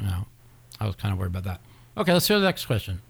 No, 0.00 0.26
I 0.80 0.86
was 0.86 0.96
kind 0.96 1.12
of 1.12 1.18
worried 1.18 1.30
about 1.30 1.44
that. 1.44 1.60
Okay, 1.96 2.12
let's 2.12 2.26
hear 2.26 2.38
the 2.38 2.44
next 2.44 2.66
question. 2.66 3.00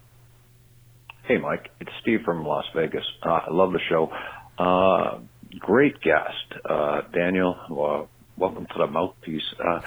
Hey, 1.27 1.39
Mike. 1.39 1.69
It's 1.79 1.89
Steve 2.03 2.19
from 2.23 2.45
Las 2.45 2.65
Vegas. 2.75 3.03
Uh, 3.23 3.39
I 3.47 3.51
love 3.51 3.71
the 3.73 3.79
show. 3.89 4.11
Uh, 4.59 5.21
great 5.57 5.99
guest. 5.99 6.61
Uh, 6.63 7.01
Daniel, 7.11 7.57
well, 7.67 8.09
welcome 8.37 8.67
to 8.67 8.77
the 8.77 8.85
mouthpiece. 8.85 9.41
Uh, 9.59 9.81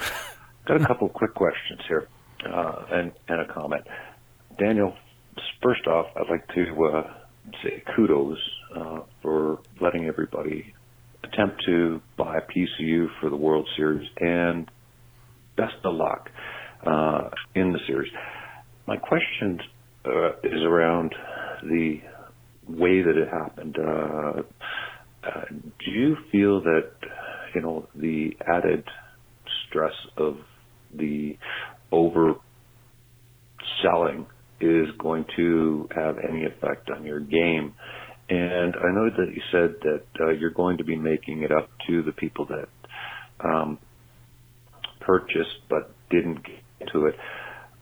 got 0.67 0.83
a 0.83 0.85
couple 0.85 1.07
of 1.07 1.13
quick 1.13 1.35
questions 1.35 1.81
here 1.87 2.09
uh, 2.45 2.87
and, 2.91 3.13
and 3.29 3.41
a 3.41 3.55
comment. 3.55 3.85
Daniel, 4.59 4.97
first 5.63 5.87
off, 5.87 6.07
I'd 6.17 6.29
like 6.29 6.49
to 6.57 6.85
uh, 6.85 7.15
say 7.63 7.85
kudos 7.95 8.39
for 9.23 9.61
letting 9.81 10.07
everybody 10.07 10.75
attempt 11.23 11.63
to 11.67 12.03
buy 12.17 12.41
you 12.81 13.11
for 13.21 13.31
the 13.31 13.37
World 13.37 13.69
Series 13.77 14.09
and 14.19 14.69
best 15.57 15.77
of 15.85 15.95
luck 15.95 16.31
in 17.55 17.73
the 17.73 17.79
series. 17.87 18.11
My 18.89 18.97
question 18.97 19.61
uh, 20.05 20.31
is 20.43 20.63
around 20.65 21.15
the 21.63 22.01
way 22.69 23.03
that 23.03 23.17
it 23.17 23.29
happened. 23.29 23.77
Uh, 23.79 24.43
uh, 25.27 25.45
do 25.51 25.91
you 25.91 26.17
feel 26.31 26.61
that 26.63 26.91
you 27.55 27.61
know 27.61 27.89
the 27.95 28.31
added 28.47 28.85
stress 29.69 29.95
of 30.17 30.37
the 30.95 31.37
over 31.91 32.35
selling 33.83 34.27
is 34.61 34.87
going 34.99 35.25
to 35.37 35.89
have 35.95 36.17
any 36.19 36.45
effect 36.45 36.91
on 36.91 37.05
your 37.05 37.21
game? 37.21 37.75
And 38.31 38.75
I 38.77 38.93
know 38.93 39.09
that 39.09 39.33
you 39.35 39.43
said 39.51 39.77
that 39.83 40.05
uh, 40.21 40.31
you're 40.33 40.51
going 40.51 40.79
to 40.79 40.85
be 40.85 40.97
making 40.97 41.43
it 41.43 41.51
up 41.51 41.71
to 41.89 42.03
the 42.03 42.13
people 42.13 42.47
that 42.47 42.69
um, 43.43 43.79
purchased 45.01 45.63
but 45.71 45.91
didn't 46.11 46.45
get 46.45 46.93
to 46.93 47.07
it. 47.07 47.15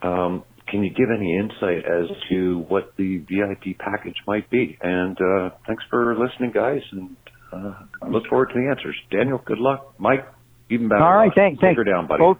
Um, 0.01 0.43
can 0.69 0.83
you 0.83 0.89
give 0.89 1.07
any 1.15 1.37
insight 1.37 1.85
as 1.85 2.09
to 2.29 2.65
what 2.67 2.93
the 2.97 3.17
VIP 3.19 3.77
package 3.77 4.17
might 4.27 4.49
be? 4.49 4.77
And 4.81 5.17
uh, 5.19 5.49
thanks 5.65 5.83
for 5.89 6.15
listening, 6.17 6.51
guys, 6.53 6.81
and 6.91 7.15
uh, 7.51 7.73
I 8.01 8.07
look 8.09 8.23
forward 8.27 8.49
to 8.49 8.53
the 8.55 8.67
answers. 8.69 8.95
Daniel, 9.11 9.41
good 9.45 9.59
luck. 9.59 9.95
Mike, 9.97 10.27
even 10.69 10.89
better. 10.89 11.03
All 11.03 11.15
right, 11.15 11.27
luck. 11.27 11.35
thanks. 11.35 11.61
Take 11.61 11.77
her 11.77 11.83
down, 11.83 12.07
buddy. 12.07 12.19
Both 12.19 12.39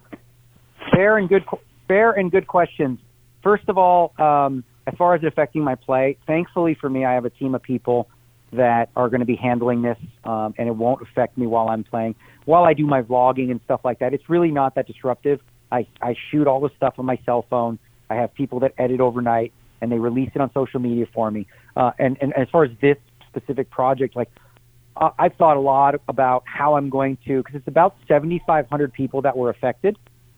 fair 0.94 1.18
and 1.18 1.28
good, 1.28 1.44
fair 1.86 2.12
and 2.12 2.30
good 2.30 2.46
questions. 2.46 2.98
First 3.42 3.68
of 3.68 3.78
all, 3.78 4.12
um, 4.18 4.64
as 4.86 4.94
far 4.96 5.14
as 5.14 5.22
it 5.22 5.26
affecting 5.26 5.62
my 5.62 5.74
play, 5.74 6.18
thankfully 6.26 6.76
for 6.80 6.88
me, 6.88 7.04
I 7.04 7.14
have 7.14 7.24
a 7.24 7.30
team 7.30 7.54
of 7.54 7.62
people 7.62 8.08
that 8.52 8.88
are 8.96 9.08
going 9.08 9.20
to 9.20 9.26
be 9.26 9.36
handling 9.36 9.82
this, 9.82 9.98
um, 10.24 10.54
and 10.58 10.68
it 10.68 10.74
won't 10.74 11.02
affect 11.02 11.36
me 11.36 11.46
while 11.46 11.68
I'm 11.68 11.84
playing. 11.84 12.14
While 12.46 12.64
I 12.64 12.72
do 12.72 12.86
my 12.86 13.02
vlogging 13.02 13.50
and 13.50 13.60
stuff 13.64 13.82
like 13.84 13.98
that, 13.98 14.14
it's 14.14 14.28
really 14.28 14.50
not 14.50 14.74
that 14.76 14.86
disruptive. 14.86 15.40
I, 15.70 15.86
I 16.00 16.14
shoot 16.30 16.46
all 16.46 16.60
the 16.60 16.70
stuff 16.76 16.94
on 16.98 17.04
my 17.04 17.18
cell 17.26 17.44
phone. 17.50 17.78
I 18.10 18.16
have 18.16 18.34
people 18.34 18.60
that 18.60 18.74
edit 18.78 19.00
overnight, 19.00 19.52
and 19.80 19.92
they 19.92 19.98
release 19.98 20.30
it 20.34 20.40
on 20.40 20.52
social 20.52 20.80
media 20.80 21.06
for 21.12 21.30
me. 21.30 21.46
Uh, 21.76 21.92
and, 21.98 22.16
and 22.20 22.32
as 22.34 22.48
far 22.50 22.64
as 22.64 22.70
this 22.80 22.96
specific 23.28 23.70
project, 23.70 24.16
like 24.16 24.30
uh, 24.96 25.10
I've 25.18 25.34
thought 25.34 25.56
a 25.56 25.60
lot 25.60 25.94
about 26.08 26.42
how 26.46 26.74
I'm 26.74 26.90
going 26.90 27.18
to, 27.26 27.38
because 27.38 27.54
it's 27.54 27.68
about 27.68 27.96
7,500 28.08 28.92
people 28.92 29.22
that 29.22 29.36
were 29.36 29.50
affected, 29.50 29.96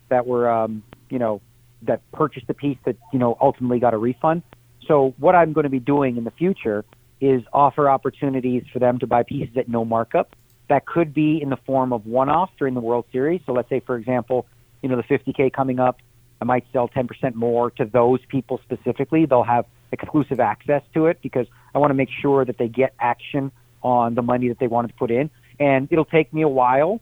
that 0.08 0.26
were, 0.26 0.50
um, 0.50 0.82
you 1.08 1.18
know, 1.18 1.40
that 1.82 2.02
purchased 2.12 2.46
a 2.50 2.54
piece 2.54 2.76
that, 2.84 2.96
you 3.12 3.18
know, 3.18 3.38
ultimately 3.40 3.78
got 3.78 3.94
a 3.94 3.98
refund. 3.98 4.42
So 4.86 5.14
what 5.18 5.34
I'm 5.34 5.52
going 5.52 5.64
to 5.64 5.70
be 5.70 5.78
doing 5.78 6.16
in 6.16 6.24
the 6.24 6.30
future 6.30 6.84
is 7.20 7.42
offer 7.52 7.88
opportunities 7.88 8.64
for 8.72 8.78
them 8.78 8.98
to 8.98 9.06
buy 9.06 9.22
pieces 9.22 9.56
at 9.56 9.68
no 9.68 9.84
markup. 9.84 10.34
That 10.68 10.86
could 10.86 11.14
be 11.14 11.40
in 11.40 11.50
the 11.50 11.56
form 11.56 11.92
of 11.92 12.06
one-offs 12.06 12.52
during 12.58 12.74
the 12.74 12.80
World 12.80 13.04
Series. 13.12 13.40
So 13.46 13.52
let's 13.52 13.68
say, 13.68 13.80
for 13.80 13.96
example, 13.96 14.46
you 14.82 14.88
know, 14.88 14.96
the 14.96 15.02
50K 15.02 15.52
coming 15.52 15.78
up, 15.78 15.98
I 16.40 16.44
might 16.44 16.64
sell 16.72 16.88
10% 16.88 17.34
more 17.34 17.70
to 17.72 17.84
those 17.84 18.20
people 18.28 18.60
specifically. 18.64 19.26
They'll 19.26 19.42
have 19.42 19.66
exclusive 19.92 20.40
access 20.40 20.82
to 20.94 21.06
it 21.06 21.18
because 21.22 21.46
I 21.74 21.78
want 21.78 21.90
to 21.90 21.94
make 21.94 22.08
sure 22.22 22.44
that 22.44 22.58
they 22.58 22.68
get 22.68 22.94
action 22.98 23.52
on 23.82 24.14
the 24.14 24.22
money 24.22 24.48
that 24.48 24.58
they 24.58 24.66
wanted 24.66 24.88
to 24.88 24.94
put 24.94 25.10
in. 25.10 25.30
And 25.58 25.88
it'll 25.90 26.04
take 26.04 26.32
me 26.32 26.42
a 26.42 26.48
while 26.48 27.00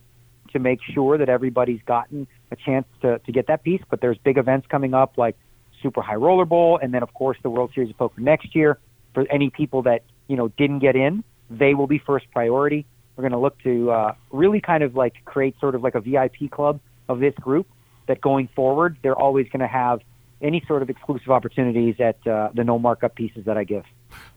to 0.53 0.59
make 0.59 0.81
sure 0.93 1.19
that 1.19 1.29
everybody's 1.29 1.81
gotten 1.87 2.27
a 2.51 2.57
chance 2.57 2.87
to, 3.03 3.19
to 3.19 3.33
get 3.33 3.47
that 3.49 3.63
piece. 3.63 3.83
But 3.89 4.01
there's 4.01 4.19
big 4.19 4.39
events 4.39 4.67
coming 4.69 4.95
up 4.95 5.19
like 5.19 5.37
Super 5.83 6.03
High 6.03 6.17
Roller 6.17 6.45
Bowl, 6.45 6.79
and 6.83 6.93
then 6.93 7.03
of 7.03 7.13
course 7.15 7.39
the 7.43 7.51
World 7.51 7.71
Series 7.75 7.91
of 7.91 7.99
Poker 7.99 8.21
next 8.21 8.55
year. 8.55 8.79
For 9.15 9.27
any 9.31 9.51
people 9.51 9.83
that 9.83 10.03
you 10.29 10.37
know 10.37 10.49
didn't 10.49 10.81
get 10.81 10.97
in, 10.97 11.25
they 11.51 11.75
will 11.75 11.87
be 11.87 11.99
first 11.99 12.27
priority. 12.31 12.87
We're 13.17 13.23
going 13.23 13.33
to 13.33 13.39
look 13.39 13.61
to 13.63 13.91
uh, 13.91 14.15
really 14.31 14.61
kind 14.61 14.85
of 14.85 14.95
like 14.95 15.25
create 15.25 15.57
sort 15.61 15.75
of 15.75 15.83
like 15.83 15.95
a 15.95 16.01
VIP 16.01 16.51
club 16.51 16.81
of 17.09 17.19
this 17.19 17.35
group. 17.35 17.67
That 18.09 18.21
going 18.21 18.49
forward, 18.57 18.97
they're 19.03 19.17
always 19.17 19.49
going 19.49 19.61
to 19.61 19.69
have 19.69 20.01
any 20.41 20.63
sort 20.67 20.83
of 20.83 20.91
exclusive 20.91 21.31
opportunities 21.31 21.97
at 22.01 22.25
uh, 22.27 22.51
the 22.55 22.65
no 22.65 22.79
markup 22.79 23.15
pieces 23.15 23.45
that 23.45 23.57
I 23.57 23.65
give. 23.65 23.85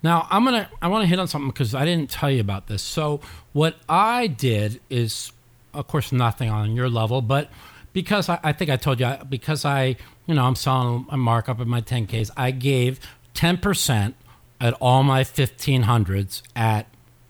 Now 0.04 0.28
I'm 0.30 0.44
gonna 0.44 0.70
I 0.82 0.88
want 0.88 1.04
to 1.04 1.08
hit 1.08 1.20
on 1.20 1.28
something 1.28 1.50
because 1.50 1.76
I 1.76 1.86
didn't 1.86 2.10
tell 2.10 2.30
you 2.32 2.42
about 2.42 2.68
this. 2.68 2.82
So 2.82 3.22
what 3.54 3.76
I 3.88 4.28
did 4.28 4.82
is, 4.90 5.32
of 5.74 5.88
course, 5.88 6.12
nothing 6.12 6.50
on 6.50 6.76
your 6.76 6.90
level, 6.90 7.22
but 7.22 7.50
because 7.94 8.30
I, 8.30 8.40
I 8.44 8.54
think 8.54 8.72
I 8.72 8.78
told 8.78 9.00
you 9.00 9.16
because 9.30 9.66
I 9.66 9.96
you 10.26 10.36
know 10.36 10.46
I'm 10.46 10.56
selling 10.56 11.06
a 11.10 11.18
markup 11.18 11.60
in 11.60 11.70
my 11.70 11.82
10ks, 11.82 12.32
I 12.36 12.52
gave 12.52 13.00
10 13.34 13.58
percent 13.58 14.16
at 14.60 14.74
all 14.74 15.04
my 15.04 15.24
1500s 15.24 16.42
at 16.56 16.88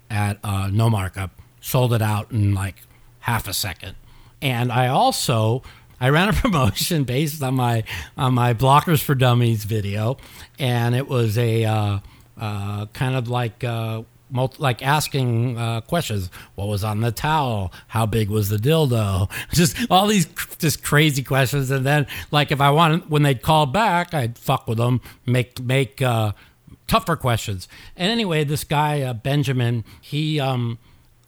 at 0.09 0.39
uh, 0.43 0.67
no 0.71 0.89
markup, 0.89 1.31
sold 1.59 1.93
it 1.93 2.01
out 2.01 2.31
in 2.31 2.53
like 2.53 2.75
half 3.21 3.47
a 3.47 3.53
second, 3.53 3.95
and 4.41 4.71
I 4.71 4.87
also 4.87 5.61
I 6.01 6.09
ran 6.09 6.27
a 6.27 6.33
promotion 6.33 7.05
based 7.05 7.41
on 7.41 7.55
my 7.55 7.83
on 8.17 8.33
my 8.33 8.53
Blockers 8.53 9.01
for 9.01 9.15
Dummies 9.15 9.63
video, 9.63 10.17
and 10.59 10.95
it 10.95 11.07
was 11.07 11.37
a 11.37 11.63
uh, 11.63 11.99
uh, 12.37 12.87
kind 12.87 13.15
of 13.15 13.29
like 13.29 13.63
uh, 13.63 14.01
multi, 14.31 14.57
like 14.59 14.81
asking 14.81 15.57
uh, 15.57 15.81
questions. 15.81 16.31
What 16.55 16.67
was 16.67 16.83
on 16.83 17.01
the 17.01 17.11
towel? 17.11 17.71
How 17.87 18.07
big 18.07 18.29
was 18.29 18.49
the 18.49 18.57
dildo? 18.57 19.29
Just 19.53 19.77
all 19.89 20.07
these 20.07 20.27
just 20.57 20.83
crazy 20.83 21.23
questions, 21.23 21.69
and 21.69 21.85
then 21.85 22.07
like 22.31 22.51
if 22.51 22.59
I 22.59 22.71
wanted 22.71 23.09
when 23.09 23.21
they'd 23.21 23.41
call 23.41 23.67
back, 23.67 24.13
I'd 24.13 24.37
fuck 24.37 24.67
with 24.67 24.79
them, 24.79 24.99
make 25.25 25.61
make. 25.61 26.01
Uh, 26.01 26.33
tougher 26.87 27.15
questions. 27.15 27.69
And 27.95 28.11
anyway, 28.11 28.43
this 28.43 28.65
guy 28.65 29.01
uh, 29.01 29.13
Benjamin, 29.13 29.85
he 30.01 30.41
um, 30.41 30.77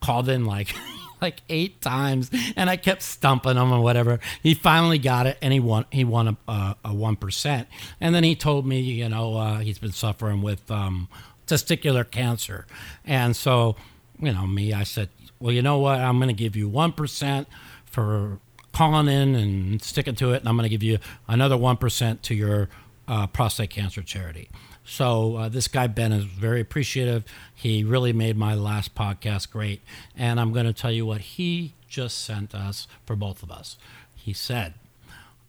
called 0.01 0.27
in 0.27 0.43
like 0.43 0.75
like 1.23 1.41
eight 1.49 1.81
times, 1.81 2.29
and 2.55 2.69
I 2.69 2.77
kept 2.77 3.01
stumping 3.01 3.57
him 3.57 3.71
or 3.71 3.81
whatever. 3.81 4.19
He 4.43 4.53
finally 4.53 4.99
got 4.99 5.25
it, 5.25 5.39
and 5.41 5.51
he 5.51 5.59
won. 5.59 5.85
He 5.91 6.03
won 6.03 6.37
a 6.47 6.75
a 6.85 6.93
one 6.93 7.15
percent, 7.15 7.67
and 7.99 8.13
then 8.13 8.23
he 8.23 8.35
told 8.35 8.67
me, 8.67 8.79
you 8.81 9.09
know, 9.09 9.37
uh, 9.37 9.59
he's 9.59 9.79
been 9.79 9.93
suffering 9.93 10.43
with 10.43 10.69
um, 10.69 11.07
testicular 11.47 12.09
cancer, 12.09 12.67
and 13.05 13.35
so 13.35 13.75
you 14.19 14.31
know 14.31 14.45
me, 14.45 14.73
I 14.73 14.83
said, 14.83 15.09
well, 15.39 15.51
you 15.51 15.61
know 15.61 15.79
what, 15.79 15.99
I'm 15.99 16.17
going 16.17 16.27
to 16.27 16.43
give 16.43 16.55
you 16.55 16.69
one 16.69 16.91
percent 16.91 17.47
for 17.85 18.39
calling 18.71 19.07
in 19.07 19.35
and 19.35 19.81
sticking 19.81 20.15
to 20.15 20.33
it, 20.33 20.41
and 20.41 20.49
I'm 20.49 20.55
going 20.55 20.69
to 20.69 20.75
give 20.77 20.83
you 20.83 20.99
another 21.27 21.57
one 21.57 21.77
percent 21.77 22.21
to 22.23 22.35
your 22.35 22.69
uh, 23.07 23.27
prostate 23.27 23.69
cancer 23.69 24.03
charity. 24.03 24.49
So 24.85 25.37
uh, 25.37 25.49
this 25.49 25.67
guy 25.67 25.87
Ben 25.87 26.11
is 26.11 26.25
very 26.25 26.61
appreciative. 26.61 27.23
He 27.53 27.83
really 27.83 28.13
made 28.13 28.37
my 28.37 28.53
last 28.53 28.95
podcast 28.95 29.49
great, 29.51 29.81
and 30.17 30.39
I'm 30.39 30.51
going 30.51 30.65
to 30.65 30.73
tell 30.73 30.91
you 30.91 31.05
what 31.05 31.21
he 31.21 31.73
just 31.87 32.23
sent 32.23 32.53
us 32.53 32.87
for 33.05 33.15
both 33.15 33.43
of 33.43 33.51
us. 33.51 33.77
He 34.15 34.33
said, 34.33 34.73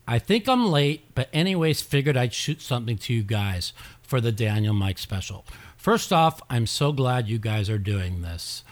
"I 0.07 0.19
think 0.19 0.49
I'm 0.49 0.71
late, 0.71 1.15
but 1.15 1.29
anyways, 1.33 1.83
figured 1.83 2.17
I'd 2.17 2.35
shoot 2.35 2.63
something 2.63 2.97
to 2.99 3.15
you 3.15 3.23
guys 3.23 3.73
for 4.03 4.21
the 4.21 4.33
Daniel 4.33 4.75
Mike 4.75 4.99
special. 4.99 5.45
First 5.77 6.13
off, 6.13 6.41
I'm 6.49 6.67
so 6.67 6.93
glad 6.93 7.29
you 7.29 7.39
guys 7.39 7.69
are 7.69 7.79
doing 7.79 8.23
this. 8.23 8.63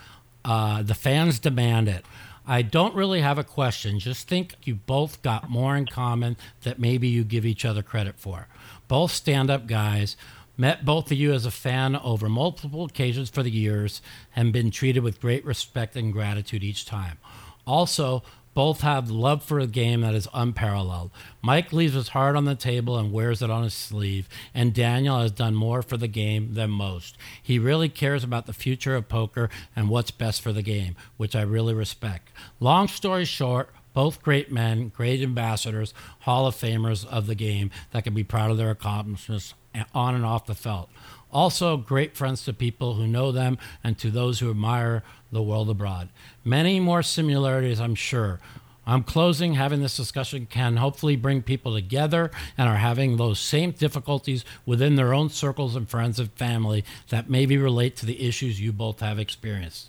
Uh, 0.45 0.83
the 0.83 0.95
fans 0.95 1.39
demand 1.39 1.89
it." 1.89 2.05
I 2.45 2.63
don't 2.63 2.97
really 2.97 3.21
have 3.21 3.39
a 3.39 3.45
question. 3.45 4.01
Just 4.01 4.27
think 4.27 4.57
you 4.65 4.75
both 4.75 5.23
got 5.23 5.49
more 5.49 5.77
in 5.77 5.87
common 5.87 6.37
that 6.63 6.79
maybe 6.79 7.07
you 7.07 7.23
give 7.23 7.47
each 7.47 7.65
other 7.65 7.83
credit 7.83 8.17
for. 8.19 8.49
Both 8.89 9.13
stand 9.13 9.49
up 9.49 9.69
guys 9.69 10.17
Met 10.57 10.85
both 10.85 11.11
of 11.11 11.17
you 11.17 11.33
as 11.33 11.47
a 11.47 11.51
fan 11.51 11.97
over 11.97 12.29
multiple 12.29 12.85
occasions 12.85 13.31
for 13.31 13.43
the 13.43 13.51
years 13.51 14.03
and 14.37 14.53
been 14.53 14.71
treated 14.71 15.03
with 15.03 15.21
great 15.21 15.45
respect 15.45 15.97
and 15.97 16.13
gratitude 16.13 16.63
each 16.63 16.85
time. 16.85 17.19
Also, 17.67 18.23
both 18.55 18.83
have 18.83 19.11
love 19.11 19.43
for 19.43 19.59
a 19.59 19.67
game 19.67 20.03
that 20.03 20.15
is 20.15 20.29
unparalleled. 20.35 21.11
Mike 21.41 21.73
leaves 21.73 21.95
his 21.95 22.09
heart 22.09 22.37
on 22.37 22.45
the 22.45 22.55
table 22.55 22.99
and 22.99 23.13
wears 23.13 23.41
it 23.41 23.51
on 23.51 23.63
his 23.63 23.73
sleeve, 23.73 24.29
and 24.53 24.75
Daniel 24.75 25.21
has 25.21 25.31
done 25.31 25.55
more 25.55 25.81
for 25.81 25.97
the 25.97 26.09
game 26.09 26.53
than 26.53 26.71
most. 26.71 27.17
He 27.43 27.59
really 27.59 27.89
cares 27.89 28.23
about 28.23 28.45
the 28.45 28.53
future 28.53 28.95
of 28.95 29.09
poker 29.09 29.49
and 29.75 29.89
what's 29.89 30.11
best 30.11 30.43
for 30.43 30.53
the 30.53 30.63
game, 30.63 30.97
which 31.17 31.35
I 31.35 31.43
really 31.43 31.73
respect. 31.73 32.31
Long 32.61 32.89
story 32.89 33.25
short, 33.25 33.71
both 33.95 34.23
great 34.23 34.53
men, 34.53 34.89
great 34.89 35.23
ambassadors, 35.23 35.95
Hall 36.21 36.47
of 36.47 36.55
Famers 36.55 37.07
of 37.07 37.27
the 37.27 37.35
game 37.35 37.71
that 37.93 38.05
can 38.05 38.13
be 38.13 38.25
proud 38.25 38.51
of 38.51 38.59
their 38.59 38.71
accomplishments 38.71 39.55
on 39.95 40.15
and 40.15 40.25
off 40.25 40.47
the 40.47 40.55
felt. 40.55 40.89
Also, 41.33 41.77
great 41.77 42.15
friends 42.15 42.45
to 42.45 42.53
people 42.53 42.95
who 42.95 43.07
know 43.07 43.33
them 43.33 43.57
and 43.83 43.99
to 43.99 44.11
those 44.11 44.41
who 44.41 44.51
admire 44.51 45.03
the 45.31 45.43
world 45.43 45.71
abroad. 45.71 46.11
Many 46.45 46.79
more 46.79 47.03
similarities, 47.03 47.81
I'm 47.81 47.95
sure. 47.95 48.39
I'm 48.85 49.05
closing. 49.05 49.55
Having 49.55 49.81
this 49.81 49.97
discussion 49.97 50.47
can 50.47 50.77
hopefully 50.77 51.17
bring 51.17 51.43
people 51.43 51.73
together 51.73 52.31
and 52.59 52.69
are 52.69 52.77
having 52.77 53.17
those 53.17 53.39
same 53.39 53.71
difficulties 53.71 54.45
within 54.67 54.97
their 54.97 55.15
own 55.15 55.31
circles 55.31 55.77
and 55.77 55.89
friends 55.89 56.19
and 56.19 56.33
family 56.33 56.85
that 57.09 57.31
maybe 57.31 57.57
relate 57.57 57.97
to 57.97 58.07
the 58.07 58.27
issues 58.27 58.61
you 58.61 58.73
both 58.73 59.01
have 59.01 59.19
experienced. 59.19 59.89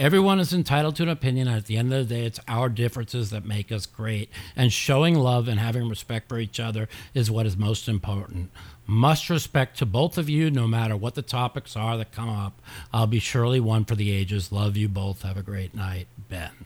Everyone 0.00 0.40
is 0.40 0.54
entitled 0.54 0.96
to 0.96 1.02
an 1.02 1.10
opinion, 1.10 1.46
and 1.46 1.58
at 1.58 1.66
the 1.66 1.76
end 1.76 1.92
of 1.92 2.08
the 2.08 2.14
day, 2.14 2.24
it's 2.24 2.40
our 2.48 2.70
differences 2.70 3.28
that 3.28 3.44
make 3.44 3.70
us 3.70 3.84
great. 3.84 4.30
And 4.56 4.72
showing 4.72 5.14
love 5.14 5.46
and 5.46 5.60
having 5.60 5.90
respect 5.90 6.30
for 6.30 6.38
each 6.38 6.58
other 6.58 6.88
is 7.12 7.30
what 7.30 7.44
is 7.44 7.54
most 7.54 7.86
important. 7.86 8.50
Much 8.86 9.28
respect 9.28 9.76
to 9.76 9.84
both 9.84 10.16
of 10.16 10.30
you, 10.30 10.50
no 10.50 10.66
matter 10.66 10.96
what 10.96 11.16
the 11.16 11.22
topics 11.22 11.76
are 11.76 11.98
that 11.98 12.12
come 12.12 12.30
up. 12.30 12.62
I'll 12.94 13.06
be 13.06 13.18
surely 13.18 13.60
one 13.60 13.84
for 13.84 13.94
the 13.94 14.10
ages. 14.10 14.50
Love 14.50 14.74
you 14.74 14.88
both. 14.88 15.20
Have 15.20 15.36
a 15.36 15.42
great 15.42 15.74
night, 15.74 16.06
Ben. 16.30 16.64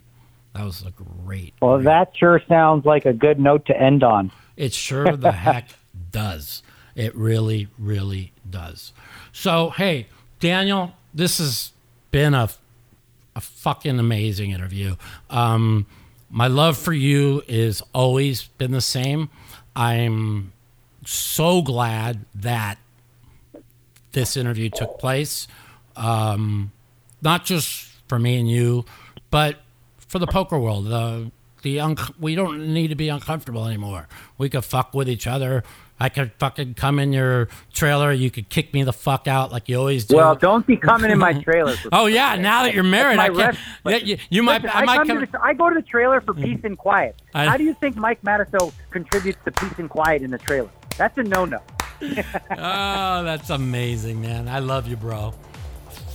That 0.54 0.64
was 0.64 0.84
a 0.86 0.92
great. 0.92 1.54
Well, 1.60 1.78
great. 1.78 1.86
that 1.86 2.16
sure 2.16 2.40
sounds 2.46 2.86
like 2.86 3.04
a 3.04 3.12
good 3.12 3.40
note 3.40 3.66
to 3.66 3.76
end 3.76 4.04
on. 4.04 4.30
It 4.56 4.72
sure 4.72 5.16
the 5.16 5.32
heck 5.32 5.70
does. 6.12 6.62
It 6.94 7.12
really, 7.16 7.66
really 7.80 8.30
does. 8.48 8.92
So, 9.32 9.70
hey, 9.70 10.06
Daniel, 10.38 10.92
this 11.12 11.38
has 11.38 11.72
been 12.12 12.32
a 12.32 12.48
a 13.36 13.40
fucking 13.40 13.98
amazing 13.98 14.50
interview. 14.50 14.96
Um, 15.30 15.86
my 16.30 16.46
love 16.46 16.76
for 16.76 16.92
you 16.92 17.42
is 17.46 17.82
always 17.92 18.44
been 18.58 18.72
the 18.72 18.80
same. 18.80 19.30
I'm 19.76 20.52
so 21.04 21.62
glad 21.62 22.24
that 22.34 22.78
this 24.12 24.36
interview 24.36 24.70
took 24.70 24.98
place, 24.98 25.46
um, 25.96 26.72
not 27.22 27.44
just 27.44 27.88
for 28.08 28.18
me 28.18 28.38
and 28.38 28.48
you, 28.48 28.84
but 29.30 29.60
for 29.98 30.18
the 30.18 30.26
poker 30.26 30.58
world. 30.58 30.86
The 30.86 31.30
the 31.62 31.80
un- 31.80 31.96
we 32.20 32.34
don't 32.34 32.72
need 32.72 32.88
to 32.88 32.94
be 32.94 33.08
uncomfortable 33.08 33.66
anymore. 33.66 34.06
We 34.38 34.48
could 34.48 34.64
fuck 34.64 34.94
with 34.94 35.08
each 35.08 35.26
other. 35.26 35.64
I 36.04 36.10
could 36.10 36.32
fucking 36.38 36.74
come 36.74 36.98
in 36.98 37.14
your 37.14 37.48
trailer. 37.72 38.12
You 38.12 38.30
could 38.30 38.50
kick 38.50 38.74
me 38.74 38.82
the 38.82 38.92
fuck 38.92 39.26
out 39.26 39.50
like 39.52 39.70
you 39.70 39.78
always 39.78 40.04
do. 40.04 40.16
Well, 40.16 40.34
don't 40.34 40.66
be 40.66 40.76
coming 40.76 41.10
in 41.10 41.18
my 41.18 41.32
trailer. 41.42 41.76
oh 41.92 42.04
yeah, 42.04 42.36
now 42.36 42.64
that 42.64 42.74
you're 42.74 42.84
married, 42.84 43.18
I 43.18 43.30
can't. 43.30 43.56
yeah, 43.86 43.96
you, 43.96 44.18
you 44.28 44.42
might. 44.42 44.62
Listen, 44.62 44.76
I 44.76 44.84
might 44.84 44.96
come 44.98 45.06
come. 45.08 45.28
the, 45.32 45.42
I 45.42 45.54
go 45.54 45.70
to 45.70 45.74
the 45.74 45.80
trailer 45.80 46.20
for 46.20 46.34
mm. 46.34 46.44
peace 46.44 46.60
and 46.62 46.76
quiet. 46.76 47.22
I- 47.32 47.46
How 47.46 47.56
do 47.56 47.64
you 47.64 47.72
think 47.72 47.96
Mike 47.96 48.20
Matusow 48.20 48.70
contributes 48.90 49.38
to 49.46 49.52
peace 49.52 49.78
and 49.78 49.88
quiet 49.88 50.20
in 50.20 50.30
the 50.30 50.36
trailer? 50.36 50.68
That's 50.98 51.16
a 51.16 51.22
no-no. 51.22 51.58
oh, 52.02 53.24
that's 53.24 53.48
amazing, 53.48 54.20
man. 54.20 54.46
I 54.46 54.58
love 54.58 54.86
you, 54.86 54.96
bro. 54.96 55.32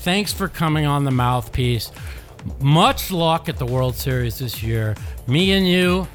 Thanks 0.03 0.31
for 0.31 0.47
coming 0.47 0.85
on 0.85 1.03
the 1.03 1.11
mouthpiece. 1.11 1.91
Much 2.61 3.09
luck 3.09 3.49
at 3.49 3.57
the 3.57 3.65
World 3.65 3.95
Series 3.95 4.37
this 4.37 4.61
year. 4.61 4.95
Me 5.25 5.53
and 5.53 5.67
you 5.67 6.07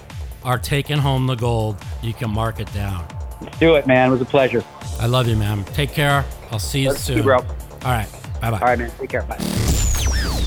are 0.45 0.61
taking 0.61 0.99
home 0.99 1.27
the 1.27 1.35
gold. 1.35 1.77
You 2.03 2.14
can 2.14 2.31
mark 2.31 2.61
it 2.61 2.72
down. 2.72 3.05
Let's 3.45 3.59
do 3.59 3.74
it, 3.76 3.86
man. 3.86 4.09
It 4.09 4.12
was 4.12 4.20
a 4.20 4.24
pleasure. 4.26 4.64
I 5.01 5.07
love 5.07 5.28
you, 5.28 5.36
man. 5.36 5.64
Take 5.64 5.92
care. 5.92 6.24
I'll 6.51 6.59
see 6.59 6.82
you 6.82 6.88
Let's 6.90 7.01
soon. 7.01 7.18
see, 7.18 7.22
bro. 7.22 7.38
All 7.38 7.45
right. 7.84 8.09
Bye 8.40 8.51
bye. 8.51 8.59
All 8.59 8.66
right, 8.66 8.78
man. 8.78 8.90
Take 8.99 9.11
care. 9.11 9.22
Bye. 9.22 9.36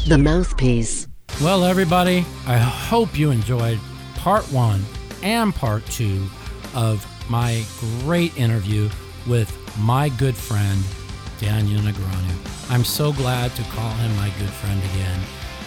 The 0.07 0.17
Mouthpiece. 0.17 1.07
Well, 1.41 1.63
everybody, 1.63 2.25
I 2.47 2.57
hope 2.57 3.17
you 3.17 3.29
enjoyed 3.29 3.79
part 4.15 4.43
one 4.51 4.83
and 5.21 5.53
part 5.53 5.85
two 5.85 6.27
of 6.73 7.05
my 7.29 7.63
great 8.01 8.35
interview 8.37 8.89
with 9.27 9.51
my 9.77 10.09
good 10.09 10.35
friend, 10.35 10.83
Daniel 11.39 11.81
Negreanu. 11.81 12.71
I'm 12.71 12.83
so 12.83 13.13
glad 13.13 13.53
to 13.55 13.63
call 13.63 13.91
him 13.91 14.15
my 14.15 14.29
good 14.39 14.49
friend 14.49 14.81
again. 14.93 15.19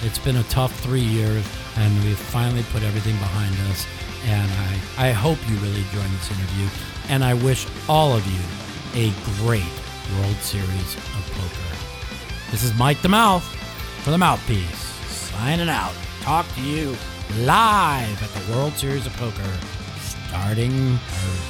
It's 0.03 0.19
been 0.19 0.37
a 0.37 0.43
tough 0.45 0.75
three 0.81 1.01
years, 1.01 1.47
and 1.77 2.05
we've 2.05 2.19
finally 2.19 2.63
put 2.73 2.83
everything 2.83 3.17
behind 3.19 3.55
us. 3.71 3.87
And 4.27 4.51
I, 4.99 5.09
I 5.09 5.13
hope 5.13 5.39
you 5.49 5.57
really 5.57 5.81
enjoyed 5.81 6.11
this 6.11 6.31
interview. 6.31 6.69
And 7.11 7.25
I 7.25 7.35
wish 7.35 7.67
all 7.89 8.13
of 8.13 8.25
you 8.25 8.41
a 8.95 9.13
great 9.43 9.65
World 10.17 10.37
Series 10.37 10.95
of 10.95 11.33
Poker. 11.35 12.53
This 12.53 12.63
is 12.63 12.73
Mike 12.79 13.03
the 13.03 13.09
Mouth 13.09 13.43
for 14.05 14.13
the 14.13 14.19
Mouthpiece, 14.19 14.79
signing 15.09 15.69
out. 15.69 15.93
Talk 16.21 16.47
to 16.55 16.63
you 16.63 16.97
live 17.41 18.23
at 18.23 18.31
the 18.31 18.53
World 18.53 18.75
Series 18.75 19.07
of 19.07 19.13
Poker 19.15 19.59
starting 20.29 20.71
Thursday. 20.99 21.50